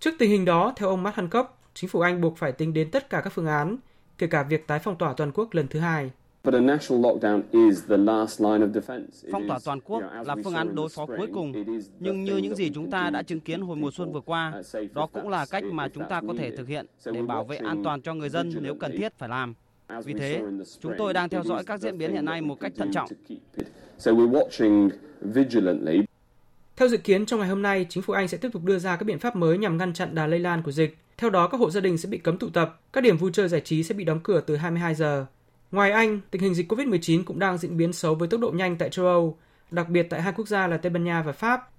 Trước 0.00 0.14
tình 0.18 0.30
hình 0.30 0.44
đó, 0.44 0.72
theo 0.76 0.88
ông 0.88 1.02
Matt 1.02 1.16
Hancock, 1.16 1.58
chính 1.74 1.90
phủ 1.90 2.00
Anh 2.00 2.20
buộc 2.20 2.38
phải 2.38 2.52
tính 2.52 2.72
đến 2.72 2.90
tất 2.90 3.10
cả 3.10 3.20
các 3.20 3.32
phương 3.32 3.46
án, 3.46 3.76
kể 4.18 4.26
cả 4.26 4.42
việc 4.42 4.66
tái 4.66 4.78
phong 4.78 4.98
tỏa 4.98 5.12
toàn 5.16 5.32
quốc 5.32 5.54
lần 5.54 5.68
thứ 5.68 5.78
hai. 5.78 6.10
Phong 6.42 6.78
tỏa 9.48 9.58
toàn 9.64 9.80
quốc 9.80 10.02
là 10.26 10.36
phương 10.44 10.54
án 10.54 10.74
đối 10.74 10.88
phó 10.88 11.06
cuối 11.06 11.28
cùng, 11.34 11.52
nhưng 11.98 12.24
như 12.24 12.36
những 12.36 12.54
gì 12.54 12.70
chúng 12.74 12.90
ta 12.90 13.10
đã 13.10 13.22
chứng 13.22 13.40
kiến 13.40 13.60
hồi 13.60 13.76
mùa 13.76 13.90
xuân 13.90 14.12
vừa 14.12 14.20
qua, 14.20 14.62
đó 14.94 15.08
cũng 15.12 15.28
là 15.28 15.46
cách 15.50 15.64
mà 15.64 15.88
chúng 15.88 16.04
ta 16.08 16.20
có 16.28 16.34
thể 16.38 16.56
thực 16.56 16.68
hiện 16.68 16.86
để 17.04 17.22
bảo 17.22 17.44
vệ 17.44 17.56
an 17.56 17.82
toàn 17.84 18.02
cho 18.02 18.14
người 18.14 18.28
dân 18.28 18.52
nếu 18.60 18.74
cần 18.74 18.96
thiết 18.96 19.12
phải 19.18 19.28
làm. 19.28 19.54
Vì 20.04 20.14
thế, 20.14 20.42
chúng 20.80 20.92
tôi 20.98 21.12
đang 21.12 21.28
theo 21.28 21.44
dõi 21.44 21.64
các 21.64 21.80
diễn 21.80 21.98
biến 21.98 22.12
hiện 22.12 22.24
nay 22.24 22.40
một 22.40 22.60
cách 22.60 22.72
thận 22.76 22.90
trọng. 22.92 23.08
Theo 26.76 26.88
dự 26.88 26.96
kiến, 26.96 27.26
trong 27.26 27.40
ngày 27.40 27.48
hôm 27.48 27.62
nay, 27.62 27.86
chính 27.88 28.02
phủ 28.02 28.12
Anh 28.12 28.28
sẽ 28.28 28.38
tiếp 28.38 28.48
tục 28.52 28.64
đưa 28.64 28.78
ra 28.78 28.96
các 28.96 29.04
biện 29.04 29.18
pháp 29.18 29.36
mới 29.36 29.58
nhằm 29.58 29.76
ngăn 29.76 29.92
chặn 29.92 30.14
đà 30.14 30.26
lây 30.26 30.38
lan 30.38 30.62
của 30.62 30.72
dịch. 30.72 30.96
Theo 31.16 31.30
đó, 31.30 31.48
các 31.48 31.60
hộ 31.60 31.70
gia 31.70 31.80
đình 31.80 31.98
sẽ 31.98 32.08
bị 32.08 32.18
cấm 32.18 32.38
tụ 32.38 32.48
tập, 32.48 32.80
các 32.92 33.00
điểm 33.00 33.16
vui 33.16 33.30
chơi 33.34 33.48
giải 33.48 33.60
trí 33.60 33.82
sẽ 33.82 33.94
bị 33.94 34.04
đóng 34.04 34.20
cửa 34.22 34.40
từ 34.40 34.56
22 34.56 34.94
giờ. 34.94 35.26
Ngoài 35.72 35.90
Anh, 35.90 36.20
tình 36.30 36.42
hình 36.42 36.54
dịch 36.54 36.72
COVID-19 36.72 37.24
cũng 37.24 37.38
đang 37.38 37.58
diễn 37.58 37.76
biến 37.76 37.92
xấu 37.92 38.14
với 38.14 38.28
tốc 38.28 38.40
độ 38.40 38.50
nhanh 38.50 38.76
tại 38.76 38.90
châu 38.90 39.06
Âu, 39.06 39.38
đặc 39.70 39.88
biệt 39.88 40.06
tại 40.10 40.22
hai 40.22 40.32
quốc 40.32 40.48
gia 40.48 40.66
là 40.66 40.76
Tây 40.76 40.90
Ban 40.90 41.04
Nha 41.04 41.22
và 41.22 41.32
Pháp. 41.32 41.70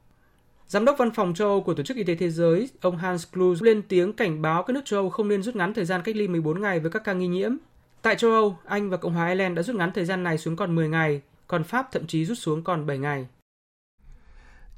Giám 0.67 0.85
đốc 0.85 0.97
văn 0.97 1.11
phòng 1.11 1.33
châu 1.33 1.47
Âu 1.47 1.61
của 1.61 1.73
Tổ 1.73 1.83
chức 1.83 1.97
Y 1.97 2.03
tế 2.03 2.15
Thế 2.15 2.29
giới, 2.29 2.69
ông 2.81 2.97
Hans 2.97 3.27
Kluge 3.33 3.59
lên 3.61 3.81
tiếng 3.81 4.13
cảnh 4.13 4.41
báo 4.41 4.63
các 4.63 4.73
nước 4.73 4.81
châu 4.85 4.99
Âu 4.99 5.09
không 5.09 5.27
nên 5.27 5.43
rút 5.43 5.55
ngắn 5.55 5.73
thời 5.73 5.85
gian 5.85 6.01
cách 6.03 6.15
ly 6.15 6.27
14 6.27 6.61
ngày 6.61 6.79
với 6.79 6.91
các 6.91 7.03
ca 7.03 7.13
nghi 7.13 7.27
nhiễm. 7.27 7.51
Tại 8.01 8.15
châu 8.15 8.31
Âu, 8.31 8.57
Anh 8.65 8.89
và 8.89 8.97
Cộng 8.97 9.13
hòa 9.13 9.27
Ireland 9.27 9.57
đã 9.57 9.63
rút 9.63 9.75
ngắn 9.75 9.91
thời 9.95 10.05
gian 10.05 10.23
này 10.23 10.37
xuống 10.37 10.55
còn 10.55 10.75
10 10.75 10.89
ngày, 10.89 11.21
còn 11.47 11.63
Pháp 11.63 11.91
thậm 11.91 12.07
chí 12.07 12.25
rút 12.25 12.37
xuống 12.37 12.63
còn 12.63 12.85
7 12.85 12.97
ngày. 12.97 13.27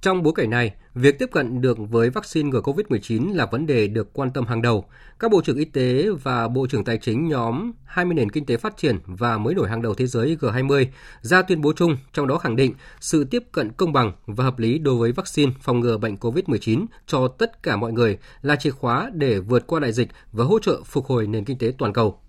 Trong 0.04 0.24
bối 0.24 0.34
cảnh 0.36 0.50
này, 0.50 0.74
việc 0.94 1.20
tiếp 1.20 1.30
cận 1.32 1.62
được 1.62 1.78
với 1.90 2.10
vaccine 2.10 2.50
ngừa 2.50 2.62
COVID-19 2.62 3.36
là 3.36 3.46
vấn 3.46 3.66
đề 3.66 3.88
được 3.88 4.14
quan 4.14 4.32
tâm 4.32 4.46
hàng 4.46 4.62
đầu. 4.62 4.86
Các 5.20 5.32
bộ 5.32 5.42
trưởng 5.42 5.58
y 5.58 5.66
tế 5.66 6.08
và 6.24 6.48
bộ 6.48 6.68
trưởng 6.68 6.84
tài 6.84 6.98
chính 6.98 7.28
nhóm 7.28 7.72
20 7.86 8.14
nền 8.14 8.30
kinh 8.30 8.46
tế 8.46 8.58
phát 8.58 8.78
triển 8.78 8.98
và 9.06 9.38
mới 9.38 9.56
nổi 9.56 9.70
hàng 9.70 9.82
đầu 9.82 9.94
thế 9.94 10.08
giới 10.08 10.38
G20 10.42 10.86
ra 11.22 11.42
tuyên 11.42 11.62
bố 11.62 11.74
chung, 11.74 11.98
trong 12.14 12.28
đó 12.28 12.38
khẳng 12.38 12.56
định 12.56 12.74
sự 13.00 13.24
tiếp 13.24 13.44
cận 13.52 13.72
công 13.72 13.94
bằng 13.94 14.12
và 14.26 14.44
hợp 14.44 14.60
lý 14.60 14.78
đối 14.78 14.96
với 14.96 15.12
vaccine 15.12 15.52
phòng 15.62 15.80
ngừa 15.80 15.98
bệnh 15.98 16.16
COVID-19 16.16 16.86
cho 17.08 17.28
tất 17.28 17.64
cả 17.64 17.76
mọi 17.76 17.94
người 17.94 18.18
là 18.42 18.56
chìa 18.56 18.72
khóa 18.72 19.12
để 19.14 19.40
vượt 19.40 19.68
qua 19.68 19.80
đại 19.80 19.92
dịch 19.92 20.10
và 20.32 20.44
hỗ 20.44 20.60
trợ 20.60 20.82
phục 20.86 21.06
hồi 21.06 21.28
nền 21.28 21.46
kinh 21.46 21.58
tế 21.58 21.74
toàn 21.78 21.94
cầu. 21.94 22.20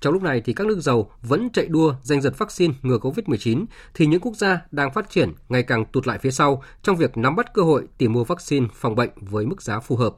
Trong 0.00 0.12
lúc 0.12 0.22
này 0.22 0.40
thì 0.40 0.52
các 0.52 0.66
nước 0.66 0.80
giàu 0.80 1.10
vẫn 1.22 1.50
chạy 1.50 1.66
đua 1.66 1.94
giành 2.02 2.20
giật 2.20 2.38
vaccine 2.38 2.74
ngừa 2.82 2.98
COVID-19 2.98 3.64
thì 3.94 4.06
những 4.06 4.20
quốc 4.20 4.36
gia 4.36 4.66
đang 4.70 4.92
phát 4.92 5.10
triển 5.10 5.32
ngày 5.48 5.62
càng 5.62 5.84
tụt 5.92 6.06
lại 6.06 6.18
phía 6.18 6.30
sau 6.30 6.62
trong 6.82 6.96
việc 6.96 7.16
nắm 7.16 7.36
bắt 7.36 7.54
cơ 7.54 7.62
hội 7.62 7.88
tìm 7.98 8.12
mua 8.12 8.24
vaccine 8.24 8.66
phòng 8.74 8.94
bệnh 8.94 9.10
với 9.16 9.46
mức 9.46 9.62
giá 9.62 9.80
phù 9.80 9.96
hợp. 9.96 10.16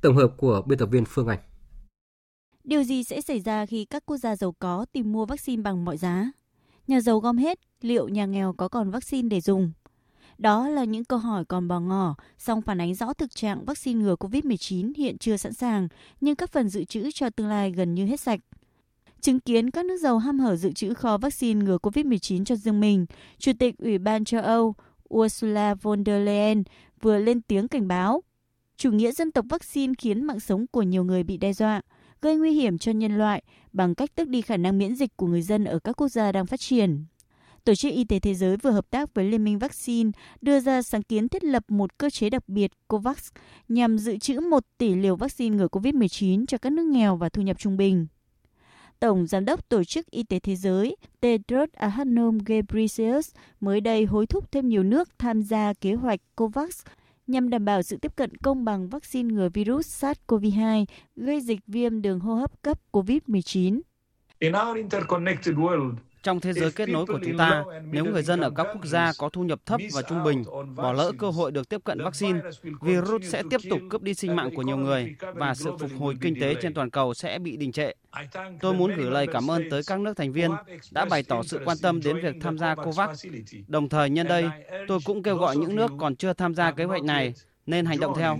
Tổng 0.00 0.16
hợp 0.16 0.34
của 0.36 0.62
biên 0.66 0.78
tập 0.78 0.86
viên 0.86 1.04
Phương 1.04 1.28
Anh. 1.28 1.38
Điều 2.64 2.82
gì 2.84 3.04
sẽ 3.04 3.20
xảy 3.20 3.40
ra 3.40 3.66
khi 3.66 3.84
các 3.84 4.06
quốc 4.06 4.16
gia 4.16 4.36
giàu 4.36 4.54
có 4.58 4.86
tìm 4.92 5.12
mua 5.12 5.26
vaccine 5.26 5.62
bằng 5.62 5.84
mọi 5.84 5.96
giá? 5.96 6.30
Nhà 6.86 7.00
giàu 7.00 7.18
gom 7.18 7.36
hết, 7.36 7.58
liệu 7.80 8.08
nhà 8.08 8.26
nghèo 8.26 8.52
có 8.52 8.68
còn 8.68 8.90
vaccine 8.90 9.28
để 9.28 9.40
dùng? 9.40 9.72
Đó 10.38 10.68
là 10.68 10.84
những 10.84 11.04
câu 11.04 11.18
hỏi 11.18 11.44
còn 11.44 11.68
bò 11.68 11.80
ngỏ, 11.80 12.14
song 12.38 12.62
phản 12.62 12.80
ánh 12.80 12.94
rõ 12.94 13.12
thực 13.12 13.34
trạng 13.34 13.64
vaccine 13.64 14.00
ngừa 14.00 14.14
COVID-19 14.14 14.92
hiện 14.96 15.18
chưa 15.18 15.36
sẵn 15.36 15.52
sàng, 15.52 15.88
nhưng 16.20 16.36
các 16.36 16.52
phần 16.52 16.68
dự 16.68 16.84
trữ 16.84 17.10
cho 17.14 17.30
tương 17.30 17.46
lai 17.46 17.70
gần 17.70 17.94
như 17.94 18.06
hết 18.06 18.20
sạch. 18.20 18.40
Chứng 19.22 19.40
kiến 19.40 19.70
các 19.70 19.84
nước 19.86 19.96
giàu 19.96 20.18
ham 20.18 20.38
hở 20.38 20.56
dự 20.56 20.72
trữ 20.72 20.94
kho 20.94 21.18
vaccine 21.18 21.64
ngừa 21.64 21.78
COVID-19 21.78 22.44
cho 22.44 22.56
riêng 22.56 22.80
mình, 22.80 23.06
Chủ 23.38 23.52
tịch 23.58 23.74
Ủy 23.78 23.98
ban 23.98 24.24
châu 24.24 24.42
Âu 24.42 24.74
Ursula 25.14 25.74
von 25.74 26.04
der 26.04 26.26
Leyen 26.26 26.62
vừa 27.00 27.18
lên 27.18 27.40
tiếng 27.42 27.68
cảnh 27.68 27.88
báo. 27.88 28.22
Chủ 28.76 28.90
nghĩa 28.90 29.12
dân 29.12 29.32
tộc 29.32 29.44
vaccine 29.48 29.92
khiến 29.98 30.24
mạng 30.24 30.40
sống 30.40 30.66
của 30.66 30.82
nhiều 30.82 31.04
người 31.04 31.22
bị 31.22 31.36
đe 31.36 31.52
dọa, 31.52 31.80
gây 32.20 32.36
nguy 32.36 32.52
hiểm 32.52 32.78
cho 32.78 32.92
nhân 32.92 33.18
loại 33.18 33.42
bằng 33.72 33.94
cách 33.94 34.14
tước 34.14 34.28
đi 34.28 34.42
khả 34.42 34.56
năng 34.56 34.78
miễn 34.78 34.94
dịch 34.94 35.16
của 35.16 35.26
người 35.26 35.42
dân 35.42 35.64
ở 35.64 35.78
các 35.78 35.92
quốc 35.92 36.08
gia 36.08 36.32
đang 36.32 36.46
phát 36.46 36.60
triển. 36.60 37.04
Tổ 37.64 37.74
chức 37.74 37.92
Y 37.92 38.04
tế 38.04 38.18
Thế 38.18 38.34
giới 38.34 38.56
vừa 38.56 38.70
hợp 38.70 38.90
tác 38.90 39.14
với 39.14 39.24
Liên 39.24 39.44
minh 39.44 39.58
Vaccine 39.58 40.10
đưa 40.40 40.60
ra 40.60 40.82
sáng 40.82 41.02
kiến 41.02 41.28
thiết 41.28 41.44
lập 41.44 41.64
một 41.68 41.98
cơ 41.98 42.10
chế 42.10 42.30
đặc 42.30 42.48
biệt 42.48 42.72
COVAX 42.88 43.30
nhằm 43.68 43.98
dự 43.98 44.18
trữ 44.18 44.40
1 44.40 44.64
tỷ 44.78 44.94
liều 44.94 45.16
vaccine 45.16 45.56
ngừa 45.56 45.68
COVID-19 45.68 46.46
cho 46.46 46.58
các 46.58 46.72
nước 46.72 46.86
nghèo 46.86 47.16
và 47.16 47.28
thu 47.28 47.42
nhập 47.42 47.58
trung 47.58 47.76
bình. 47.76 48.06
Tổng 49.02 49.26
Giám 49.26 49.44
đốc 49.44 49.68
Tổ 49.68 49.84
chức 49.84 50.10
Y 50.10 50.22
tế 50.22 50.38
Thế 50.38 50.56
giới 50.56 50.96
Tedros 51.20 51.70
Adhanom 51.72 52.38
Ghebreyesus 52.46 53.34
mới 53.60 53.80
đây 53.80 54.04
hối 54.04 54.26
thúc 54.26 54.52
thêm 54.52 54.68
nhiều 54.68 54.82
nước 54.82 55.08
tham 55.18 55.42
gia 55.42 55.72
kế 55.80 55.94
hoạch 55.94 56.20
COVAX 56.36 56.84
nhằm 57.26 57.50
đảm 57.50 57.64
bảo 57.64 57.82
sự 57.82 57.96
tiếp 57.96 58.16
cận 58.16 58.36
công 58.36 58.64
bằng 58.64 58.88
vaccine 58.88 59.34
ngừa 59.34 59.48
virus 59.48 60.04
SARS-CoV-2 60.04 60.84
gây 61.16 61.40
dịch 61.40 61.60
viêm 61.66 62.02
đường 62.02 62.20
hô 62.20 62.34
hấp 62.34 62.62
cấp 62.62 62.78
COVID-19. 62.92 63.80
In 64.38 64.52
our 64.52 64.76
interconnected 64.76 65.54
world, 65.54 65.94
trong 66.22 66.40
thế 66.40 66.52
giới 66.52 66.70
kết 66.70 66.88
nối 66.88 67.06
của 67.06 67.18
chúng 67.24 67.36
ta, 67.38 67.64
nếu 67.90 68.04
người 68.04 68.22
dân 68.22 68.40
ở 68.40 68.50
các 68.50 68.66
quốc 68.72 68.84
gia 68.84 69.12
có 69.18 69.28
thu 69.28 69.42
nhập 69.42 69.60
thấp 69.66 69.80
và 69.92 70.02
trung 70.02 70.24
bình 70.24 70.44
bỏ 70.76 70.92
lỡ 70.92 71.12
cơ 71.18 71.30
hội 71.30 71.52
được 71.52 71.68
tiếp 71.68 71.80
cận 71.84 71.98
vaccine, 72.02 72.40
virus 72.80 73.22
sẽ 73.24 73.42
tiếp 73.50 73.60
tục 73.70 73.80
cướp 73.90 74.02
đi 74.02 74.14
sinh 74.14 74.36
mạng 74.36 74.50
của 74.54 74.62
nhiều 74.62 74.76
người 74.76 75.14
và 75.34 75.54
sự 75.54 75.76
phục 75.80 75.90
hồi 75.98 76.14
kinh 76.20 76.40
tế 76.40 76.54
trên 76.62 76.74
toàn 76.74 76.90
cầu 76.90 77.14
sẽ 77.14 77.38
bị 77.38 77.56
đình 77.56 77.72
trệ. 77.72 77.92
Tôi 78.60 78.74
muốn 78.74 78.96
gửi 78.96 79.10
lời 79.10 79.26
cảm 79.32 79.50
ơn 79.50 79.70
tới 79.70 79.82
các 79.86 80.00
nước 80.00 80.16
thành 80.16 80.32
viên 80.32 80.50
đã 80.90 81.04
bày 81.04 81.22
tỏ 81.22 81.42
sự 81.42 81.60
quan 81.64 81.76
tâm 81.82 82.00
đến 82.04 82.16
việc 82.22 82.34
tham 82.40 82.58
gia 82.58 82.74
COVAX. 82.74 83.26
Đồng 83.66 83.88
thời 83.88 84.10
nhân 84.10 84.28
đây, 84.28 84.44
tôi 84.88 84.98
cũng 85.04 85.22
kêu 85.22 85.36
gọi 85.36 85.56
những 85.56 85.76
nước 85.76 85.90
còn 85.98 86.16
chưa 86.16 86.32
tham 86.32 86.54
gia 86.54 86.72
kế 86.72 86.84
hoạch 86.84 87.02
này 87.02 87.34
nên 87.66 87.86
hành 87.86 88.00
động 88.00 88.12
theo. 88.16 88.38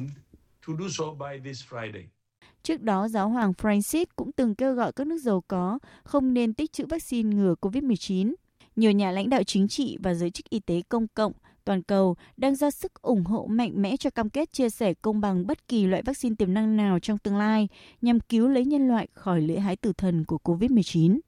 Trước 2.63 2.83
đó, 2.83 3.09
giáo 3.09 3.29
hoàng 3.29 3.53
Francis 3.53 4.05
cũng 4.17 4.33
từng 4.33 4.55
kêu 4.55 4.75
gọi 4.75 4.93
các 4.93 5.07
nước 5.07 5.19
giàu 5.19 5.43
có 5.49 5.79
không 6.05 6.35
nên 6.35 6.55
tích 6.55 6.73
trữ 6.73 6.87
vaccine 6.87 7.37
ngừa 7.37 7.55
COVID-19. 7.61 8.35
Nhiều 8.77 8.93
nhà 8.93 9.11
lãnh 9.11 9.31
đạo 9.31 9.43
chính 9.43 9.69
trị 9.69 9.99
và 10.03 10.15
giới 10.15 10.31
chức 10.31 10.51
y 10.51 10.61
tế 10.61 10.83
công 10.89 11.07
cộng 11.15 11.33
toàn 11.65 11.83
cầu 11.83 12.17
đang 12.37 12.57
ra 12.57 12.71
sức 12.71 13.03
ủng 13.03 13.25
hộ 13.25 13.47
mạnh 13.51 13.83
mẽ 13.83 13.97
cho 13.97 14.11
cam 14.11 14.31
kết 14.31 14.53
chia 14.53 14.71
sẻ 14.71 14.95
công 14.95 15.21
bằng 15.21 15.47
bất 15.47 15.69
kỳ 15.69 15.87
loại 15.87 16.03
vaccine 16.03 16.35
tiềm 16.39 16.55
năng 16.55 16.77
nào 16.77 16.99
trong 16.99 17.19
tương 17.19 17.37
lai 17.37 17.69
nhằm 18.03 18.21
cứu 18.21 18.49
lấy 18.49 18.65
nhân 18.65 18.89
loại 18.89 19.09
khỏi 19.15 19.41
lưỡi 19.41 19.59
hái 19.59 19.77
tử 19.77 19.93
thần 19.93 20.25
của 20.25 20.39
COVID-19. 20.45 21.19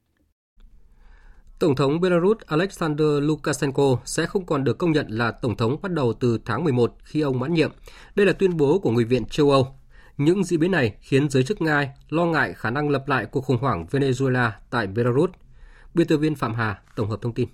Tổng 1.58 1.76
thống 1.76 2.00
Belarus 2.00 2.38
Alexander 2.46 3.06
Lukashenko 3.20 3.98
sẽ 4.04 4.26
không 4.26 4.46
còn 4.46 4.64
được 4.64 4.78
công 4.78 4.92
nhận 4.92 5.06
là 5.08 5.30
tổng 5.30 5.56
thống 5.56 5.76
bắt 5.82 5.92
đầu 5.92 6.12
từ 6.12 6.38
tháng 6.44 6.64
11 6.64 6.94
khi 7.04 7.20
ông 7.20 7.40
mãn 7.40 7.54
nhiệm. 7.54 7.70
Đây 8.14 8.26
là 8.26 8.32
tuyên 8.32 8.56
bố 8.56 8.78
của 8.78 8.90
Nghị 8.90 9.04
viện 9.04 9.24
châu 9.24 9.50
Âu. 9.50 9.66
Những 10.18 10.44
diễn 10.44 10.60
biến 10.60 10.70
này 10.70 10.94
khiến 11.00 11.30
giới 11.30 11.44
chức 11.44 11.62
Nga 11.62 11.94
lo 12.08 12.24
ngại 12.24 12.54
khả 12.54 12.70
năng 12.70 12.88
lập 12.88 13.08
lại 13.08 13.26
cuộc 13.26 13.40
khủng 13.40 13.58
hoảng 13.58 13.86
Venezuela 13.90 14.50
tại 14.70 14.86
Belarus. 14.86 15.30
Biên 15.94 16.06
tập 16.06 16.16
viên 16.16 16.34
Phạm 16.34 16.54
Hà 16.54 16.82
tổng 16.96 17.10
hợp 17.10 17.22
thông 17.22 17.34
tin. 17.34 17.48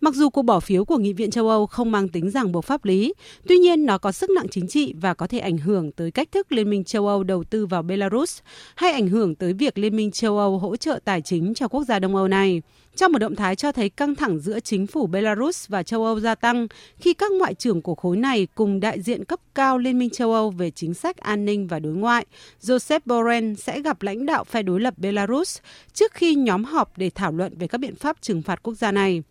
Mặc 0.00 0.14
dù 0.14 0.30
cuộc 0.30 0.42
bỏ 0.42 0.60
phiếu 0.60 0.84
của 0.84 0.96
Nghị 0.96 1.12
viện 1.12 1.30
châu 1.30 1.48
Âu 1.48 1.66
không 1.66 1.92
mang 1.92 2.08
tính 2.08 2.30
ràng 2.30 2.52
buộc 2.52 2.64
pháp 2.64 2.84
lý, 2.84 3.14
tuy 3.48 3.56
nhiên 3.56 3.86
nó 3.86 3.98
có 3.98 4.12
sức 4.12 4.30
nặng 4.30 4.46
chính 4.50 4.68
trị 4.68 4.94
và 5.00 5.14
có 5.14 5.26
thể 5.26 5.38
ảnh 5.38 5.58
hưởng 5.58 5.92
tới 5.92 6.10
cách 6.10 6.32
thức 6.32 6.52
Liên 6.52 6.70
minh 6.70 6.84
châu 6.84 7.06
Âu 7.06 7.22
đầu 7.22 7.44
tư 7.44 7.66
vào 7.66 7.82
Belarus 7.82 8.40
hay 8.76 8.92
ảnh 8.92 9.08
hưởng 9.08 9.34
tới 9.34 9.52
việc 9.52 9.78
Liên 9.78 9.96
minh 9.96 10.10
châu 10.10 10.38
Âu 10.38 10.58
hỗ 10.58 10.76
trợ 10.76 11.00
tài 11.04 11.22
chính 11.22 11.54
cho 11.54 11.68
quốc 11.68 11.84
gia 11.84 11.98
Đông 11.98 12.16
Âu 12.16 12.28
này. 12.28 12.62
Trong 12.98 13.12
một 13.12 13.18
động 13.18 13.36
thái 13.36 13.56
cho 13.56 13.72
thấy 13.72 13.88
căng 13.88 14.14
thẳng 14.14 14.38
giữa 14.38 14.60
chính 14.60 14.86
phủ 14.86 15.06
Belarus 15.06 15.68
và 15.68 15.82
châu 15.82 16.04
Âu 16.04 16.20
gia 16.20 16.34
tăng 16.34 16.66
khi 16.96 17.14
các 17.14 17.32
ngoại 17.32 17.54
trưởng 17.54 17.82
của 17.82 17.94
khối 17.94 18.16
này 18.16 18.48
cùng 18.54 18.80
đại 18.80 19.02
diện 19.02 19.24
cấp 19.24 19.40
cao 19.54 19.78
Liên 19.78 19.98
minh 19.98 20.10
châu 20.10 20.32
Âu 20.32 20.50
về 20.50 20.70
chính 20.70 20.94
sách 20.94 21.16
an 21.16 21.44
ninh 21.44 21.66
và 21.66 21.78
đối 21.78 21.92
ngoại, 21.92 22.26
Joseph 22.60 23.00
Borrell 23.04 23.54
sẽ 23.54 23.80
gặp 23.80 24.02
lãnh 24.02 24.26
đạo 24.26 24.44
phe 24.44 24.62
đối 24.62 24.80
lập 24.80 24.94
Belarus 24.96 25.58
trước 25.92 26.12
khi 26.14 26.34
nhóm 26.34 26.64
họp 26.64 26.98
để 26.98 27.10
thảo 27.14 27.32
luận 27.32 27.58
về 27.58 27.66
các 27.66 27.78
biện 27.78 27.94
pháp 27.94 28.16
trừng 28.20 28.42
phạt 28.42 28.62
quốc 28.62 28.74
gia 28.74 28.92
này. 28.92 29.22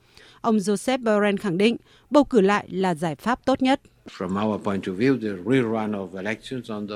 Ông 0.42 0.58
Joseph 0.58 1.04
Borrell 1.04 1.38
khẳng 1.38 1.58
định 1.58 1.78
bầu 2.10 2.24
cử 2.24 2.42
lại 2.42 2.68
là 2.72 2.96
giải 2.96 3.16
pháp 3.16 3.46
tốt 3.46 3.62
nhất. 3.62 3.82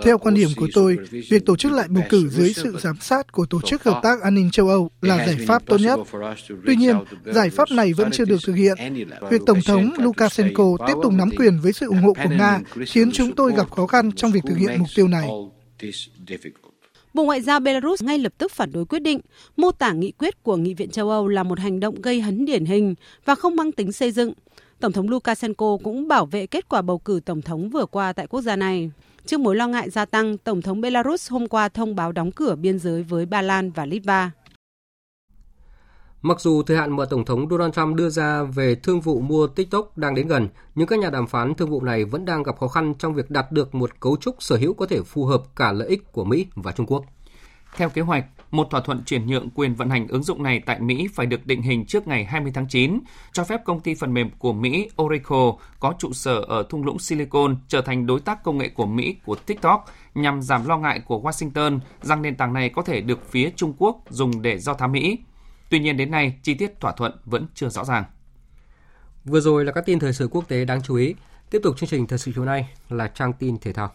Theo 0.03 0.18
quan 0.18 0.36
điểm 0.36 0.49
của 0.55 0.68
tôi, 0.74 0.97
việc 1.30 1.45
tổ 1.45 1.55
chức 1.55 1.72
lại 1.72 1.88
bầu 1.89 2.03
cử 2.09 2.30
dưới 2.30 2.53
sự 2.53 2.78
giám 2.80 2.95
sát 3.01 3.32
của 3.32 3.45
Tổ 3.45 3.62
chức 3.62 3.84
Hợp 3.84 3.99
tác 4.03 4.22
An 4.22 4.36
ninh 4.36 4.51
châu 4.51 4.68
Âu 4.70 4.89
là 5.01 5.26
giải 5.26 5.38
pháp 5.47 5.66
tốt 5.66 5.78
nhất. 5.78 5.99
Tuy 6.66 6.76
nhiên, 6.76 6.95
giải 7.26 7.49
pháp 7.49 7.72
này 7.72 7.93
vẫn 7.93 8.12
chưa 8.12 8.26
được 8.26 8.38
thực 8.45 8.53
hiện. 8.53 8.78
Việc 9.30 9.41
Tổng 9.45 9.59
thống 9.66 9.91
Lukashenko 9.97 10.78
tiếp 10.88 10.93
tục 11.03 11.14
nắm 11.14 11.30
quyền 11.38 11.59
với 11.59 11.74
sự 11.74 11.88
ủng 11.88 12.01
hộ 12.01 12.14
của 12.14 12.30
Nga 12.30 12.59
khiến 12.88 13.12
chúng 13.12 13.36
tôi 13.36 13.53
gặp 13.55 13.72
khó 13.72 13.88
khăn 13.88 14.12
trong 14.12 14.32
việc 14.32 14.43
thực 14.47 14.57
hiện 14.57 14.80
mục 14.80 14.88
tiêu 14.95 15.07
này. 15.07 15.30
Bộ 17.14 17.24
Ngoại 17.24 17.41
giao 17.41 17.59
Belarus 17.59 18.03
ngay 18.03 18.20
lập 18.20 18.34
tức 18.38 18.51
phản 18.51 18.72
đối 18.72 18.86
quyết 18.86 18.99
định, 18.99 19.20
mô 19.57 19.72
tả 19.72 19.91
nghị 19.91 20.12
quyết 20.12 20.43
của 20.43 20.57
Nghị 20.57 20.74
viện 20.74 20.89
châu 20.89 21.09
Âu 21.09 21.28
là 21.28 21.43
một 21.43 21.59
hành 21.59 21.80
động 21.80 22.01
gây 22.01 22.22
hấn 22.22 22.45
điển 22.45 22.66
hình 22.66 22.95
và 23.26 23.36
không 23.36 23.55
mang 23.55 23.72
tính 23.72 23.91
xây 23.91 24.12
dựng. 24.12 24.34
Tổng 24.82 24.91
thống 24.91 25.09
Lukashenko 25.09 25.77
cũng 25.84 26.07
bảo 26.07 26.25
vệ 26.25 26.47
kết 26.47 26.69
quả 26.69 26.82
bầu 26.82 26.97
cử 26.97 27.19
tổng 27.25 27.41
thống 27.41 27.69
vừa 27.69 27.86
qua 27.86 28.13
tại 28.13 28.27
quốc 28.27 28.41
gia 28.41 28.55
này. 28.55 28.91
Trước 29.25 29.39
mối 29.39 29.55
lo 29.55 29.67
ngại 29.67 29.89
gia 29.89 30.05
tăng, 30.05 30.38
Tổng 30.38 30.61
thống 30.61 30.82
Belarus 30.82 31.32
hôm 31.32 31.47
qua 31.47 31.69
thông 31.69 31.95
báo 31.95 32.11
đóng 32.11 32.32
cửa 32.32 32.55
biên 32.55 32.79
giới 32.79 33.03
với 33.03 33.25
Ba 33.25 33.41
Lan 33.41 33.71
và 33.71 33.86
Litva. 33.86 34.32
Mặc 36.21 36.41
dù 36.41 36.63
thời 36.63 36.77
hạn 36.77 36.95
mà 36.95 37.05
Tổng 37.05 37.25
thống 37.25 37.49
Donald 37.49 37.73
Trump 37.73 37.95
đưa 37.95 38.09
ra 38.09 38.43
về 38.43 38.75
thương 38.75 39.01
vụ 39.01 39.21
mua 39.21 39.47
TikTok 39.47 39.97
đang 39.97 40.15
đến 40.15 40.27
gần, 40.27 40.49
nhưng 40.75 40.88
các 40.88 40.99
nhà 40.99 41.09
đàm 41.09 41.27
phán 41.27 41.55
thương 41.55 41.69
vụ 41.69 41.82
này 41.82 42.05
vẫn 42.05 42.25
đang 42.25 42.43
gặp 42.43 42.57
khó 42.59 42.67
khăn 42.67 42.93
trong 42.99 43.13
việc 43.13 43.29
đạt 43.29 43.51
được 43.51 43.75
một 43.75 43.99
cấu 43.99 44.17
trúc 44.17 44.36
sở 44.39 44.55
hữu 44.55 44.73
có 44.73 44.86
thể 44.86 45.01
phù 45.01 45.25
hợp 45.25 45.43
cả 45.55 45.71
lợi 45.71 45.88
ích 45.88 46.11
của 46.11 46.23
Mỹ 46.23 46.47
và 46.55 46.71
Trung 46.71 46.86
Quốc. 46.86 47.05
Theo 47.75 47.89
kế 47.89 48.01
hoạch, 48.01 48.25
một 48.52 48.68
thỏa 48.72 48.82
thuận 48.82 49.04
chuyển 49.04 49.28
nhượng 49.28 49.49
quyền 49.49 49.76
vận 49.76 49.89
hành 49.89 50.08
ứng 50.08 50.24
dụng 50.24 50.43
này 50.43 50.62
tại 50.66 50.80
Mỹ 50.80 51.08
phải 51.14 51.26
được 51.26 51.45
định 51.45 51.62
hình 51.62 51.86
trước 51.86 52.08
ngày 52.08 52.26
20 52.26 52.52
tháng 52.56 52.68
9, 52.68 52.99
cho 53.32 53.43
phép 53.43 53.62
công 53.66 53.80
ty 53.80 53.95
phần 53.95 54.14
mềm 54.14 54.30
của 54.39 54.54
Mỹ 54.54 54.89
Oracle 55.02 55.52
có 55.80 55.93
trụ 55.99 56.14
sở 56.14 56.39
ở 56.39 56.64
thung 56.70 56.86
lũng 56.86 56.99
Silicon 56.99 57.56
trở 57.68 57.82
thành 57.82 58.06
đối 58.06 58.20
tác 58.20 58.43
công 58.43 58.58
nghệ 58.58 58.70
của 58.70 58.86
Mỹ 58.86 59.16
của 59.26 59.36
TikTok 59.36 59.86
nhằm 60.16 60.41
giảm 60.41 60.68
lo 60.68 60.78
ngại 60.78 60.99
của 60.99 61.22
Washington 61.22 61.80
rằng 62.02 62.22
nền 62.22 62.36
tảng 62.36 62.54
này 62.54 62.70
có 62.70 62.82
thể 62.82 63.02
được 63.02 63.32
phía 63.32 63.49
Trung 63.56 63.74
Quốc 63.78 64.02
dùng 64.10 64.41
để 64.41 64.58
do 64.60 64.74
thám 64.74 64.91
Mỹ. 64.91 65.20
Tuy 65.70 65.80
nhiên 65.80 65.97
đến 65.97 66.12
nay, 66.12 66.34
chi 66.43 66.54
tiết 66.54 66.80
thỏa 66.80 66.91
thuận 66.91 67.12
vẫn 67.26 67.47
chưa 67.54 67.70
rõ 67.70 67.86
ràng. 67.86 68.04
Vừa 69.26 69.39
rồi 69.39 69.66
là 69.66 69.72
các 69.72 69.86
tin 69.86 69.99
thời 69.99 70.14
sự 70.14 70.28
quốc 70.32 70.47
tế 70.47 70.66
đáng 70.66 70.82
chú 70.82 70.95
ý. 70.95 71.16
Tiếp 71.49 71.60
tục 71.64 71.78
chương 71.78 71.89
trình 71.89 72.08
thời 72.08 72.20
sự 72.20 72.32
chiều 72.36 72.45
nay 72.45 72.70
là 72.89 73.08
trang 73.08 73.34
tin 73.34 73.58
thể 73.58 73.74
thao. 73.74 73.91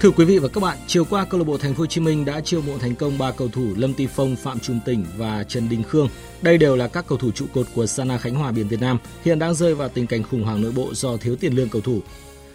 Thưa 0.00 0.10
quý 0.10 0.24
vị 0.24 0.38
và 0.38 0.48
các 0.48 0.60
bạn, 0.60 0.78
chiều 0.86 1.04
qua 1.04 1.24
câu 1.24 1.40
lạc 1.40 1.44
bộ 1.44 1.58
Thành 1.58 1.74
phố 1.74 1.78
Hồ 1.78 1.86
Chí 1.86 2.00
Minh 2.00 2.24
đã 2.24 2.40
chiêu 2.40 2.62
mộ 2.62 2.78
thành 2.78 2.94
công 2.94 3.18
ba 3.18 3.32
cầu 3.32 3.48
thủ 3.48 3.66
Lâm 3.76 3.94
Ti 3.94 4.06
Phong, 4.06 4.36
Phạm 4.36 4.58
Trung 4.60 4.80
Tỉnh 4.84 5.04
và 5.16 5.44
Trần 5.44 5.68
Đình 5.68 5.82
Khương. 5.82 6.08
Đây 6.42 6.58
đều 6.58 6.76
là 6.76 6.88
các 6.88 7.04
cầu 7.08 7.18
thủ 7.18 7.30
trụ 7.30 7.46
cột 7.54 7.66
của 7.74 7.86
Sana 7.86 8.18
Khánh 8.18 8.34
Hòa 8.34 8.52
biển 8.52 8.68
Việt 8.68 8.80
Nam, 8.80 8.98
hiện 9.24 9.38
đang 9.38 9.54
rơi 9.54 9.74
vào 9.74 9.88
tình 9.88 10.06
cảnh 10.06 10.22
khủng 10.22 10.42
hoảng 10.42 10.62
nội 10.62 10.72
bộ 10.72 10.94
do 10.94 11.16
thiếu 11.16 11.36
tiền 11.36 11.52
lương 11.52 11.68
cầu 11.68 11.82
thủ. 11.82 12.00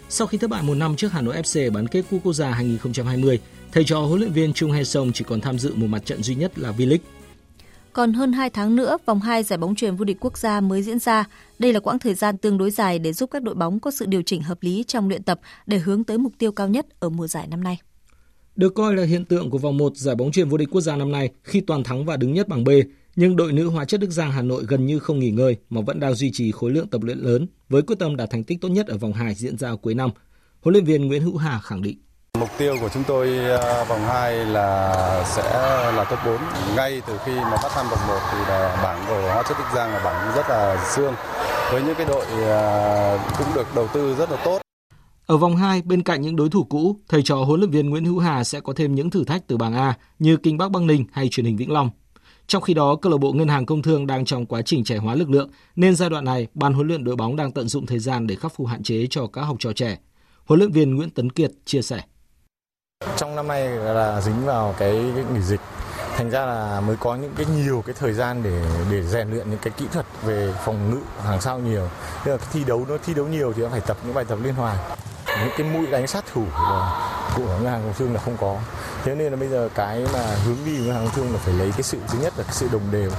Sau 0.08 0.26
khi 0.26 0.38
thất 0.38 0.50
bại 0.50 0.62
một 0.62 0.74
năm 0.74 0.96
trước 0.96 1.12
Hà 1.12 1.20
Nội 1.20 1.36
FC 1.36 1.72
bán 1.72 1.88
kết 1.88 2.04
Cúp 2.10 2.20
Quốc 2.24 2.32
gia 2.32 2.50
2020, 2.50 3.40
thầy 3.72 3.84
trò 3.84 4.00
huấn 4.00 4.20
luyện 4.20 4.32
viên 4.32 4.52
Trung 4.52 4.72
Hae 4.72 4.84
Song 4.84 5.10
chỉ 5.14 5.24
còn 5.28 5.40
tham 5.40 5.58
dự 5.58 5.74
một 5.74 5.86
mặt 5.86 6.06
trận 6.06 6.22
duy 6.22 6.34
nhất 6.34 6.58
là 6.58 6.72
V-League. 6.72 6.98
Còn 7.92 8.12
hơn 8.12 8.32
2 8.32 8.50
tháng 8.50 8.76
nữa, 8.76 8.98
vòng 9.06 9.20
2 9.20 9.42
giải 9.42 9.58
bóng 9.58 9.74
truyền 9.74 9.96
vô 9.96 10.04
địch 10.04 10.16
quốc 10.20 10.38
gia 10.38 10.60
mới 10.60 10.82
diễn 10.82 10.98
ra. 10.98 11.24
Đây 11.58 11.72
là 11.72 11.80
quãng 11.80 11.98
thời 11.98 12.14
gian 12.14 12.38
tương 12.38 12.58
đối 12.58 12.70
dài 12.70 12.98
để 12.98 13.12
giúp 13.12 13.30
các 13.30 13.42
đội 13.42 13.54
bóng 13.54 13.80
có 13.80 13.90
sự 13.90 14.06
điều 14.06 14.22
chỉnh 14.22 14.42
hợp 14.42 14.58
lý 14.60 14.84
trong 14.86 15.08
luyện 15.08 15.22
tập 15.22 15.40
để 15.66 15.78
hướng 15.78 16.04
tới 16.04 16.18
mục 16.18 16.32
tiêu 16.38 16.52
cao 16.52 16.68
nhất 16.68 16.86
ở 17.00 17.08
mùa 17.08 17.26
giải 17.26 17.46
năm 17.46 17.64
nay. 17.64 17.78
Được 18.56 18.74
coi 18.74 18.96
là 18.96 19.04
hiện 19.04 19.24
tượng 19.24 19.50
của 19.50 19.58
vòng 19.58 19.76
1 19.76 19.96
giải 19.96 20.14
bóng 20.14 20.32
truyền 20.32 20.48
vô 20.48 20.56
địch 20.56 20.68
quốc 20.70 20.80
gia 20.80 20.96
năm 20.96 21.12
nay 21.12 21.30
khi 21.42 21.60
toàn 21.60 21.84
thắng 21.84 22.04
và 22.04 22.16
đứng 22.16 22.34
nhất 22.34 22.48
bảng 22.48 22.64
B, 22.64 22.68
nhưng 23.16 23.36
đội 23.36 23.52
nữ 23.52 23.68
hóa 23.68 23.84
chất 23.84 24.00
Đức 24.00 24.10
Giang 24.10 24.32
Hà 24.32 24.42
Nội 24.42 24.64
gần 24.68 24.86
như 24.86 24.98
không 24.98 25.18
nghỉ 25.18 25.30
ngơi 25.30 25.56
mà 25.70 25.80
vẫn 25.80 26.00
đang 26.00 26.14
duy 26.14 26.30
trì 26.32 26.52
khối 26.52 26.70
lượng 26.70 26.88
tập 26.88 27.02
luyện 27.02 27.18
lớn 27.18 27.46
với 27.68 27.82
quyết 27.82 27.98
tâm 27.98 28.16
đạt 28.16 28.30
thành 28.30 28.44
tích 28.44 28.58
tốt 28.60 28.68
nhất 28.68 28.86
ở 28.86 28.98
vòng 28.98 29.12
2 29.12 29.34
diễn 29.34 29.58
ra 29.58 29.76
cuối 29.82 29.94
năm. 29.94 30.10
Huấn 30.60 30.72
luyện 30.72 30.84
viên 30.84 31.06
Nguyễn 31.06 31.22
Hữu 31.22 31.36
Hà 31.36 31.60
khẳng 31.60 31.82
định. 31.82 31.98
Mục 32.38 32.50
tiêu 32.58 32.76
của 32.80 32.88
chúng 32.88 33.04
tôi 33.06 33.38
à, 33.38 33.84
vòng 33.84 34.00
2 34.00 34.36
là 34.36 35.24
sẽ 35.36 35.42
là 35.96 36.04
top 36.10 36.18
4. 36.26 36.38
Ngay 36.76 37.02
từ 37.06 37.18
khi 37.24 37.32
mà 37.32 37.50
bắt 37.50 37.72
thăm 37.74 37.86
vòng 37.90 37.98
1 38.08 38.14
thì 38.32 38.38
là 38.38 38.80
bảng 38.82 39.04
của 39.08 39.20
Hóa 39.32 39.42
chất 39.48 39.56
Đức 39.58 39.64
Giang 39.74 39.90
là 39.90 40.04
bảng 40.04 40.36
rất 40.36 40.48
là 40.48 40.92
xương. 40.96 41.14
Với 41.72 41.82
những 41.82 41.94
cái 41.94 42.06
đội 42.06 42.24
à, 42.44 43.34
cũng 43.38 43.46
được 43.54 43.66
đầu 43.74 43.88
tư 43.94 44.14
rất 44.14 44.30
là 44.30 44.36
tốt. 44.44 44.60
Ở 45.26 45.36
vòng 45.36 45.56
2, 45.56 45.82
bên 45.82 46.02
cạnh 46.02 46.22
những 46.22 46.36
đối 46.36 46.50
thủ 46.50 46.64
cũ, 46.64 46.96
thầy 47.08 47.22
trò 47.22 47.36
huấn 47.36 47.60
luyện 47.60 47.70
viên 47.70 47.90
Nguyễn 47.90 48.04
Hữu 48.04 48.18
Hà 48.18 48.44
sẽ 48.44 48.60
có 48.60 48.72
thêm 48.76 48.94
những 48.94 49.10
thử 49.10 49.24
thách 49.24 49.46
từ 49.46 49.56
bảng 49.56 49.74
A 49.74 49.94
như 50.18 50.36
Kinh 50.36 50.58
Bắc 50.58 50.70
Băng 50.70 50.86
Ninh 50.86 51.04
hay 51.12 51.28
Truyền 51.28 51.46
hình 51.46 51.56
Vĩnh 51.56 51.72
Long. 51.72 51.90
Trong 52.46 52.62
khi 52.62 52.74
đó, 52.74 52.96
câu 52.96 53.12
lạc 53.12 53.18
bộ 53.18 53.32
Ngân 53.32 53.48
hàng 53.48 53.66
Công 53.66 53.82
Thương 53.82 54.06
đang 54.06 54.24
trong 54.24 54.46
quá 54.46 54.62
trình 54.62 54.84
trẻ 54.84 54.96
hóa 54.96 55.14
lực 55.14 55.30
lượng, 55.30 55.50
nên 55.76 55.96
giai 55.96 56.10
đoạn 56.10 56.24
này, 56.24 56.46
ban 56.54 56.72
huấn 56.72 56.88
luyện 56.88 57.04
đội 57.04 57.16
bóng 57.16 57.36
đang 57.36 57.52
tận 57.52 57.68
dụng 57.68 57.86
thời 57.86 57.98
gian 57.98 58.26
để 58.26 58.34
khắc 58.34 58.54
phục 58.56 58.66
hạn 58.66 58.82
chế 58.82 59.06
cho 59.10 59.26
các 59.26 59.42
học 59.42 59.56
trò 59.58 59.72
trẻ. 59.72 59.98
Huấn 60.44 60.58
luyện 60.58 60.72
viên 60.72 60.94
Nguyễn 60.94 61.10
Tấn 61.10 61.30
Kiệt 61.30 61.50
chia 61.64 61.82
sẻ. 61.82 62.00
Trong 63.16 63.36
năm 63.36 63.48
nay 63.48 63.68
là 63.68 64.20
dính 64.20 64.46
vào 64.46 64.74
cái, 64.78 65.12
cái 65.14 65.24
nghỉ 65.34 65.40
dịch 65.40 65.60
thành 66.16 66.30
ra 66.30 66.46
là 66.46 66.80
mới 66.80 66.96
có 66.96 67.16
những 67.16 67.34
cái 67.36 67.46
nhiều 67.46 67.82
cái 67.86 67.94
thời 67.98 68.12
gian 68.12 68.42
để 68.42 68.62
để 68.90 69.02
rèn 69.02 69.30
luyện 69.30 69.50
những 69.50 69.58
cái 69.62 69.72
kỹ 69.76 69.86
thuật 69.92 70.06
về 70.22 70.54
phòng 70.64 70.90
ngự 70.90 71.00
hàng 71.24 71.40
sau 71.40 71.58
nhiều. 71.58 71.88
Tức 72.24 72.32
là 72.32 72.38
thi 72.52 72.64
đấu 72.64 72.86
nó 72.88 72.96
thi 73.06 73.14
đấu 73.14 73.26
nhiều 73.26 73.52
thì 73.56 73.62
nó 73.62 73.68
phải 73.68 73.80
tập 73.80 73.96
những 74.04 74.14
bài 74.14 74.24
tập 74.24 74.38
liên 74.42 74.54
hoàn. 74.54 74.76
Những 75.26 75.50
cái 75.56 75.66
mũi 75.66 75.86
đánh 75.86 76.06
sát 76.06 76.24
thủ 76.32 76.44
là 76.54 77.08
của 77.36 77.46
ngân 77.46 77.66
hàng 77.66 77.82
công 77.82 77.94
thương 77.98 78.14
là 78.14 78.20
không 78.20 78.36
có. 78.40 78.56
Thế 79.04 79.14
nên 79.14 79.32
là 79.32 79.36
bây 79.36 79.48
giờ 79.48 79.68
cái 79.74 80.06
mà 80.12 80.36
hướng 80.46 80.56
đi 80.66 80.76
của 80.78 80.84
ngân 80.84 80.94
hàng 80.94 81.04
công 81.04 81.14
thương 81.14 81.32
là 81.32 81.38
phải 81.38 81.54
lấy 81.54 81.72
cái 81.72 81.82
sự 81.82 81.98
thứ 82.08 82.18
nhất 82.22 82.32
là 82.36 82.44
cái 82.44 82.54
sự 82.54 82.68
đồng 82.72 82.90
đều. 82.90 83.10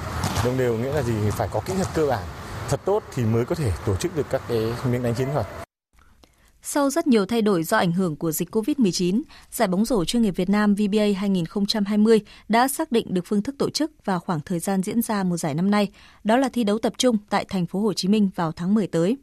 Đồng 0.46 0.58
đều 0.58 0.74
nghĩa 0.74 0.94
là 0.94 1.02
gì? 1.02 1.14
Phải 1.32 1.48
có 1.52 1.60
kỹ 1.66 1.74
thuật 1.74 1.88
cơ 1.94 2.06
bản 2.06 2.24
thật 2.70 2.80
tốt 2.86 3.04
thì 3.16 3.26
mới 3.26 3.46
có 3.46 3.56
thể 3.56 3.72
tổ 3.86 3.96
chức 3.96 4.18
được 4.18 4.26
các 4.30 4.42
cái 4.48 4.74
miếng 4.86 5.04
đánh 5.04 5.14
chiến 5.14 5.28
thuật. 5.34 5.48
Sau 6.66 6.90
rất 6.90 7.08
nhiều 7.08 7.26
thay 7.26 7.42
đổi 7.42 7.64
do 7.64 7.78
ảnh 7.78 7.92
hưởng 7.92 8.16
của 8.16 8.32
dịch 8.32 8.56
COVID-19, 8.56 9.22
giải 9.52 9.68
bóng 9.68 9.86
rổ 9.86 10.06
chuyên 10.06 10.22
nghiệp 10.22 10.34
Việt 10.36 10.50
Nam 10.50 10.76
VBA 10.76 11.06
2020 11.18 12.22
đã 12.48 12.68
xác 12.68 12.92
định 12.92 13.14
được 13.14 13.22
phương 13.26 13.42
thức 13.42 13.56
tổ 13.60 13.70
chức 13.70 13.92
và 14.06 14.20
khoảng 14.20 14.40
thời 14.46 14.60
gian 14.60 14.84
diễn 14.84 15.02
ra 15.02 15.24
mùa 15.24 15.38
giải 15.38 15.54
năm 15.54 15.72
nay, 15.72 15.88
đó 16.24 16.38
là 16.38 16.50
thi 16.50 16.64
đấu 16.64 16.80
tập 16.80 16.94
trung 16.98 17.18
tại 17.30 17.46
thành 17.50 17.66
phố 17.66 17.80
Hồ 17.80 17.94
Chí 17.94 18.08
Minh 18.08 18.30
vào 18.36 18.52
tháng 18.52 18.74
10 18.74 18.88
tới. 18.88 19.18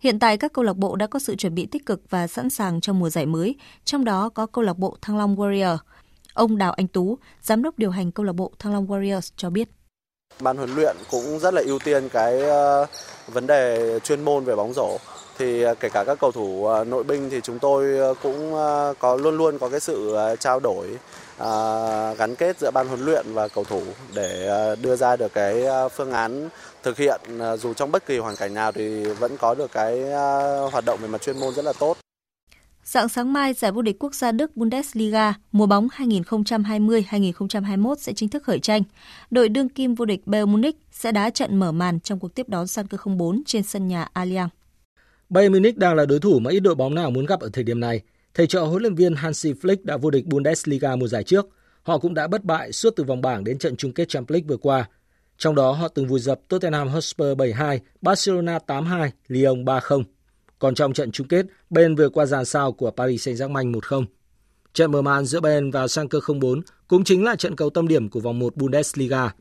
Hiện 0.00 0.18
tại 0.18 0.36
các 0.36 0.52
câu 0.52 0.64
lạc 0.64 0.76
bộ 0.76 0.96
đã 0.96 1.06
có 1.06 1.18
sự 1.18 1.36
chuẩn 1.36 1.54
bị 1.54 1.66
tích 1.66 1.86
cực 1.86 2.02
và 2.10 2.26
sẵn 2.26 2.50
sàng 2.50 2.80
cho 2.80 2.92
mùa 2.92 3.10
giải 3.10 3.26
mới, 3.26 3.54
trong 3.84 4.04
đó 4.04 4.28
có 4.28 4.46
câu 4.46 4.64
lạc 4.64 4.78
bộ 4.78 4.96
Thăng 5.02 5.18
Long 5.18 5.36
Warrior. 5.36 5.76
Ông 6.34 6.58
Đào 6.58 6.72
Anh 6.72 6.88
Tú, 6.88 7.18
giám 7.42 7.62
đốc 7.62 7.78
điều 7.78 7.90
hành 7.90 8.12
câu 8.12 8.26
lạc 8.26 8.32
bộ 8.32 8.52
Thăng 8.58 8.72
Long 8.72 8.86
Warriors 8.86 9.30
cho 9.36 9.50
biết. 9.50 9.68
Ban 10.40 10.56
huấn 10.56 10.74
luyện 10.74 10.96
cũng 11.10 11.38
rất 11.38 11.54
là 11.54 11.62
ưu 11.66 11.78
tiên 11.78 12.08
cái 12.08 12.40
ờ, 12.40 12.86
vấn 13.26 13.46
đề 13.46 13.98
chuyên 14.04 14.20
môn 14.20 14.44
về 14.44 14.56
bóng 14.56 14.72
rổ 14.72 14.98
thì 15.40 15.62
à, 15.62 15.74
kể 15.74 15.88
cả 15.88 16.04
các 16.04 16.18
cầu 16.20 16.32
thủ 16.32 16.66
à, 16.66 16.84
nội 16.84 17.04
binh 17.04 17.30
thì 17.30 17.40
chúng 17.40 17.58
tôi 17.58 17.98
à, 17.98 18.08
cũng 18.22 18.52
có 18.98 19.16
luôn 19.16 19.36
luôn 19.36 19.58
có 19.58 19.68
cái 19.68 19.80
sự 19.80 20.16
trao 20.40 20.60
đổi 20.60 20.86
gắn 22.18 22.34
kết 22.38 22.58
giữa 22.58 22.70
ban 22.70 22.88
huấn 22.88 23.04
luyện 23.04 23.26
và 23.32 23.48
cầu 23.48 23.64
thủ 23.64 23.82
để 24.14 24.48
đưa 24.82 24.96
ra 24.96 25.16
được 25.16 25.34
cái 25.34 25.64
phương 25.96 26.12
án 26.12 26.48
thực 26.82 26.98
hiện 26.98 27.20
dù 27.58 27.74
trong 27.74 27.92
bất 27.92 28.06
kỳ 28.06 28.18
hoàn 28.18 28.36
cảnh 28.36 28.54
nào 28.54 28.72
thì 28.72 29.04
vẫn 29.04 29.36
có 29.36 29.54
được 29.54 29.72
cái 29.72 30.02
hoạt 30.72 30.84
động 30.84 30.98
về 31.02 31.08
mặt 31.08 31.22
chuyên 31.22 31.40
môn 31.40 31.54
rất 31.54 31.64
là 31.64 31.72
tốt. 31.78 31.96
Dạng 32.84 33.08
sáng 33.08 33.32
mai, 33.32 33.54
giải 33.54 33.72
vô 33.72 33.82
địch 33.82 33.96
quốc 33.98 34.14
gia 34.14 34.32
Đức 34.32 34.56
Bundesliga 34.56 35.34
mùa 35.52 35.66
bóng 35.66 35.88
2020-2021 35.96 37.94
sẽ 37.94 38.12
chính 38.12 38.28
thức 38.28 38.42
khởi 38.42 38.58
tranh. 38.58 38.82
Đội 39.30 39.48
đương 39.48 39.68
kim 39.68 39.94
vô 39.94 40.04
địch 40.04 40.26
Bayern 40.26 40.52
Munich 40.52 40.76
sẽ 40.92 41.12
đá 41.12 41.30
trận 41.30 41.56
mở 41.56 41.72
màn 41.72 42.00
trong 42.00 42.18
cuộc 42.18 42.34
tiếp 42.34 42.48
đón 42.48 42.66
Schalke 42.66 42.96
04 43.04 43.42
trên 43.46 43.62
sân 43.62 43.88
nhà 43.88 44.08
Allianz. 44.14 44.48
Bayern 45.30 45.52
Munich 45.52 45.78
đang 45.78 45.94
là 45.94 46.06
đối 46.06 46.20
thủ 46.20 46.38
mà 46.38 46.50
ít 46.50 46.60
đội 46.60 46.74
bóng 46.74 46.94
nào 46.94 47.10
muốn 47.10 47.26
gặp 47.26 47.40
ở 47.40 47.50
thời 47.52 47.64
điểm 47.64 47.80
này. 47.80 48.00
Thầy 48.34 48.46
trò 48.46 48.64
huấn 48.64 48.82
luyện 48.82 48.94
viên 48.94 49.14
Hansi 49.14 49.52
Flick 49.52 49.76
đã 49.82 49.96
vô 49.96 50.10
địch 50.10 50.26
Bundesliga 50.26 50.96
mùa 50.96 51.08
giải 51.08 51.22
trước. 51.22 51.48
Họ 51.82 51.98
cũng 51.98 52.14
đã 52.14 52.26
bất 52.26 52.44
bại 52.44 52.72
suốt 52.72 52.90
từ 52.96 53.04
vòng 53.04 53.20
bảng 53.20 53.44
đến 53.44 53.58
trận 53.58 53.76
chung 53.76 53.92
kết 53.92 54.08
Champions 54.08 54.30
League 54.32 54.46
vừa 54.48 54.56
qua. 54.56 54.88
Trong 55.38 55.54
đó 55.54 55.72
họ 55.72 55.88
từng 55.88 56.06
vùi 56.06 56.20
dập 56.20 56.40
Tottenham 56.48 56.88
Hotspur 56.88 57.26
7-2, 57.26 57.78
Barcelona 58.00 58.58
8-2, 58.66 59.10
Lyon 59.28 59.64
3-0. 59.64 60.04
Còn 60.58 60.74
trong 60.74 60.92
trận 60.92 61.12
chung 61.12 61.28
kết, 61.28 61.46
Bayern 61.70 61.94
vừa 61.94 62.08
qua 62.08 62.26
dàn 62.26 62.44
sao 62.44 62.72
của 62.72 62.90
Paris 62.90 63.28
Saint-Germain 63.28 63.72
1-0. 63.72 64.04
Trận 64.72 64.92
mở 64.92 65.02
màn 65.02 65.24
giữa 65.24 65.40
Bayern 65.40 65.70
và 65.70 65.88
Schalke 65.88 66.18
04 66.40 66.60
cũng 66.88 67.04
chính 67.04 67.24
là 67.24 67.36
trận 67.36 67.56
cầu 67.56 67.70
tâm 67.70 67.88
điểm 67.88 68.08
của 68.08 68.20
vòng 68.20 68.38
1 68.38 68.56
Bundesliga. 68.56 69.32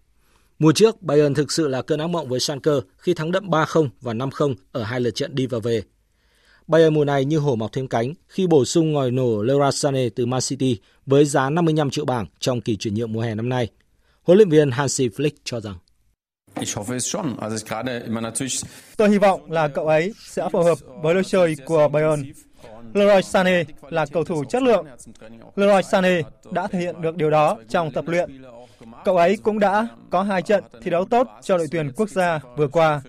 Mùa 0.60 0.72
trước, 0.72 1.02
Bayern 1.02 1.34
thực 1.34 1.52
sự 1.52 1.68
là 1.68 1.82
cơn 1.82 2.00
ác 2.00 2.08
mộng 2.08 2.30
với 2.30 2.40
Schalke 2.40 2.72
khi 2.98 3.14
thắng 3.14 3.32
đậm 3.32 3.50
3-0 3.50 3.90
và 4.02 4.14
5-0 4.14 4.56
ở 4.72 4.84
hai 4.84 5.00
lượt 5.00 5.16
trận 5.16 5.36
đi 5.36 5.46
và 5.46 5.60
về. 5.60 5.82
Bayern 6.68 6.94
mùa 6.94 7.06
này 7.06 7.26
như 7.26 7.38
hổ 7.38 7.56
mọc 7.56 7.74
thêm 7.74 7.88
cánh 7.88 8.14
khi 8.28 8.48
bổ 8.48 8.66
sung 8.66 8.94
ngòi 8.94 9.12
nổ 9.12 9.42
Leroy 9.42 9.72
Sané 9.74 10.10
từ 10.10 10.26
Man 10.26 10.42
City 10.42 10.78
với 11.06 11.26
giá 11.26 11.50
55 11.50 11.90
triệu 11.90 12.06
bảng 12.06 12.26
trong 12.40 12.62
kỳ 12.62 12.76
chuyển 12.76 12.94
nhượng 12.94 13.14
mùa 13.14 13.22
hè 13.22 13.36
năm 13.36 13.50
nay. 13.50 13.68
Huấn 14.24 14.38
luyện 14.38 14.50
viên 14.50 14.72
Hansi 14.72 15.08
Flick 15.08 15.32
cho 15.44 15.60
rằng 15.60 15.76
Tôi 18.98 19.10
hy 19.10 19.18
vọng 19.18 19.52
là 19.52 19.68
cậu 19.68 19.88
ấy 19.88 20.14
sẽ 20.28 20.50
phù 20.52 20.64
hợp 20.64 20.78
với 21.02 21.14
lối 21.14 21.24
chơi 21.24 21.56
của 21.66 21.88
Bayern. 21.88 22.32
Leroy 22.94 23.22
Sané 23.22 23.64
là 23.90 24.06
cầu 24.06 24.24
thủ 24.24 24.44
chất 24.50 24.64
lượng. 24.64 24.86
Leroy 25.56 25.82
Sané 25.92 26.22
đã 26.52 26.68
thể 26.68 26.80
hiện 26.80 27.02
được 27.02 27.16
điều 27.16 27.30
đó 27.30 27.58
trong 27.70 27.92
tập 27.92 28.06
luyện 28.08 28.42
Cậu 29.06 29.18
ấy 29.18 29.38
cũng 29.44 29.60
đã 29.60 29.88
có 30.10 30.24
hai 30.24 30.42
trận 30.42 30.64
thi 30.82 30.92
đấu 30.92 31.06
tốt 31.06 31.28
cho 31.42 31.58
đội 31.58 31.68
tuyển 31.72 31.92
quốc 31.96 32.10
gia 32.10 32.40
vừa 32.58 32.68
qua. 32.68 33.02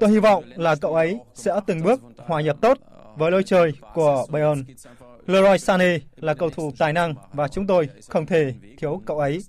Tôi 0.00 0.10
hy 0.10 0.18
vọng 0.18 0.44
là 0.56 0.74
cậu 0.74 0.94
ấy 0.94 1.18
sẽ 1.34 1.60
từng 1.66 1.82
bước 1.82 2.00
hòa 2.16 2.40
nhập 2.40 2.56
tốt 2.60 2.78
với 3.16 3.30
lối 3.30 3.42
chơi 3.42 3.72
của 3.94 4.26
Bayern. 4.30 4.64
Leroy 5.26 5.58
Sané 5.58 5.98
là 6.16 6.34
cầu 6.34 6.50
thủ 6.50 6.72
tài 6.78 6.92
năng 6.92 7.14
và 7.32 7.48
chúng 7.48 7.66
tôi 7.66 7.88
không 8.08 8.26
thể 8.26 8.54
thiếu 8.78 9.02
cậu 9.06 9.18
ấy. 9.18 9.42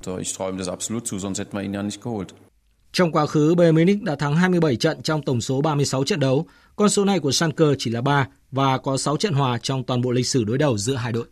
Trong 2.91 3.11
quá 3.11 3.25
khứ, 3.25 3.55
Bayern 3.55 3.75
Munich 3.75 4.03
đã 4.03 4.15
thắng 4.15 4.35
27 4.35 4.75
trận 4.75 5.01
trong 5.01 5.21
tổng 5.21 5.41
số 5.41 5.61
36 5.61 6.03
trận 6.03 6.19
đấu. 6.19 6.45
Con 6.75 6.89
số 6.89 7.05
này 7.05 7.19
của 7.19 7.31
Schalke 7.31 7.65
chỉ 7.77 7.91
là 7.91 8.01
3 8.01 8.27
và 8.51 8.77
có 8.77 8.97
6 8.97 9.17
trận 9.17 9.33
hòa 9.33 9.57
trong 9.61 9.83
toàn 9.83 10.01
bộ 10.01 10.11
lịch 10.11 10.27
sử 10.27 10.43
đối 10.43 10.57
đầu 10.57 10.77
giữa 10.77 10.95
hai 10.95 11.11
đội. 11.11 11.25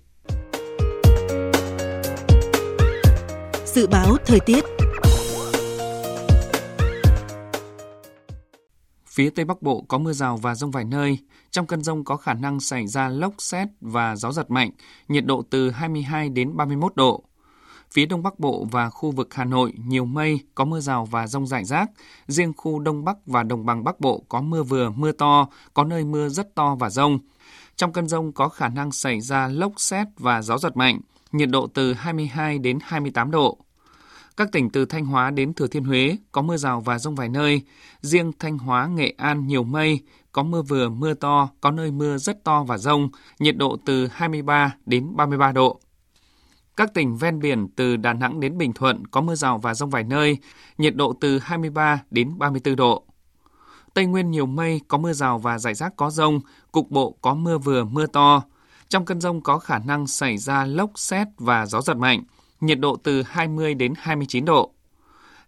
Dự 3.73 3.87
báo 3.87 4.17
thời 4.25 4.39
tiết 4.39 4.63
Phía 9.07 9.29
Tây 9.29 9.45
Bắc 9.45 9.61
Bộ 9.61 9.85
có 9.87 9.97
mưa 9.97 10.13
rào 10.13 10.37
và 10.37 10.55
rông 10.55 10.71
vài 10.71 10.85
nơi. 10.85 11.17
Trong 11.51 11.67
cơn 11.67 11.81
rông 11.81 12.03
có 12.03 12.17
khả 12.17 12.33
năng 12.33 12.59
xảy 12.59 12.87
ra 12.87 13.09
lốc 13.09 13.33
xét 13.37 13.67
và 13.81 14.15
gió 14.15 14.31
giật 14.31 14.51
mạnh, 14.51 14.71
nhiệt 15.07 15.25
độ 15.25 15.43
từ 15.49 15.69
22 15.69 16.29
đến 16.29 16.57
31 16.57 16.95
độ. 16.95 17.23
Phía 17.91 18.05
Đông 18.05 18.23
Bắc 18.23 18.39
Bộ 18.39 18.67
và 18.71 18.89
khu 18.89 19.11
vực 19.11 19.33
Hà 19.33 19.45
Nội 19.45 19.73
nhiều 19.85 20.05
mây, 20.05 20.39
có 20.55 20.65
mưa 20.65 20.79
rào 20.79 21.05
và 21.05 21.27
rông 21.27 21.47
rải 21.47 21.65
rác. 21.65 21.91
Riêng 22.27 22.53
khu 22.57 22.79
Đông 22.79 23.05
Bắc 23.05 23.17
và 23.25 23.43
Đồng 23.43 23.65
bằng 23.65 23.83
Bắc 23.83 23.99
Bộ 23.99 24.23
có 24.29 24.41
mưa 24.41 24.63
vừa, 24.63 24.89
mưa 24.89 25.11
to, 25.11 25.47
có 25.73 25.83
nơi 25.83 26.05
mưa 26.05 26.29
rất 26.29 26.55
to 26.55 26.75
và 26.75 26.89
rông. 26.89 27.19
Trong 27.75 27.93
cơn 27.93 28.07
rông 28.07 28.31
có 28.31 28.49
khả 28.49 28.69
năng 28.69 28.91
xảy 28.91 29.21
ra 29.21 29.47
lốc 29.47 29.73
xét 29.77 30.07
và 30.17 30.41
gió 30.41 30.57
giật 30.57 30.77
mạnh, 30.77 31.01
nhiệt 31.31 31.49
độ 31.49 31.67
từ 31.67 31.93
22 31.93 32.59
đến 32.59 32.79
28 32.81 33.31
độ. 33.31 33.57
Các 34.37 34.51
tỉnh 34.51 34.69
từ 34.69 34.85
Thanh 34.85 35.05
Hóa 35.05 35.31
đến 35.31 35.53
Thừa 35.53 35.67
Thiên 35.67 35.83
Huế 35.83 36.17
có 36.31 36.41
mưa 36.41 36.57
rào 36.57 36.81
và 36.81 36.99
rông 36.99 37.15
vài 37.15 37.29
nơi. 37.29 37.61
Riêng 38.01 38.31
Thanh 38.39 38.57
Hóa, 38.57 38.87
Nghệ 38.87 39.13
An 39.17 39.47
nhiều 39.47 39.63
mây, 39.63 39.99
có 40.31 40.43
mưa 40.43 40.61
vừa, 40.61 40.89
mưa 40.89 41.13
to, 41.13 41.49
có 41.61 41.71
nơi 41.71 41.91
mưa 41.91 42.17
rất 42.17 42.43
to 42.43 42.63
và 42.63 42.77
rông, 42.77 43.09
nhiệt 43.39 43.57
độ 43.57 43.77
từ 43.85 44.07
23 44.07 44.75
đến 44.85 45.15
33 45.15 45.51
độ. 45.51 45.79
Các 46.77 46.93
tỉnh 46.93 47.17
ven 47.17 47.39
biển 47.39 47.67
từ 47.75 47.95
Đà 47.95 48.13
Nẵng 48.13 48.39
đến 48.39 48.57
Bình 48.57 48.73
Thuận 48.73 49.07
có 49.07 49.21
mưa 49.21 49.35
rào 49.35 49.57
và 49.57 49.73
rông 49.73 49.89
vài 49.89 50.03
nơi, 50.03 50.37
nhiệt 50.77 50.95
độ 50.95 51.13
từ 51.21 51.39
23 51.39 52.03
đến 52.11 52.39
34 52.39 52.75
độ. 52.75 53.05
Tây 53.93 54.05
Nguyên 54.05 54.31
nhiều 54.31 54.45
mây, 54.45 54.81
có 54.87 54.97
mưa 54.97 55.13
rào 55.13 55.39
và 55.39 55.59
rải 55.59 55.73
rác 55.73 55.93
có 55.95 56.09
rông, 56.09 56.39
cục 56.71 56.91
bộ 56.91 57.15
có 57.21 57.33
mưa 57.33 57.57
vừa, 57.57 57.83
mưa 57.83 58.05
to. 58.05 58.43
Trong 58.91 59.05
cơn 59.05 59.21
rông 59.21 59.41
có 59.41 59.59
khả 59.59 59.79
năng 59.79 60.07
xảy 60.07 60.37
ra 60.37 60.65
lốc 60.65 60.91
xét 60.95 61.27
và 61.37 61.65
gió 61.65 61.81
giật 61.81 61.97
mạnh, 61.97 62.23
nhiệt 62.61 62.79
độ 62.79 62.95
từ 63.03 63.21
20 63.21 63.73
đến 63.73 63.93
29 63.97 64.45
độ. 64.45 64.73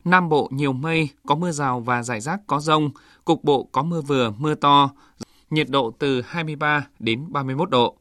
Nam 0.03 0.29
Bộ 0.29 0.49
nhiều 0.51 0.73
mây, 0.73 1.09
có 1.27 1.35
mưa 1.35 1.51
rào 1.51 1.79
và 1.79 2.03
rải 2.03 2.21
rác 2.21 2.39
có 2.47 2.59
rông, 2.59 2.89
cục 3.25 3.43
bộ 3.43 3.69
có 3.71 3.83
mưa 3.83 4.01
vừa, 4.01 4.31
mưa 4.37 4.55
to, 4.55 4.91
nhiệt 5.49 5.69
độ 5.69 5.91
từ 5.99 6.21
23 6.21 6.87
đến 6.99 7.25
31 7.29 7.69
độ. 7.69 7.97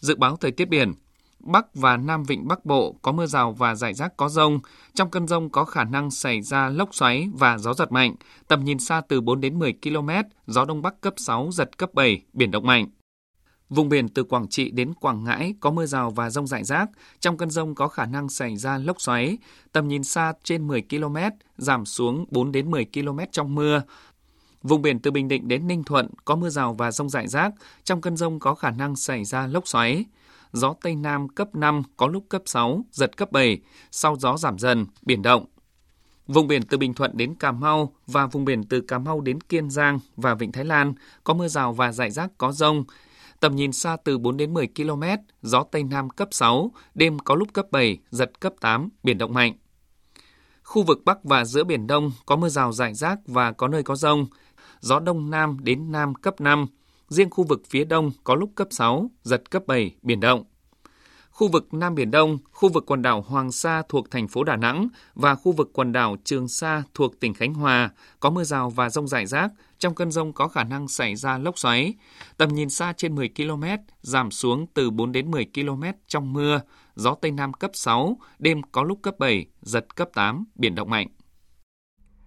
Dự 0.00 0.16
báo 0.16 0.36
thời 0.36 0.50
tiết 0.50 0.68
biển, 0.68 0.92
Bắc 1.40 1.74
và 1.74 1.96
Nam 1.96 2.24
Vịnh 2.24 2.48
Bắc 2.48 2.64
Bộ 2.64 2.96
có 3.02 3.12
mưa 3.12 3.26
rào 3.26 3.52
và 3.52 3.74
rải 3.74 3.94
rác 3.94 4.16
có 4.16 4.28
rông. 4.28 4.60
Trong 4.94 5.10
cơn 5.10 5.28
rông 5.28 5.50
có 5.50 5.64
khả 5.64 5.84
năng 5.84 6.10
xảy 6.10 6.42
ra 6.42 6.68
lốc 6.68 6.94
xoáy 6.94 7.28
và 7.34 7.58
gió 7.58 7.74
giật 7.74 7.92
mạnh. 7.92 8.14
Tầm 8.48 8.64
nhìn 8.64 8.78
xa 8.78 9.00
từ 9.08 9.20
4 9.20 9.40
đến 9.40 9.58
10 9.58 9.74
km, 9.82 10.10
gió 10.46 10.64
Đông 10.64 10.82
Bắc 10.82 11.00
cấp 11.00 11.14
6, 11.16 11.48
giật 11.52 11.78
cấp 11.78 11.94
7, 11.94 12.22
biển 12.32 12.50
động 12.50 12.66
mạnh. 12.66 12.86
Vùng 13.70 13.88
biển 13.88 14.08
từ 14.08 14.24
Quảng 14.24 14.48
Trị 14.48 14.70
đến 14.70 14.94
Quảng 14.94 15.24
Ngãi 15.24 15.54
có 15.60 15.70
mưa 15.70 15.86
rào 15.86 16.10
và 16.10 16.30
rông 16.30 16.46
rải 16.46 16.64
rác. 16.64 16.90
Trong 17.20 17.36
cơn 17.36 17.50
rông 17.50 17.74
có 17.74 17.88
khả 17.88 18.06
năng 18.06 18.28
xảy 18.28 18.56
ra 18.56 18.78
lốc 18.78 19.00
xoáy. 19.00 19.38
Tầm 19.72 19.88
nhìn 19.88 20.04
xa 20.04 20.32
trên 20.44 20.66
10 20.66 20.82
km, 20.90 21.16
giảm 21.56 21.86
xuống 21.86 22.24
4 22.30 22.52
đến 22.52 22.70
10 22.70 22.86
km 22.94 23.18
trong 23.32 23.54
mưa. 23.54 23.82
Vùng 24.62 24.82
biển 24.82 25.00
từ 25.00 25.10
Bình 25.10 25.28
Định 25.28 25.48
đến 25.48 25.66
Ninh 25.66 25.84
Thuận 25.84 26.10
có 26.24 26.36
mưa 26.36 26.48
rào 26.48 26.74
và 26.74 26.92
rông 26.92 27.08
rải 27.08 27.28
rác. 27.28 27.52
Trong 27.84 28.00
cơn 28.00 28.16
rông 28.16 28.38
có 28.38 28.54
khả 28.54 28.70
năng 28.70 28.96
xảy 28.96 29.24
ra 29.24 29.46
lốc 29.46 29.68
xoáy. 29.68 30.04
Gió 30.52 30.74
Tây 30.82 30.94
Nam 30.94 31.28
cấp 31.28 31.54
5, 31.54 31.82
có 31.96 32.06
lúc 32.06 32.24
cấp 32.28 32.42
6, 32.46 32.84
giật 32.92 33.16
cấp 33.16 33.32
7. 33.32 33.58
Sau 33.90 34.16
gió 34.16 34.36
giảm 34.36 34.58
dần, 34.58 34.86
biển 35.02 35.22
động. 35.22 35.46
Vùng 36.26 36.48
biển 36.48 36.62
từ 36.62 36.78
Bình 36.78 36.94
Thuận 36.94 37.16
đến 37.16 37.34
Cà 37.34 37.52
Mau 37.52 37.92
và 38.06 38.26
vùng 38.26 38.44
biển 38.44 38.64
từ 38.64 38.80
Cà 38.80 38.98
Mau 38.98 39.20
đến 39.20 39.40
Kiên 39.40 39.70
Giang 39.70 39.98
và 40.16 40.34
Vịnh 40.34 40.52
Thái 40.52 40.64
Lan 40.64 40.94
có 41.24 41.34
mưa 41.34 41.48
rào 41.48 41.72
và 41.72 41.92
rải 41.92 42.10
rác 42.10 42.30
có 42.38 42.52
rông, 42.52 42.84
tầm 43.40 43.56
nhìn 43.56 43.72
xa 43.72 43.96
từ 44.04 44.18
4 44.18 44.36
đến 44.36 44.54
10 44.54 44.68
km, 44.76 45.02
gió 45.42 45.64
Tây 45.70 45.82
Nam 45.82 46.10
cấp 46.10 46.28
6, 46.30 46.70
đêm 46.94 47.18
có 47.18 47.34
lúc 47.34 47.52
cấp 47.52 47.66
7, 47.70 47.98
giật 48.10 48.40
cấp 48.40 48.52
8, 48.60 48.88
biển 49.02 49.18
động 49.18 49.34
mạnh. 49.34 49.52
Khu 50.62 50.82
vực 50.82 51.04
Bắc 51.04 51.24
và 51.24 51.44
giữa 51.44 51.64
Biển 51.64 51.86
Đông 51.86 52.12
có 52.26 52.36
mưa 52.36 52.48
rào 52.48 52.72
rải 52.72 52.94
rác 52.94 53.18
và 53.26 53.52
có 53.52 53.68
nơi 53.68 53.82
có 53.82 53.96
rông, 53.96 54.26
gió 54.80 55.00
Đông 55.00 55.30
Nam 55.30 55.56
đến 55.60 55.92
Nam 55.92 56.14
cấp 56.14 56.40
5, 56.40 56.66
riêng 57.08 57.30
khu 57.30 57.44
vực 57.44 57.62
phía 57.68 57.84
Đông 57.84 58.10
có 58.24 58.34
lúc 58.34 58.50
cấp 58.54 58.68
6, 58.70 59.10
giật 59.22 59.50
cấp 59.50 59.62
7, 59.66 59.94
biển 60.02 60.20
động. 60.20 60.44
Khu 61.36 61.48
vực 61.48 61.74
Nam 61.74 61.94
Biển 61.94 62.10
Đông, 62.10 62.38
khu 62.52 62.68
vực 62.68 62.84
quần 62.86 63.02
đảo 63.02 63.24
Hoàng 63.28 63.52
Sa 63.52 63.82
thuộc 63.88 64.10
thành 64.10 64.28
phố 64.28 64.44
Đà 64.44 64.56
Nẵng 64.56 64.88
và 65.14 65.34
khu 65.34 65.52
vực 65.52 65.70
quần 65.72 65.92
đảo 65.92 66.16
Trường 66.24 66.48
Sa 66.48 66.82
thuộc 66.94 67.20
tỉnh 67.20 67.34
Khánh 67.34 67.54
Hòa 67.54 67.90
có 68.20 68.30
mưa 68.30 68.44
rào 68.44 68.70
và 68.70 68.90
rông 68.90 69.08
rải 69.08 69.26
rác, 69.26 69.50
trong 69.78 69.94
cơn 69.94 70.10
rông 70.10 70.32
có 70.32 70.48
khả 70.48 70.64
năng 70.64 70.88
xảy 70.88 71.16
ra 71.16 71.38
lốc 71.38 71.58
xoáy. 71.58 71.94
Tầm 72.36 72.48
nhìn 72.48 72.70
xa 72.70 72.92
trên 72.96 73.14
10 73.14 73.28
km, 73.36 73.64
giảm 74.02 74.30
xuống 74.30 74.66
từ 74.74 74.90
4 74.90 75.12
đến 75.12 75.30
10 75.30 75.46
km 75.54 75.82
trong 76.06 76.32
mưa, 76.32 76.60
gió 76.94 77.14
Tây 77.14 77.30
Nam 77.30 77.52
cấp 77.52 77.70
6, 77.74 78.16
đêm 78.38 78.62
có 78.72 78.82
lúc 78.82 78.98
cấp 79.02 79.18
7, 79.18 79.46
giật 79.62 79.96
cấp 79.96 80.08
8, 80.14 80.44
biển 80.54 80.74
động 80.74 80.90
mạnh. 80.90 81.08